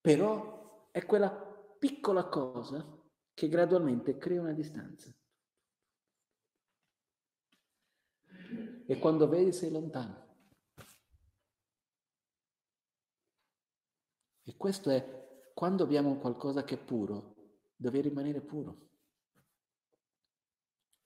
Però 0.00 0.88
è 0.90 1.04
quella 1.04 1.30
piccola 1.78 2.24
cosa 2.24 2.82
che 3.34 3.48
gradualmente 3.50 4.16
crea 4.16 4.40
una 4.40 4.54
distanza. 4.54 5.14
E 8.86 8.98
quando 8.98 9.28
vedi 9.28 9.52
sei 9.52 9.70
lontano. 9.70 10.21
E 14.44 14.56
questo 14.56 14.90
è 14.90 15.50
quando 15.54 15.84
abbiamo 15.84 16.16
qualcosa 16.16 16.64
che 16.64 16.74
è 16.74 16.78
puro, 16.78 17.36
deve 17.76 18.00
rimanere 18.00 18.40
puro. 18.40 18.88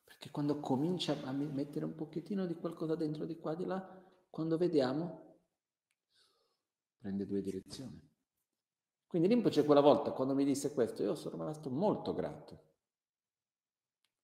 Perché 0.04 0.30
quando 0.30 0.60
comincia 0.60 1.20
a 1.22 1.32
mettere 1.32 1.84
un 1.84 1.94
pochettino 1.94 2.46
di 2.46 2.54
qualcosa 2.54 2.94
dentro 2.94 3.26
di 3.26 3.36
qua, 3.38 3.54
di 3.54 3.64
là, 3.64 4.02
quando 4.30 4.56
vediamo, 4.56 5.40
prende 6.98 7.26
due 7.26 7.42
direzioni. 7.42 8.14
Quindi 9.06 9.28
Rinpoche 9.28 9.64
quella 9.64 9.80
volta, 9.80 10.12
quando 10.12 10.34
mi 10.34 10.44
disse 10.44 10.72
questo, 10.72 11.02
io 11.02 11.14
sono 11.14 11.36
rimasto 11.36 11.70
molto 11.70 12.12
grato. 12.12 12.64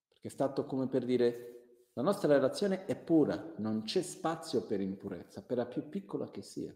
Perché 0.08 0.28
è 0.28 0.30
stato 0.30 0.64
come 0.66 0.88
per 0.88 1.04
dire, 1.04 1.88
la 1.92 2.02
nostra 2.02 2.32
relazione 2.32 2.86
è 2.86 2.96
pura, 2.96 3.54
non 3.58 3.84
c'è 3.84 4.02
spazio 4.02 4.66
per 4.66 4.80
impurezza, 4.80 5.42
per 5.42 5.58
la 5.58 5.66
più 5.66 5.88
piccola 5.88 6.30
che 6.30 6.42
sia. 6.42 6.74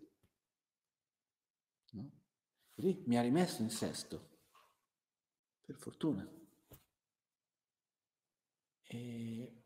No? 1.92 2.10
Lì 2.76 3.02
mi 3.06 3.16
ha 3.16 3.22
rimesso 3.22 3.62
in 3.62 3.70
sesto, 3.70 4.28
per 5.60 5.76
fortuna. 5.76 6.28
E 8.82 9.62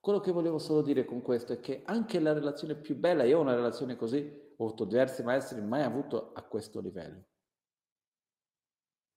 quello 0.00 0.20
che 0.20 0.32
volevo 0.32 0.58
solo 0.58 0.82
dire 0.82 1.04
con 1.04 1.22
questo 1.22 1.52
è 1.52 1.60
che 1.60 1.82
anche 1.84 2.20
la 2.20 2.32
relazione 2.32 2.76
più 2.76 2.96
bella, 2.96 3.24
io 3.24 3.38
ho 3.38 3.42
una 3.42 3.54
relazione 3.54 3.96
così, 3.96 4.16
ho 4.56 4.64
avuto 4.64 4.84
diversi 4.84 5.22
maestri, 5.22 5.60
mai 5.60 5.82
avuto 5.82 6.32
a 6.32 6.42
questo 6.42 6.80
livello. 6.80 7.24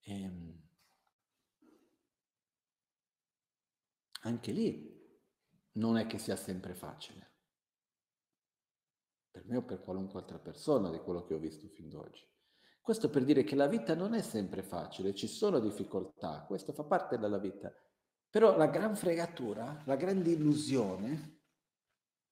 E 0.02 0.22
ehm, 0.22 0.62
anche 4.22 4.52
lì 4.52 4.94
non 5.74 5.98
è 5.98 6.08
che 6.08 6.18
sia 6.18 6.36
sempre 6.36 6.74
facile. 6.74 7.34
Per 9.30 9.46
me 9.46 9.58
o 9.58 9.64
per 9.64 9.82
qualunque 9.82 10.20
altra 10.20 10.40
persona 10.40 10.90
di 10.90 11.00
quello 11.00 11.24
che 11.24 11.34
ho 11.34 11.40
visto 11.40 11.68
fin 11.68 11.90
d'oggi. 11.90 12.35
Questo 12.86 13.10
per 13.10 13.24
dire 13.24 13.44
che 13.44 13.56
la 13.56 13.66
vita 13.66 13.95
non 13.95 14.14
è 14.14 14.22
sempre 14.22 14.62
facile, 14.62 15.16
ci 15.16 15.26
sono 15.26 15.57
difficoltà, 15.57 16.44
questo 16.45 16.72
fa 16.72 16.84
parte 16.84 17.18
della 17.18 17.40
vita. 17.40 17.74
Però 18.30 18.56
la 18.56 18.68
gran 18.68 18.95
fregatura, 18.95 19.82
la 19.88 19.95
grande 19.95 20.30
illusione 20.30 21.40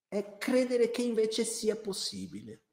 è 0.08 0.38
credere 0.38 0.92
che 0.92 1.02
invece 1.02 1.44
sia 1.44 1.76
possibile, 1.76 2.66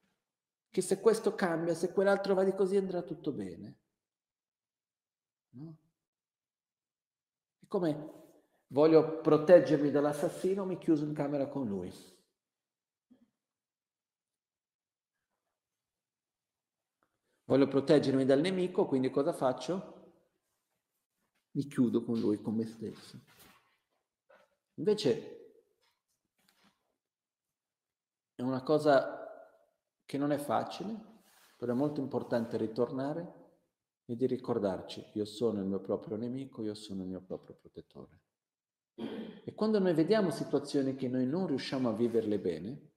che 0.69 0.83
se 0.83 1.01
questo 1.01 1.35
cambia, 1.35 1.73
se 1.73 1.91
quell'altro 1.91 2.35
va 2.35 2.45
di 2.45 2.53
così 2.53 2.77
andrà 2.77 3.01
tutto 3.01 3.33
bene. 3.33 3.79
No? 5.55 5.79
È 7.61 7.67
come 7.67 8.13
voglio 8.67 9.23
proteggermi 9.23 9.91
dall'assassino, 9.91 10.67
mi 10.67 10.77
chiuso 10.77 11.07
in 11.07 11.15
camera 11.15 11.49
con 11.49 11.67
lui. 11.67 11.91
Voglio 17.51 17.67
proteggermi 17.67 18.25
dal 18.25 18.41
nemico, 18.41 18.87
quindi 18.87 19.11
cosa 19.11 19.33
faccio? 19.33 19.99
mi 21.53 21.67
chiudo 21.67 22.05
con 22.05 22.19
lui, 22.19 22.41
con 22.41 22.55
me 22.55 22.65
stesso. 22.65 23.19
Invece 24.75 25.39
è 28.35 28.43
una 28.43 28.63
cosa 28.63 29.59
che 30.05 30.17
non 30.17 30.31
è 30.31 30.39
facile, 30.39 31.23
però 31.57 31.73
è 31.73 31.77
molto 31.77 32.01
importante 32.01 32.57
ritornare 32.57 33.39
e 34.05 34.15
di 34.15 34.27
ricordarci, 34.27 35.11
io 35.15 35.25
sono 35.25 35.59
il 35.59 35.67
mio 35.67 35.81
proprio 35.81 36.17
nemico, 36.17 36.63
io 36.63 36.75
sono 36.75 37.03
il 37.03 37.09
mio 37.09 37.21
proprio 37.21 37.57
protettore. 37.57 38.21
E 39.45 39.55
quando 39.55 39.79
noi 39.79 39.95
vediamo 39.95 40.31
situazioni 40.31 40.95
che 40.95 41.09
noi 41.09 41.27
non 41.27 41.49
riusciamo 41.49 41.89
a 41.89 41.95
viverle 41.95 42.39
bene, 42.39 42.90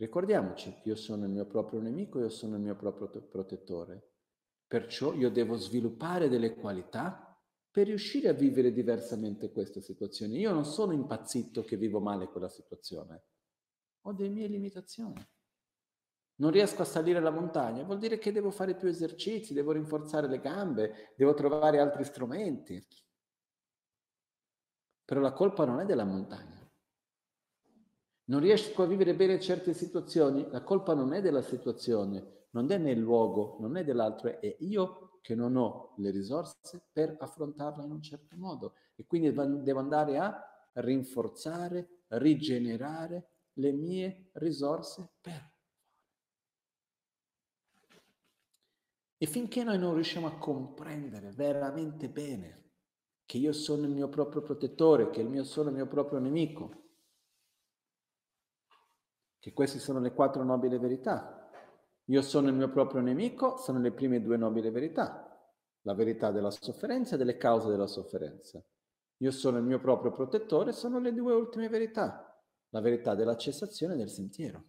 ricordiamoci, 0.00 0.74
io 0.84 0.96
sono 0.96 1.24
il 1.24 1.30
mio 1.30 1.46
proprio 1.46 1.80
nemico, 1.80 2.18
io 2.18 2.30
sono 2.30 2.56
il 2.56 2.62
mio 2.62 2.74
proprio 2.74 3.08
protettore. 3.08 4.08
Perciò 4.66 5.12
io 5.12 5.30
devo 5.30 5.56
sviluppare 5.56 6.28
delle 6.28 6.54
qualità 6.54 7.38
per 7.70 7.86
riuscire 7.86 8.28
a 8.28 8.32
vivere 8.32 8.72
diversamente 8.72 9.52
queste 9.52 9.80
situazioni. 9.80 10.38
Io 10.38 10.52
non 10.52 10.64
sono 10.64 10.92
impazzito 10.92 11.62
che 11.62 11.76
vivo 11.76 12.00
male 12.00 12.28
quella 12.28 12.48
situazione, 12.48 13.24
ho 14.02 14.12
delle 14.12 14.30
mie 14.30 14.48
limitazioni. 14.48 15.24
Non 16.36 16.50
riesco 16.50 16.80
a 16.80 16.86
salire 16.86 17.20
la 17.20 17.30
montagna, 17.30 17.84
vuol 17.84 17.98
dire 17.98 18.18
che 18.18 18.32
devo 18.32 18.50
fare 18.50 18.74
più 18.74 18.88
esercizi, 18.88 19.52
devo 19.52 19.72
rinforzare 19.72 20.26
le 20.26 20.40
gambe, 20.40 21.12
devo 21.14 21.34
trovare 21.34 21.78
altri 21.78 22.04
strumenti. 22.04 22.82
Però 25.04 25.20
la 25.20 25.32
colpa 25.32 25.66
non 25.66 25.80
è 25.80 25.84
della 25.84 26.04
montagna. 26.04 26.59
Non 28.30 28.40
riesco 28.40 28.84
a 28.84 28.86
vivere 28.86 29.16
bene 29.16 29.40
certe 29.40 29.74
situazioni, 29.74 30.46
la 30.50 30.62
colpa 30.62 30.94
non 30.94 31.12
è 31.12 31.20
della 31.20 31.42
situazione, 31.42 32.46
non 32.50 32.70
è 32.70 32.78
nel 32.78 32.98
luogo, 32.98 33.56
non 33.58 33.76
è 33.76 33.82
dell'altro, 33.82 34.40
è 34.40 34.56
io 34.60 35.18
che 35.20 35.34
non 35.34 35.56
ho 35.56 35.94
le 35.96 36.12
risorse 36.12 36.80
per 36.92 37.16
affrontarla 37.18 37.82
in 37.82 37.90
un 37.90 38.00
certo 38.00 38.36
modo. 38.36 38.74
E 38.94 39.04
quindi 39.04 39.32
devo 39.32 39.80
andare 39.80 40.18
a 40.18 40.40
rinforzare, 40.74 42.04
rigenerare 42.08 43.30
le 43.54 43.72
mie 43.72 44.30
risorse 44.34 45.10
per 45.20 45.50
E 49.22 49.26
finché 49.26 49.64
noi 49.64 49.78
non 49.78 49.92
riusciamo 49.92 50.26
a 50.28 50.38
comprendere 50.38 51.32
veramente 51.32 52.08
bene 52.08 52.70
che 53.26 53.36
io 53.36 53.52
sono 53.52 53.84
il 53.84 53.90
mio 53.90 54.08
proprio 54.08 54.40
protettore, 54.40 55.10
che 55.10 55.20
il 55.20 55.28
mio 55.28 55.44
sono 55.44 55.68
il 55.68 55.74
mio 55.74 55.86
proprio 55.86 56.18
nemico, 56.20 56.79
che 59.40 59.52
queste 59.52 59.80
sono 59.80 59.98
le 59.98 60.12
quattro 60.12 60.44
nobili 60.44 60.78
verità. 60.78 61.50
Io 62.04 62.22
sono 62.22 62.48
il 62.48 62.54
mio 62.54 62.70
proprio 62.70 63.00
nemico, 63.00 63.56
sono 63.56 63.80
le 63.80 63.90
prime 63.90 64.20
due 64.20 64.36
nobili 64.36 64.70
verità, 64.70 65.36
la 65.82 65.94
verità 65.94 66.30
della 66.30 66.50
sofferenza 66.50 67.14
e 67.14 67.18
delle 67.18 67.36
cause 67.36 67.68
della 67.68 67.86
sofferenza. 67.86 68.62
Io 69.18 69.30
sono 69.32 69.58
il 69.58 69.64
mio 69.64 69.80
proprio 69.80 70.12
protettore, 70.12 70.72
sono 70.72 71.00
le 71.00 71.12
due 71.12 71.34
ultime 71.34 71.68
verità, 71.68 72.40
la 72.68 72.80
verità 72.80 73.14
della 73.14 73.36
cessazione 73.36 73.96
del 73.96 74.10
sentiero. 74.10 74.64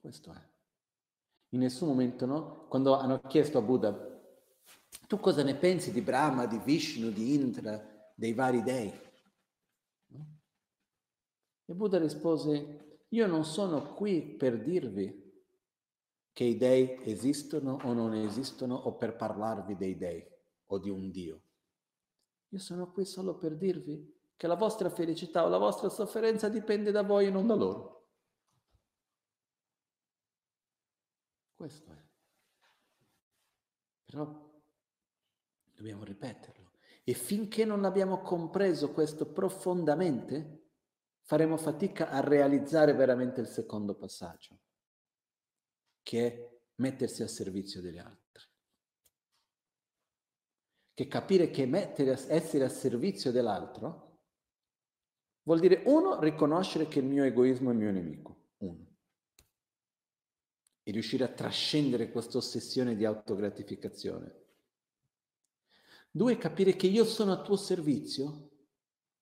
Questo 0.00 0.32
è. 0.32 0.52
In 1.50 1.60
nessun 1.60 1.88
momento, 1.88 2.26
no? 2.26 2.66
Quando 2.68 2.94
hanno 2.94 3.20
chiesto 3.20 3.58
a 3.58 3.62
Buddha 3.62 4.12
tu 5.06 5.20
cosa 5.20 5.42
ne 5.42 5.54
pensi 5.54 5.92
di 5.92 6.00
Brahma, 6.00 6.46
di 6.46 6.58
Vishnu, 6.58 7.10
di 7.10 7.34
Indra, 7.34 8.12
dei 8.14 8.32
vari 8.32 8.62
dei? 8.62 8.92
E 11.66 11.74
Buddha 11.74 11.98
rispose, 11.98 13.02
io 13.08 13.26
non 13.26 13.44
sono 13.44 13.94
qui 13.94 14.22
per 14.22 14.62
dirvi 14.62 15.22
che 16.32 16.44
i 16.44 16.56
dei 16.56 16.98
esistono 17.04 17.78
o 17.84 17.92
non 17.92 18.14
esistono 18.14 18.74
o 18.74 18.96
per 18.96 19.16
parlarvi 19.16 19.76
dei 19.76 19.96
dei 19.96 20.26
o 20.66 20.78
di 20.78 20.90
un 20.90 21.10
Dio. 21.10 21.42
Io 22.48 22.58
sono 22.58 22.90
qui 22.90 23.04
solo 23.04 23.36
per 23.36 23.56
dirvi 23.56 24.12
che 24.36 24.46
la 24.46 24.56
vostra 24.56 24.90
felicità 24.90 25.44
o 25.44 25.48
la 25.48 25.58
vostra 25.58 25.88
sofferenza 25.88 26.48
dipende 26.48 26.90
da 26.90 27.02
voi 27.02 27.26
e 27.26 27.30
non 27.30 27.46
da 27.46 27.54
loro. 27.54 28.08
Questo 31.54 31.90
è. 31.92 32.02
Però 34.04 34.44
Dobbiamo 35.74 36.04
ripeterlo. 36.04 36.70
E 37.02 37.12
finché 37.14 37.64
non 37.64 37.84
abbiamo 37.84 38.22
compreso 38.22 38.92
questo 38.92 39.26
profondamente, 39.26 40.63
faremo 41.24 41.56
fatica 41.56 42.10
a 42.10 42.20
realizzare 42.20 42.92
veramente 42.92 43.40
il 43.40 43.48
secondo 43.48 43.94
passaggio, 43.94 44.58
che 46.02 46.26
è 46.26 46.50
mettersi 46.76 47.22
a 47.22 47.28
servizio 47.28 47.80
degli 47.80 47.98
altri. 47.98 48.22
Che 50.94 51.08
capire 51.08 51.50
che 51.50 51.66
mettere, 51.66 52.12
essere 52.28 52.64
a 52.64 52.68
servizio 52.68 53.32
dell'altro 53.32 54.20
vuol 55.42 55.60
dire, 55.60 55.82
uno, 55.86 56.20
riconoscere 56.20 56.86
che 56.86 57.00
il 57.00 57.06
mio 57.06 57.24
egoismo 57.24 57.70
è 57.70 57.72
il 57.72 57.78
mio 57.78 57.90
nemico, 57.90 58.36
uno. 58.58 58.96
E 60.82 60.92
riuscire 60.92 61.24
a 61.24 61.28
trascendere 61.28 62.10
questa 62.10 62.38
ossessione 62.38 62.94
di 62.94 63.04
autogratificazione 63.04 64.42
Due, 66.16 66.38
capire 66.38 66.76
che 66.76 66.86
io 66.86 67.04
sono 67.04 67.32
a 67.32 67.42
tuo 67.42 67.56
servizio 67.56 68.50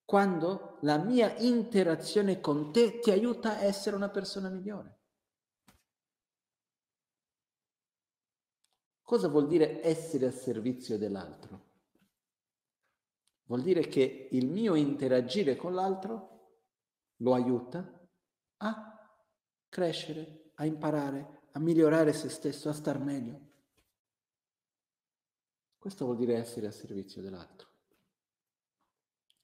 quando 0.05 0.77
la 0.81 0.97
mia 0.97 1.37
interazione 1.37 2.39
con 2.39 2.71
te 2.71 2.99
ti 2.99 3.11
aiuta 3.11 3.51
a 3.51 3.61
essere 3.61 3.95
una 3.95 4.09
persona 4.09 4.49
migliore. 4.49 4.99
Cosa 9.01 9.27
vuol 9.27 9.47
dire 9.47 9.83
essere 9.83 10.27
a 10.27 10.31
servizio 10.31 10.97
dell'altro? 10.97 11.71
Vuol 13.45 13.61
dire 13.61 13.87
che 13.87 14.29
il 14.31 14.47
mio 14.47 14.75
interagire 14.75 15.55
con 15.55 15.73
l'altro 15.73 16.33
lo 17.17 17.33
aiuta 17.33 18.07
a 18.57 19.17
crescere, 19.69 20.51
a 20.55 20.65
imparare, 20.65 21.41
a 21.51 21.59
migliorare 21.59 22.13
se 22.13 22.29
stesso, 22.29 22.69
a 22.69 22.73
star 22.73 22.99
meglio. 22.99 23.51
Questo 25.77 26.05
vuol 26.05 26.17
dire 26.17 26.35
essere 26.35 26.67
a 26.67 26.71
servizio 26.71 27.21
dell'altro. 27.21 27.72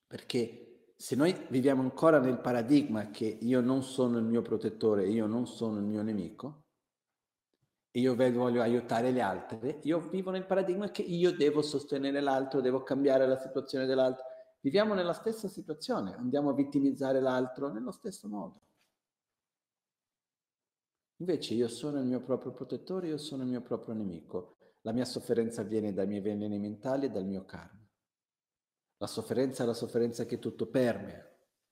Perché 0.10 0.94
se 0.96 1.16
noi 1.16 1.36
viviamo 1.50 1.84
ancora 1.84 2.20
nel 2.20 2.40
paradigma 2.40 3.12
che 3.12 3.26
io 3.26 3.62
non 3.62 3.84
sono 3.84 4.18
il 4.18 4.24
mio 4.24 4.42
protettore, 4.42 5.08
io 5.08 5.28
non 5.28 5.46
sono 5.46 5.78
il 5.78 5.84
mio 5.84 6.02
nemico, 6.02 6.64
e 7.92 8.00
io 8.00 8.16
voglio 8.16 8.64
aiutare 8.64 9.14
gli 9.14 9.20
altri, 9.20 9.82
io 9.84 10.10
vivo 10.10 10.32
nel 10.32 10.48
paradigma 10.48 10.90
che 10.90 11.04
io 11.04 11.32
devo 11.32 11.62
sostenere 11.62 12.22
l'altro, 12.22 12.60
devo 12.60 12.82
cambiare 12.82 13.28
la 13.28 13.38
situazione 13.38 13.86
dell'altro. 13.86 14.26
Viviamo 14.62 14.96
nella 14.96 15.14
stessa 15.14 15.48
situazione, 15.48 16.16
andiamo 16.16 16.50
a 16.50 16.54
vittimizzare 16.54 17.22
l'altro 17.22 17.72
nello 17.72 17.92
stesso 17.92 18.28
modo. 18.28 18.62
Invece 21.18 21.54
io 21.54 21.68
sono 21.68 22.00
il 22.00 22.08
mio 22.08 22.24
proprio 22.24 22.52
protettore, 22.52 23.10
io 23.10 23.18
sono 23.20 23.44
il 23.44 23.50
mio 23.50 23.62
proprio 23.62 23.94
nemico. 23.94 24.58
La 24.82 24.92
mia 24.92 25.06
sofferenza 25.06 25.62
viene 25.62 25.94
dai 25.94 26.08
miei 26.08 26.22
veleni 26.22 26.58
mentali 26.58 27.06
e 27.06 27.10
dal 27.12 27.26
mio 27.26 27.46
karma. 27.46 27.79
La 29.02 29.08
sofferenza 29.08 29.64
è 29.64 29.66
la 29.66 29.74
sofferenza 29.74 30.26
che 30.26 30.40
tutto 30.40 30.68
permea, 30.68 31.26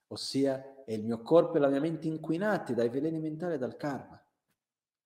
ossia 0.08 0.86
è 0.86 0.94
il 0.94 1.04
mio 1.04 1.22
corpo 1.22 1.58
e 1.58 1.60
la 1.60 1.68
mia 1.68 1.82
mente 1.82 2.08
inquinati 2.08 2.74
dai 2.74 2.88
veleni 2.88 3.20
mentali 3.20 3.56
e 3.56 3.58
dal 3.58 3.76
karma. 3.76 4.22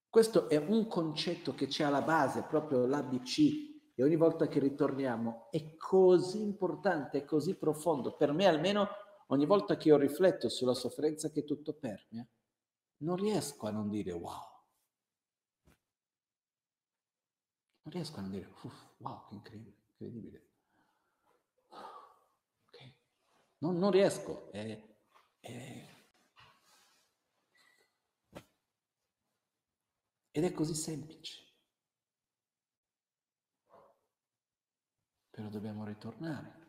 Questo 0.07 0.47
è 0.47 0.55
un 0.57 0.85
concetto 0.85 1.55
che 1.55 1.65
c'è 1.65 1.83
alla 1.83 2.03
base, 2.03 2.43
proprio 2.43 2.85
l'ABC, 2.85 3.93
e 3.95 4.03
ogni 4.03 4.17
volta 4.17 4.47
che 4.47 4.59
ritorniamo 4.59 5.47
è 5.49 5.75
così 5.77 6.41
importante, 6.41 7.19
è 7.19 7.25
così 7.25 7.55
profondo. 7.55 8.15
Per 8.15 8.33
me 8.33 8.45
almeno, 8.45 8.87
ogni 9.27 9.47
volta 9.47 9.75
che 9.75 9.87
io 9.87 9.97
rifletto 9.97 10.47
sulla 10.47 10.75
sofferenza 10.75 11.31
che 11.31 11.43
tutto 11.43 11.73
permea, 11.73 12.23
non 12.97 13.15
riesco 13.15 13.65
a 13.65 13.71
non 13.71 13.89
dire 13.89 14.11
wow. 14.11 14.49
Non 17.83 17.93
riesco 17.93 18.19
a 18.19 18.21
non 18.21 18.29
dire, 18.29 18.47
wow, 18.97 19.25
che 19.27 19.33
incredibile. 19.33 20.37
Okay. 20.37 20.50
Non, 23.61 23.77
non, 23.77 23.91
riesco. 23.91 24.51
È, 24.51 24.97
è... 25.39 25.89
Ed 30.31 30.43
è 30.43 30.51
così 30.51 30.73
semplice. 30.73 31.39
Però 35.29 35.49
dobbiamo 35.49 35.85
ritornare 35.85 36.59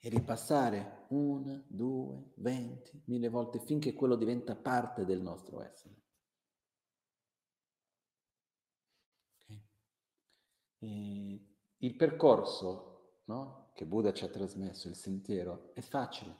e 0.00 0.08
ripassare 0.08 1.06
una, 1.08 1.62
due, 1.66 2.32
venti, 2.36 3.02
mille 3.06 3.28
volte 3.28 3.60
finché 3.60 3.94
quello 3.94 4.16
diventa 4.16 4.54
parte 4.54 5.04
del 5.04 5.20
nostro 5.20 5.62
essere. 5.62 5.96
E 10.80 11.46
il 11.78 11.96
percorso 11.96 13.22
no, 13.24 13.67
che 13.78 13.84
Buddha 13.84 14.12
ci 14.12 14.24
ha 14.24 14.28
trasmesso, 14.28 14.88
il 14.88 14.96
sentiero, 14.96 15.70
è 15.72 15.80
facile, 15.80 16.34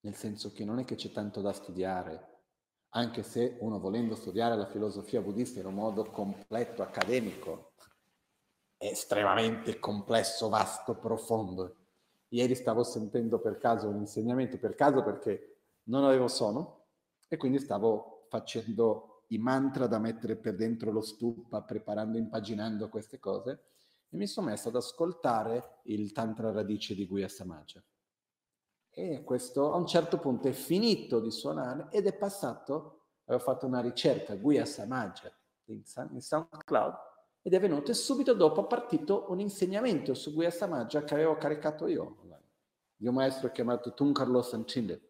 nel 0.00 0.16
senso 0.16 0.50
che 0.50 0.64
non 0.64 0.80
è 0.80 0.84
che 0.84 0.96
c'è 0.96 1.12
tanto 1.12 1.40
da 1.40 1.52
studiare, 1.52 2.40
anche 2.88 3.22
se 3.22 3.56
uno 3.60 3.78
volendo 3.78 4.16
studiare 4.16 4.56
la 4.56 4.66
filosofia 4.66 5.20
buddista 5.20 5.60
in 5.60 5.66
un 5.66 5.74
modo 5.74 6.02
completo, 6.10 6.82
accademico, 6.82 7.74
è 8.76 8.86
estremamente 8.86 9.78
complesso, 9.78 10.48
vasto, 10.48 10.96
profondo. 10.96 11.76
Ieri 12.30 12.56
stavo 12.56 12.82
sentendo 12.82 13.38
per 13.38 13.56
caso 13.58 13.86
un 13.86 13.98
insegnamento, 13.98 14.58
per 14.58 14.74
caso 14.74 15.04
perché 15.04 15.58
non 15.84 16.02
avevo 16.02 16.26
sonno 16.26 16.86
e 17.28 17.36
quindi 17.36 17.60
stavo 17.60 18.26
facendo 18.28 19.22
i 19.28 19.38
mantra 19.38 19.86
da 19.86 20.00
mettere 20.00 20.34
per 20.34 20.56
dentro 20.56 20.90
lo 20.90 21.00
stupa, 21.00 21.62
preparando, 21.62 22.18
impaginando 22.18 22.88
queste 22.88 23.20
cose 23.20 23.62
e 24.10 24.16
mi 24.16 24.26
sono 24.26 24.48
messo 24.48 24.68
ad 24.68 24.76
ascoltare 24.76 25.80
il 25.84 26.12
Tantra 26.12 26.50
Radice 26.50 26.94
di 26.94 27.06
Guya 27.06 27.28
Samaja. 27.28 27.82
E 28.90 29.22
questo 29.22 29.72
a 29.72 29.76
un 29.76 29.86
certo 29.86 30.18
punto 30.18 30.48
è 30.48 30.52
finito 30.52 31.20
di 31.20 31.30
suonare 31.30 31.88
ed 31.90 32.06
è 32.06 32.16
passato, 32.16 33.06
avevo 33.24 33.42
fatto 33.42 33.66
una 33.66 33.80
ricerca, 33.80 34.34
Guia 34.34 34.64
Samaja, 34.64 35.32
in, 35.66 35.82
in 36.10 36.20
SoundCloud, 36.20 36.94
ed 37.42 37.54
è 37.54 37.60
venuto 37.60 37.90
e 37.90 37.94
subito 37.94 38.34
dopo 38.34 38.64
è 38.64 38.66
partito 38.66 39.26
un 39.28 39.40
insegnamento 39.40 40.14
su 40.14 40.32
Guia 40.32 40.50
Samaja 40.50 41.04
che 41.04 41.14
avevo 41.14 41.36
caricato 41.36 41.86
io, 41.86 42.16
di 42.96 43.06
un 43.06 43.14
maestro 43.14 43.50
chiamato 43.52 43.94
Tuncarlo 43.94 44.42
Sancinde, 44.42 45.00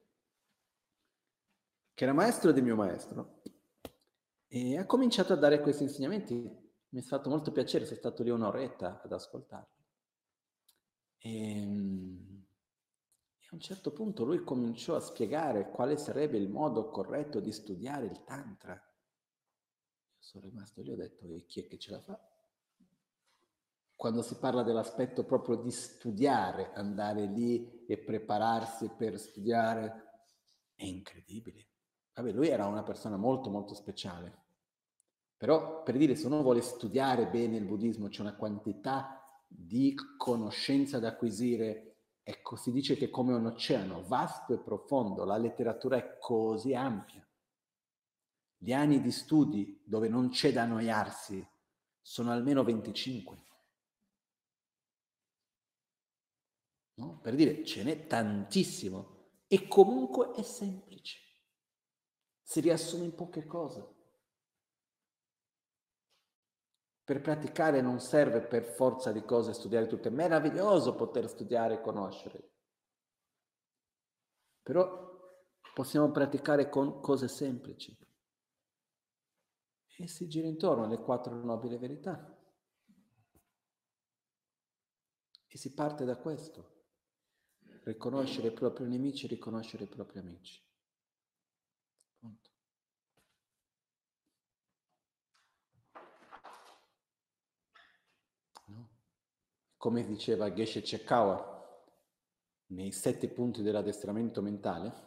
che 1.95 2.05
era 2.05 2.13
maestro 2.13 2.53
di 2.53 2.61
mio 2.61 2.77
maestro, 2.77 3.41
e 4.47 4.77
ha 4.77 4.87
cominciato 4.87 5.33
a 5.33 5.37
dare 5.37 5.61
questi 5.61 5.85
insegnamenti. 5.85 6.67
Mi 6.91 7.01
è 7.01 7.03
fatto 7.03 7.29
molto 7.29 7.53
piacere, 7.53 7.85
sono 7.85 7.99
stato 7.99 8.23
lì 8.23 8.31
un'oretta 8.31 9.03
ad 9.03 9.13
ascoltarli. 9.13 9.85
E, 11.19 11.61
ehm, 11.61 12.47
a 13.51 13.55
un 13.55 13.61
certo 13.61 13.93
punto 13.93 14.25
lui 14.25 14.45
cominciò 14.45 14.95
a 14.95 15.01
spiegare 15.01 15.71
quale 15.71 15.97
sarebbe 15.97 16.37
il 16.37 16.49
modo 16.49 16.91
corretto 16.91 17.41
di 17.41 17.51
studiare 17.53 18.07
il 18.07 18.25
Tantra. 18.25 18.73
Io 18.75 18.81
sono 20.19 20.45
rimasto 20.45 20.83
lì 20.83 20.91
e 20.91 20.93
ho 20.93 20.97
detto, 20.97 21.35
e 21.35 21.47
chi 21.47 21.61
è 21.61 21.67
che 21.67 21.79
ce 21.79 21.91
la 21.91 22.01
fa? 22.01 22.21
Quando 23.95 24.23
si 24.23 24.37
parla 24.37 24.63
dell'aspetto 24.63 25.25
proprio 25.25 25.57
di 25.57 25.71
studiare, 25.71 26.73
andare 26.73 27.25
lì 27.27 27.85
e 27.87 27.99
prepararsi 27.99 28.91
per 28.91 29.19
studiare, 29.19 30.27
è 30.75 30.85
incredibile. 30.85 31.67
Vabbè, 32.15 32.33
lui 32.33 32.49
era 32.49 32.67
una 32.67 32.83
persona 32.83 33.17
molto 33.17 33.51
molto 33.51 33.75
speciale. 33.75 34.48
Però 35.39 35.83
per 35.83 35.97
dire, 35.97 36.15
se 36.17 36.27
uno 36.27 36.43
vuole 36.43 36.61
studiare 36.61 37.27
bene 37.29 37.57
il 37.57 37.65
buddismo, 37.65 38.09
c'è 38.09 38.21
una 38.21 38.37
quantità 38.37 39.23
di 39.47 39.95
conoscenza 40.19 40.99
da 40.99 41.09
acquisire 41.09 41.89
Ecco, 42.29 42.57
si 42.57 42.73
dice 42.73 42.95
che 42.95 43.09
come 43.09 43.33
un 43.33 43.47
oceano 43.47 44.03
vasto 44.03 44.53
e 44.53 44.59
profondo, 44.59 45.25
la 45.25 45.39
letteratura 45.39 45.97
è 45.97 46.19
così 46.19 46.75
ampia. 46.75 47.27
Gli 48.59 48.71
anni 48.71 49.01
di 49.01 49.11
studi 49.11 49.81
dove 49.83 50.11
non 50.11 50.29
c'è 50.29 50.53
da 50.53 50.65
annoiarsi 50.65 51.43
sono 52.03 52.31
almeno 52.31 52.63
25. 52.65 53.43
No? 56.97 57.19
Per 57.21 57.35
dire, 57.35 57.65
ce 57.65 57.83
n'è 57.83 58.07
tantissimo 58.07 59.31
e 59.47 59.67
comunque 59.67 60.33
è 60.33 60.43
semplice. 60.43 61.19
Si 62.43 62.61
riassume 62.61 63.05
in 63.05 63.15
poche 63.15 63.47
cose. 63.47 63.98
Per 67.09 67.23
praticare 67.23 67.81
non 67.81 68.01
serve 68.01 68.43
per 68.43 68.63
forza 68.63 69.13
di 69.13 69.25
cose 69.25 69.55
studiare 69.55 69.87
tutte. 69.87 70.11
È 70.11 70.13
meraviglioso 70.13 70.95
poter 70.95 71.27
studiare 71.27 71.77
e 71.77 71.81
conoscere. 71.81 72.51
Però 74.63 75.19
possiamo 75.73 76.11
praticare 76.11 76.69
con 76.69 77.01
cose 77.01 77.27
semplici. 77.29 77.97
E 79.97 80.07
si 80.07 80.29
gira 80.29 80.49
intorno 80.49 80.85
alle 80.85 80.99
quattro 80.99 81.35
nobili 81.35 81.79
verità. 81.79 82.39
E 85.47 85.57
si 85.57 85.73
parte 85.73 86.05
da 86.05 86.19
questo. 86.19 86.83
Riconoscere 87.85 88.49
i 88.49 88.53
propri 88.53 88.87
nemici, 88.87 89.27
riconoscere 89.27 89.85
i 89.85 89.89
propri 89.89 90.19
amici. 90.19 90.68
Come 99.79 100.05
diceva 100.05 100.53
Geshe 100.53 100.83
Chekawa 100.83 101.57
nei 102.71 102.91
sette 102.91 103.29
punti 103.29 103.63
dell'addestramento 103.63 104.43
mentale, 104.43 105.07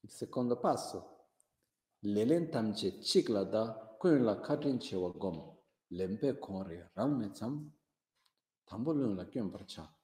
il 0.00 0.10
secondo 0.10 0.58
passo, 0.58 1.28
lelentamche 2.00 2.98
chiklada 2.98 3.96
kuinla 3.96 4.40
katrin 4.40 4.78
chewa 4.78 5.10
gom, 5.10 5.56
lempe 5.92 6.36
kore 6.38 6.90
ramne 6.94 7.30
tsam, 7.30 7.72
tambolun 8.64 9.14
la 9.14 9.24
parcha. 9.48 9.96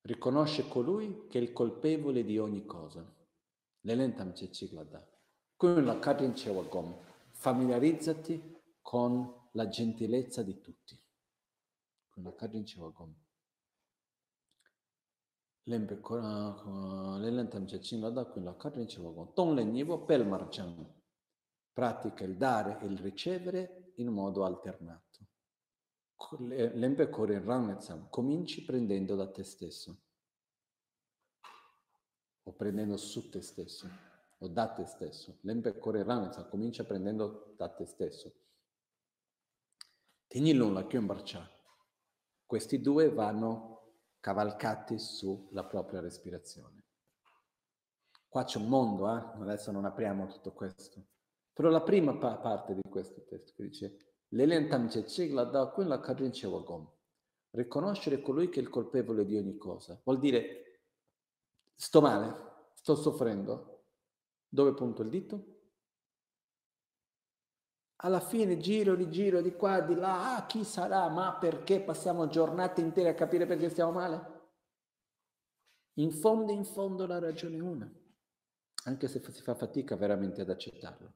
Riconosce 0.00 0.66
colui 0.66 1.28
che 1.28 1.38
è 1.38 1.42
il 1.42 1.52
colpevole 1.52 2.24
di 2.24 2.38
ogni 2.38 2.64
cosa. 2.64 3.06
Lelentamche 3.82 4.48
chiklada, 4.48 5.06
kuinla 5.54 6.00
katrin 6.00 6.32
chewa 6.32 6.64
gom, 6.64 6.98
familiarizzati 7.30 8.51
con 8.82 9.48
la 9.52 9.68
gentilezza 9.68 10.42
di 10.42 10.60
tutti. 10.60 11.00
Con 12.08 12.24
la 12.24 12.34
Kajin 12.34 12.64
Chivagom. 12.64 13.14
Lempe 15.66 16.00
l'elentam 17.20 17.66
cecin 17.66 18.00
la 18.00 18.10
da 18.10 18.26
con 18.26 18.44
la 18.44 18.54
Kajin 18.54 18.84
Chivagom. 18.84 19.32
Ton 19.32 19.54
le 19.54 19.64
nivo 19.64 20.04
pel 20.04 20.26
marcian. 20.26 21.00
Pratica 21.72 22.24
il 22.24 22.36
dare 22.36 22.80
e 22.80 22.86
il 22.86 22.98
ricevere 22.98 23.92
in 23.96 24.08
modo 24.08 24.44
alternato. 24.44 25.26
Corre 26.14 26.74
in 26.74 27.44
ranezam. 27.44 28.10
Cominci 28.10 28.64
prendendo 28.64 29.14
da 29.14 29.30
te 29.30 29.42
stesso. 29.42 29.96
O 32.42 32.52
prendendo 32.52 32.96
su 32.98 33.30
te 33.30 33.40
stesso. 33.40 33.88
O 34.38 34.48
da 34.48 34.70
te 34.70 34.84
stesso. 34.84 35.38
Corre 35.78 36.00
in 36.00 36.04
ranezam. 36.04 36.48
Comincia 36.50 36.84
prendendo 36.84 37.54
da 37.56 37.70
te 37.70 37.86
stesso 37.86 38.41
Tegnilun 40.32 40.72
la 40.72 40.86
Kyumbarcha. 40.86 41.46
Questi 42.46 42.80
due 42.80 43.10
vanno 43.10 43.98
cavalcati 44.18 44.98
sulla 44.98 45.62
propria 45.64 46.00
respirazione. 46.00 46.86
Qua 48.28 48.42
c'è 48.44 48.56
un 48.56 48.66
mondo, 48.66 49.14
eh? 49.14 49.42
adesso 49.42 49.70
non 49.72 49.84
apriamo 49.84 50.28
tutto 50.28 50.52
questo. 50.52 51.04
Però 51.52 51.68
la 51.68 51.82
prima 51.82 52.16
pa- 52.16 52.38
parte 52.38 52.72
di 52.72 52.80
questo 52.88 53.22
testo 53.26 53.52
che 53.54 53.62
dice. 53.62 54.14
Riconoscere 57.50 58.22
colui 58.22 58.48
che 58.48 58.60
è 58.60 58.62
il 58.62 58.70
colpevole 58.70 59.26
di 59.26 59.36
ogni 59.36 59.58
cosa. 59.58 60.00
Vuol 60.02 60.18
dire 60.18 60.80
sto 61.74 62.00
male, 62.00 62.70
sto 62.72 62.94
soffrendo. 62.94 63.84
Dove 64.48 64.72
punto 64.72 65.02
il 65.02 65.10
dito? 65.10 65.51
Alla 68.04 68.20
fine 68.20 68.58
giro, 68.58 68.94
rigiro 68.94 69.40
di 69.40 69.54
qua, 69.54 69.80
di 69.80 69.94
là, 69.94 70.36
ah, 70.36 70.46
chi 70.46 70.64
sarà, 70.64 71.08
ma 71.08 71.36
perché 71.38 71.80
passiamo 71.80 72.28
giornate 72.28 72.80
intere 72.80 73.10
a 73.10 73.14
capire 73.14 73.46
perché 73.46 73.68
stiamo 73.70 73.92
male? 73.92 74.40
In 75.94 76.10
fondo, 76.10 76.52
in 76.52 76.64
fondo 76.64 77.06
la 77.06 77.18
ragione 77.18 77.56
è 77.56 77.60
una, 77.60 77.90
anche 78.84 79.08
se 79.08 79.20
si 79.20 79.42
fa 79.42 79.54
fatica 79.54 79.94
veramente 79.94 80.40
ad 80.40 80.50
accettarlo. 80.50 81.12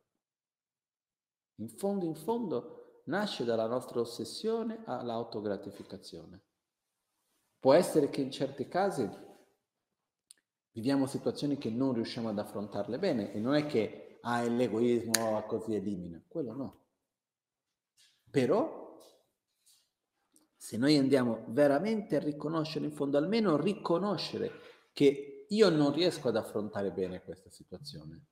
In 1.57 1.69
fondo, 1.71 2.05
in 2.05 2.15
fondo, 2.15 3.03
nasce 3.07 3.45
dalla 3.45 3.67
nostra 3.67 4.01
ossessione 4.01 4.83
all'autogratificazione. 4.85 6.45
Può 7.59 7.73
essere 7.73 8.11
che 8.11 8.21
in 8.21 8.31
certi 8.31 8.69
casi 8.69 9.09
viviamo 10.71 11.07
situazioni 11.07 11.57
che 11.59 11.71
non 11.71 11.95
riusciamo 11.95 12.29
ad 12.29 12.39
affrontarle 12.39 12.99
bene 12.99 13.33
e 13.33 13.41
non 13.41 13.55
è 13.55 13.67
che 13.67 14.06
ah, 14.27 14.43
è 14.43 14.49
l'egoismo, 14.49 15.45
così 15.47 15.75
elimina. 15.75 16.23
Quello 16.27 16.55
no. 16.55 16.85
Però, 18.31 18.99
se 20.57 20.77
noi 20.77 20.97
andiamo 20.97 21.45
veramente 21.49 22.17
a 22.17 22.21
riconoscere 22.21 22.85
in 22.85 22.93
fondo, 22.93 23.19
almeno 23.19 23.57
riconoscere 23.57 24.51
che 24.93 25.47
io 25.49 25.69
non 25.71 25.93
riesco 25.93 26.29
ad 26.29 26.37
affrontare 26.37 26.93
bene 26.93 27.23
questa 27.23 27.51
situazione, 27.51 28.27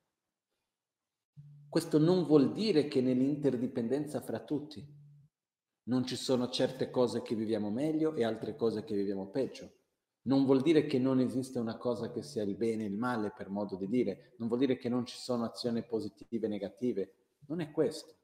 questo 1.69 1.99
non 1.99 2.25
vuol 2.25 2.53
dire 2.53 2.87
che 2.89 3.01
nell'interdipendenza 3.01 4.21
fra 4.21 4.41
tutti 4.41 4.87
non 5.85 6.05
ci 6.05 6.17
sono 6.17 6.49
certe 6.49 6.91
cose 6.91 7.23
che 7.23 7.35
viviamo 7.35 7.71
meglio 7.71 8.15
e 8.15 8.25
altre 8.25 8.57
cose 8.57 8.85
che 8.85 8.95
viviamo 8.95 9.29
peggio 9.29 9.84
non 10.27 10.45
vuol 10.45 10.63
dire 10.63 10.87
che 10.87 10.99
non 10.99 11.21
esiste 11.21 11.59
una 11.59 11.77
cosa 11.77 12.11
che 12.11 12.23
sia 12.23 12.43
il 12.43 12.57
bene 12.57 12.85
e 12.85 12.89
il 12.89 12.97
male, 12.97 13.31
per 13.31 13.51
modo 13.51 13.77
di 13.77 13.89
dire, 13.89 14.35
non 14.39 14.49
vuol 14.49 14.61
dire 14.61 14.77
che 14.77 14.89
non 14.89 15.05
ci 15.05 15.19
sono 15.19 15.45
azioni 15.45 15.83
positive 15.85 16.47
e 16.47 16.49
negative, 16.49 17.15
non 17.47 17.61
è 17.61 17.71
questo. 17.71 18.15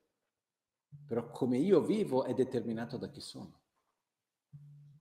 Però 1.07 1.31
come 1.31 1.59
io 1.59 1.83
vivo 1.83 2.25
è 2.25 2.35
determinato 2.35 2.97
da 2.97 3.09
chi 3.11 3.21
sono. 3.21 3.61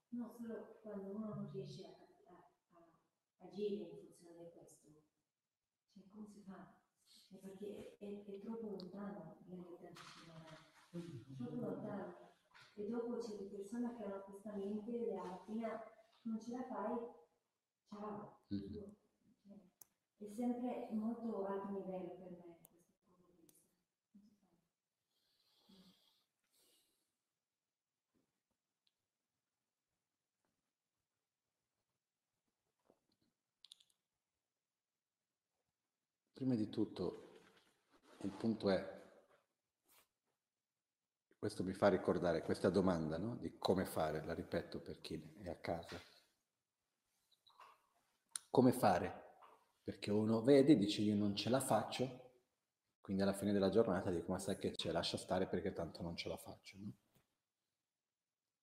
No, 0.10 0.34
solo 0.38 0.80
quando 0.82 1.16
uno 1.16 1.34
non 1.36 1.50
riesce 1.52 1.86
a, 1.86 1.90
a, 1.90 3.46
agire 3.46 3.76
in 3.76 3.88
funzione 3.90 4.44
di 4.44 4.52
questo, 4.52 4.88
cioè 5.94 6.04
come 6.12 6.28
si 6.28 6.42
fa? 6.42 6.76
È 7.30 7.36
perché 7.36 7.98
è, 7.98 8.26
è, 8.26 8.40
troppo 8.42 8.70
lontano 8.70 9.38
l'unità 9.48 9.90
disciplinare, 9.90 10.58
troppo 11.38 11.66
lontano. 11.66 12.28
E 12.76 12.88
dopo 12.88 13.18
c'è 13.18 13.36
le 13.38 13.46
persone 13.46 13.96
che 13.96 14.04
hanno 14.04 14.24
questa 14.24 14.54
mente 14.54 15.08
e 15.08 15.18
alla 15.18 15.42
fine 15.46 15.98
non 16.24 16.40
ce 16.40 16.52
la 16.52 16.64
fai, 16.64 16.98
ciao. 17.90 18.42
Mm-hmm. 18.54 18.84
È 20.18 20.26
sempre 20.36 20.90
molto 20.92 21.46
alto 21.46 21.70
livello 21.70 22.10
per 22.18 22.30
me. 22.32 22.58
Prima 36.34 36.56
di 36.56 36.70
tutto, 36.70 37.42
il 38.22 38.32
punto 38.32 38.70
è, 38.70 38.99
questo 41.40 41.64
mi 41.64 41.72
fa 41.74 41.88
ricordare 41.88 42.44
questa 42.44 42.70
domanda 42.70 43.18
no? 43.18 43.38
di 43.38 43.58
come 43.58 43.86
fare, 43.86 44.26
la 44.26 44.34
ripeto 44.34 44.82
per 44.82 45.00
chi 45.00 45.38
è 45.42 45.48
a 45.48 45.56
casa. 45.56 45.98
Come 48.50 48.74
fare? 48.74 49.28
Perché 49.82 50.12
uno 50.12 50.42
vede 50.42 50.74
e 50.74 50.76
dice 50.78 51.02
io 51.02 51.16
non 51.16 51.36
ce 51.38 51.50
la 51.50 51.62
faccio, 51.62 52.32
quindi 53.00 53.24
alla 53.24 53.34
fine 53.34 53.54
della 53.54 53.70
giornata 53.70 54.12
dico 54.12 54.34
ma 54.34 54.38
sai 54.38 54.58
che 54.58 54.72
c'è, 54.72 54.92
lascia 54.92 55.16
stare 55.16 55.48
perché 55.48 55.72
tanto 55.72 56.02
non 56.02 56.18
ce 56.18 56.28
la 56.28 56.36
faccio. 56.36 56.78
No? 56.78 56.92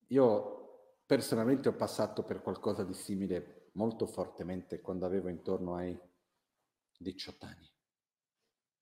Io 0.09 1.01
personalmente 1.07 1.70
ho 1.70 1.74
passato 1.74 2.24
per 2.24 2.43
qualcosa 2.43 2.85
di 2.85 2.94
simile 2.94 3.70
molto 3.73 4.07
fortemente 4.07 4.81
quando 4.82 5.07
avevo 5.07 5.28
intorno 5.28 5.77
ai 5.77 5.98
18 6.98 7.47
anni. 7.47 7.70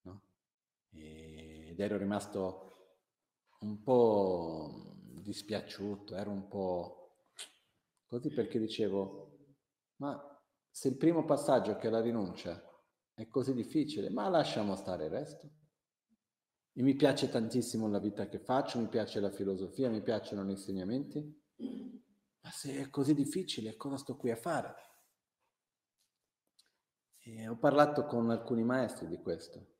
No? 0.03 0.23
Ed 0.91 1.79
ero 1.79 1.97
rimasto 1.97 2.74
un 3.65 3.83
po' 3.83 4.95
dispiaciuto, 5.23 6.15
ero 6.15 6.31
un 6.31 6.47
po' 6.49 7.17
così 8.07 8.31
perché 8.31 8.59
dicevo, 8.59 9.57
ma 9.97 10.21
se 10.71 10.89
il 10.89 10.97
primo 10.97 11.25
passaggio 11.25 11.77
che 11.77 11.89
è 11.89 11.91
la 11.91 12.01
rinuncia 12.01 12.63
è 13.15 13.27
così 13.29 13.55
difficile, 13.55 14.11
ma 14.11 14.29
lasciamo 14.29 14.77
stare 14.77 15.07
il 15.07 15.11
resto. 15.11 15.51
E 16.77 16.83
mi 16.83 16.95
piace 16.95 17.29
tantissimo 17.29 17.89
la 17.89 18.01
vita 18.01 18.29
che 18.29 18.39
faccio, 18.39 18.81
mi 18.81 18.89
piace 18.89 19.21
la 19.21 19.31
filosofia, 19.31 19.89
mi 19.89 20.03
piacciono 20.03 20.45
gli 20.45 20.51
insegnamenti, 20.51 21.43
ma 22.41 22.51
se 22.51 22.81
è 22.81 22.91
così 22.91 23.15
difficile, 23.15 23.77
cosa 23.77 23.97
sto 23.97 24.17
qui 24.17 24.31
a 24.31 24.37
fare? 24.37 24.75
E 27.21 27.49
ho 27.49 27.57
parlato 27.57 28.05
con 28.05 28.29
alcuni 28.31 28.65
maestri 28.65 29.07
di 29.07 29.17
questo. 29.23 29.74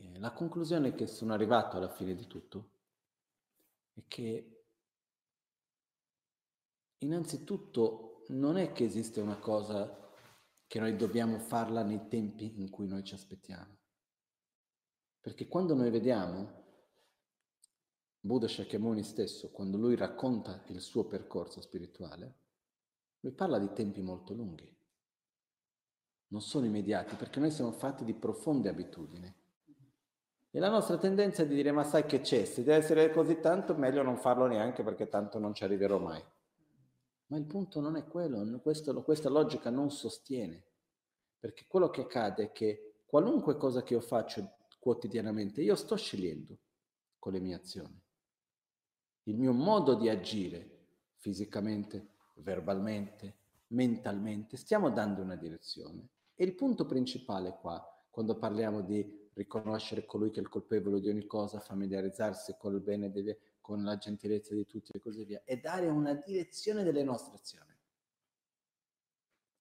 E 0.00 0.18
la 0.18 0.32
conclusione 0.32 0.94
che 0.94 1.06
sono 1.06 1.32
arrivato 1.32 1.76
alla 1.76 1.88
fine 1.88 2.14
di 2.14 2.26
tutto 2.26 2.70
è 3.94 4.02
che 4.06 4.64
innanzitutto 6.98 8.24
non 8.28 8.56
è 8.56 8.72
che 8.72 8.84
esiste 8.84 9.20
una 9.20 9.38
cosa 9.38 9.96
che 10.66 10.80
noi 10.80 10.96
dobbiamo 10.96 11.38
farla 11.38 11.82
nei 11.82 12.06
tempi 12.08 12.60
in 12.60 12.70
cui 12.70 12.86
noi 12.86 13.02
ci 13.02 13.14
aspettiamo. 13.14 13.76
Perché 15.20 15.48
quando 15.48 15.74
noi 15.74 15.90
vediamo 15.90 16.64
Buddha 18.20 18.46
Shakyamuni 18.46 19.02
stesso, 19.02 19.50
quando 19.50 19.78
lui 19.78 19.96
racconta 19.96 20.62
il 20.68 20.80
suo 20.80 21.06
percorso 21.06 21.60
spirituale, 21.60 22.36
lui 23.20 23.32
parla 23.32 23.58
di 23.58 23.72
tempi 23.72 24.00
molto 24.00 24.32
lunghi 24.32 24.76
non 26.28 26.42
sono 26.42 26.66
immediati, 26.66 27.14
perché 27.16 27.40
noi 27.40 27.50
siamo 27.50 27.72
fatti 27.72 28.04
di 28.04 28.14
profonde 28.14 28.68
abitudini. 28.68 29.32
E 30.50 30.58
la 30.58 30.70
nostra 30.70 30.96
tendenza 30.96 31.42
è 31.42 31.46
di 31.46 31.54
dire, 31.54 31.72
ma 31.72 31.84
sai 31.84 32.06
che 32.06 32.20
c'è, 32.20 32.44
se 32.44 32.64
deve 32.64 32.78
essere 32.78 33.10
così 33.10 33.38
tanto, 33.38 33.74
meglio 33.74 34.02
non 34.02 34.16
farlo 34.16 34.46
neanche 34.46 34.82
perché 34.82 35.08
tanto 35.08 35.38
non 35.38 35.52
ci 35.54 35.64
arriverò 35.64 35.98
mai. 35.98 36.22
Ma 37.26 37.36
il 37.36 37.44
punto 37.44 37.80
non 37.80 37.96
è 37.96 38.06
quello, 38.06 38.58
questo, 38.60 39.02
questa 39.02 39.28
logica 39.28 39.68
non 39.68 39.90
sostiene, 39.90 40.64
perché 41.38 41.66
quello 41.68 41.90
che 41.90 42.02
accade 42.02 42.44
è 42.44 42.52
che 42.52 43.02
qualunque 43.04 43.56
cosa 43.56 43.82
che 43.82 43.92
io 43.92 44.00
faccio 44.00 44.56
quotidianamente, 44.78 45.60
io 45.60 45.74
sto 45.74 45.96
scegliendo 45.96 46.58
con 47.18 47.32
le 47.32 47.40
mie 47.40 47.54
azioni. 47.54 48.00
Il 49.24 49.36
mio 49.36 49.52
modo 49.52 49.94
di 49.94 50.08
agire 50.08 50.86
fisicamente, 51.16 52.14
verbalmente, 52.36 53.36
mentalmente, 53.68 54.56
stiamo 54.56 54.88
dando 54.88 55.20
una 55.20 55.36
direzione. 55.36 56.08
E 56.34 56.44
il 56.44 56.54
punto 56.54 56.86
principale 56.86 57.58
qua, 57.60 57.84
quando 58.08 58.38
parliamo 58.38 58.80
di 58.80 59.17
riconoscere 59.38 60.04
colui 60.04 60.30
che 60.30 60.40
è 60.40 60.42
il 60.42 60.48
colpevole 60.48 61.00
di 61.00 61.08
ogni 61.08 61.26
cosa, 61.26 61.60
familiarizzarsi 61.60 62.56
con 62.58 62.74
il 62.74 62.80
bene, 62.80 63.10
delle, 63.10 63.38
con 63.60 63.84
la 63.84 63.96
gentilezza 63.96 64.52
di 64.54 64.66
tutti 64.66 64.92
e 64.92 65.00
così 65.00 65.24
via, 65.24 65.42
è 65.44 65.56
dare 65.58 65.86
una 65.88 66.12
direzione 66.14 66.82
delle 66.82 67.04
nostre 67.04 67.36
azioni. 67.36 67.72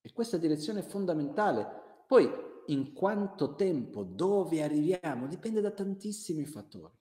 E 0.01 0.11
questa 0.11 0.37
direzione 0.37 0.79
è 0.79 0.83
fondamentale. 0.83 2.03
Poi, 2.07 2.27
in 2.67 2.93
quanto 2.93 3.55
tempo, 3.55 4.03
dove 4.03 4.63
arriviamo, 4.63 5.27
dipende 5.27 5.61
da 5.61 5.71
tantissimi 5.71 6.45
fattori. 6.45 6.95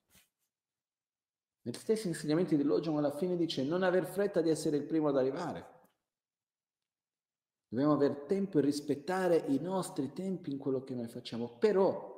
Negli 1.63 1.79
stessi 1.79 2.09
insegnamenti 2.09 2.57
di 2.57 2.63
Logion 2.63 2.97
alla 2.97 3.17
fine 3.17 3.37
dice 3.37 3.65
non 3.65 3.83
aver 3.83 4.07
fretta 4.07 4.41
di 4.41 4.51
essere 4.51 4.77
il 4.77 4.85
primo 4.85 5.09
ad 5.09 5.17
arrivare. 5.17 5.75
Dobbiamo 7.69 7.95
avere 7.95 8.27
tempo 8.27 8.59
e 8.59 8.63
rispettare 8.63 9.37
i 9.49 9.59
nostri 9.59 10.13
tempi 10.13 10.53
in 10.53 10.59
quello 10.59 10.85
che 10.85 10.95
noi 10.95 11.09
facciamo. 11.09 11.59
Però 11.59 12.16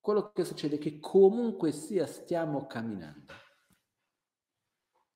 quello 0.00 0.32
che 0.32 0.44
succede 0.44 0.76
è 0.76 0.78
che 0.78 0.98
comunque 0.98 1.72
sia 1.72 2.06
stiamo 2.06 2.66
camminando. 2.66 3.32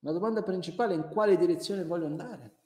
La 0.01 0.12
domanda 0.12 0.43
principale 0.43 0.93
è 0.93 0.97
in 0.97 1.09
quale 1.09 1.39
direzione 1.39 1.85
voglio 1.85 2.06
andare. 2.06 2.56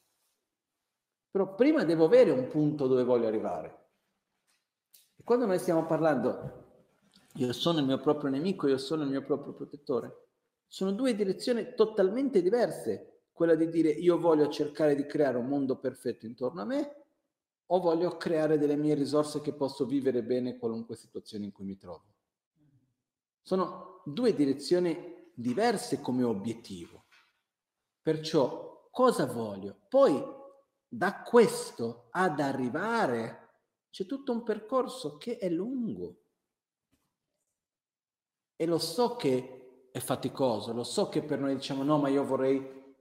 Però 1.30 1.54
prima 1.54 1.84
devo 1.84 2.06
avere 2.06 2.32
un 2.32 2.48
punto 2.48 2.88
dove 2.88 3.04
voglio 3.04 3.28
arrivare. 3.28 3.86
E 5.14 5.22
quando 5.22 5.46
noi 5.46 5.58
stiamo 5.58 5.86
parlando, 5.86 6.66
io 7.34 7.52
sono 7.52 7.78
il 7.78 7.84
mio 7.84 8.00
proprio 8.00 8.30
nemico, 8.30 8.66
io 8.66 8.78
sono 8.78 9.04
il 9.04 9.10
mio 9.10 9.22
proprio 9.22 9.52
protettore, 9.52 10.26
sono 10.66 10.90
due 10.90 11.14
direzioni 11.14 11.74
totalmente 11.76 12.42
diverse. 12.42 13.20
Quella 13.32 13.54
di 13.54 13.68
dire 13.68 13.90
io 13.90 14.18
voglio 14.18 14.48
cercare 14.48 14.96
di 14.96 15.06
creare 15.06 15.38
un 15.38 15.46
mondo 15.46 15.76
perfetto 15.76 16.26
intorno 16.26 16.62
a 16.62 16.64
me 16.64 17.04
o 17.66 17.80
voglio 17.80 18.16
creare 18.16 18.58
delle 18.58 18.74
mie 18.74 18.94
risorse 18.94 19.40
che 19.40 19.52
posso 19.52 19.84
vivere 19.84 20.24
bene 20.24 20.58
qualunque 20.58 20.96
situazione 20.96 21.44
in 21.44 21.52
cui 21.52 21.64
mi 21.64 21.76
trovo. 21.76 22.07
Sono 23.48 24.02
due 24.04 24.34
direzioni 24.34 25.30
diverse 25.32 26.02
come 26.02 26.22
obiettivo. 26.22 27.06
Perciò 28.02 28.90
cosa 28.90 29.24
voglio? 29.24 29.86
Poi 29.88 30.22
da 30.86 31.22
questo 31.22 32.08
ad 32.10 32.40
arrivare 32.40 33.62
c'è 33.88 34.04
tutto 34.04 34.32
un 34.32 34.42
percorso 34.42 35.16
che 35.16 35.38
è 35.38 35.48
lungo. 35.48 36.24
E 38.54 38.66
lo 38.66 38.76
so 38.76 39.16
che 39.16 39.88
è 39.92 39.98
faticoso, 39.98 40.74
lo 40.74 40.84
so 40.84 41.08
che 41.08 41.22
per 41.22 41.38
noi 41.38 41.54
diciamo 41.54 41.82
no, 41.82 41.96
ma 41.96 42.10
io 42.10 42.26
vorrei 42.26 42.94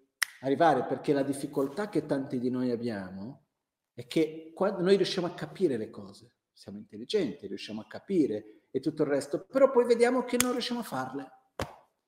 arrivare 0.43 0.85
perché 0.85 1.11
la 1.11 1.23
difficoltà 1.23 1.89
che 1.89 2.05
tanti 2.05 2.39
di 2.39 2.49
noi 2.49 2.71
abbiamo 2.71 3.47
è 3.93 4.07
che 4.07 4.53
quando 4.55 4.81
noi 4.81 4.95
riusciamo 4.95 5.27
a 5.27 5.33
capire 5.33 5.75
le 5.75 5.89
cose, 5.89 6.37
siamo 6.53 6.77
intelligenti, 6.77 7.47
riusciamo 7.47 7.81
a 7.81 7.85
capire 7.85 8.56
e 8.77 8.79
tutto 8.79 9.03
il 9.03 9.09
resto, 9.09 9.45
però 9.45 9.69
poi 9.71 9.85
vediamo 9.85 10.23
che 10.23 10.37
non 10.39 10.51
riusciamo 10.51 10.79
a 10.79 10.83
farle. 10.83 11.31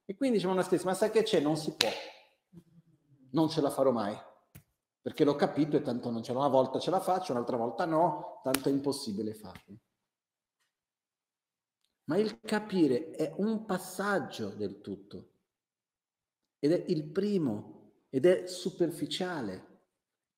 E 0.05 0.15
quindi 0.15 0.37
diciamo 0.37 0.53
a 0.53 0.57
noi 0.57 0.65
stessi, 0.65 0.85
ma 0.85 0.93
sai 0.93 1.11
che 1.11 1.23
c'è? 1.23 1.39
Non 1.39 1.57
si 1.57 1.75
può. 1.75 1.89
Non 3.31 3.49
ce 3.49 3.61
la 3.61 3.69
farò 3.69 3.91
mai. 3.91 4.17
Perché 5.01 5.23
l'ho 5.23 5.35
capito 5.35 5.77
e 5.77 5.81
tanto 5.81 6.09
non 6.09 6.23
ce 6.23 6.33
l'ho. 6.33 6.39
Una 6.39 6.47
volta 6.47 6.79
ce 6.79 6.89
la 6.89 6.99
faccio, 6.99 7.31
un'altra 7.31 7.57
volta 7.57 7.85
no, 7.85 8.41
tanto 8.43 8.69
è 8.69 8.71
impossibile 8.71 9.33
farlo. 9.33 9.77
Ma 12.05 12.17
il 12.17 12.39
capire 12.41 13.11
è 13.11 13.33
un 13.37 13.65
passaggio 13.65 14.49
del 14.49 14.81
tutto. 14.81 15.29
Ed 16.59 16.71
è 16.71 16.85
il 16.87 17.05
primo, 17.05 18.03
ed 18.09 18.25
è 18.25 18.47
superficiale, 18.47 19.67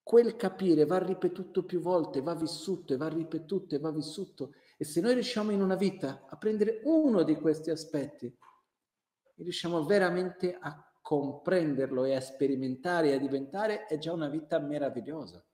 quel 0.03 0.36
capire 0.36 0.86
va 0.86 0.98
ripetuto 0.98 1.64
più 1.64 1.80
volte, 1.80 2.22
va 2.22 2.36
vissuto 2.36 2.94
e 2.94 2.98
va 2.98 3.08
ripetuto 3.08 3.76
e 3.76 3.80
va 3.80 3.91
vissuto. 3.91 4.53
E 4.82 4.84
se 4.84 4.99
noi 4.99 5.14
riusciamo 5.14 5.52
in 5.52 5.62
una 5.62 5.76
vita 5.76 6.26
a 6.28 6.36
prendere 6.38 6.82
uno 6.86 7.22
di 7.22 7.36
questi 7.36 7.70
aspetti 7.70 8.36
riusciamo 9.36 9.86
veramente 9.86 10.58
a 10.60 10.91
comprenderlo 10.99 12.03
e 12.03 12.16
a 12.16 12.20
sperimentare 12.20 13.10
e 13.10 13.14
a 13.14 13.20
diventare, 13.20 13.86
è 13.86 13.99
già 13.99 14.12
una 14.12 14.28
vita 14.28 14.58
meravigliosa. 14.58 15.45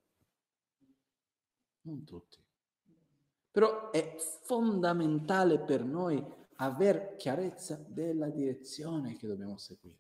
Non 1.82 2.06
tutti. 2.06 2.42
Però 3.52 3.92
è 3.92 4.16
fondamentale 4.44 5.60
per 5.60 5.84
noi 5.84 6.26
aver 6.56 7.18
chiarezza 7.18 7.76
della 7.86 8.30
direzione 8.30 9.18
che 9.18 9.28
dobbiamo 9.28 9.58
seguire. 9.58 10.00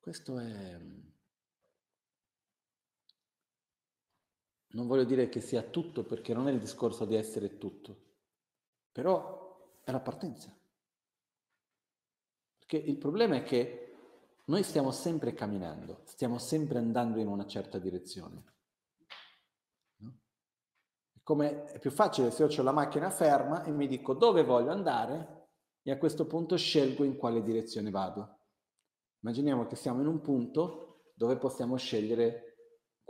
Questo 0.00 0.36
è 0.40 0.80
Non 4.72 4.86
voglio 4.86 5.04
dire 5.04 5.28
che 5.28 5.40
sia 5.40 5.62
tutto 5.62 6.04
perché 6.04 6.32
non 6.32 6.46
è 6.48 6.52
il 6.52 6.60
discorso 6.60 7.04
di 7.04 7.16
essere 7.16 7.58
tutto, 7.58 7.96
però 8.92 9.80
è 9.82 9.90
la 9.90 10.00
partenza. 10.00 10.56
Perché 12.58 12.76
il 12.76 12.96
problema 12.96 13.36
è 13.36 13.42
che 13.42 13.94
noi 14.44 14.62
stiamo 14.62 14.92
sempre 14.92 15.32
camminando, 15.32 16.02
stiamo 16.04 16.38
sempre 16.38 16.78
andando 16.78 17.18
in 17.18 17.26
una 17.26 17.46
certa 17.46 17.78
direzione. 17.78 18.44
Come 21.22 21.64
è 21.66 21.78
più 21.78 21.90
facile 21.90 22.30
se 22.30 22.44
io 22.44 22.60
ho 22.60 22.62
la 22.62 22.72
macchina 22.72 23.10
ferma 23.10 23.62
e 23.62 23.70
mi 23.70 23.86
dico 23.86 24.14
dove 24.14 24.42
voglio 24.42 24.70
andare 24.70 25.48
e 25.82 25.90
a 25.90 25.98
questo 25.98 26.26
punto 26.26 26.56
scelgo 26.56 27.04
in 27.04 27.16
quale 27.16 27.42
direzione 27.42 27.90
vado. 27.90 28.38
Immaginiamo 29.20 29.66
che 29.66 29.76
siamo 29.76 30.00
in 30.00 30.06
un 30.06 30.20
punto 30.20 31.02
dove 31.14 31.36
possiamo 31.36 31.76
scegliere 31.76 32.49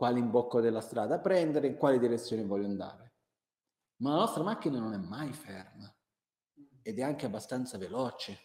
quale 0.01 0.18
imbocco 0.18 0.62
della 0.62 0.81
strada 0.81 1.18
prendere, 1.18 1.66
in 1.66 1.77
quale 1.77 1.98
direzione 1.98 2.43
voglio 2.43 2.64
andare. 2.64 3.12
Ma 3.97 4.12
la 4.12 4.20
nostra 4.20 4.43
macchina 4.43 4.78
non 4.78 4.94
è 4.94 4.97
mai 4.97 5.31
ferma 5.31 5.94
ed 6.81 6.98
è 6.98 7.02
anche 7.02 7.27
abbastanza 7.27 7.77
veloce. 7.77 8.39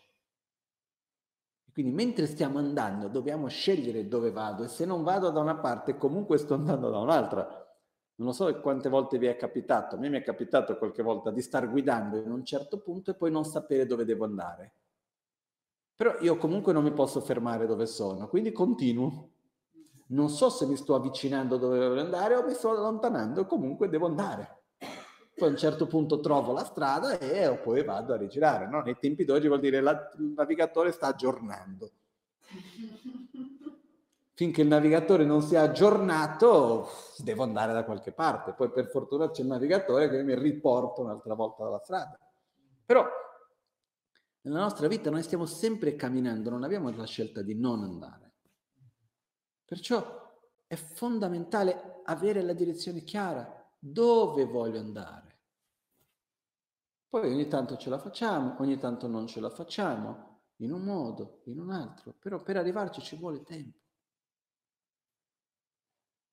Quindi 1.71 1.93
mentre 1.93 2.25
stiamo 2.25 2.57
andando 2.57 3.07
dobbiamo 3.07 3.47
scegliere 3.47 4.09
dove 4.09 4.31
vado 4.31 4.65
e 4.65 4.67
se 4.67 4.83
non 4.83 5.03
vado 5.03 5.29
da 5.29 5.39
una 5.39 5.55
parte 5.55 5.95
comunque 5.95 6.37
sto 6.39 6.55
andando 6.55 6.89
da 6.89 6.97
un'altra. 6.97 7.43
Non 8.15 8.27
lo 8.27 8.33
so 8.33 8.53
quante 8.59 8.89
volte 8.89 9.17
vi 9.17 9.27
è 9.27 9.37
capitato, 9.37 9.95
a 9.95 9.97
me 9.97 10.09
mi 10.09 10.17
è 10.17 10.23
capitato 10.23 10.77
qualche 10.77 11.03
volta 11.03 11.31
di 11.31 11.41
star 11.41 11.69
guidando 11.69 12.17
in 12.17 12.31
un 12.31 12.43
certo 12.43 12.81
punto 12.81 13.11
e 13.11 13.15
poi 13.15 13.31
non 13.31 13.45
sapere 13.45 13.85
dove 13.85 14.03
devo 14.03 14.25
andare. 14.25 14.73
Però 15.95 16.19
io 16.19 16.35
comunque 16.35 16.73
non 16.73 16.83
mi 16.83 16.91
posso 16.91 17.21
fermare 17.21 17.65
dove 17.65 17.85
sono, 17.85 18.27
quindi 18.27 18.51
continuo. 18.51 19.34
Non 20.07 20.29
so 20.29 20.49
se 20.49 20.65
mi 20.65 20.75
sto 20.75 20.95
avvicinando 20.95 21.57
dove 21.57 21.79
devo 21.79 21.99
andare 21.99 22.35
o 22.35 22.43
mi 22.43 22.53
sto 22.53 22.69
allontanando, 22.69 23.45
comunque 23.45 23.89
devo 23.89 24.05
andare. 24.05 24.63
Poi 25.35 25.47
a 25.47 25.51
un 25.51 25.57
certo 25.57 25.87
punto 25.87 26.19
trovo 26.19 26.53
la 26.53 26.63
strada 26.63 27.17
e 27.17 27.57
poi 27.57 27.83
vado 27.83 28.13
a 28.13 28.17
rigirare. 28.17 28.67
No? 28.67 28.81
Nei 28.81 28.97
tempi 28.99 29.25
d'oggi 29.25 29.47
vuol 29.47 29.59
dire 29.59 29.81
che 29.81 30.17
il 30.17 30.33
navigatore 30.35 30.91
sta 30.91 31.07
aggiornando 31.07 31.91
finché 34.35 34.61
il 34.61 34.67
navigatore 34.67 35.23
non 35.23 35.41
sia 35.41 35.61
aggiornato, 35.61 36.89
devo 37.17 37.43
andare 37.43 37.71
da 37.71 37.85
qualche 37.85 38.11
parte. 38.11 38.53
Poi 38.53 38.69
per 38.69 38.89
fortuna 38.89 39.31
c'è 39.31 39.41
il 39.41 39.47
navigatore 39.47 40.09
che 40.09 40.23
mi 40.23 40.35
riporta 40.35 41.01
un'altra 41.01 41.33
volta 41.33 41.63
dalla 41.63 41.79
strada. 41.79 42.19
Però 42.85 43.05
nella 44.41 44.59
nostra 44.59 44.87
vita 44.87 45.09
noi 45.09 45.23
stiamo 45.23 45.45
sempre 45.45 45.95
camminando, 45.95 46.49
non 46.49 46.63
abbiamo 46.63 46.93
la 46.95 47.05
scelta 47.05 47.41
di 47.41 47.55
non 47.55 47.83
andare. 47.83 48.24
Perciò 49.75 50.39
è 50.67 50.75
fondamentale 50.75 51.99
avere 52.05 52.41
la 52.41 52.53
direzione 52.53 53.03
chiara, 53.03 53.45
dove 53.77 54.45
voglio 54.45 54.79
andare. 54.79 55.39
Poi 57.09 57.29
ogni 57.29 57.49
tanto 57.49 57.75
ce 57.75 57.89
la 57.89 57.99
facciamo, 57.99 58.55
ogni 58.59 58.77
tanto 58.77 59.07
non 59.07 59.27
ce 59.27 59.41
la 59.41 59.49
facciamo, 59.49 60.43
in 60.59 60.71
un 60.71 60.81
modo, 60.81 61.41
in 61.47 61.59
un 61.59 61.71
altro, 61.71 62.13
però 62.13 62.41
per 62.41 62.55
arrivarci 62.55 63.01
ci 63.01 63.17
vuole 63.17 63.43
tempo. 63.43 63.77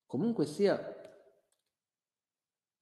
Comunque 0.06 0.46
sia, 0.46 0.80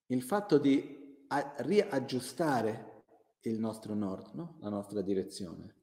il 0.08 0.22
fatto 0.22 0.58
di 0.58 1.24
riaggiustare 1.60 3.04
il 3.44 3.58
nostro 3.58 3.94
nord, 3.94 4.34
no? 4.34 4.58
la 4.60 4.68
nostra 4.68 5.00
direzione, 5.00 5.74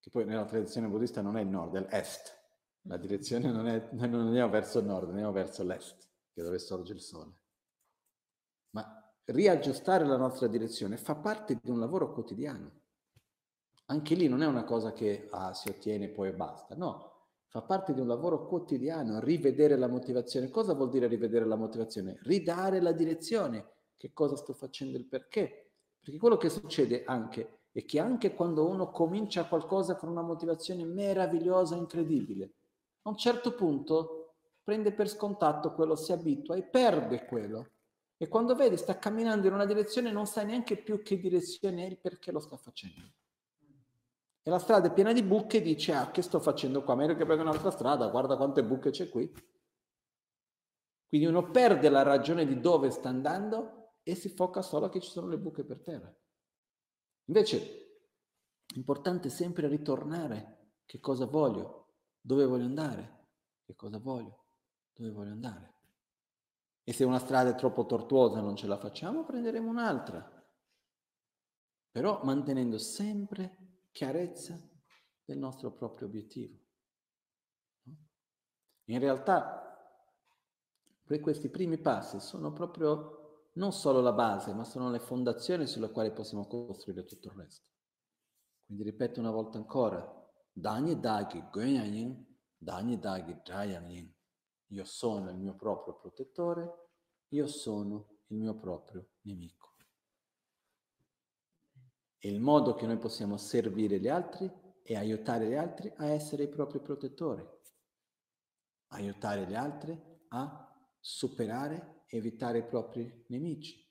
che 0.00 0.08
poi 0.08 0.24
nella 0.24 0.46
tradizione 0.46 0.88
buddista 0.88 1.20
non 1.20 1.36
è 1.36 1.42
il 1.42 1.48
nord, 1.48 1.76
è 1.76 1.80
l'est. 1.80 2.44
La 2.88 2.96
direzione 2.96 3.50
non 3.50 3.66
è, 3.66 3.88
noi 3.92 4.08
non 4.08 4.26
andiamo 4.26 4.50
verso 4.50 4.80
nord, 4.80 5.08
andiamo 5.08 5.32
verso 5.32 5.64
l'est, 5.64 6.08
che 6.32 6.40
è 6.40 6.44
dove 6.44 6.58
sorge 6.58 6.92
il 6.92 7.00
sole. 7.00 7.32
Ma 8.70 9.12
riaggiustare 9.24 10.04
la 10.06 10.16
nostra 10.16 10.46
direzione 10.46 10.96
fa 10.96 11.16
parte 11.16 11.58
di 11.60 11.70
un 11.70 11.80
lavoro 11.80 12.12
quotidiano. 12.12 12.82
Anche 13.86 14.14
lì 14.14 14.28
non 14.28 14.42
è 14.42 14.46
una 14.46 14.64
cosa 14.64 14.92
che 14.92 15.28
ah, 15.30 15.52
si 15.52 15.68
ottiene 15.68 16.06
e 16.06 16.08
poi 16.10 16.32
basta, 16.32 16.74
no, 16.76 17.16
fa 17.48 17.62
parte 17.62 17.94
di 17.94 18.00
un 18.00 18.06
lavoro 18.06 18.46
quotidiano, 18.46 19.18
rivedere 19.20 19.76
la 19.76 19.88
motivazione. 19.88 20.48
Cosa 20.48 20.74
vuol 20.74 20.90
dire 20.90 21.06
rivedere 21.06 21.44
la 21.44 21.56
motivazione? 21.56 22.18
Ridare 22.22 22.80
la 22.80 22.92
direzione. 22.92 23.72
Che 23.96 24.12
cosa 24.12 24.36
sto 24.36 24.52
facendo, 24.52 24.98
il 24.98 25.06
perché? 25.06 25.70
Perché 26.00 26.18
quello 26.18 26.36
che 26.36 26.50
succede 26.50 27.02
anche 27.04 27.60
è 27.72 27.84
che 27.84 27.98
anche 27.98 28.34
quando 28.34 28.68
uno 28.68 28.90
comincia 28.90 29.46
qualcosa 29.46 29.96
con 29.96 30.08
una 30.08 30.22
motivazione 30.22 30.84
meravigliosa, 30.84 31.76
incredibile, 31.76 32.55
a 33.06 33.10
un 33.10 33.16
certo 33.16 33.54
punto 33.54 34.34
prende 34.62 34.92
per 34.92 35.08
scontato 35.08 35.72
quello, 35.72 35.96
si 35.96 36.12
abitua 36.12 36.56
e 36.56 36.64
perde 36.64 37.24
quello. 37.24 37.70
E 38.16 38.28
quando 38.28 38.54
vedi 38.54 38.76
sta 38.76 38.98
camminando 38.98 39.46
in 39.46 39.52
una 39.52 39.66
direzione 39.66 40.10
non 40.10 40.26
sai 40.26 40.46
neanche 40.46 40.76
più 40.76 41.02
che 41.02 41.18
direzione 41.18 41.86
è 41.86 41.90
e 41.92 41.96
perché 41.96 42.32
lo 42.32 42.40
sta 42.40 42.56
facendo 42.56 43.12
e 44.46 44.50
la 44.50 44.60
strada 44.60 44.86
è 44.86 44.92
piena 44.92 45.12
di 45.12 45.24
buche 45.24 45.56
e 45.56 45.60
dice 45.60 45.92
ah 45.92 46.12
che 46.12 46.22
sto 46.22 46.38
facendo 46.38 46.84
qua, 46.84 46.94
meglio 46.94 47.16
che 47.16 47.24
prendo 47.24 47.42
un'altra 47.42 47.72
strada, 47.72 48.06
guarda 48.06 48.36
quante 48.36 48.62
buche 48.62 48.90
c'è 48.90 49.08
qui. 49.08 49.28
Quindi 51.08 51.26
uno 51.26 51.50
perde 51.50 51.88
la 51.88 52.02
ragione 52.02 52.46
di 52.46 52.60
dove 52.60 52.90
sta 52.90 53.08
andando 53.08 53.94
e 54.04 54.14
si 54.14 54.28
foca 54.28 54.62
solo 54.62 54.88
che 54.88 55.00
ci 55.00 55.10
sono 55.10 55.26
le 55.26 55.36
buche 55.36 55.64
per 55.64 55.80
terra. 55.80 56.16
Invece 57.24 57.58
è 58.66 58.76
importante 58.76 59.30
sempre 59.30 59.66
ritornare 59.66 60.74
che 60.86 61.00
cosa 61.00 61.26
voglio, 61.26 61.85
dove 62.26 62.44
voglio 62.44 62.64
andare, 62.64 63.28
che 63.62 63.76
cosa 63.76 63.98
voglio, 63.98 64.46
dove 64.92 65.10
voglio 65.12 65.30
andare. 65.30 65.74
E 66.82 66.92
se 66.92 67.04
una 67.04 67.20
strada 67.20 67.50
è 67.50 67.54
troppo 67.54 67.86
tortuosa 67.86 68.40
non 68.40 68.56
ce 68.56 68.66
la 68.66 68.78
facciamo, 68.78 69.24
prenderemo 69.24 69.70
un'altra. 69.70 70.28
Però 71.88 72.24
mantenendo 72.24 72.78
sempre 72.78 73.84
chiarezza 73.92 74.60
del 75.24 75.38
nostro 75.38 75.70
proprio 75.72 76.08
obiettivo. 76.08 76.58
In 78.86 78.98
realtà, 78.98 79.62
questi 81.20 81.48
primi 81.48 81.78
passi 81.78 82.18
sono 82.18 82.52
proprio 82.52 83.50
non 83.54 83.72
solo 83.72 84.00
la 84.00 84.12
base, 84.12 84.52
ma 84.52 84.64
sono 84.64 84.90
le 84.90 84.98
fondazioni 84.98 85.64
sulle 85.66 85.92
quali 85.92 86.10
possiamo 86.12 86.48
costruire 86.48 87.04
tutto 87.04 87.28
il 87.28 87.34
resto. 87.34 87.68
Quindi 88.64 88.82
ripeto 88.82 89.20
una 89.20 89.30
volta 89.30 89.58
ancora, 89.58 90.25
Dani 90.58 90.98
Dagi 90.98 91.44
Gönyanin, 91.52 92.16
Dani 92.56 92.98
Dagi 92.98 93.36
Jayanin. 93.44 94.10
Io 94.68 94.84
sono 94.84 95.28
il 95.28 95.36
mio 95.36 95.54
proprio 95.54 95.98
protettore, 95.98 96.72
io 97.28 97.46
sono 97.46 98.20
il 98.28 98.38
mio 98.38 98.56
proprio 98.56 99.06
nemico. 99.22 99.74
E 102.18 102.30
il 102.30 102.40
modo 102.40 102.74
che 102.74 102.86
noi 102.86 102.96
possiamo 102.96 103.36
servire 103.36 104.00
gli 104.00 104.08
altri 104.08 104.50
e 104.82 104.96
aiutare 104.96 105.46
gli 105.46 105.54
altri 105.54 105.92
a 105.96 106.06
essere 106.06 106.44
i 106.44 106.48
propri 106.48 106.80
protettori. 106.80 107.46
Aiutare 108.92 109.46
gli 109.46 109.54
altri 109.54 110.00
a 110.28 110.74
superare 110.98 112.04
evitare 112.06 112.58
i 112.58 112.64
propri 112.64 113.26
nemici. 113.28 113.86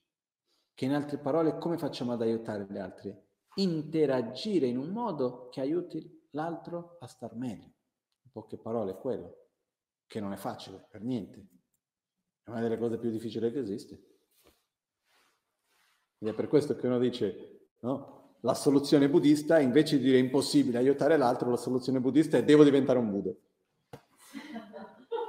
Che 0.74 0.86
in 0.86 0.94
altre 0.94 1.20
parole, 1.20 1.60
come 1.60 1.78
facciamo 1.78 2.14
ad 2.14 2.24
aiutare 2.24 2.66
gli 2.68 2.80
altri? 2.80 3.16
Interagire 3.58 4.66
in 4.66 4.80
un 4.80 4.90
modo 4.90 5.48
che 5.50 5.62
aiuti 5.62 6.15
l'altro 6.36 6.98
a 7.00 7.08
star 7.08 7.36
meglio. 7.36 7.74
In 8.22 8.32
poche 8.32 8.58
parole 8.58 8.92
è 8.92 8.98
quello, 8.98 9.48
che 10.06 10.20
non 10.20 10.34
è 10.34 10.38
facile 10.38 10.86
per 10.90 11.02
niente. 11.02 11.48
È 12.44 12.52
una 12.52 12.62
delle 12.62 12.78
cose 12.78 13.00
più 13.00 13.10
difficili 13.10 13.52
che 13.52 13.60
esiste. 13.60 13.94
Ed 16.20 16.28
è 16.28 16.34
per 16.34 16.48
questo 16.48 16.76
che 16.76 16.86
uno 16.86 17.00
dice, 17.00 17.70
no? 17.80 18.38
la 18.42 18.54
soluzione 18.54 19.10
buddista, 19.10 19.60
invece 19.60 19.98
di 19.98 20.04
dire 20.04 20.20
impossibile 20.20 20.78
aiutare 20.78 21.18
l'altro, 21.18 21.50
la 21.50 21.58
soluzione 21.58 22.00
buddista 22.00 22.38
è 22.38 22.44
devo 22.44 22.64
diventare 22.64 23.00
un 23.00 23.10
Buddha. 23.10 23.34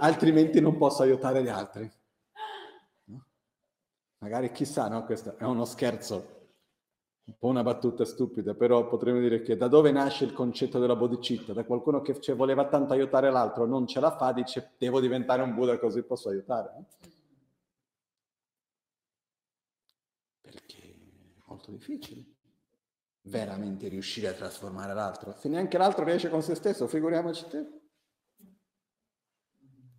Altrimenti 0.00 0.60
non 0.60 0.76
posso 0.76 1.02
aiutare 1.02 1.42
gli 1.42 1.48
altri. 1.48 1.90
No? 3.04 3.26
Magari 4.18 4.52
chissà, 4.52 4.88
no? 4.88 5.04
Questo 5.06 5.38
è 5.38 5.44
uno 5.44 5.64
scherzo, 5.64 6.35
un 7.26 7.34
po' 7.38 7.48
una 7.48 7.64
battuta 7.64 8.04
stupida, 8.04 8.54
però 8.54 8.86
potremmo 8.86 9.18
dire 9.18 9.42
che 9.42 9.56
da 9.56 9.66
dove 9.66 9.90
nasce 9.90 10.24
il 10.24 10.32
concetto 10.32 10.78
della 10.78 10.94
bodhicitta? 10.94 11.52
Da 11.52 11.64
qualcuno 11.64 12.00
che 12.00 12.20
cioè, 12.20 12.36
voleva 12.36 12.68
tanto 12.68 12.92
aiutare 12.92 13.30
l'altro, 13.30 13.66
non 13.66 13.86
ce 13.86 13.98
la 13.98 14.16
fa, 14.16 14.32
dice 14.32 14.74
devo 14.78 15.00
diventare 15.00 15.42
un 15.42 15.54
Buddha 15.54 15.78
così 15.78 16.02
posso 16.02 16.28
aiutare. 16.28 16.72
No? 16.74 16.86
Perché 20.40 20.78
è 20.78 21.40
molto 21.46 21.72
difficile 21.72 22.24
veramente 23.22 23.88
riuscire 23.88 24.28
a 24.28 24.32
trasformare 24.32 24.94
l'altro. 24.94 25.34
Se 25.36 25.48
neanche 25.48 25.78
l'altro 25.78 26.04
riesce 26.04 26.28
con 26.28 26.42
se 26.42 26.54
stesso, 26.54 26.86
figuriamoci 26.86 27.44
te. 27.48 27.75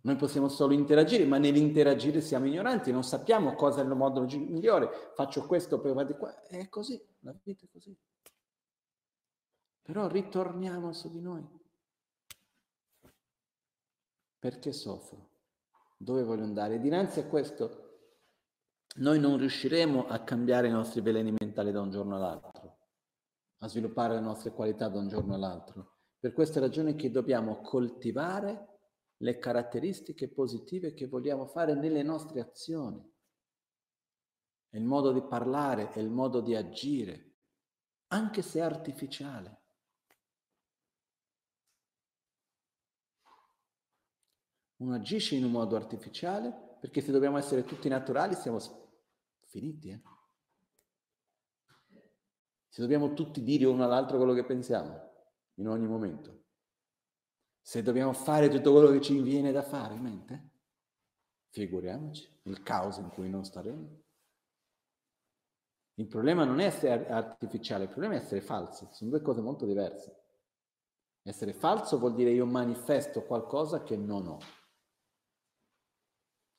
Noi 0.08 0.16
possiamo 0.16 0.48
solo 0.48 0.72
interagire, 0.72 1.26
ma 1.26 1.36
nell'interagire 1.36 2.22
siamo 2.22 2.46
ignoranti, 2.46 2.90
non 2.90 3.04
sappiamo 3.04 3.54
cosa 3.54 3.82
è 3.82 3.84
il 3.84 3.90
modo 3.90 4.22
migliore. 4.22 5.12
Faccio 5.14 5.46
questo, 5.46 5.80
poi 5.80 5.92
vado 5.92 6.16
qua. 6.16 6.44
È 6.44 6.66
così, 6.70 6.98
la 7.18 7.36
vita 7.42 7.66
è 7.66 7.68
così. 7.70 7.94
Però 9.82 10.08
ritorniamo 10.08 10.94
su 10.94 11.10
di 11.10 11.20
noi. 11.20 11.46
Perché 14.38 14.72
soffro? 14.72 15.28
Dove 15.98 16.22
voglio 16.22 16.44
andare? 16.44 16.80
Dinanzi 16.80 17.20
a 17.20 17.26
questo 17.26 17.98
noi 18.96 19.20
non 19.20 19.36
riusciremo 19.36 20.06
a 20.06 20.20
cambiare 20.20 20.68
i 20.68 20.72
nostri 20.72 21.02
veleni 21.02 21.34
mentali 21.38 21.70
da 21.70 21.82
un 21.82 21.90
giorno 21.90 22.16
all'altro, 22.16 22.78
a 23.58 23.68
sviluppare 23.68 24.14
le 24.14 24.20
nostre 24.20 24.52
qualità 24.52 24.88
da 24.88 25.00
un 25.00 25.08
giorno 25.08 25.34
all'altro. 25.34 25.96
Per 26.18 26.32
questa 26.32 26.60
ragione 26.60 26.94
che 26.94 27.10
dobbiamo 27.10 27.60
coltivare 27.60 28.76
le 29.18 29.38
caratteristiche 29.38 30.28
positive 30.28 30.94
che 30.94 31.06
vogliamo 31.06 31.46
fare 31.46 31.74
nelle 31.74 32.02
nostre 32.02 32.40
azioni. 32.40 33.04
È 34.68 34.76
il 34.76 34.84
modo 34.84 35.12
di 35.12 35.22
parlare, 35.22 35.92
è 35.92 35.98
il 35.98 36.10
modo 36.10 36.40
di 36.40 36.54
agire, 36.54 37.36
anche 38.08 38.42
se 38.42 38.60
artificiale. 38.60 39.56
Uno 44.76 44.94
agisce 44.94 45.34
in 45.34 45.44
un 45.44 45.50
modo 45.50 45.74
artificiale 45.74 46.76
perché 46.80 47.00
se 47.00 47.10
dobbiamo 47.10 47.38
essere 47.38 47.64
tutti 47.64 47.88
naturali 47.88 48.34
siamo 48.34 48.58
finiti. 49.46 49.90
Eh? 49.90 50.00
Se 52.68 52.80
dobbiamo 52.80 53.14
tutti 53.14 53.42
dire 53.42 53.64
uno 53.64 53.82
all'altro 53.82 54.18
quello 54.18 54.34
che 54.34 54.44
pensiamo 54.44 55.06
in 55.54 55.66
ogni 55.66 55.88
momento. 55.88 56.37
Se 57.68 57.82
dobbiamo 57.82 58.14
fare 58.14 58.48
tutto 58.48 58.72
quello 58.72 58.90
che 58.92 59.02
ci 59.02 59.20
viene 59.20 59.52
da 59.52 59.60
fare 59.60 59.92
in 59.92 60.00
mente, 60.00 60.50
figuriamoci 61.50 62.26
il 62.44 62.62
caos 62.62 62.96
in 62.96 63.10
cui 63.10 63.28
non 63.28 63.44
staremo. 63.44 64.04
Il 65.96 66.06
problema 66.06 66.46
non 66.46 66.60
è 66.60 66.64
essere 66.64 67.10
artificiale, 67.10 67.82
il 67.84 67.90
problema 67.90 68.14
è 68.14 68.16
essere 68.16 68.40
falsi, 68.40 68.88
sono 68.90 69.10
due 69.10 69.20
cose 69.20 69.42
molto 69.42 69.66
diverse. 69.66 70.16
Essere 71.20 71.52
falso 71.52 71.98
vuol 71.98 72.14
dire 72.14 72.30
io 72.30 72.46
manifesto 72.46 73.26
qualcosa 73.26 73.82
che 73.82 73.98
non 73.98 74.28
ho 74.28 74.38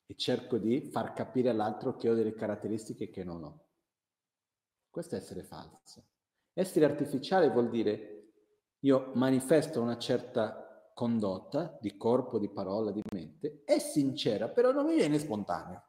e 0.05 0.15
cerco 0.15 0.59
di 0.59 0.91
far 0.91 1.13
capire 1.13 1.49
all'altro 1.49 1.95
che 1.95 2.07
ho 2.07 2.13
delle 2.13 2.35
caratteristiche 2.35 3.09
che 3.09 3.23
non 3.23 3.43
ho. 3.43 3.65
Questo 4.91 5.15
è 5.15 5.17
essere 5.17 5.41
falso. 5.41 6.05
Essere 6.53 6.85
artificiale 6.85 7.49
vuol 7.49 7.71
dire 7.71 8.17
io 8.81 9.11
manifesto 9.15 9.81
una 9.81 9.97
certa 9.97 10.58
condotta 10.99 11.77
di 11.79 11.95
corpo, 11.95 12.37
di 12.39 12.49
parola, 12.49 12.91
di 12.91 13.01
mente, 13.13 13.63
è 13.63 13.79
sincera, 13.79 14.49
però 14.49 14.73
non 14.73 14.85
mi 14.85 14.95
viene 14.95 15.17
spontanea. 15.17 15.81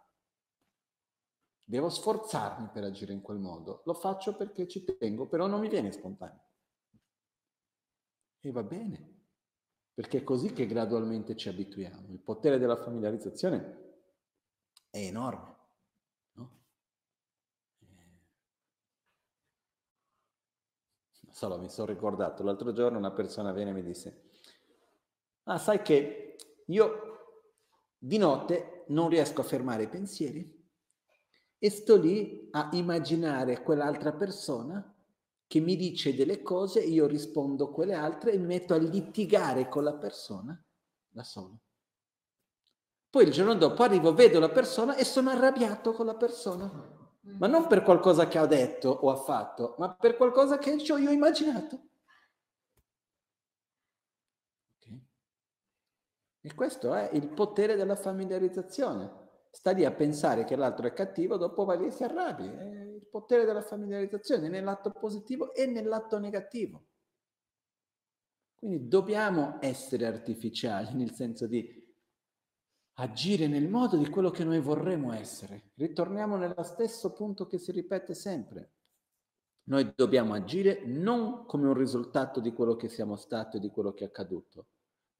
Devo 1.64 1.88
sforzarmi 1.88 2.68
per 2.68 2.84
agire 2.84 3.12
in 3.12 3.20
quel 3.20 3.40
modo. 3.40 3.82
Lo 3.86 3.94
faccio 3.94 4.36
perché 4.36 4.68
ci 4.68 4.84
tengo, 4.84 5.26
però 5.26 5.48
non 5.48 5.58
mi 5.58 5.68
viene 5.68 5.90
spontaneo. 5.90 6.44
E 8.38 8.52
va 8.52 8.62
bene, 8.62 9.24
perché 9.92 10.18
è 10.18 10.22
così 10.22 10.52
che 10.52 10.66
gradualmente 10.66 11.34
ci 11.34 11.48
abituiamo. 11.48 12.12
Il 12.12 12.20
potere 12.20 12.58
della 12.58 12.76
familiarizzazione 12.76 13.94
è 14.90 14.98
enorme. 14.98 15.56
No? 16.34 16.60
Solo 21.30 21.58
mi 21.58 21.68
sono 21.68 21.88
ricordato, 21.88 22.44
l'altro 22.44 22.72
giorno 22.72 22.96
una 22.96 23.10
persona 23.10 23.50
viene 23.50 23.70
e 23.70 23.74
mi 23.74 23.82
disse, 23.82 24.28
Ah, 25.44 25.58
sai 25.58 25.82
che 25.82 26.36
io 26.66 27.08
di 27.98 28.18
notte 28.18 28.84
non 28.88 29.08
riesco 29.08 29.40
a 29.40 29.44
fermare 29.44 29.84
i 29.84 29.88
pensieri 29.88 30.58
e 31.58 31.70
sto 31.70 31.96
lì 31.96 32.48
a 32.52 32.70
immaginare 32.72 33.62
quell'altra 33.62 34.12
persona 34.12 34.94
che 35.46 35.60
mi 35.60 35.76
dice 35.76 36.14
delle 36.14 36.42
cose, 36.42 36.80
io 36.80 37.06
rispondo 37.06 37.70
quelle 37.70 37.94
altre 37.94 38.32
e 38.32 38.38
mi 38.38 38.46
metto 38.46 38.72
a 38.72 38.78
litigare 38.78 39.68
con 39.68 39.82
la 39.82 39.94
persona 39.94 40.64
da 41.08 41.24
solo. 41.24 41.58
Poi 43.10 43.24
il 43.24 43.32
giorno 43.32 43.54
dopo 43.56 43.82
arrivo, 43.82 44.14
vedo 44.14 44.38
la 44.38 44.48
persona 44.48 44.94
e 44.94 45.04
sono 45.04 45.30
arrabbiato 45.30 45.92
con 45.92 46.06
la 46.06 46.14
persona. 46.14 46.98
Ma 47.38 47.48
non 47.48 47.66
per 47.66 47.82
qualcosa 47.82 48.28
che 48.28 48.38
ha 48.38 48.46
detto 48.46 48.88
o 48.88 49.10
ha 49.10 49.16
fatto, 49.16 49.74
ma 49.78 49.92
per 49.92 50.16
qualcosa 50.16 50.58
che 50.58 50.70
io 50.70 50.94
ho 50.94 50.98
immaginato. 50.98 51.89
E 56.50 56.54
questo 56.56 56.94
è 56.94 57.10
il 57.12 57.28
potere 57.28 57.76
della 57.76 57.94
familiarizzazione. 57.94 59.28
Sta 59.52 59.70
lì 59.70 59.84
a 59.84 59.92
pensare 59.92 60.44
che 60.44 60.56
l'altro 60.56 60.88
è 60.88 60.92
cattivo, 60.92 61.36
dopo 61.36 61.64
va 61.64 61.74
lì 61.74 61.86
e 61.86 61.90
si 61.92 62.02
arrabbi. 62.02 62.44
È 62.44 62.64
il 62.64 63.06
potere 63.08 63.44
della 63.44 63.62
familiarizzazione 63.62 64.48
nell'atto 64.48 64.90
positivo 64.90 65.54
e 65.54 65.66
nell'atto 65.66 66.18
negativo. 66.18 66.86
Quindi 68.58 68.88
dobbiamo 68.88 69.58
essere 69.60 70.06
artificiali 70.06 70.92
nel 70.94 71.12
senso 71.12 71.46
di 71.46 71.78
agire 72.94 73.46
nel 73.46 73.68
modo 73.68 73.96
di 73.96 74.10
quello 74.10 74.30
che 74.30 74.42
noi 74.42 74.58
vorremmo 74.58 75.12
essere. 75.12 75.70
Ritorniamo 75.76 76.36
nello 76.36 76.64
stesso 76.64 77.12
punto 77.12 77.46
che 77.46 77.58
si 77.58 77.70
ripete 77.70 78.12
sempre. 78.12 78.72
Noi 79.68 79.92
dobbiamo 79.94 80.34
agire 80.34 80.82
non 80.84 81.46
come 81.46 81.68
un 81.68 81.74
risultato 81.74 82.40
di 82.40 82.52
quello 82.52 82.74
che 82.74 82.88
siamo 82.88 83.14
stati 83.14 83.58
e 83.58 83.60
di 83.60 83.70
quello 83.70 83.92
che 83.92 84.02
è 84.02 84.08
accaduto, 84.08 84.66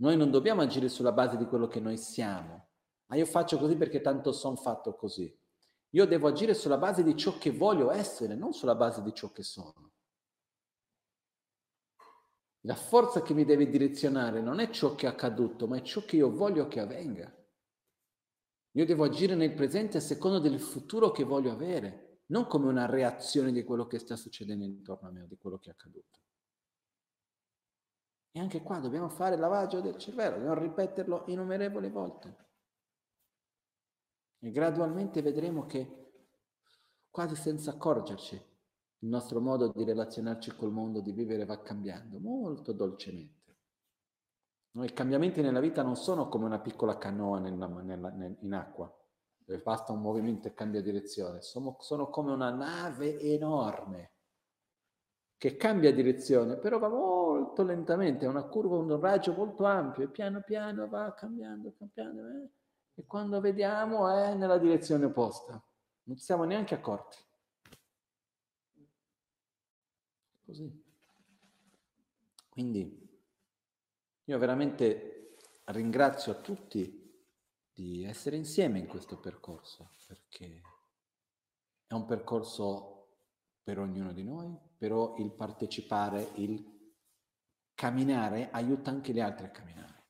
noi 0.01 0.17
non 0.17 0.31
dobbiamo 0.31 0.63
agire 0.63 0.89
sulla 0.89 1.13
base 1.13 1.37
di 1.37 1.45
quello 1.47 1.69
che 1.69 1.81
noi 1.81 1.97
siamo. 1.97 2.69
Ah, 3.07 3.17
io 3.17 3.27
faccio 3.27 3.59
così 3.59 3.77
perché 3.77 4.01
tanto 4.01 4.33
sono 4.33 4.57
fatto 4.57 4.95
così. 4.95 5.35
Io 5.91 6.07
devo 6.07 6.29
agire 6.29 6.55
sulla 6.55 6.79
base 6.79 7.03
di 7.03 7.17
ciò 7.17 7.37
che 7.39 7.51
voglio 7.51 7.91
essere, 7.91 8.35
non 8.35 8.53
sulla 8.53 8.75
base 8.75 9.03
di 9.03 9.13
ciò 9.13 9.31
che 9.31 9.43
sono. 9.43 9.93
La 12.65 12.77
forza 12.77 13.23
che 13.23 13.35
mi 13.35 13.45
deve 13.45 13.69
direzionare 13.69 14.41
non 14.41 14.61
è 14.61 14.71
ciò 14.71 14.95
che 14.95 15.07
è 15.07 15.09
accaduto, 15.09 15.67
ma 15.67 15.79
è 15.79 15.83
ciò 15.83 16.05
che 16.05 16.17
io 16.17 16.31
voglio 16.31 16.67
che 16.69 16.81
avvenga. 16.81 17.35
Io 18.73 18.87
devo 18.87 19.05
agire 19.05 19.35
nel 19.35 19.53
presente 19.53 19.99
a 19.99 20.01
seconda 20.01 20.39
del 20.39 20.61
futuro 20.61 21.11
che 21.11 21.25
voglio 21.25 21.51
avere, 21.51 22.21
non 22.27 22.47
come 22.47 22.69
una 22.69 22.87
reazione 22.87 23.53
di 23.53 23.65
quello 23.65 23.87
che 23.87 23.99
sta 23.99 24.17
succedendo 24.17 24.65
intorno 24.65 25.09
a 25.09 25.11
me 25.11 25.23
o 25.23 25.27
di 25.27 25.37
quello 25.37 25.59
che 25.59 25.71
è 25.71 25.73
accaduto. 25.73 26.21
E 28.33 28.39
anche 28.39 28.63
qua 28.63 28.79
dobbiamo 28.79 29.09
fare 29.09 29.35
il 29.35 29.41
lavaggio 29.41 29.81
del 29.81 29.97
cervello, 29.97 30.37
dobbiamo 30.37 30.61
ripeterlo 30.61 31.25
innumerevoli 31.27 31.91
volte. 31.91 32.49
E 34.39 34.51
gradualmente 34.51 35.21
vedremo 35.21 35.67
che, 35.67 36.13
quasi 37.11 37.35
senza 37.35 37.73
accorgerci, 37.73 38.35
il 39.03 39.09
nostro 39.09 39.41
modo 39.41 39.73
di 39.73 39.83
relazionarci 39.83 40.55
col 40.55 40.71
mondo, 40.71 41.01
di 41.01 41.13
vivere, 41.13 41.45
va 41.45 41.61
cambiando 41.61 42.21
molto 42.21 42.73
dolcemente. 42.73 43.39
No, 44.73 44.85
I 44.85 44.93
cambiamenti 44.93 45.41
nella 45.41 45.59
vita 45.59 45.83
non 45.83 45.97
sono 45.97 46.29
come 46.29 46.45
una 46.45 46.61
piccola 46.61 46.97
canoa 46.97 47.41
nella, 47.41 47.67
nella, 47.67 48.11
in 48.41 48.55
acqua, 48.55 48.95
dove 49.39 49.59
basta 49.61 49.93
un 49.93 50.01
movimento 50.01 50.47
e 50.47 50.55
cambia 50.55 50.81
direzione, 50.81 51.43
sono, 51.43 51.77
sono 51.81 52.09
come 52.09 52.31
una 52.31 52.51
nave 52.51 53.19
enorme 53.19 54.13
che 55.37 55.57
cambia 55.57 55.93
direzione, 55.93 56.57
però 56.57 56.79
va 56.79 56.89
molto 56.89 57.20
lentamente, 57.63 58.25
è 58.25 58.29
una 58.29 58.45
curva, 58.45 58.77
un 58.77 59.01
raggio 59.01 59.33
molto 59.33 59.65
ampio 59.65 60.05
e 60.05 60.09
piano 60.09 60.43
piano 60.43 60.89
va 60.89 61.13
cambiando, 61.15 61.75
cambiando, 61.77 62.27
eh? 62.29 62.49
e 62.95 63.07
quando 63.07 63.41
vediamo 63.41 64.09
è 64.09 64.35
nella 64.35 64.59
direzione 64.59 65.07
opposta, 65.07 65.63
non 66.05 66.17
ci 66.17 66.25
siamo 66.25 66.45
neanche 66.45 66.75
accorti. 66.75 67.19
Così. 70.45 70.85
Quindi 72.49 73.09
io 74.25 74.39
veramente 74.39 75.37
ringrazio 75.67 76.33
a 76.33 76.37
tutti 76.37 76.99
di 77.73 78.05
essere 78.05 78.37
insieme 78.37 78.79
in 78.79 78.87
questo 78.87 79.19
percorso, 79.19 79.91
perché 80.07 80.63
è 81.87 81.95
un 81.95 82.05
percorso 82.05 83.09
per 83.63 83.79
ognuno 83.79 84.13
di 84.13 84.25
noi, 84.25 84.57
però 84.77 85.15
il 85.19 85.31
partecipare, 85.31 86.31
il 86.35 86.80
camminare 87.81 88.51
aiuta 88.51 88.91
anche 88.91 89.11
gli 89.11 89.21
altri 89.21 89.47
a 89.47 89.51
camminare. 89.51 90.05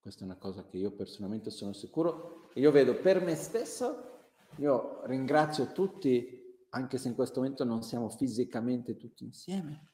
Questa 0.00 0.22
è 0.22 0.24
una 0.24 0.36
cosa 0.36 0.66
che 0.66 0.78
io 0.78 0.90
personalmente 0.90 1.50
sono 1.50 1.72
sicuro 1.72 2.50
e 2.54 2.58
io 2.60 2.72
vedo 2.72 2.98
per 2.98 3.22
me 3.22 3.36
stesso, 3.36 4.32
io 4.56 5.06
ringrazio 5.06 5.70
tutti, 5.70 6.66
anche 6.70 6.98
se 6.98 7.06
in 7.06 7.14
questo 7.14 7.38
momento 7.38 7.62
non 7.62 7.84
siamo 7.84 8.08
fisicamente 8.08 8.96
tutti 8.96 9.22
insieme, 9.22 9.92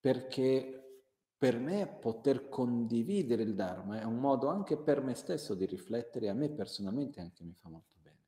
perché 0.00 1.04
per 1.38 1.56
me 1.60 1.86
poter 1.86 2.48
condividere 2.48 3.44
il 3.44 3.54
Dharma 3.54 4.00
è 4.00 4.04
un 4.04 4.18
modo 4.18 4.48
anche 4.48 4.76
per 4.76 5.02
me 5.02 5.14
stesso 5.14 5.54
di 5.54 5.66
riflettere, 5.66 6.28
a 6.28 6.34
me 6.34 6.50
personalmente 6.50 7.20
anche 7.20 7.44
mi 7.44 7.54
fa 7.54 7.68
molto 7.68 7.94
bene. 8.02 8.24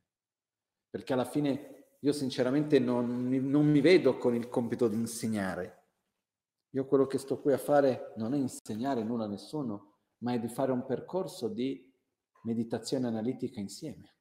Perché 0.89 1.11
alla 1.11 1.25
fine 1.25 1.97
io 1.99 2.13
sinceramente 2.13 2.79
non, 2.79 3.27
non 3.27 3.65
mi 3.65 3.81
vedo 3.81 4.17
con 4.17 4.33
il 4.33 4.47
compito 4.47 4.87
di 4.87 4.95
insegnare. 4.95 5.78
Io 6.71 6.85
quello 6.85 7.07
che 7.07 7.17
sto 7.17 7.39
qui 7.39 7.53
a 7.53 7.57
fare 7.57 8.13
non 8.17 8.33
è 8.33 8.37
insegnare 8.37 9.03
nulla 9.03 9.25
a 9.25 9.27
nessuno, 9.27 9.97
ma 10.19 10.33
è 10.33 10.39
di 10.39 10.47
fare 10.47 10.71
un 10.71 10.85
percorso 10.85 11.47
di 11.47 11.91
meditazione 12.43 13.07
analitica 13.07 13.59
insieme 13.59 14.15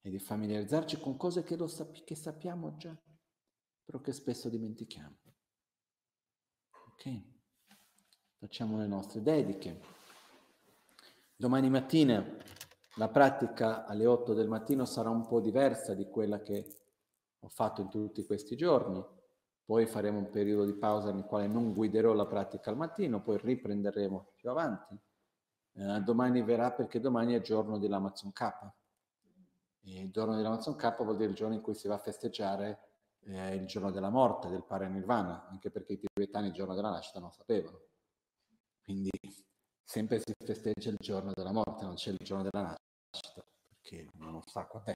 e 0.00 0.10
di 0.10 0.18
familiarizzarci 0.18 1.00
con 1.00 1.16
cose 1.16 1.42
che, 1.42 1.56
sapi- 1.66 2.04
che 2.04 2.14
sappiamo 2.14 2.76
già, 2.76 2.96
però 3.84 4.00
che 4.00 4.12
spesso 4.12 4.48
dimentichiamo. 4.48 5.16
Ok? 6.88 7.22
Facciamo 8.38 8.76
le 8.76 8.86
nostre 8.86 9.22
dediche. 9.22 9.80
Domani 11.34 11.70
mattina 11.70 12.24
la 12.96 13.08
pratica 13.08 13.86
alle 13.86 14.06
8 14.06 14.34
del 14.34 14.46
mattino 14.46 14.84
sarà 14.84 15.10
un 15.10 15.26
po' 15.26 15.40
diversa 15.40 15.94
di 15.94 16.08
quella 16.08 16.40
che 16.42 16.76
ho 17.40 17.48
fatto 17.48 17.80
in 17.80 17.88
tutti 17.88 18.24
questi 18.24 18.54
giorni. 18.56 19.04
Poi 19.64 19.86
faremo 19.86 20.18
un 20.18 20.28
periodo 20.28 20.64
di 20.66 20.74
pausa 20.74 21.10
nel 21.10 21.24
quale 21.24 21.46
non 21.46 21.72
guiderò 21.72 22.12
la 22.12 22.26
pratica 22.26 22.70
al 22.70 22.76
mattino, 22.76 23.22
poi 23.22 23.38
riprenderemo 23.38 24.32
più 24.34 24.50
avanti. 24.50 24.98
Eh, 25.76 26.00
domani 26.00 26.42
verrà 26.42 26.70
perché 26.70 27.00
domani 27.00 27.34
è 27.34 27.40
giorno 27.40 27.78
dell'Amazon 27.78 28.32
K. 28.32 28.42
E 29.86 30.00
il 30.02 30.10
giorno 30.10 30.36
dell'Amazon 30.36 30.76
K 30.76 31.02
vuol 31.02 31.16
dire 31.16 31.30
il 31.30 31.34
giorno 31.34 31.54
in 31.54 31.62
cui 31.62 31.74
si 31.74 31.88
va 31.88 31.94
a 31.94 31.98
festeggiare 31.98 32.80
eh, 33.20 33.54
il 33.54 33.66
giorno 33.66 33.90
della 33.90 34.10
morte 34.10 34.48
del 34.48 34.64
Paranirvana, 34.64 35.46
anche 35.48 35.70
perché 35.70 35.94
i 35.94 35.98
tibetani 35.98 36.48
il 36.48 36.52
giorno 36.52 36.74
della 36.74 36.90
nascita 36.90 37.20
non 37.20 37.32
sapevano. 37.32 37.80
Quindi 38.82 39.10
sempre 39.82 40.18
si 40.18 40.32
festeggia 40.44 40.90
il 40.90 40.96
giorno 40.98 41.32
della 41.34 41.52
morte, 41.52 41.84
non 41.84 41.94
c'è 41.94 42.10
il 42.10 42.18
giorno 42.18 42.48
della 42.50 42.76
nascita, 43.10 43.42
perché 43.68 44.10
non 44.14 44.42
sa 44.44 44.66
quant'è. 44.66 44.92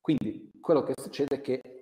Quindi 0.00 0.50
quello 0.60 0.82
che 0.82 0.94
succede 0.96 1.36
è 1.36 1.40
che 1.40 1.77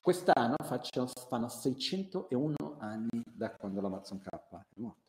quest'anno 0.00 0.56
faccio, 0.64 1.06
fanno 1.06 1.48
601 1.48 2.54
anni 2.78 3.22
da 3.24 3.54
quando 3.54 3.80
l'Amazon 3.80 4.20
K 4.20 4.28
è 4.28 4.80
morto. 4.80 5.08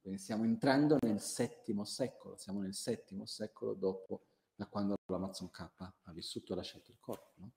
Quindi 0.00 0.18
stiamo 0.20 0.44
entrando 0.44 0.98
nel 1.00 1.20
settimo 1.20 1.84
secolo, 1.84 2.36
siamo 2.36 2.60
nel 2.60 2.74
settimo 2.74 3.26
secolo 3.26 3.74
dopo 3.74 4.26
da 4.54 4.66
quando 4.66 4.94
l'Amazon 5.06 5.50
K 5.50 5.60
ha 5.78 6.12
vissuto 6.12 6.52
e 6.52 6.56
lasciato 6.56 6.90
il 6.90 6.98
corpo. 7.00 7.32
No? 7.36 7.50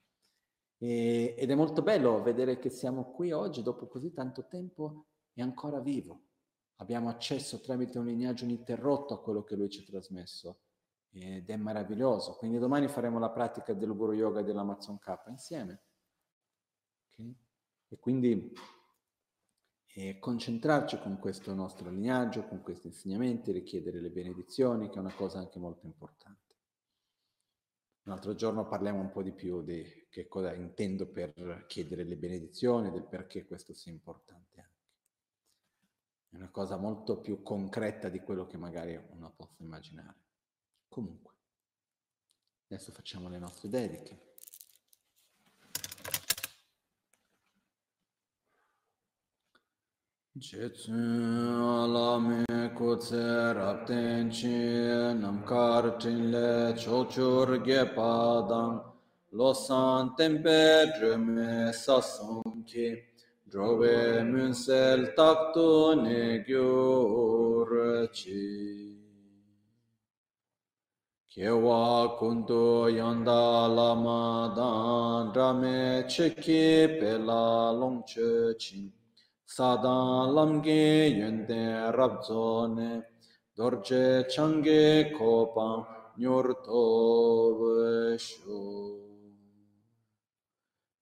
E, 0.77 1.35
ed 1.37 1.51
è 1.51 1.55
molto 1.55 1.81
bello 1.81 2.21
vedere 2.21 2.57
che 2.57 2.69
siamo 2.69 3.11
qui 3.11 3.31
oggi, 3.31 3.61
dopo 3.61 3.87
così 3.87 4.11
tanto 4.11 4.47
tempo, 4.47 5.05
e 5.33 5.41
ancora 5.41 5.79
vivo. 5.79 6.21
Abbiamo 6.77 7.09
accesso 7.09 7.59
tramite 7.59 7.99
un 7.99 8.05
lignaggio 8.05 8.45
ininterrotto 8.45 9.13
a 9.13 9.21
quello 9.21 9.43
che 9.43 9.55
lui 9.55 9.69
ci 9.69 9.81
ha 9.81 9.83
trasmesso 9.83 10.61
ed 11.11 11.49
è 11.49 11.55
meraviglioso. 11.55 12.35
Quindi 12.35 12.57
domani 12.57 12.87
faremo 12.87 13.19
la 13.19 13.29
pratica 13.29 13.73
del 13.73 13.93
Guru 13.93 14.13
Yoga 14.13 14.41
dell'Amazon 14.41 14.97
K 14.97 15.15
insieme. 15.27 15.81
E 17.89 17.97
quindi 17.97 18.53
e 19.91 20.19
concentrarci 20.19 20.99
con 20.99 21.17
questo 21.17 21.53
nostro 21.53 21.89
lignaggio, 21.89 22.45
con 22.45 22.61
questi 22.61 22.87
insegnamenti, 22.87 23.51
richiedere 23.51 23.99
le 23.99 24.11
benedizioni, 24.11 24.87
che 24.87 24.95
è 24.95 24.99
una 24.99 25.13
cosa 25.13 25.39
anche 25.39 25.59
molto 25.59 25.85
importante. 25.87 26.37
Un 28.03 28.13
altro 28.13 28.33
giorno 28.33 28.67
parliamo 28.67 29.01
un 29.01 29.11
po' 29.11 29.23
di 29.23 29.33
più 29.33 29.61
di 29.61 30.07
che 30.09 30.27
cosa 30.27 30.53
intendo 30.53 31.07
per 31.07 31.65
chiedere 31.67 32.03
le 32.03 32.15
benedizioni, 32.15 32.91
del 32.91 33.07
perché 33.07 33.45
questo 33.45 33.73
sia 33.73 33.91
importante 33.91 34.61
anche. 34.61 34.77
È 36.29 36.35
una 36.35 36.49
cosa 36.49 36.77
molto 36.77 37.19
più 37.19 37.41
concreta 37.41 38.09
di 38.09 38.19
quello 38.19 38.45
che 38.45 38.57
magari 38.57 38.95
uno 38.95 39.33
possa 39.35 39.63
immaginare. 39.63 40.17
Comunque, 40.87 41.33
adesso 42.67 42.91
facciamo 42.91 43.27
le 43.27 43.39
nostre 43.39 43.67
dediche. 43.67 44.28
Cetin 50.39 51.59
alame 51.61 52.45
kote 52.77 53.55
rapten 53.55 54.29
çin 54.29 55.21
amkar 55.23 55.99
çinle 55.99 56.77
çoçur 56.77 57.55
gepadan 57.65 58.83
losan 59.33 60.15
tembe 60.15 60.93
drüme 60.99 61.73
sasum 61.73 62.63
ki 62.65 63.05
drove 63.51 64.23
münsel 64.23 65.15
taktu 65.15 66.03
ne 66.03 66.37
gyur 66.47 67.71
çi. 68.13 68.99
Kewa 71.29 72.15
kundu 72.19 72.89
yanda 72.89 73.75
lamadan 73.77 75.35
rame 75.35 76.07
çeki 76.09 76.97
pela 77.01 77.81
longçı 77.81 78.55
çin. 78.59 78.98
사단 79.48 80.34
람게 80.34 81.20
연대 81.20 81.54
랍존에 81.92 83.02
dorje 83.56 84.26
change 84.28 85.12
kopa 85.16 85.86
nyorto 86.18 87.54
vesho 87.58 88.98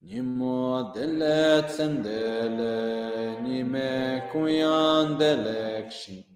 nimo 0.02 0.92
dele 0.92 1.64
tsendele 1.64 3.40
nime 3.40 4.28
kuyan 4.30 5.16
delekshi 5.16 6.26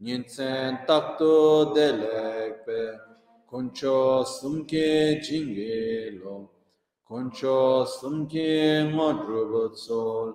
nyinsen 0.00 0.82
takto 0.84 1.70
delekpe 1.72 2.98
koncho 3.46 4.24
sumke 4.26 5.22
jingelo 5.22 6.50
koncho 7.06 7.86
sumke 7.86 8.90
modrubotsol 8.96 10.34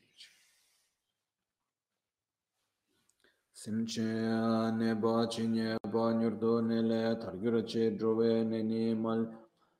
Simche 3.61 4.01
neba 4.01 5.27
chinye 5.27 5.77
ba 5.93 6.11
nyurdo 6.13 6.61
nele 6.61 7.15
targyur 7.19 7.63
che 7.63 7.95
drove 7.95 8.43
neni 8.43 8.95
mal 8.95 9.21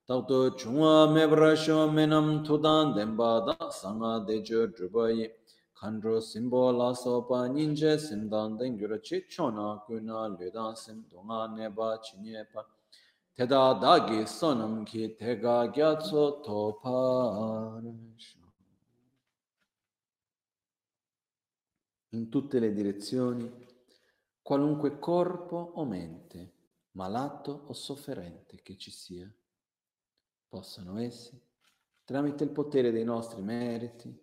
tauto 0.05 0.53
chungwa 0.53 1.07
mebrasho 1.09 1.89
menam 1.89 2.43
tudan 2.43 2.93
demba 2.93 3.41
da 3.43 3.71
sanga 3.71 4.19
dejo 4.23 4.67
drubayi 4.67 5.27
khandro 5.73 6.21
simbo 6.21 6.69
la 6.69 6.93
sopa 6.93 7.47
ninje 7.47 7.97
simdan 7.97 8.55
dengyur 8.55 9.01
che 9.01 9.25
chona 9.27 9.81
kuna 9.83 10.27
leda 10.37 10.75
sim 10.75 11.03
donga 11.09 11.47
neba 11.47 11.97
chinye 12.03 12.45
pa. 12.53 12.63
Teda 13.35 13.73
dagi 13.81 14.27
sonam 14.27 14.85
ki 14.85 15.15
tega 15.17 15.65
gyatso 15.73 16.39
topa 16.43 17.81
in 22.13 22.29
tutte 22.29 22.59
le 22.59 22.73
direzioni 22.73 23.60
qualunque 24.51 24.99
corpo 24.99 25.55
o 25.75 25.85
mente, 25.85 26.55
malato 26.97 27.63
o 27.67 27.71
sofferente 27.71 28.61
che 28.61 28.75
ci 28.75 28.91
sia, 28.91 29.33
possano 30.49 30.99
essi, 30.99 31.41
tramite 32.03 32.43
il 32.43 32.49
potere 32.49 32.91
dei 32.91 33.05
nostri 33.05 33.41
meriti, 33.41 34.13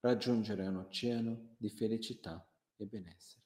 raggiungere 0.00 0.66
un 0.66 0.78
oceano 0.78 1.54
di 1.56 1.70
felicità 1.70 2.44
e 2.74 2.84
benessere. 2.86 3.44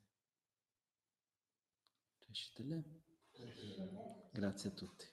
Grazie 4.33 4.71
a 4.71 4.73
tutti. 4.73 5.05